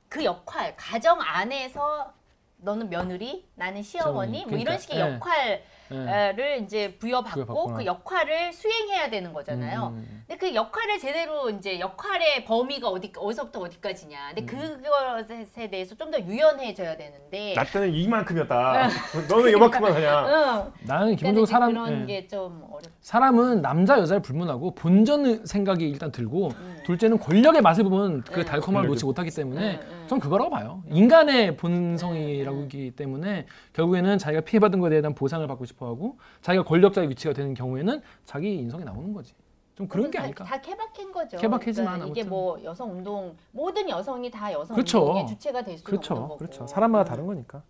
그 0.10 0.26
역할 0.26 0.76
가정 0.76 1.22
안에서 1.22 2.14
너는 2.58 2.90
며느리, 2.90 3.48
나는 3.56 3.82
시어머니 3.84 4.40
뭐 4.42 4.46
그러니까, 4.48 4.62
이런 4.72 4.80
식의 4.80 4.98
예. 4.98 5.02
역할 5.02 5.64
을 5.92 6.36
예. 6.40 6.58
이제 6.64 6.96
부여받고 6.98 7.46
부여받거나. 7.46 7.78
그 7.78 7.86
역할을 7.86 8.54
수행해야 8.54 9.10
되는 9.10 9.34
거잖아요. 9.34 9.94
음, 9.94 9.98
음, 9.98 10.24
근데 10.28 10.38
그 10.38 10.56
역할을 10.56 11.00
제대로 11.00 11.50
이제 11.50 11.80
역할의 11.80 12.46
범위가 12.46 12.88
어디 12.88 13.12
어디서부터 13.18 13.60
어디까지냐. 13.60 14.34
근데 14.36 14.42
음. 14.54 14.82
그것에 14.82 15.70
대해서 15.70 15.96
좀 15.96 16.14
더 16.14 16.20
유연해져야 16.20 16.96
되는데. 16.96 17.54
나 17.56 17.64
때는 17.64 17.92
이만큼이었다. 17.92 18.88
너는 19.28 19.52
이만큼만 19.52 19.94
하냐? 19.94 20.26
응. 20.28 20.72
나는 20.82 21.16
기본적으로 21.16 21.46
사람 21.48 21.72
그런 21.72 22.08
예. 22.08 22.22
게좀 22.22 22.68
어렵. 22.70 22.84
사람은 23.02 23.62
남자 23.64 23.98
여자를 23.98 24.22
불문하고 24.22 24.76
본전 24.76 25.46
생각이 25.46 25.90
일단 25.90 26.12
들고 26.12 26.50
음. 26.50 26.78
둘째는 26.86 27.18
권력의 27.18 27.62
맛을 27.62 27.84
보면 27.86 28.22
그 28.24 28.42
음. 28.42 28.46
달콤함을 28.46 28.88
놓지 28.90 29.06
못하기 29.06 29.32
때문에 29.32 29.76
음, 29.76 29.80
음. 29.82 30.06
전 30.08 30.20
그거라고 30.20 30.52
봐요. 30.52 30.84
인간의 30.92 31.58
본성이라고 31.58 32.58
음, 32.58 32.60
음. 32.62 32.66
하기 32.66 32.92
때문에 32.96 33.48
결국에는 33.74 34.18
자기가 34.20 34.42
피해받은 34.42 34.80
것에 34.80 35.02
대한 35.02 35.16
보상을 35.16 35.46
받고 35.48 35.66
싶 35.66 35.73
어하고 35.80 36.18
자기가 36.42 36.64
권력자의 36.64 37.10
위치가 37.10 37.34
되는 37.34 37.54
경우에는 37.54 38.02
자기 38.26 38.56
인성이 38.56 38.84
나오는 38.84 39.14
거지. 39.14 39.34
좀 39.76 39.88
그런 39.88 40.12
게 40.12 40.20
다- 40.20 40.24
아닐까. 40.26 40.44
다 40.44 40.62
케바케인 40.62 41.12
거죠. 41.12 41.38
케바케지만 41.38 41.96
그러니까 41.96 42.20
이게. 42.22 42.30
뭐 42.30 42.64
여성 42.64 42.92
운동 42.92 43.36
모든 43.52 43.90
여성이 43.90 44.30
다 44.30 44.52
여성 44.54 44.76
그렇죠. 44.76 45.00
운동의 45.00 45.28
주체가 45.28 45.64
될 45.64 45.78
수는 45.80 45.98
없는 45.98 46.02
그렇죠. 46.02 46.14
거고. 46.22 46.38
그렇죠. 46.38 46.68
사람마다 46.68 47.06
다른 47.10 47.26
거니까. 47.26 47.64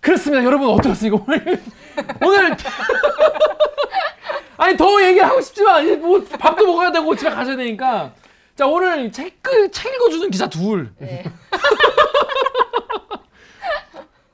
그렇습니다. 0.00 0.42
여러분 0.44 0.68
어떠셨습니까? 0.70 1.24
오늘 1.28 1.62
오늘 2.24 2.56
아니 4.56 4.76
더 4.76 5.02
얘기를 5.02 5.26
하고 5.26 5.40
싶지만 5.40 5.84
이제 5.84 5.96
뭐 5.96 6.20
밥도 6.22 6.66
먹어야 6.66 6.90
되고 6.92 7.14
집에 7.14 7.30
가셔야 7.30 7.56
되니까 7.56 8.12
자 8.56 8.66
오늘 8.66 9.10
책, 9.12 9.42
글- 9.42 9.70
책 9.70 9.94
읽어주는 9.94 10.30
기자 10.30 10.48
둘 10.48 10.92
네. 10.98 11.24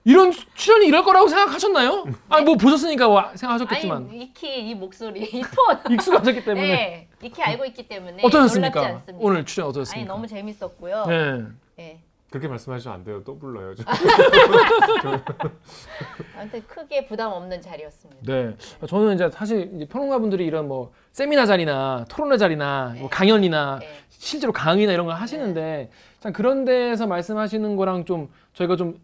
이런 0.07 0.33
출연이 0.55 0.87
이럴 0.87 1.03
거라고 1.03 1.27
생각하셨나요? 1.27 2.05
아니 2.29 2.45
뭐 2.45 2.55
보셨으니까 2.55 3.09
뭐 3.09 3.25
생각하셨겠지만 3.35 4.09
아니 4.09 4.23
익히 4.23 4.69
이 4.69 4.75
목소리, 4.77 5.25
이 5.25 5.43
톤. 5.43 5.81
익숙하셨기 5.93 6.45
때문에 6.45 6.69
네, 6.69 7.09
익히 7.23 7.43
알고 7.43 7.65
있기 7.65 7.89
때문에 7.89 8.23
어떠셨습니까? 8.23 8.81
놀랍지 8.81 8.95
않습니다. 8.95 9.27
오늘 9.27 9.45
출연 9.45 9.65
아니 9.67 9.71
어떠셨습니까? 9.71 10.13
너무 10.13 10.29
재밌었고요. 10.29 11.07
네. 11.09 11.43
네. 11.77 12.01
그렇게 12.31 12.47
말씀하시면 12.47 12.95
안 12.95 13.05
돼요. 13.05 13.21
또 13.25 13.37
불러요. 13.37 13.75
저. 13.75 13.83
아무튼 16.39 16.63
크게 16.69 17.07
부담 17.07 17.33
없는 17.33 17.61
자리였습니다. 17.61 18.23
네. 18.25 18.57
저는 18.87 19.17
이제 19.17 19.29
사실 19.33 19.73
이제 19.75 19.89
평론가분들이 19.89 20.47
이런 20.47 20.69
뭐 20.69 20.93
세미나 21.13 21.47
자리나 21.47 22.05
토론회 22.09 22.37
자리나 22.37 22.95
뭐 22.99 23.09
강연이나 23.09 23.81
네. 23.81 23.89
실제로 24.09 24.53
강의나 24.53 24.93
이런 24.93 25.07
걸 25.07 25.17
하시는데 25.17 25.91
참 26.21 26.33
그런 26.33 26.65
데서 26.65 27.09
말씀하시는 27.09 27.75
거랑 27.75 28.05
좀 28.05 28.31
저희가 28.55 28.77
좀 28.77 29.01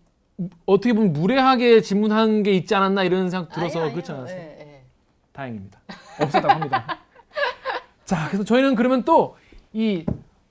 어떻게 0.66 0.92
보면 0.92 1.12
무례하게 1.12 1.80
질문한 1.82 2.42
게 2.42 2.52
있지 2.52 2.74
않았나 2.74 3.04
이런 3.04 3.30
생각 3.30 3.50
들어서 3.52 3.78
아니요, 3.80 3.82
아니요. 3.84 3.94
그렇지 3.94 4.12
않았어요. 4.12 4.36
네, 4.36 4.56
네. 4.58 4.84
다행입니다. 5.32 5.80
없었다고 6.20 6.48
합니다. 6.52 6.98
자, 8.04 8.26
그래서 8.28 8.44
저희는 8.44 8.74
그러면 8.74 9.04
또 9.04 9.36
이 9.74 10.04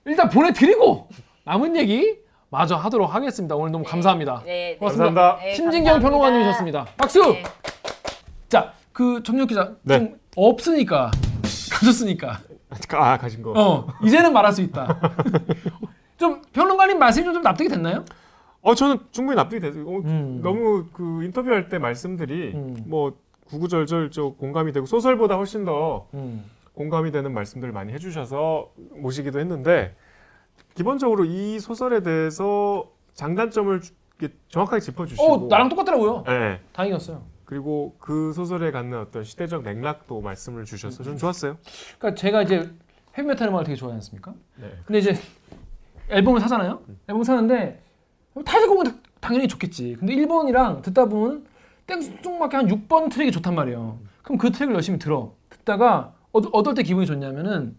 일단 0.05 0.29
보내드리고 0.29 1.07
남은 1.43 1.75
얘기 1.75 2.17
마저 2.49 2.75
하도록 2.75 3.13
하겠습니다. 3.13 3.55
오늘 3.55 3.71
너무 3.71 3.83
감사합니다. 3.85 4.41
네, 4.45 4.51
네. 4.71 4.77
고맙습니다. 4.77 5.05
감사합니다. 5.05 5.45
네, 5.45 5.53
심진경 5.53 5.93
감사합니다. 5.93 6.09
평론가님이셨습니다. 6.09 6.85
박수. 6.97 7.21
네. 7.33 7.43
자, 8.49 8.73
그 8.91 9.21
정력 9.23 9.47
기자 9.47 9.73
네. 9.83 9.99
좀 9.99 10.19
없으니까 10.35 11.11
가졌으니까 11.71 12.39
아 12.93 13.17
가신 13.17 13.43
거. 13.43 13.53
어 13.55 13.87
이제는 14.03 14.33
말할 14.33 14.51
수 14.53 14.61
있다. 14.61 14.99
좀 16.17 16.41
평론가님 16.53 16.97
말씀이 16.97 17.31
좀 17.31 17.41
납득이 17.43 17.69
됐나요? 17.69 18.03
어 18.61 18.75
저는 18.75 18.99
충분히 19.11 19.35
납득이 19.35 19.59
돼서 19.59 19.79
어, 19.79 20.01
음. 20.05 20.39
너무 20.43 20.85
그 20.93 21.23
인터뷰할 21.23 21.69
때 21.69 21.79
말씀들이 21.79 22.53
음. 22.53 22.83
뭐 22.85 23.17
구구절절 23.47 24.11
저 24.11 24.29
공감이 24.29 24.71
되고 24.71 24.85
소설보다 24.85 25.35
훨씬 25.35 25.65
더 25.65 26.07
음. 26.13 26.43
공감이 26.73 27.11
되는 27.11 27.33
말씀들 27.33 27.71
많이 27.71 27.91
해주셔서 27.91 28.71
모시기도 28.95 29.39
했는데 29.39 29.95
기본적으로 30.75 31.25
이 31.25 31.59
소설에 31.59 32.01
대해서 32.01 32.89
장단점을 33.13 33.81
정확하게 34.49 34.79
짚어주시고 34.79 35.23
어 35.23 35.47
나랑 35.47 35.69
똑같더라고요. 35.69 36.23
네. 36.27 36.59
다행이었어요. 36.71 37.23
그리고 37.45 37.95
그 37.99 38.31
소설에 38.31 38.71
갖는 38.71 38.99
어떤 38.99 39.23
시대적 39.23 39.63
맥락도 39.63 40.21
말씀을 40.21 40.63
주셔서 40.63 41.03
좀 41.03 41.17
좋았어요. 41.17 41.57
그러니까 41.97 42.19
제가 42.19 42.43
이제 42.43 42.71
헤비메탈 43.17 43.49
음악을 43.49 43.65
되게 43.65 43.75
좋아하지 43.75 43.95
않습니까? 43.95 44.33
네. 44.55 44.71
근데 44.85 44.99
이제 44.99 45.15
앨범을 46.09 46.39
사잖아요. 46.39 46.81
앨범 47.09 47.23
사는데 47.23 47.81
타이틀곡은 48.45 48.85
당연히 49.19 49.47
좋겠지. 49.47 49.97
근데 49.99 50.15
1번이랑 50.15 50.81
듣다 50.81 51.05
보면 51.05 51.45
생뚱맞게 51.87 52.57
한 52.57 52.67
6번 52.67 53.11
트랙이 53.11 53.31
좋단 53.31 53.53
말이에요. 53.55 53.99
그럼 54.23 54.37
그 54.37 54.51
트랙을 54.51 54.73
열심히 54.75 54.97
들어. 54.99 55.33
듣다가 55.49 56.13
어, 56.31 56.39
어떨 56.53 56.73
때 56.73 56.83
기분이 56.83 57.05
좋냐면은 57.05 57.75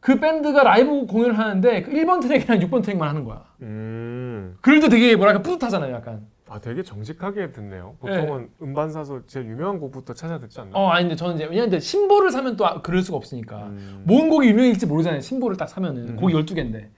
그 0.00 0.18
밴드가 0.18 0.64
라이브 0.64 1.06
공연을 1.06 1.38
하는데 1.38 1.82
그 1.82 1.92
1번 1.92 2.20
트랙이랑 2.20 2.58
6번 2.58 2.82
트랙만 2.82 3.08
하는 3.08 3.24
거야. 3.24 3.44
음. 3.62 4.56
그럴 4.60 4.80
때 4.80 4.88
되게 4.88 5.14
뭐랄까 5.14 5.42
뿌듯하잖아요, 5.42 5.94
약간. 5.94 6.26
아 6.48 6.58
되게 6.58 6.82
정직하게 6.82 7.52
듣네요. 7.52 7.94
보통은 8.00 8.50
음반 8.60 8.90
사서 8.90 9.22
제일 9.26 9.46
유명한 9.46 9.78
곡부터 9.78 10.12
찾아 10.12 10.38
듣지 10.38 10.60
않나? 10.60 10.70
어, 10.76 10.88
아닌데 10.88 11.16
저는 11.16 11.36
이제 11.36 11.44
왜냐면 11.44 11.68
이제 11.68 11.80
신보를 11.80 12.30
사면 12.30 12.56
또 12.56 12.66
아- 12.66 12.82
그럴 12.82 13.00
수가 13.02 13.16
없으니까. 13.16 13.68
음. 13.68 14.02
뭔 14.06 14.28
곡이 14.28 14.48
유명할지 14.48 14.86
모르잖아요. 14.86 15.20
신보를 15.20 15.56
딱 15.56 15.68
사면은 15.68 16.10
음. 16.10 16.16
곡이 16.16 16.34
12개인데. 16.34 16.88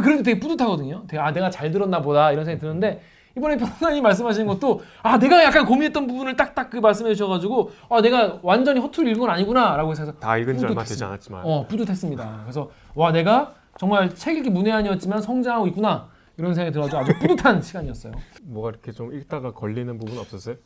그래도 0.00 0.22
되게 0.22 0.38
뿌듯하거든요. 0.40 1.04
되게 1.06 1.20
아 1.20 1.32
내가 1.32 1.50
잘 1.50 1.70
들었나 1.70 2.00
보다 2.02 2.32
이런 2.32 2.44
생각이 2.44 2.60
드는데 2.60 3.02
이번에 3.36 3.56
평론가님 3.58 4.02
말씀하시는 4.02 4.46
것도 4.46 4.82
아 5.02 5.18
내가 5.18 5.42
약간 5.44 5.66
고민했던 5.66 6.06
부분을 6.06 6.36
딱딱 6.36 6.70
그 6.70 6.78
말씀해 6.78 7.14
주셔가지고 7.14 7.70
아 7.90 8.00
내가 8.00 8.38
완전히 8.42 8.80
허투루 8.80 9.08
읽은 9.10 9.20
건 9.20 9.30
아니구나라고 9.30 9.90
해서 9.90 10.12
다 10.12 10.36
읽은 10.38 10.58
지 10.58 10.64
얼마 10.64 10.82
되지. 10.84 11.04
않았지만 11.04 11.42
어 11.44 11.66
뿌듯했습니다. 11.68 12.40
그래서 12.44 12.70
와 12.94 13.12
내가 13.12 13.54
정말 13.78 14.14
책 14.14 14.38
읽기 14.38 14.48
문외한이었지만 14.50 15.20
성장하고 15.20 15.66
있구나 15.68 16.08
이런 16.38 16.54
생각이 16.54 16.72
들어가지고 16.72 16.98
아주 16.98 17.18
뿌듯한 17.18 17.60
시간이었어요. 17.62 18.12
뭐가 18.44 18.70
이렇게 18.70 18.92
좀 18.92 19.12
읽다가 19.14 19.52
걸리는 19.52 19.98
부분 19.98 20.18
없었어요? 20.18 20.56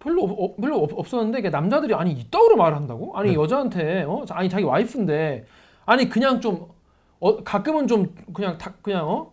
별로 0.00 0.22
없, 0.24 0.30
어, 0.38 0.54
별로 0.60 0.82
없, 0.82 0.90
없었는데 0.98 1.38
이게 1.38 1.48
남자들이 1.50 1.94
아니 1.94 2.12
이따구로 2.12 2.56
말을 2.56 2.76
한다고? 2.76 3.16
아니 3.16 3.34
여자한테 3.34 4.02
어 4.06 4.24
아니 4.30 4.48
자기 4.50 4.64
와이프인데 4.64 5.46
아니 5.86 6.08
그냥 6.08 6.40
좀 6.40 6.66
어, 7.24 7.42
가끔은 7.42 7.86
좀 7.86 8.14
그냥 8.34 8.58
다, 8.58 8.74
그냥 8.82 9.08
어 9.08 9.32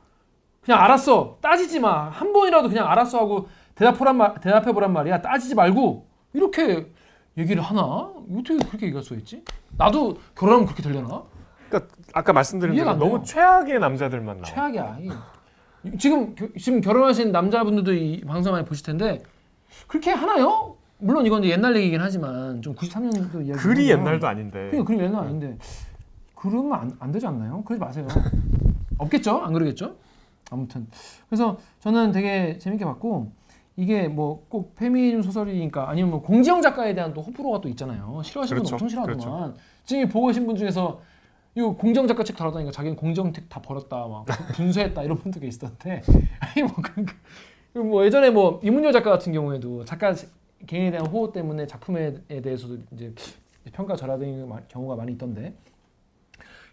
그냥 0.63 0.79
알았어 0.81 1.37
따지지 1.41 1.81
마 1.81 2.07
한 2.09 2.31
번이라도 2.31 2.69
그냥 2.69 2.87
알았어 2.89 3.19
하고 3.19 3.49
대답하란 3.75 4.15
말 4.15 4.35
대답해 4.35 4.71
보란 4.71 4.93
말이야 4.93 5.21
따지지 5.21 5.55
말고 5.55 6.07
이렇게 6.33 6.89
얘기를 7.37 7.61
하나 7.61 7.81
어떻게 7.81 8.57
그렇게 8.65 8.85
얘기할 8.85 9.03
수 9.03 9.13
있지? 9.15 9.43
나도 9.77 10.17
결혼하면 10.35 10.65
그렇게 10.67 10.81
되려나? 10.83 11.23
그러니까 11.67 11.93
아까 12.13 12.31
말씀드린 12.31 12.75
대로 12.75 12.89
안 12.91 12.99
너무. 12.99 13.21
최악의 13.23 13.79
남자들만 13.79 14.37
나와. 14.37 14.45
최악이야. 14.45 14.97
이- 15.01 15.97
지금 15.97 16.33
겨- 16.35 16.47
지금 16.57 16.79
결혼하신 16.79 17.31
남자분들도 17.33 17.93
이 17.93 18.21
방송 18.21 18.53
많이 18.53 18.63
보실 18.65 18.85
텐데 18.85 19.21
그렇게 19.87 20.11
하나요? 20.11 20.77
물론 20.99 21.25
이건 21.25 21.43
옛날 21.45 21.75
얘기긴 21.75 21.99
하지만 21.99 22.61
좀 22.61 22.73
93년도 22.75 23.45
이야기. 23.47 23.59
그리 23.61 23.89
옛날도 23.89 24.27
아닌데. 24.27 24.67
그냥 24.69 24.85
그리 24.85 24.99
옛날 24.99 25.23
아닌데 25.23 25.57
그러면 26.41 26.73
안, 26.73 26.97
안 26.99 27.11
되지 27.11 27.27
않나요? 27.27 27.63
그러지 27.63 27.79
마세요. 27.79 28.07
없겠죠? 28.97 29.37
안 29.37 29.53
그러겠죠? 29.53 29.95
아무튼 30.49 30.87
그래서 31.29 31.57
저는 31.79 32.11
되게 32.11 32.57
재밌게 32.57 32.83
봤고 32.85 33.31
이게 33.77 34.07
뭐 34.07 34.43
꼭 34.49 34.75
페미니즘 34.75 35.21
소설이니까 35.21 35.89
아니면 35.89 36.11
뭐 36.11 36.21
공지영 36.21 36.61
작가에 36.61 36.93
대한 36.93 37.13
또 37.13 37.21
호불호가 37.21 37.61
또 37.61 37.69
있잖아요. 37.69 38.21
싫어하시는 38.23 38.57
분 38.61 38.65
그렇죠. 38.65 38.75
엄청 38.75 38.89
싫어하더만. 38.89 39.55
지금 39.85 40.09
보고 40.09 40.27
계신 40.27 40.45
분 40.45 40.55
중에서 40.55 40.99
이거 41.55 41.75
공정 41.75 42.07
작가 42.07 42.23
책 42.23 42.35
다뤘다니까 42.37 42.71
자기는 42.71 42.95
공정 42.97 43.31
책 43.33 43.47
다 43.49 43.61
버렸다 43.61 44.07
막 44.07 44.25
분쇄했다 44.55 45.03
이런 45.03 45.17
분도 45.17 45.39
계시던데 45.39 46.01
아니 46.39 46.63
뭐, 46.63 46.73
그, 47.73 47.77
뭐 47.79 48.05
예전에 48.05 48.29
뭐 48.29 48.59
이문열 48.63 48.91
작가 48.93 49.11
같은 49.11 49.31
경우에도 49.33 49.85
작가 49.85 50.13
개인에 50.67 50.91
대한 50.91 51.05
호호 51.07 51.31
때문에 51.31 51.67
작품에 51.67 52.15
대해서도 52.27 52.77
이제 52.93 53.13
평가 53.73 53.95
절하되는 53.95 54.49
경우가 54.69 54.95
많이 54.95 55.11
있던데 55.13 55.53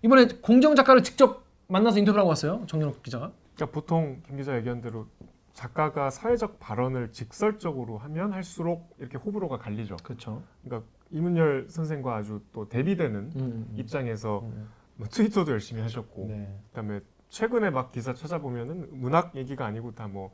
이번에 0.03 0.27
공정 0.43 0.75
작가를 0.75 1.03
직접 1.03 1.45
만나서 1.69 1.99
인터뷰를 1.99 2.21
하고 2.21 2.29
왔어요 2.31 2.65
정연욱 2.67 3.03
기자가. 3.03 3.33
그러니까 3.55 3.75
보통 3.75 4.23
김 4.27 4.37
기자 4.37 4.57
얘기한 4.57 4.81
대로 4.81 5.07
작가가 5.53 6.09
사회적 6.11 6.61
발언을 6.61 7.11
직설적으로 7.13 7.99
하면 7.99 8.33
할수록 8.33 8.95
이렇게 8.99 9.19
호불호가 9.19 9.59
갈리죠. 9.59 9.97
그렇죠. 10.03 10.43
그러니까 10.65 10.89
이문열 11.11 11.67
선생과 11.69 12.17
아주 12.17 12.41
또 12.53 12.69
대비되는 12.69 13.17
음, 13.17 13.31
음. 13.37 13.75
입장에서 13.77 14.41
음. 14.41 14.69
뭐 14.97 15.09
트위터도 15.09 15.51
열심히 15.53 15.83
하셨고 15.83 16.27
네. 16.29 16.61
그다음에 16.69 17.01
최근에 17.29 17.71
막 17.71 17.93
기사 17.93 18.15
찾아보면은 18.15 18.89
문학 18.93 19.35
얘기가 19.37 19.67
아니고 19.67 19.95
다 19.95 20.07
뭐 20.07 20.33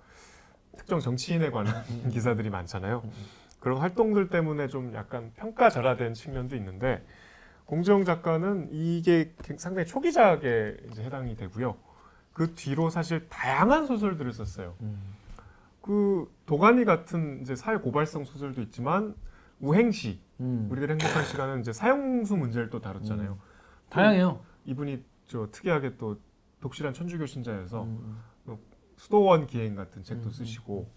특정 0.77 1.01
정치인에 1.01 1.51
관한 1.51 1.85
기사들이 2.11 2.51
많잖아요. 2.51 3.03
그런 3.61 3.79
활동들 3.79 4.29
때문에 4.29 4.69
좀 4.69 4.93
약간 4.95 5.33
평가절하된 5.37 6.15
측면도 6.15 6.57
있는데 6.57 7.05
공정 7.67 8.05
작가는 8.05 8.69
이게 8.73 9.35
상당히 9.57 9.87
초기작에 9.87 10.77
해당이 10.99 11.37
되고요. 11.37 11.77
그 12.33 12.55
뒤로 12.55 12.91
사실 12.91 13.29
다양한 13.29 13.87
소설들을 13.87 14.33
썼어요. 14.33 14.75
음. 14.81 14.99
그 15.81 16.31
도가니 16.47 16.85
같은 16.85 17.41
이제 17.43 17.55
사회 17.55 17.77
고발성 17.77 18.25
소설도 18.25 18.61
있지만 18.63 19.15
우행시 19.61 20.21
음. 20.41 20.69
우리들 20.71 20.91
행복한 20.91 21.25
시간은 21.25 21.61
이제 21.61 21.73
사형수 21.73 22.37
문제를 22.37 22.71
또 22.71 22.81
다뤘잖아요. 22.81 23.39
다양해요. 23.89 24.41
이분이 24.65 25.05
저 25.27 25.49
특이하게 25.51 25.97
또 25.97 26.19
독실한 26.61 26.93
천주교 26.93 27.27
신자여서 27.27 27.85
음. 27.85 28.19
수도원 28.97 29.47
기행 29.47 29.75
같은 29.75 30.03
책도 30.03 30.29
음. 30.29 30.31
쓰시고 30.31 30.89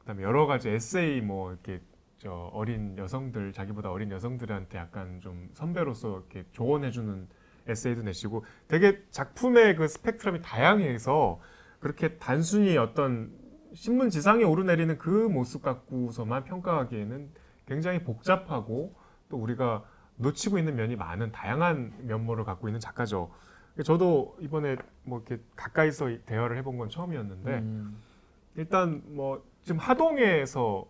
그다음에 0.00 0.22
여러 0.22 0.46
가지 0.46 0.68
에세이 0.68 1.20
뭐 1.20 1.50
이렇게 1.50 1.80
저 2.20 2.50
어린 2.52 2.98
여성들 2.98 3.54
자기보다 3.54 3.90
어린 3.90 4.10
여성들한테 4.10 4.76
약간 4.76 5.20
좀 5.22 5.48
선배로서 5.54 6.18
이렇게 6.18 6.44
조언해주는 6.52 7.26
에세이도 7.66 8.02
내시고 8.02 8.44
되게 8.68 9.02
작품의 9.10 9.76
그 9.76 9.88
스펙트럼이 9.88 10.42
다양해서 10.42 11.40
그렇게 11.78 12.18
단순히 12.18 12.76
어떤 12.76 13.32
신문 13.72 14.10
지상에 14.10 14.44
오르내리는 14.44 14.98
그 14.98 15.08
모습 15.08 15.62
갖고서만 15.62 16.44
평가하기에는 16.44 17.30
굉장히 17.66 18.02
복잡하고 18.02 18.94
또 19.30 19.38
우리가 19.38 19.84
놓치고 20.16 20.58
있는 20.58 20.76
면이 20.76 20.96
많은 20.96 21.32
다양한 21.32 21.94
면모를 22.02 22.44
갖고 22.44 22.68
있는 22.68 22.80
작가죠. 22.80 23.30
저도 23.82 24.36
이번에 24.40 24.76
뭐 25.04 25.24
이렇게 25.26 25.42
가까이서 25.56 26.10
대화를 26.26 26.58
해본 26.58 26.76
건 26.76 26.90
처음이었는데 26.90 27.58
음. 27.60 27.96
일단 28.56 29.02
뭐 29.06 29.42
지금 29.62 29.78
하동에서 29.78 30.86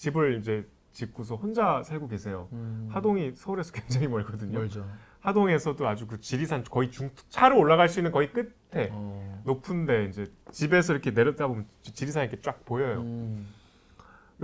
집을 0.00 0.38
이제 0.38 0.66
짓고서 0.92 1.36
혼자 1.36 1.82
살고 1.82 2.08
계세요. 2.08 2.48
음. 2.52 2.88
하동이 2.90 3.32
서울에서 3.34 3.70
굉장히 3.76 4.08
멀거든요. 4.08 4.58
멀죠. 4.58 4.88
하동에서도 5.20 5.86
아주 5.86 6.06
그 6.06 6.18
지리산 6.20 6.64
거의 6.64 6.90
중 6.90 7.10
차로 7.28 7.58
올라갈 7.58 7.88
수 7.90 8.00
있는 8.00 8.10
거의 8.10 8.32
끝에 8.32 8.88
어. 8.90 9.42
높은데 9.44 10.06
이제 10.06 10.32
집에서 10.50 10.94
이렇게 10.94 11.10
내렸다 11.10 11.46
보면 11.46 11.66
지- 11.82 11.92
지리산이 11.92 12.28
이렇게 12.28 12.40
쫙 12.40 12.64
보여요. 12.64 13.02
음. 13.02 13.46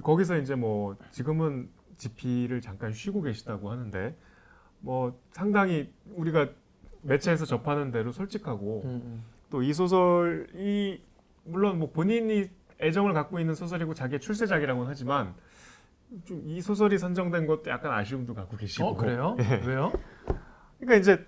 거기서 0.03 0.37
이제 0.37 0.55
뭐 0.55 0.95
지금은 1.11 1.71
집필을 1.97 2.61
잠깐 2.61 2.93
쉬고 2.93 3.23
계시다고 3.23 3.71
하는데 3.71 4.15
뭐 4.81 5.19
상당히 5.33 5.91
우리가 6.15 6.51
매체에서 7.01 7.47
접하는 7.47 7.91
대로 7.91 8.13
솔직하고 8.13 8.83
음. 8.85 9.25
또이 9.49 9.73
소설이 9.73 11.03
물론 11.45 11.79
뭐 11.79 11.91
본인이 11.93 12.51
애정을 12.79 13.15
갖고 13.15 13.41
있는 13.41 13.55
소설이고 13.55 13.95
자기의 13.95 14.21
출세작이라고는 14.21 14.87
하지만 14.87 15.35
좀 16.25 16.43
이 16.45 16.61
소설이 16.61 16.99
선정된 16.99 17.47
것도 17.47 17.71
약간 17.71 17.93
아쉬움도 17.93 18.35
갖고 18.35 18.57
계시고 18.57 18.87
어 18.87 18.95
그래요? 18.97 19.37
예. 19.41 19.61
왜요? 19.67 19.93
그러니까 20.79 20.97
이제 20.97 21.27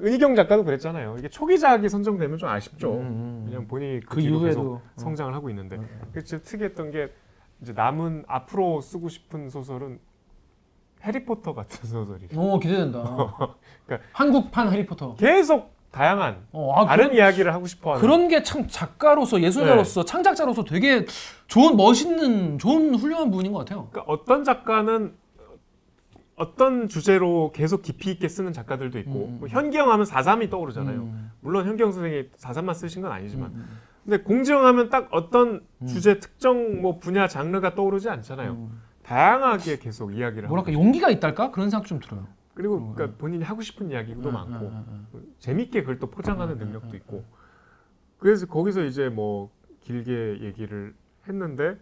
은희경 0.00 0.34
작가도 0.34 0.64
그랬잖아요. 0.64 1.16
이게 1.18 1.28
초기작이 1.28 1.88
선정되면 1.88 2.38
좀 2.38 2.48
아쉽죠. 2.48 2.94
음, 2.94 3.00
음. 3.00 3.42
왜냐면 3.46 3.68
본인이 3.68 4.00
그 4.00 4.16
그 4.16 4.20
이후에도 4.20 4.74
어. 4.74 4.82
성장을 4.96 5.32
하고 5.34 5.50
있는데 5.50 5.76
어. 5.76 5.84
그래서 6.12 6.40
특이했던 6.40 6.90
게 6.92 7.12
이제 7.60 7.72
남은 7.72 8.24
앞으로 8.26 8.80
쓰고 8.80 9.08
싶은 9.08 9.48
소설은 9.50 10.00
해리포터 11.04 11.54
같은 11.54 11.88
소설이 11.88 12.28
오 12.36 12.58
기대된다. 12.58 13.02
그러니까 13.86 14.08
한국판 14.12 14.72
해리포터. 14.72 15.16
계속 15.16 15.74
다양한 15.92 16.38
어, 16.52 16.72
아, 16.74 16.86
다른 16.86 17.10
그런, 17.10 17.16
이야기를 17.18 17.52
하고 17.54 17.66
싶어 17.66 17.90
하는 17.90 18.00
그런 18.00 18.28
게 18.28 18.42
참 18.42 18.66
작가로서 18.66 19.36
네. 19.36 19.44
예술가로서 19.44 20.04
창작자로서 20.04 20.64
되게 20.64 21.06
좋은 21.46 21.76
멋있는 21.76 22.58
좋은 22.58 22.94
훌륭한 22.94 23.30
분인 23.30 23.52
것 23.52 23.60
같아요. 23.60 23.88
그러니까 23.90 24.10
어떤 24.12 24.42
작가는 24.42 25.14
어떤 26.34 26.88
주제로 26.88 27.52
계속 27.54 27.82
깊이 27.82 28.10
있게 28.10 28.26
쓰는 28.26 28.52
작가들도 28.54 28.98
있고 29.00 29.10
음, 29.12 29.34
음. 29.34 29.36
뭐 29.40 29.48
현기영 29.48 29.92
하면 29.92 30.06
4.3이 30.06 30.50
떠오르잖아요. 30.50 30.96
음. 31.00 31.30
물론 31.40 31.66
현기영 31.66 31.92
선생이 31.92 32.30
4.3만 32.38 32.74
쓰신 32.74 33.02
건 33.02 33.12
아니지만 33.12 33.50
음, 33.50 33.68
근데 34.02 34.16
공정하면 34.22 34.88
딱 34.88 35.08
어떤 35.12 35.60
음. 35.82 35.86
주제 35.86 36.18
특정 36.18 36.80
뭐 36.80 36.98
분야 36.98 37.28
장르가 37.28 37.74
떠오르지 37.74 38.08
않잖아요. 38.08 38.52
음. 38.52 38.80
다양하게 39.04 39.78
계속 39.78 40.16
이야기를 40.16 40.44
하고 40.44 40.54
뭐랄까 40.54 40.72
용기가 40.72 41.10
있달까 41.10 41.50
그런 41.50 41.68
생각 41.68 41.86
좀 41.86 42.00
들어요. 42.00 42.26
그리고 42.54 42.76
음, 42.76 42.94
그러니까 42.94 43.18
본인이 43.18 43.44
하고 43.44 43.62
싶은 43.62 43.90
이야기도 43.90 44.28
음, 44.28 44.34
많고 44.34 44.66
음, 44.66 44.84
음, 44.88 45.06
음. 45.14 45.34
재밌게 45.38 45.80
그걸 45.80 45.98
또 45.98 46.10
포장하는 46.10 46.58
능력도 46.58 46.90
음, 46.90 46.94
있고 46.96 47.24
그래서 48.18 48.46
거기서 48.46 48.84
이제 48.84 49.08
뭐 49.08 49.50
길게 49.80 50.40
얘기를 50.42 50.94
했는데 51.26 51.78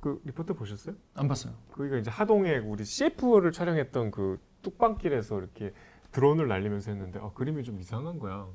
그 0.00 0.20
리포트 0.24 0.54
보셨어요? 0.54 0.94
안 1.14 1.28
봤어요. 1.28 1.54
거기가 1.72 1.96
이제 1.96 2.10
하동에 2.10 2.58
우리 2.58 2.84
CF를 2.84 3.52
촬영했던 3.52 4.10
그 4.10 4.38
뚝방길에서 4.62 5.38
이렇게 5.38 5.72
드론을 6.12 6.48
날리면서 6.48 6.90
했는데 6.90 7.18
아, 7.20 7.30
그림이 7.34 7.62
좀 7.62 7.78
이상한 7.80 8.18
거야. 8.18 8.46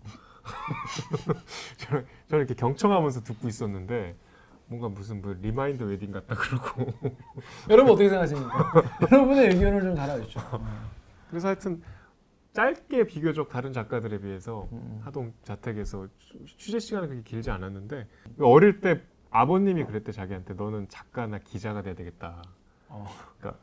저는, 1.78 2.06
저는 2.28 2.46
이렇게 2.46 2.54
경청하면서 2.54 3.22
듣고 3.22 3.48
있었는데 3.48 4.16
뭔가 4.68 4.90
무슨 4.90 5.22
뭐 5.22 5.34
remind 5.34 5.84
wedding 5.84 6.12
같다 6.12 6.36
그러고 6.36 6.92
여러분 7.70 7.94
어떻게 7.94 8.10
생각하십니까? 8.10 8.84
여러분의 9.12 9.50
의견을 9.50 9.82
좀 9.82 9.96
달아주시죠. 9.96 10.40
그래서 11.30 11.48
하여튼 11.48 11.82
짧게 12.54 13.06
비교적 13.06 13.50
다른 13.50 13.72
작가들에 13.74 14.20
비해서 14.20 14.68
음. 14.72 15.00
하동 15.04 15.34
자택에서 15.44 16.08
취- 16.20 16.58
취재 16.58 16.80
시간은 16.80 17.10
그렇게 17.10 17.24
길지 17.30 17.52
않았는데 17.52 18.08
어릴 18.40 18.82
때 18.82 19.02
아버님이 19.30 19.84
그랬대 19.86 20.12
자기한테 20.12 20.54
너는 20.56 20.88
작가나 20.90 21.38
기자가 21.40 21.82
돼야 21.84 21.94
되겠다. 21.94 22.42
어. 22.90 23.06
그러니까 23.40 23.62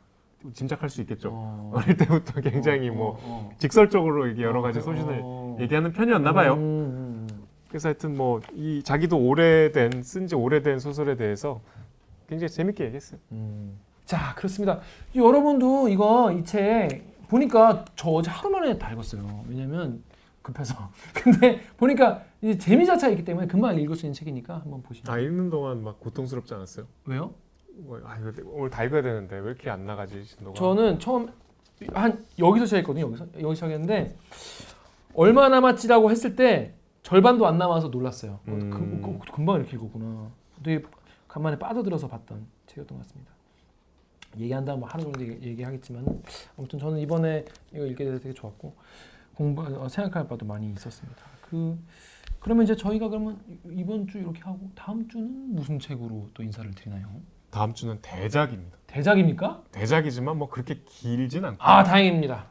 짐작할 0.53 0.89
수 0.89 1.01
있겠죠. 1.01 1.29
어. 1.33 1.71
어릴 1.75 1.97
때부터 1.97 2.39
굉장히 2.39 2.89
어, 2.89 2.93
뭐 2.93 3.09
어, 3.13 3.17
어. 3.23 3.55
직설적으로 3.57 4.27
이게 4.27 4.43
여러 4.43 4.61
가지 4.61 4.79
어, 4.79 4.81
소신을 4.81 5.19
어. 5.23 5.57
얘기하는 5.59 5.91
편이었나 5.91 6.31
봐요. 6.33 6.53
음, 6.53 6.59
음, 6.59 7.27
음. 7.31 7.45
그래서 7.67 7.89
하여튼 7.89 8.15
뭐 8.15 8.39
이 8.53 8.81
자기도 8.83 9.17
오래된 9.17 10.03
쓴 10.03 10.27
지 10.27 10.35
오래된 10.35 10.79
소설에 10.79 11.15
대해서 11.17 11.59
굉장히 12.29 12.49
재밌게 12.49 12.85
얘기했어요. 12.85 13.19
음. 13.33 13.77
자 14.05 14.35
그렇습니다. 14.35 14.79
여러분도 15.15 15.89
이거 15.89 16.31
이책 16.31 17.14
보니까 17.27 17.85
저 17.95 18.09
어제 18.09 18.29
하루 18.29 18.49
만에 18.49 18.77
다 18.77 18.91
읽었어요. 18.91 19.43
왜냐면 19.47 20.03
급해서. 20.41 20.75
근데 21.13 21.59
보니까 21.77 22.23
이 22.41 22.57
재미 22.57 22.85
자체가 22.85 23.11
있기 23.11 23.25
때문에 23.25 23.47
금방 23.47 23.79
읽을 23.79 23.95
수 23.95 24.05
있는 24.05 24.13
책이니까 24.13 24.59
한번 24.59 24.81
보시죠. 24.83 25.11
아 25.11 25.17
읽는 25.19 25.49
동안 25.49 25.83
막 25.83 25.99
고통스럽지 25.99 26.53
않았어요? 26.53 26.85
왜요? 27.05 27.33
뭐, 27.77 27.99
아 28.05 28.17
이거 28.17 28.31
오늘 28.45 28.69
다 28.69 28.83
읽어야 28.83 29.01
되는데 29.01 29.37
왜 29.37 29.47
이렇게 29.47 29.69
안 29.69 29.85
나가지 29.85 30.23
신도가? 30.23 30.57
저는 30.57 30.99
처음 30.99 31.29
한 31.93 32.25
여기서 32.39 32.65
시작했거든요. 32.65 33.05
여기서 33.07 33.27
여기 33.41 33.55
시작했는데 33.55 34.15
얼마 35.13 35.49
남았지라고 35.49 36.11
했을 36.11 36.35
때 36.35 36.73
절반도 37.03 37.45
안 37.45 37.57
남아서 37.57 37.89
놀랐어요. 37.89 38.33
어, 38.33 38.51
음. 38.51 38.69
그, 39.01 39.25
그, 39.25 39.31
금방 39.31 39.57
이렇게 39.57 39.75
읽었구나. 39.77 40.31
되게 40.63 40.83
간만에 41.27 41.59
빠져들어서 41.59 42.07
봤던 42.07 42.47
책이었던 42.67 42.97
것 42.97 43.05
같습니다. 43.05 43.34
얘기한다면 44.37 44.79
뭐 44.81 44.89
하루 44.89 45.03
정도 45.03 45.21
얘기- 45.21 45.47
얘기하겠지만 45.47 46.05
아무튼 46.57 46.79
저는 46.79 46.99
이번에 46.99 47.45
이거 47.73 47.85
읽게 47.85 48.03
돼서 48.05 48.19
되게 48.19 48.33
좋았고 48.33 48.75
공부 49.35 49.61
어, 49.63 49.87
생각할 49.87 50.27
바도 50.27 50.45
많이 50.45 50.71
있었습니다. 50.71 51.21
그 51.41 51.77
그러면 52.39 52.63
이제 52.63 52.75
저희가 52.75 53.09
그러면 53.09 53.37
이번 53.71 54.07
주 54.07 54.19
이렇게 54.19 54.41
하고 54.41 54.69
다음 54.75 55.07
주는 55.07 55.27
무슨 55.55 55.79
책으로 55.79 56.29
또 56.33 56.43
인사를 56.43 56.69
드리나요? 56.71 57.07
다음 57.49 57.73
주는 57.73 57.97
대작입니다. 58.01 58.77
대작입니까? 58.87 59.63
대작이지만 59.71 60.37
뭐 60.37 60.49
그렇게 60.49 60.81
길진 60.85 61.43
않고 61.45 61.63
아 61.63 61.83
다행입니다. 61.83 62.47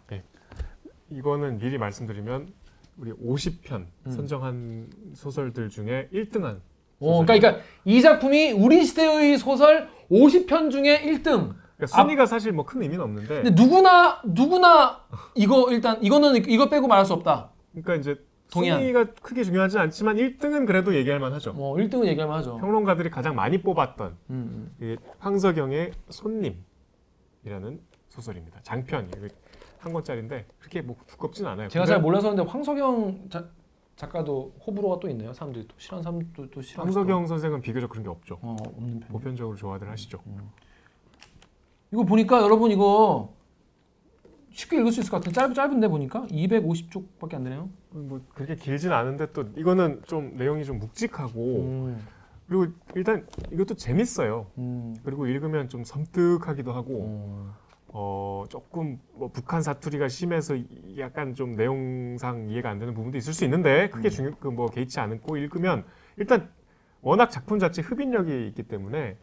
이거는 1.10 1.58
미리 1.58 1.78
말씀드리면 1.78 2.52
우리 2.96 3.12
50편 3.12 3.86
음. 4.06 4.10
선정한 4.10 4.90
소설들 5.14 5.68
중에 5.68 6.08
1등한 6.12 6.60
어, 7.00 7.22
그러니까, 7.24 7.34
그러니까 7.38 7.64
이 7.84 8.00
작품이 8.00 8.52
우리 8.52 8.84
시대의 8.84 9.36
소설 9.38 9.88
50편 10.10 10.70
중에 10.70 11.02
1등. 11.02 11.54
그러니까 11.76 11.96
순위가 12.02 12.26
사실 12.26 12.52
뭐 12.52 12.64
큰 12.64 12.82
의미는 12.82 13.02
없는데 13.04 13.42
근데 13.42 13.62
누구나 13.62 14.20
누구나 14.24 15.00
이거 15.34 15.70
일단 15.72 16.02
이거는 16.02 16.36
이거 16.48 16.68
빼고 16.68 16.86
말할 16.86 17.04
수 17.04 17.12
없다. 17.14 17.50
그러니까 17.72 17.96
이제 17.96 18.16
동의한. 18.52 18.80
순위가 18.80 19.04
크게 19.22 19.42
중요하지 19.42 19.78
않지만 19.78 20.16
1등은 20.16 20.66
그래도 20.66 20.94
얘기할 20.94 21.18
만하죠. 21.18 21.52
뭐 21.52 21.76
1등은 21.76 22.06
얘기할 22.06 22.28
만하죠. 22.28 22.58
평론가들이 22.58 23.10
가장 23.10 23.34
많이 23.34 23.60
뽑았던 23.60 24.16
음, 24.30 24.74
이 24.80 24.96
황석영의 25.18 25.92
손님 26.10 26.62
황석영이라는 27.44 27.80
소설입니다. 28.08 28.60
장편 28.62 29.10
한 29.78 29.92
권짜리인데 29.92 30.46
그렇게 30.60 30.80
뭐 30.82 30.96
두껍진 31.06 31.46
않아요. 31.46 31.68
제가 31.68 31.84
잘 31.86 32.00
몰라서 32.00 32.30
그런데 32.30 32.50
황석영 32.50 33.28
자, 33.28 33.44
작가도 33.96 34.54
호불호가 34.66 34.98
또 35.00 35.08
있나요? 35.08 35.32
사람들이 35.32 35.66
또 35.68 35.74
싫어하는 35.78 36.02
사람도 36.02 36.50
또 36.50 36.62
싫어. 36.62 36.82
황석영 36.84 37.26
선생은 37.26 37.60
비교적 37.60 37.90
그런 37.90 38.02
게 38.04 38.08
없죠. 38.10 38.38
어 38.42 38.56
없는 38.76 39.00
편. 39.00 39.08
보편적으로 39.08 39.56
좋아들 39.56 39.88
하시죠. 39.90 40.20
이거 41.92 42.04
보니까 42.04 42.42
여러분 42.42 42.70
이거 42.70 43.34
쉽게 44.50 44.78
읽을 44.78 44.92
수 44.92 45.00
있을 45.00 45.10
것 45.10 45.18
같은데 45.18 45.34
짧 45.34 45.52
짧은데 45.54 45.88
보니까 45.88 46.26
250쪽밖에 46.30 47.34
안 47.34 47.44
되네요. 47.44 47.68
뭐 47.90 48.20
그렇게 48.34 48.56
길진 48.56 48.92
않은데 48.92 49.32
또 49.32 49.44
이거는 49.56 50.02
좀 50.06 50.36
내용이 50.36 50.64
좀 50.64 50.78
묵직하고 50.78 51.56
음, 51.62 52.06
그리고 52.48 52.66
일단 52.94 53.26
이것도 53.52 53.74
재밌어요. 53.74 54.46
음, 54.58 54.96
그리고 55.04 55.26
읽으면 55.26 55.68
좀 55.68 55.84
섬뜩하기도 55.84 56.72
하고 56.72 57.04
음. 57.04 57.52
어 57.88 58.44
조금 58.48 58.98
뭐 59.12 59.28
북한 59.32 59.62
사투리가 59.62 60.08
심해서 60.08 60.56
이- 60.56 60.96
약간 60.98 61.34
좀 61.34 61.52
내용상 61.52 62.48
이해가 62.50 62.68
안 62.70 62.78
되는 62.80 62.92
부분도 62.92 63.16
있을 63.18 63.32
수 63.32 63.44
있는데 63.44 63.88
크게 63.90 64.10
중요 64.10 64.32
그뭐 64.40 64.66
개의치 64.70 64.98
않고 64.98 65.36
읽으면 65.36 65.84
일단 66.16 66.50
워낙 67.02 67.30
작품 67.30 67.60
자체 67.60 67.82
흡인력이 67.82 68.48
있기 68.48 68.64
때문에 68.64 69.16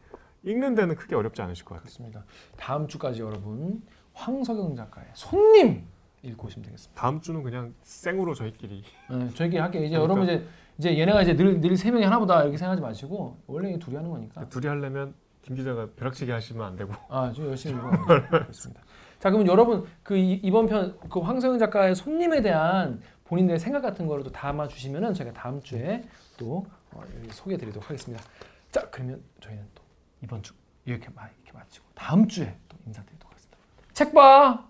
읽는 0.44 0.76
데는 0.76 0.96
크게 0.96 1.16
어렵지 1.16 1.42
않으실 1.42 1.66
것 1.66 1.76
같아요. 1.76 1.84
그렇습니다. 1.84 2.24
다음 2.58 2.88
주까지 2.88 3.22
여러분 3.22 3.82
황석영 4.14 4.76
작가의 4.76 5.08
손님 5.14 5.86
읽고 6.24 6.48
오시면 6.48 6.66
되겠습니다. 6.66 7.00
다음 7.02 7.22
주는 7.22 7.44
그냥 7.44 7.74
생으로 7.84 8.34
저희끼리 8.34 8.84
네, 9.10 9.30
저희끼리 9.34 9.60
할게요. 9.62 9.84
이제 9.84 9.98
그러니까. 9.98 10.04
여러분 10.04 10.24
이제 10.24 10.46
이제 10.78 11.00
얘네가 11.00 11.22
이제 11.22 11.34
늘늘세 11.34 11.92
명이 11.92 12.04
하나보다 12.04 12.42
이렇게 12.44 12.58
생각하지 12.58 12.82
마시고 12.82 13.38
원래 13.48 13.72
이 13.74 13.80
둘이 13.80 13.96
하는 13.96 14.10
거니까. 14.10 14.48
둘이 14.50 14.68
하려면 14.68 15.14
김 15.42 15.56
기자가 15.56 15.88
벼락치기 15.96 16.32
하시면 16.32 16.66
안 16.66 16.76
되고 16.76 16.94
아, 17.10 17.32
좀 17.32 17.48
열심히 17.48 17.76
읽어보겠습니다. 17.76 18.82
자, 19.20 19.30
그럼 19.32 19.46
여러분 19.48 19.86
그 20.04 20.16
이- 20.18 20.40
이번 20.44 20.66
편 20.68 20.98
그 21.10 21.20
황성영 21.20 21.60
작가의 21.60 21.96
손님에 21.96 22.42
대한 22.42 23.00
본인들의 23.26 23.60
생각 23.60 23.82
같은 23.82 24.08
거를 24.08 24.24
또 24.24 24.32
담아 24.32 24.68
주시면은 24.68 25.14
제가 25.14 25.32
다음 25.34 25.62
주에 25.62 26.04
또 26.38 26.66
어, 26.92 27.02
여기 27.18 27.30
소개해 27.32 27.58
드리도록 27.58 27.90
하겠습니다. 27.90 28.24
자, 28.72 28.88
그러면 28.90 29.22
저희는 29.40 29.64
또 29.74 29.81
이번 30.24 30.44
주 30.44 30.54
이렇게 30.86 31.10
마 31.10 31.28
이렇게 31.28 31.52
마치고 31.58 31.86
다음 31.96 32.28
주에 32.28 32.58
또 32.70 32.78
인사드리도록 32.86 33.32
하겠습니다. 33.32 33.58
책 33.94 34.14
봐, 34.14 34.68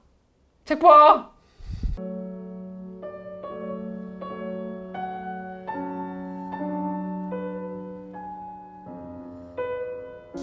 책 0.65 0.80
봐. 0.80 1.32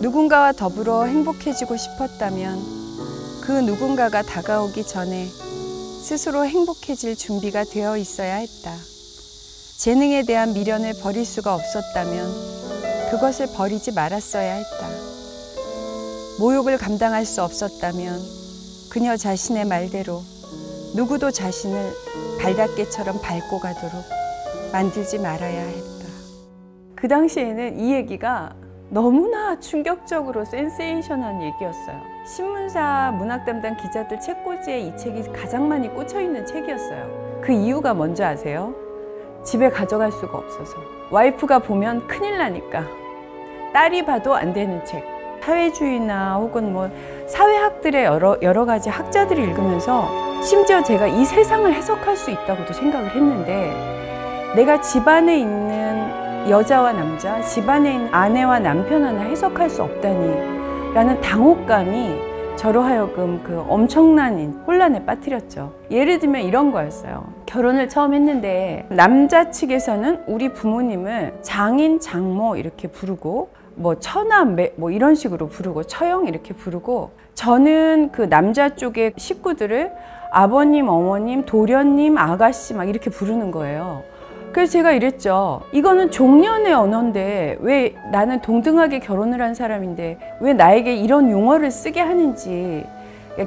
누군가와 0.01 0.52
더불어 0.52 1.05
행복해지고 1.05 1.76
싶었다면 1.76 2.59
그 3.43 3.52
누군가가 3.52 4.22
다가오기 4.22 4.86
전에 4.86 5.26
스스로 5.26 6.47
행복해질 6.47 7.16
준비가 7.16 7.64
되어 7.64 7.97
있어야 7.97 8.36
했다. 8.36 8.76
재능에 9.78 10.22
대한 10.24 10.55
미련을 10.55 10.94
버릴 11.02 11.24
수가 11.24 11.55
없었다면 11.55 12.68
그것을 13.10 13.47
버리지 13.56 13.93
말았어야 13.93 14.55
했다. 14.55 14.89
모욕을 16.40 16.78
감당할 16.78 17.24
수 17.24 17.43
없었다면 17.43 18.20
그녀 18.90 19.16
자신의 19.16 19.64
말대로 19.66 20.22
누구도 20.94 21.30
자신을 21.30 21.93
발닦개처럼 22.40 23.20
밟고 23.20 23.60
가도록 23.60 24.05
만들지 24.72 25.18
말아야 25.18 25.62
했다. 25.62 26.06
그 26.94 27.09
당시에는 27.09 27.80
이 27.80 27.93
얘기가 27.93 28.55
너무나 28.90 29.59
충격적으로 29.59 30.44
센세이션한 30.44 31.43
얘기였어요. 31.43 32.01
신문사 32.26 33.14
문학 33.16 33.44
담당 33.44 33.76
기자들 33.76 34.20
책꽂이에 34.20 34.80
이 34.80 34.97
책이 34.97 35.32
가장 35.32 35.68
많이 35.68 35.89
꽂혀 35.89 36.20
있는 36.20 36.47
책이었어요. 36.47 37.40
그 37.43 37.52
이유가 37.52 37.94
뭔지 37.94 38.22
아세요? 38.22 38.74
집에 39.44 39.70
가져갈 39.70 40.10
수가 40.10 40.39
없어서. 40.39 40.97
와이프가 41.10 41.60
보면 41.60 42.06
큰일 42.06 42.39
나니까. 42.39 42.85
딸이 43.72 44.05
봐도 44.05 44.35
안 44.35 44.52
되는 44.52 44.85
책. 44.85 45.18
사회주의나 45.48 46.36
혹은 46.36 46.74
뭐 46.74 46.90
사회학들의 47.26 48.05
여러, 48.05 48.36
여러 48.43 48.66
가지 48.66 48.90
학자들이 48.90 49.43
읽으면서 49.44 50.06
심지어 50.43 50.82
제가 50.82 51.06
이 51.06 51.24
세상을 51.24 51.72
해석할 51.72 52.16
수 52.16 52.30
있다고도 52.30 52.74
생각을 52.74 53.14
했는데 53.14 53.72
내가 54.55 54.78
집안에 54.82 55.39
있는 55.39 56.51
여자와 56.51 56.93
남자, 56.93 57.40
집안에 57.40 57.94
있는 57.94 58.14
아내와 58.14 58.59
남편 58.59 59.05
하나 59.05 59.22
해석할 59.22 59.70
수 59.70 59.82
없다니 59.82 60.93
라는 60.93 61.18
당혹감이 61.22 62.27
저로 62.59 62.82
하여금 62.82 63.40
그 63.44 63.64
엄청난 63.68 64.36
혼란에 64.66 65.06
빠뜨렸죠. 65.06 65.72
예를 65.93 66.18
들면 66.18 66.43
이런 66.43 66.72
거였어요. 66.72 67.32
결혼을 67.47 67.89
처음 67.89 68.14
했는데 68.14 68.85
남자 68.89 69.52
측에서는 69.52 70.24
우리 70.26 70.52
부모님을 70.52 71.39
장인, 71.43 72.01
장모 72.01 72.56
이렇게 72.56 72.89
부르고 72.89 73.51
뭐 73.76 74.01
처남 74.01 74.56
뭐 74.74 74.90
이런 74.90 75.14
식으로 75.14 75.47
부르고 75.47 75.85
처형 75.85 76.26
이렇게 76.26 76.52
부르고 76.52 77.12
저는 77.35 78.10
그 78.10 78.28
남자 78.28 78.74
쪽의 78.74 79.12
식구들을 79.16 79.93
아버님, 80.32 80.89
어머님, 80.89 81.47
도련님, 81.47 82.18
아가씨 82.18 82.74
막 82.74 82.89
이렇게 82.89 83.09
부르는 83.09 83.52
거예요. 83.52 84.02
그래서 84.52 84.72
제가 84.72 84.92
이랬죠. 84.92 85.60
이거는 85.72 86.10
종년의 86.10 86.72
언어인데 86.72 87.58
왜 87.60 87.94
나는 88.10 88.40
동등하게 88.40 89.00
결혼을 89.00 89.42
한 89.42 89.54
사람인데 89.54 90.36
왜 90.40 90.52
나에게 90.52 90.96
이런 90.96 91.30
용어를 91.30 91.70
쓰게 91.70 92.00
하는지 92.00 92.84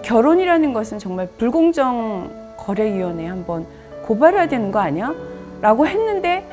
결혼이라는 0.04 0.74
것은 0.74 1.00
정말 1.00 1.28
불공정 1.38 2.30
거래위원회에 2.58 3.28
한번 3.28 3.66
고발해야 4.04 4.48
되는 4.48 4.72
거 4.72 4.80
아니야? 4.80 5.14
라고 5.62 5.86
했는데 5.86 6.46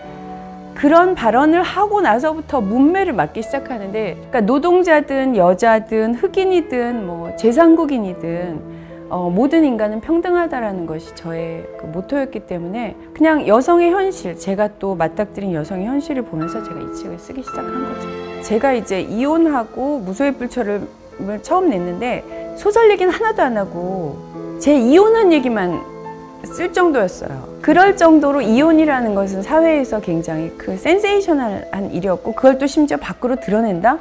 그런 0.74 1.14
발언을 1.14 1.62
하고 1.62 2.00
나서부터 2.00 2.60
문매를 2.60 3.12
맞기 3.12 3.42
시작하는데 3.42 4.14
그러니까 4.14 4.40
노동자든 4.42 5.36
여자든 5.36 6.14
흑인이든 6.14 7.06
뭐 7.06 7.34
제상국인이든 7.36 8.78
어, 9.10 9.30
모든 9.30 9.64
인간은 9.64 10.00
평등하다라는 10.00 10.86
것이 10.86 11.14
저의 11.14 11.66
그 11.78 11.86
모토였기 11.86 12.40
때문에 12.40 12.94
그냥 13.14 13.46
여성의 13.46 13.90
현실, 13.90 14.38
제가 14.38 14.68
또 14.78 14.94
맞닥뜨린 14.94 15.54
여성의 15.54 15.86
현실을 15.86 16.22
보면서 16.22 16.62
제가 16.62 16.78
이 16.78 16.94
책을 16.94 17.18
쓰기 17.18 17.42
시작한 17.42 17.94
거죠. 17.94 18.42
제가 18.42 18.74
이제 18.74 19.00
이혼하고 19.00 20.00
무소의 20.00 20.32
불철을 20.32 20.82
처음 21.42 21.70
냈는데 21.70 22.54
소설 22.58 22.90
얘기는 22.90 23.10
하나도 23.10 23.42
안 23.42 23.56
하고 23.56 24.18
제 24.60 24.76
이혼한 24.76 25.32
얘기만 25.32 25.80
쓸 26.44 26.72
정도였어요. 26.72 27.58
그럴 27.62 27.96
정도로 27.96 28.42
이혼이라는 28.42 29.14
것은 29.14 29.42
사회에서 29.42 30.00
굉장히 30.00 30.52
그 30.56 30.76
센세이셔널한 30.76 31.92
일이었고 31.92 32.32
그걸 32.34 32.58
또 32.58 32.66
심지어 32.66 32.96
밖으로 32.98 33.36
드러낸다? 33.36 33.98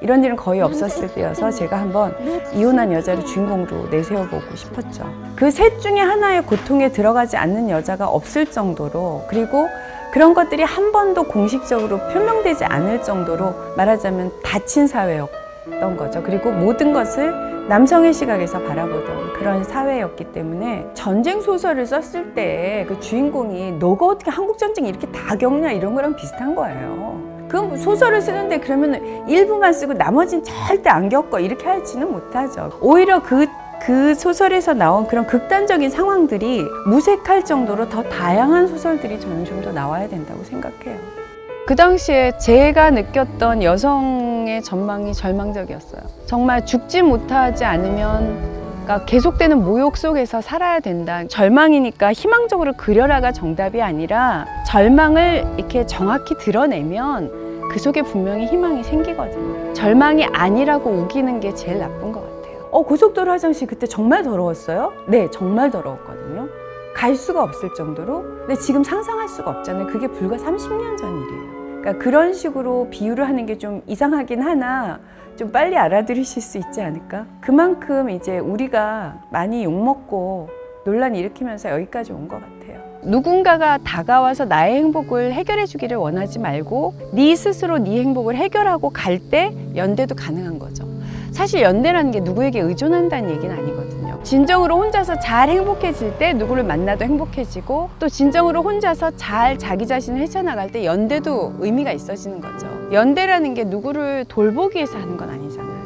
이런 0.00 0.22
일은 0.24 0.36
거의 0.36 0.60
없었을 0.60 1.08
때여서 1.14 1.50
제가 1.50 1.76
한번 1.80 2.14
이혼한 2.54 2.92
여자를 2.92 3.24
주인공으로 3.24 3.88
내세워보고 3.90 4.54
싶었죠. 4.54 5.04
그 5.36 5.50
셋 5.50 5.80
중에 5.80 5.98
하나의 5.98 6.42
고통에 6.42 6.90
들어가지 6.92 7.36
않는 7.36 7.68
여자가 7.70 8.06
없을 8.08 8.46
정도로 8.46 9.24
그리고 9.28 9.66
그런 10.12 10.34
것들이 10.34 10.62
한 10.62 10.92
번도 10.92 11.24
공식적으로 11.24 11.98
표명되지 12.12 12.64
않을 12.64 13.02
정도로 13.02 13.52
말하자면 13.76 14.32
닫힌 14.42 14.86
사회였던 14.86 15.96
거죠. 15.96 16.22
그리고 16.22 16.50
모든 16.50 16.92
것을 16.92 17.48
남성의 17.68 18.14
시각에서 18.14 18.60
바라보던 18.62 19.34
그런 19.34 19.62
사회였기 19.64 20.32
때문에 20.32 20.86
전쟁 20.94 21.40
소설을 21.42 21.84
썼을 21.86 22.34
때 22.34 22.86
그 22.88 22.98
주인공이 23.00 23.72
너가 23.72 24.06
어떻게 24.06 24.30
한국 24.30 24.56
전쟁 24.58 24.86
이렇게 24.86 25.06
다 25.12 25.36
겪냐 25.36 25.72
이런 25.72 25.94
거랑 25.94 26.16
비슷한 26.16 26.54
거예요. 26.54 27.37
그 27.48 27.76
소설을 27.78 28.20
쓰는데 28.20 28.60
그러면 28.60 29.26
일부만 29.28 29.72
쓰고 29.72 29.94
나머지는 29.94 30.44
절대 30.44 30.90
안 30.90 31.08
겪어 31.08 31.40
이렇게 31.40 31.66
하지는 31.66 32.10
못하죠. 32.12 32.70
오히려 32.80 33.22
그, 33.22 33.46
그 33.80 34.14
소설에서 34.14 34.74
나온 34.74 35.06
그런 35.06 35.26
극단적인 35.26 35.90
상황들이 35.90 36.64
무색할 36.86 37.44
정도로 37.44 37.88
더 37.88 38.02
다양한 38.02 38.68
소설들이 38.68 39.18
저는 39.18 39.44
좀더 39.44 39.72
나와야 39.72 40.08
된다고 40.08 40.44
생각해요. 40.44 40.98
그 41.66 41.76
당시에 41.76 42.38
제가 42.38 42.90
느꼈던 42.90 43.62
여성의 43.62 44.62
전망이 44.62 45.12
절망적이었어요. 45.12 46.00
정말 46.26 46.64
죽지 46.64 47.02
못하지 47.02 47.64
않으면 47.64 48.67
그러니까 48.88 49.04
계속되는 49.04 49.62
모욕 49.62 49.98
속에서 49.98 50.40
살아야 50.40 50.80
된다. 50.80 51.22
절망이니까 51.28 52.14
희망적으로 52.14 52.72
그려라가 52.72 53.32
정답이 53.32 53.82
아니라 53.82 54.46
절망을 54.66 55.44
이렇게 55.58 55.84
정확히 55.84 56.34
드러내면 56.38 57.68
그 57.70 57.78
속에 57.78 58.00
분명히 58.00 58.46
희망이 58.46 58.82
생기거든요. 58.82 59.74
절망이 59.74 60.24
아니라고 60.24 60.90
우기는 60.90 61.38
게 61.38 61.52
제일 61.52 61.80
나쁜 61.80 62.12
것 62.12 62.22
같아요. 62.22 62.66
어, 62.70 62.82
고속도로 62.82 63.30
화장실 63.30 63.66
그때 63.66 63.86
정말 63.86 64.22
더러웠어요? 64.22 64.94
네, 65.06 65.28
정말 65.30 65.70
더러웠거든요. 65.70 66.48
갈 66.94 67.14
수가 67.14 67.42
없을 67.42 67.74
정도로. 67.74 68.22
근데 68.46 68.54
지금 68.54 68.82
상상할 68.82 69.28
수가 69.28 69.50
없잖아요. 69.50 69.86
그게 69.88 70.08
불과 70.08 70.36
30년 70.36 70.96
전 70.96 71.14
일이에요. 71.20 71.57
그러니까 71.80 71.98
그런 72.02 72.32
식으로 72.34 72.88
비유를 72.90 73.26
하는 73.28 73.46
게 73.46 73.56
좀 73.58 73.82
이상하긴 73.86 74.42
하나 74.42 75.00
좀 75.36 75.50
빨리 75.52 75.76
알아들으실 75.76 76.42
수 76.42 76.58
있지 76.58 76.80
않을까? 76.82 77.26
그만큼 77.40 78.10
이제 78.10 78.38
우리가 78.38 79.20
많이 79.30 79.64
욕먹고 79.64 80.48
논란 80.84 81.14
일으키면서 81.14 81.70
여기까지 81.70 82.12
온 82.12 82.28
것 82.28 82.40
같아요. 82.40 82.78
누군가가 83.02 83.78
다가와서 83.78 84.44
나의 84.46 84.76
행복을 84.76 85.32
해결해 85.32 85.66
주기를 85.66 85.96
원하지 85.96 86.38
말고 86.40 86.94
네 87.12 87.34
스스로 87.36 87.78
네 87.78 88.00
행복을 88.00 88.34
해결하고 88.36 88.90
갈 88.90 89.18
때 89.30 89.52
연대도 89.76 90.14
가능한 90.16 90.58
거죠. 90.58 90.84
사실 91.32 91.62
연대라는 91.62 92.10
게 92.10 92.20
누구에게 92.20 92.60
의존한다는 92.60 93.30
얘기는 93.30 93.56
아니거든요. 93.56 93.97
진정으로 94.22 94.76
혼자서 94.76 95.20
잘 95.20 95.48
행복해질 95.48 96.18
때 96.18 96.32
누구를 96.32 96.64
만나도 96.64 97.04
행복해지고 97.04 97.90
또 97.98 98.08
진정으로 98.08 98.62
혼자서 98.62 99.12
잘 99.12 99.58
자기 99.58 99.86
자신을 99.86 100.20
헤쳐나갈 100.20 100.70
때 100.70 100.84
연대도 100.84 101.54
의미가 101.60 101.92
있어지는 101.92 102.40
거죠. 102.40 102.66
연대라는 102.92 103.54
게 103.54 103.64
누구를 103.64 104.26
돌보기 104.26 104.76
위해서 104.76 104.98
하는 104.98 105.16
건 105.16 105.30
아니잖아요. 105.30 105.78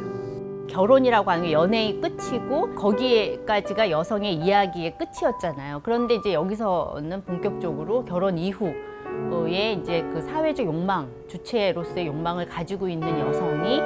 결혼이라고 0.69 1.31
하는 1.31 1.45
게 1.45 1.53
연애의 1.53 2.01
끝이고 2.01 2.75
거기에까지가 2.75 3.91
여성의 3.91 4.35
이야기의 4.37 4.97
끝이었잖아요. 4.97 5.83
그런데 5.85 6.15
이제 6.15 6.33
여기서는 6.33 7.25
본격적으로 7.25 8.07
결혼 8.07 8.39
이후에 8.39 9.73
이제 9.73 10.03
그 10.13 10.23
사회적 10.23 10.65
욕망, 10.65 11.09
주체로서의 11.29 12.07
욕망을 12.07 12.49
가지고 12.49 12.89
있는 12.89 13.21
여성이 13.21 13.79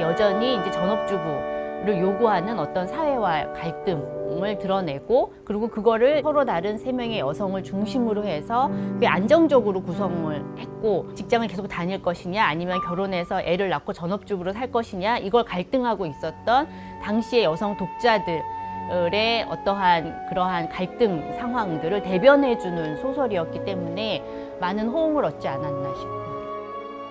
여전히 0.00 0.56
이제 0.56 0.70
전업주부 0.70 1.59
를 1.82 1.98
요구하는 1.98 2.58
어떤 2.58 2.86
사회와 2.86 3.54
갈등을 3.54 4.58
드러내고 4.58 5.32
그리고 5.46 5.68
그거를 5.68 6.20
서로 6.22 6.44
다른 6.44 6.76
세 6.76 6.92
명의 6.92 7.20
여성을 7.20 7.62
중심으로 7.62 8.24
해서 8.24 8.70
그게 8.92 9.06
안정적으로 9.06 9.82
구성을 9.82 10.44
했고 10.58 11.06
직장을 11.14 11.46
계속 11.48 11.68
다닐 11.68 12.02
것이냐 12.02 12.44
아니면 12.44 12.80
결혼해서 12.82 13.40
애를 13.40 13.70
낳고 13.70 13.94
전업주부로 13.94 14.52
살 14.52 14.70
것이냐 14.70 15.18
이걸 15.18 15.44
갈등하고 15.44 16.04
있었던 16.04 16.68
당시의 17.02 17.44
여성 17.44 17.74
독자들의 17.78 19.46
어떠한 19.48 20.26
그러한 20.28 20.68
갈등 20.68 21.32
상황들을 21.38 22.02
대변해 22.02 22.58
주는 22.58 22.98
소설이었기 22.98 23.64
때문에 23.64 24.22
많은 24.60 24.88
호응을 24.88 25.24
얻지 25.24 25.48
않았나 25.48 25.94
싶어요. 25.94 26.20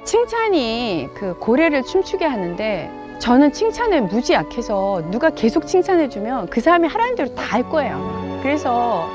칭찬이 0.04 1.10
그 1.16 1.38
고래를 1.40 1.82
춤추게 1.84 2.24
하는데 2.26 3.09
저는 3.20 3.52
칭찬에 3.52 4.02
무지 4.02 4.34
약해서 4.34 5.02
누가 5.12 5.30
계속 5.30 5.68
칭찬해주면 5.68 6.48
그 6.48 6.62
사람이 6.62 6.88
하라는 6.88 7.16
대로 7.16 7.34
다 7.36 7.50
할 7.50 7.64
거예요. 7.64 8.40
그래서 8.44 9.10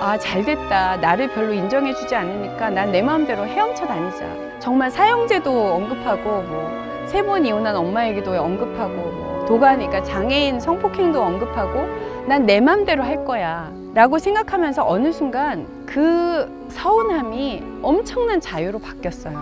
아, 0.00 0.16
잘 0.18 0.44
됐다. 0.44 0.98
나를 0.98 1.28
별로 1.32 1.52
인정해주지 1.54 2.14
않으니까 2.14 2.70
난 2.70 2.92
내 2.92 3.02
마음대로 3.02 3.44
헤엄쳐 3.46 3.86
다니자. 3.86 4.24
정말 4.60 4.90
사형제도 4.90 5.50
언급하고 5.74 6.42
뭐 6.42 6.88
세 7.08 7.22
번 7.22 7.46
이혼한 7.46 7.74
엄마 7.74 8.06
얘기도 8.06 8.32
언급하고 8.32 8.92
뭐 8.94 9.44
도가니까 9.48 10.04
장애인 10.04 10.60
성폭행도 10.60 11.20
언급하고 11.22 11.86
난 12.28 12.44
내 12.46 12.60
마음대로 12.60 13.02
할 13.02 13.24
거야. 13.24 13.72
라고 13.94 14.18
생각하면서 14.18 14.86
어느 14.86 15.10
순간 15.10 15.66
그 15.86 16.46
서운함이 16.68 17.62
엄청난 17.82 18.40
자유로 18.40 18.78
바뀌었어요. 18.78 19.34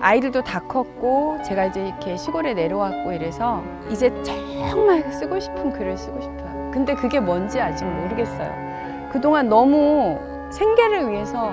아이들도 0.00 0.42
다 0.42 0.60
컸고 0.60 1.38
제가 1.44 1.66
이제 1.66 1.86
이렇게 1.86 2.16
시골에 2.16 2.54
내려왔고 2.54 3.12
이래서 3.12 3.62
이제 3.90 4.10
정말 4.70 5.02
쓰고 5.12 5.38
싶은 5.38 5.72
글을 5.72 5.98
쓰고 5.98 6.20
싶어요. 6.22 6.70
근데 6.72 6.94
그게 6.94 7.20
뭔지 7.20 7.60
아직 7.60 7.84
모르겠어요. 7.84 9.10
그동안 9.12 9.48
너무 9.48 10.18
생계를 10.50 11.10
위해서 11.10 11.52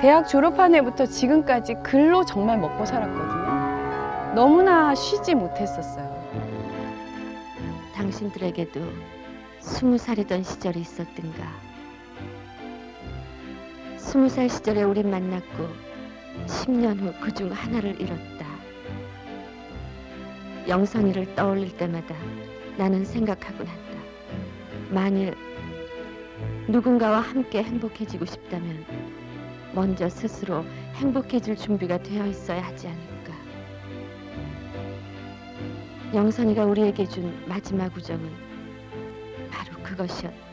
대학 0.00 0.26
졸업한 0.26 0.74
해부터 0.74 1.06
지금까지 1.06 1.74
글로 1.84 2.24
정말 2.24 2.58
먹고 2.58 2.84
살았거든요. 2.84 4.34
너무나 4.34 4.94
쉬지 4.94 5.34
못했었어요. 5.34 6.18
당신들에게도 7.94 8.80
스무 9.60 9.98
살이던 9.98 10.42
시절이 10.42 10.80
있었던가. 10.80 11.44
스무 13.96 14.28
살 14.28 14.48
시절에 14.48 14.82
우린 14.82 15.10
만났고 15.10 15.87
10년 16.46 16.98
후 17.00 17.12
그 17.20 17.32
중 17.32 17.50
하나를 17.52 18.00
잃었다. 18.00 18.46
영선이를 20.68 21.34
떠올릴 21.34 21.76
때마다 21.76 22.14
나는 22.76 23.04
생각하곤 23.04 23.66
한다. 23.66 23.98
만일 24.90 25.34
누군가와 26.68 27.20
함께 27.20 27.62
행복해지고 27.62 28.24
싶다면 28.26 28.84
먼저 29.74 30.08
스스로 30.08 30.64
행복해질 30.94 31.56
준비가 31.56 31.98
되어 31.98 32.26
있어야 32.26 32.62
하지 32.64 32.88
않을까. 32.88 33.32
영선이가 36.14 36.64
우리에게 36.64 37.06
준 37.06 37.44
마지막 37.46 37.94
우정은 37.96 38.30
바로 39.50 39.82
그것이었다. 39.82 40.47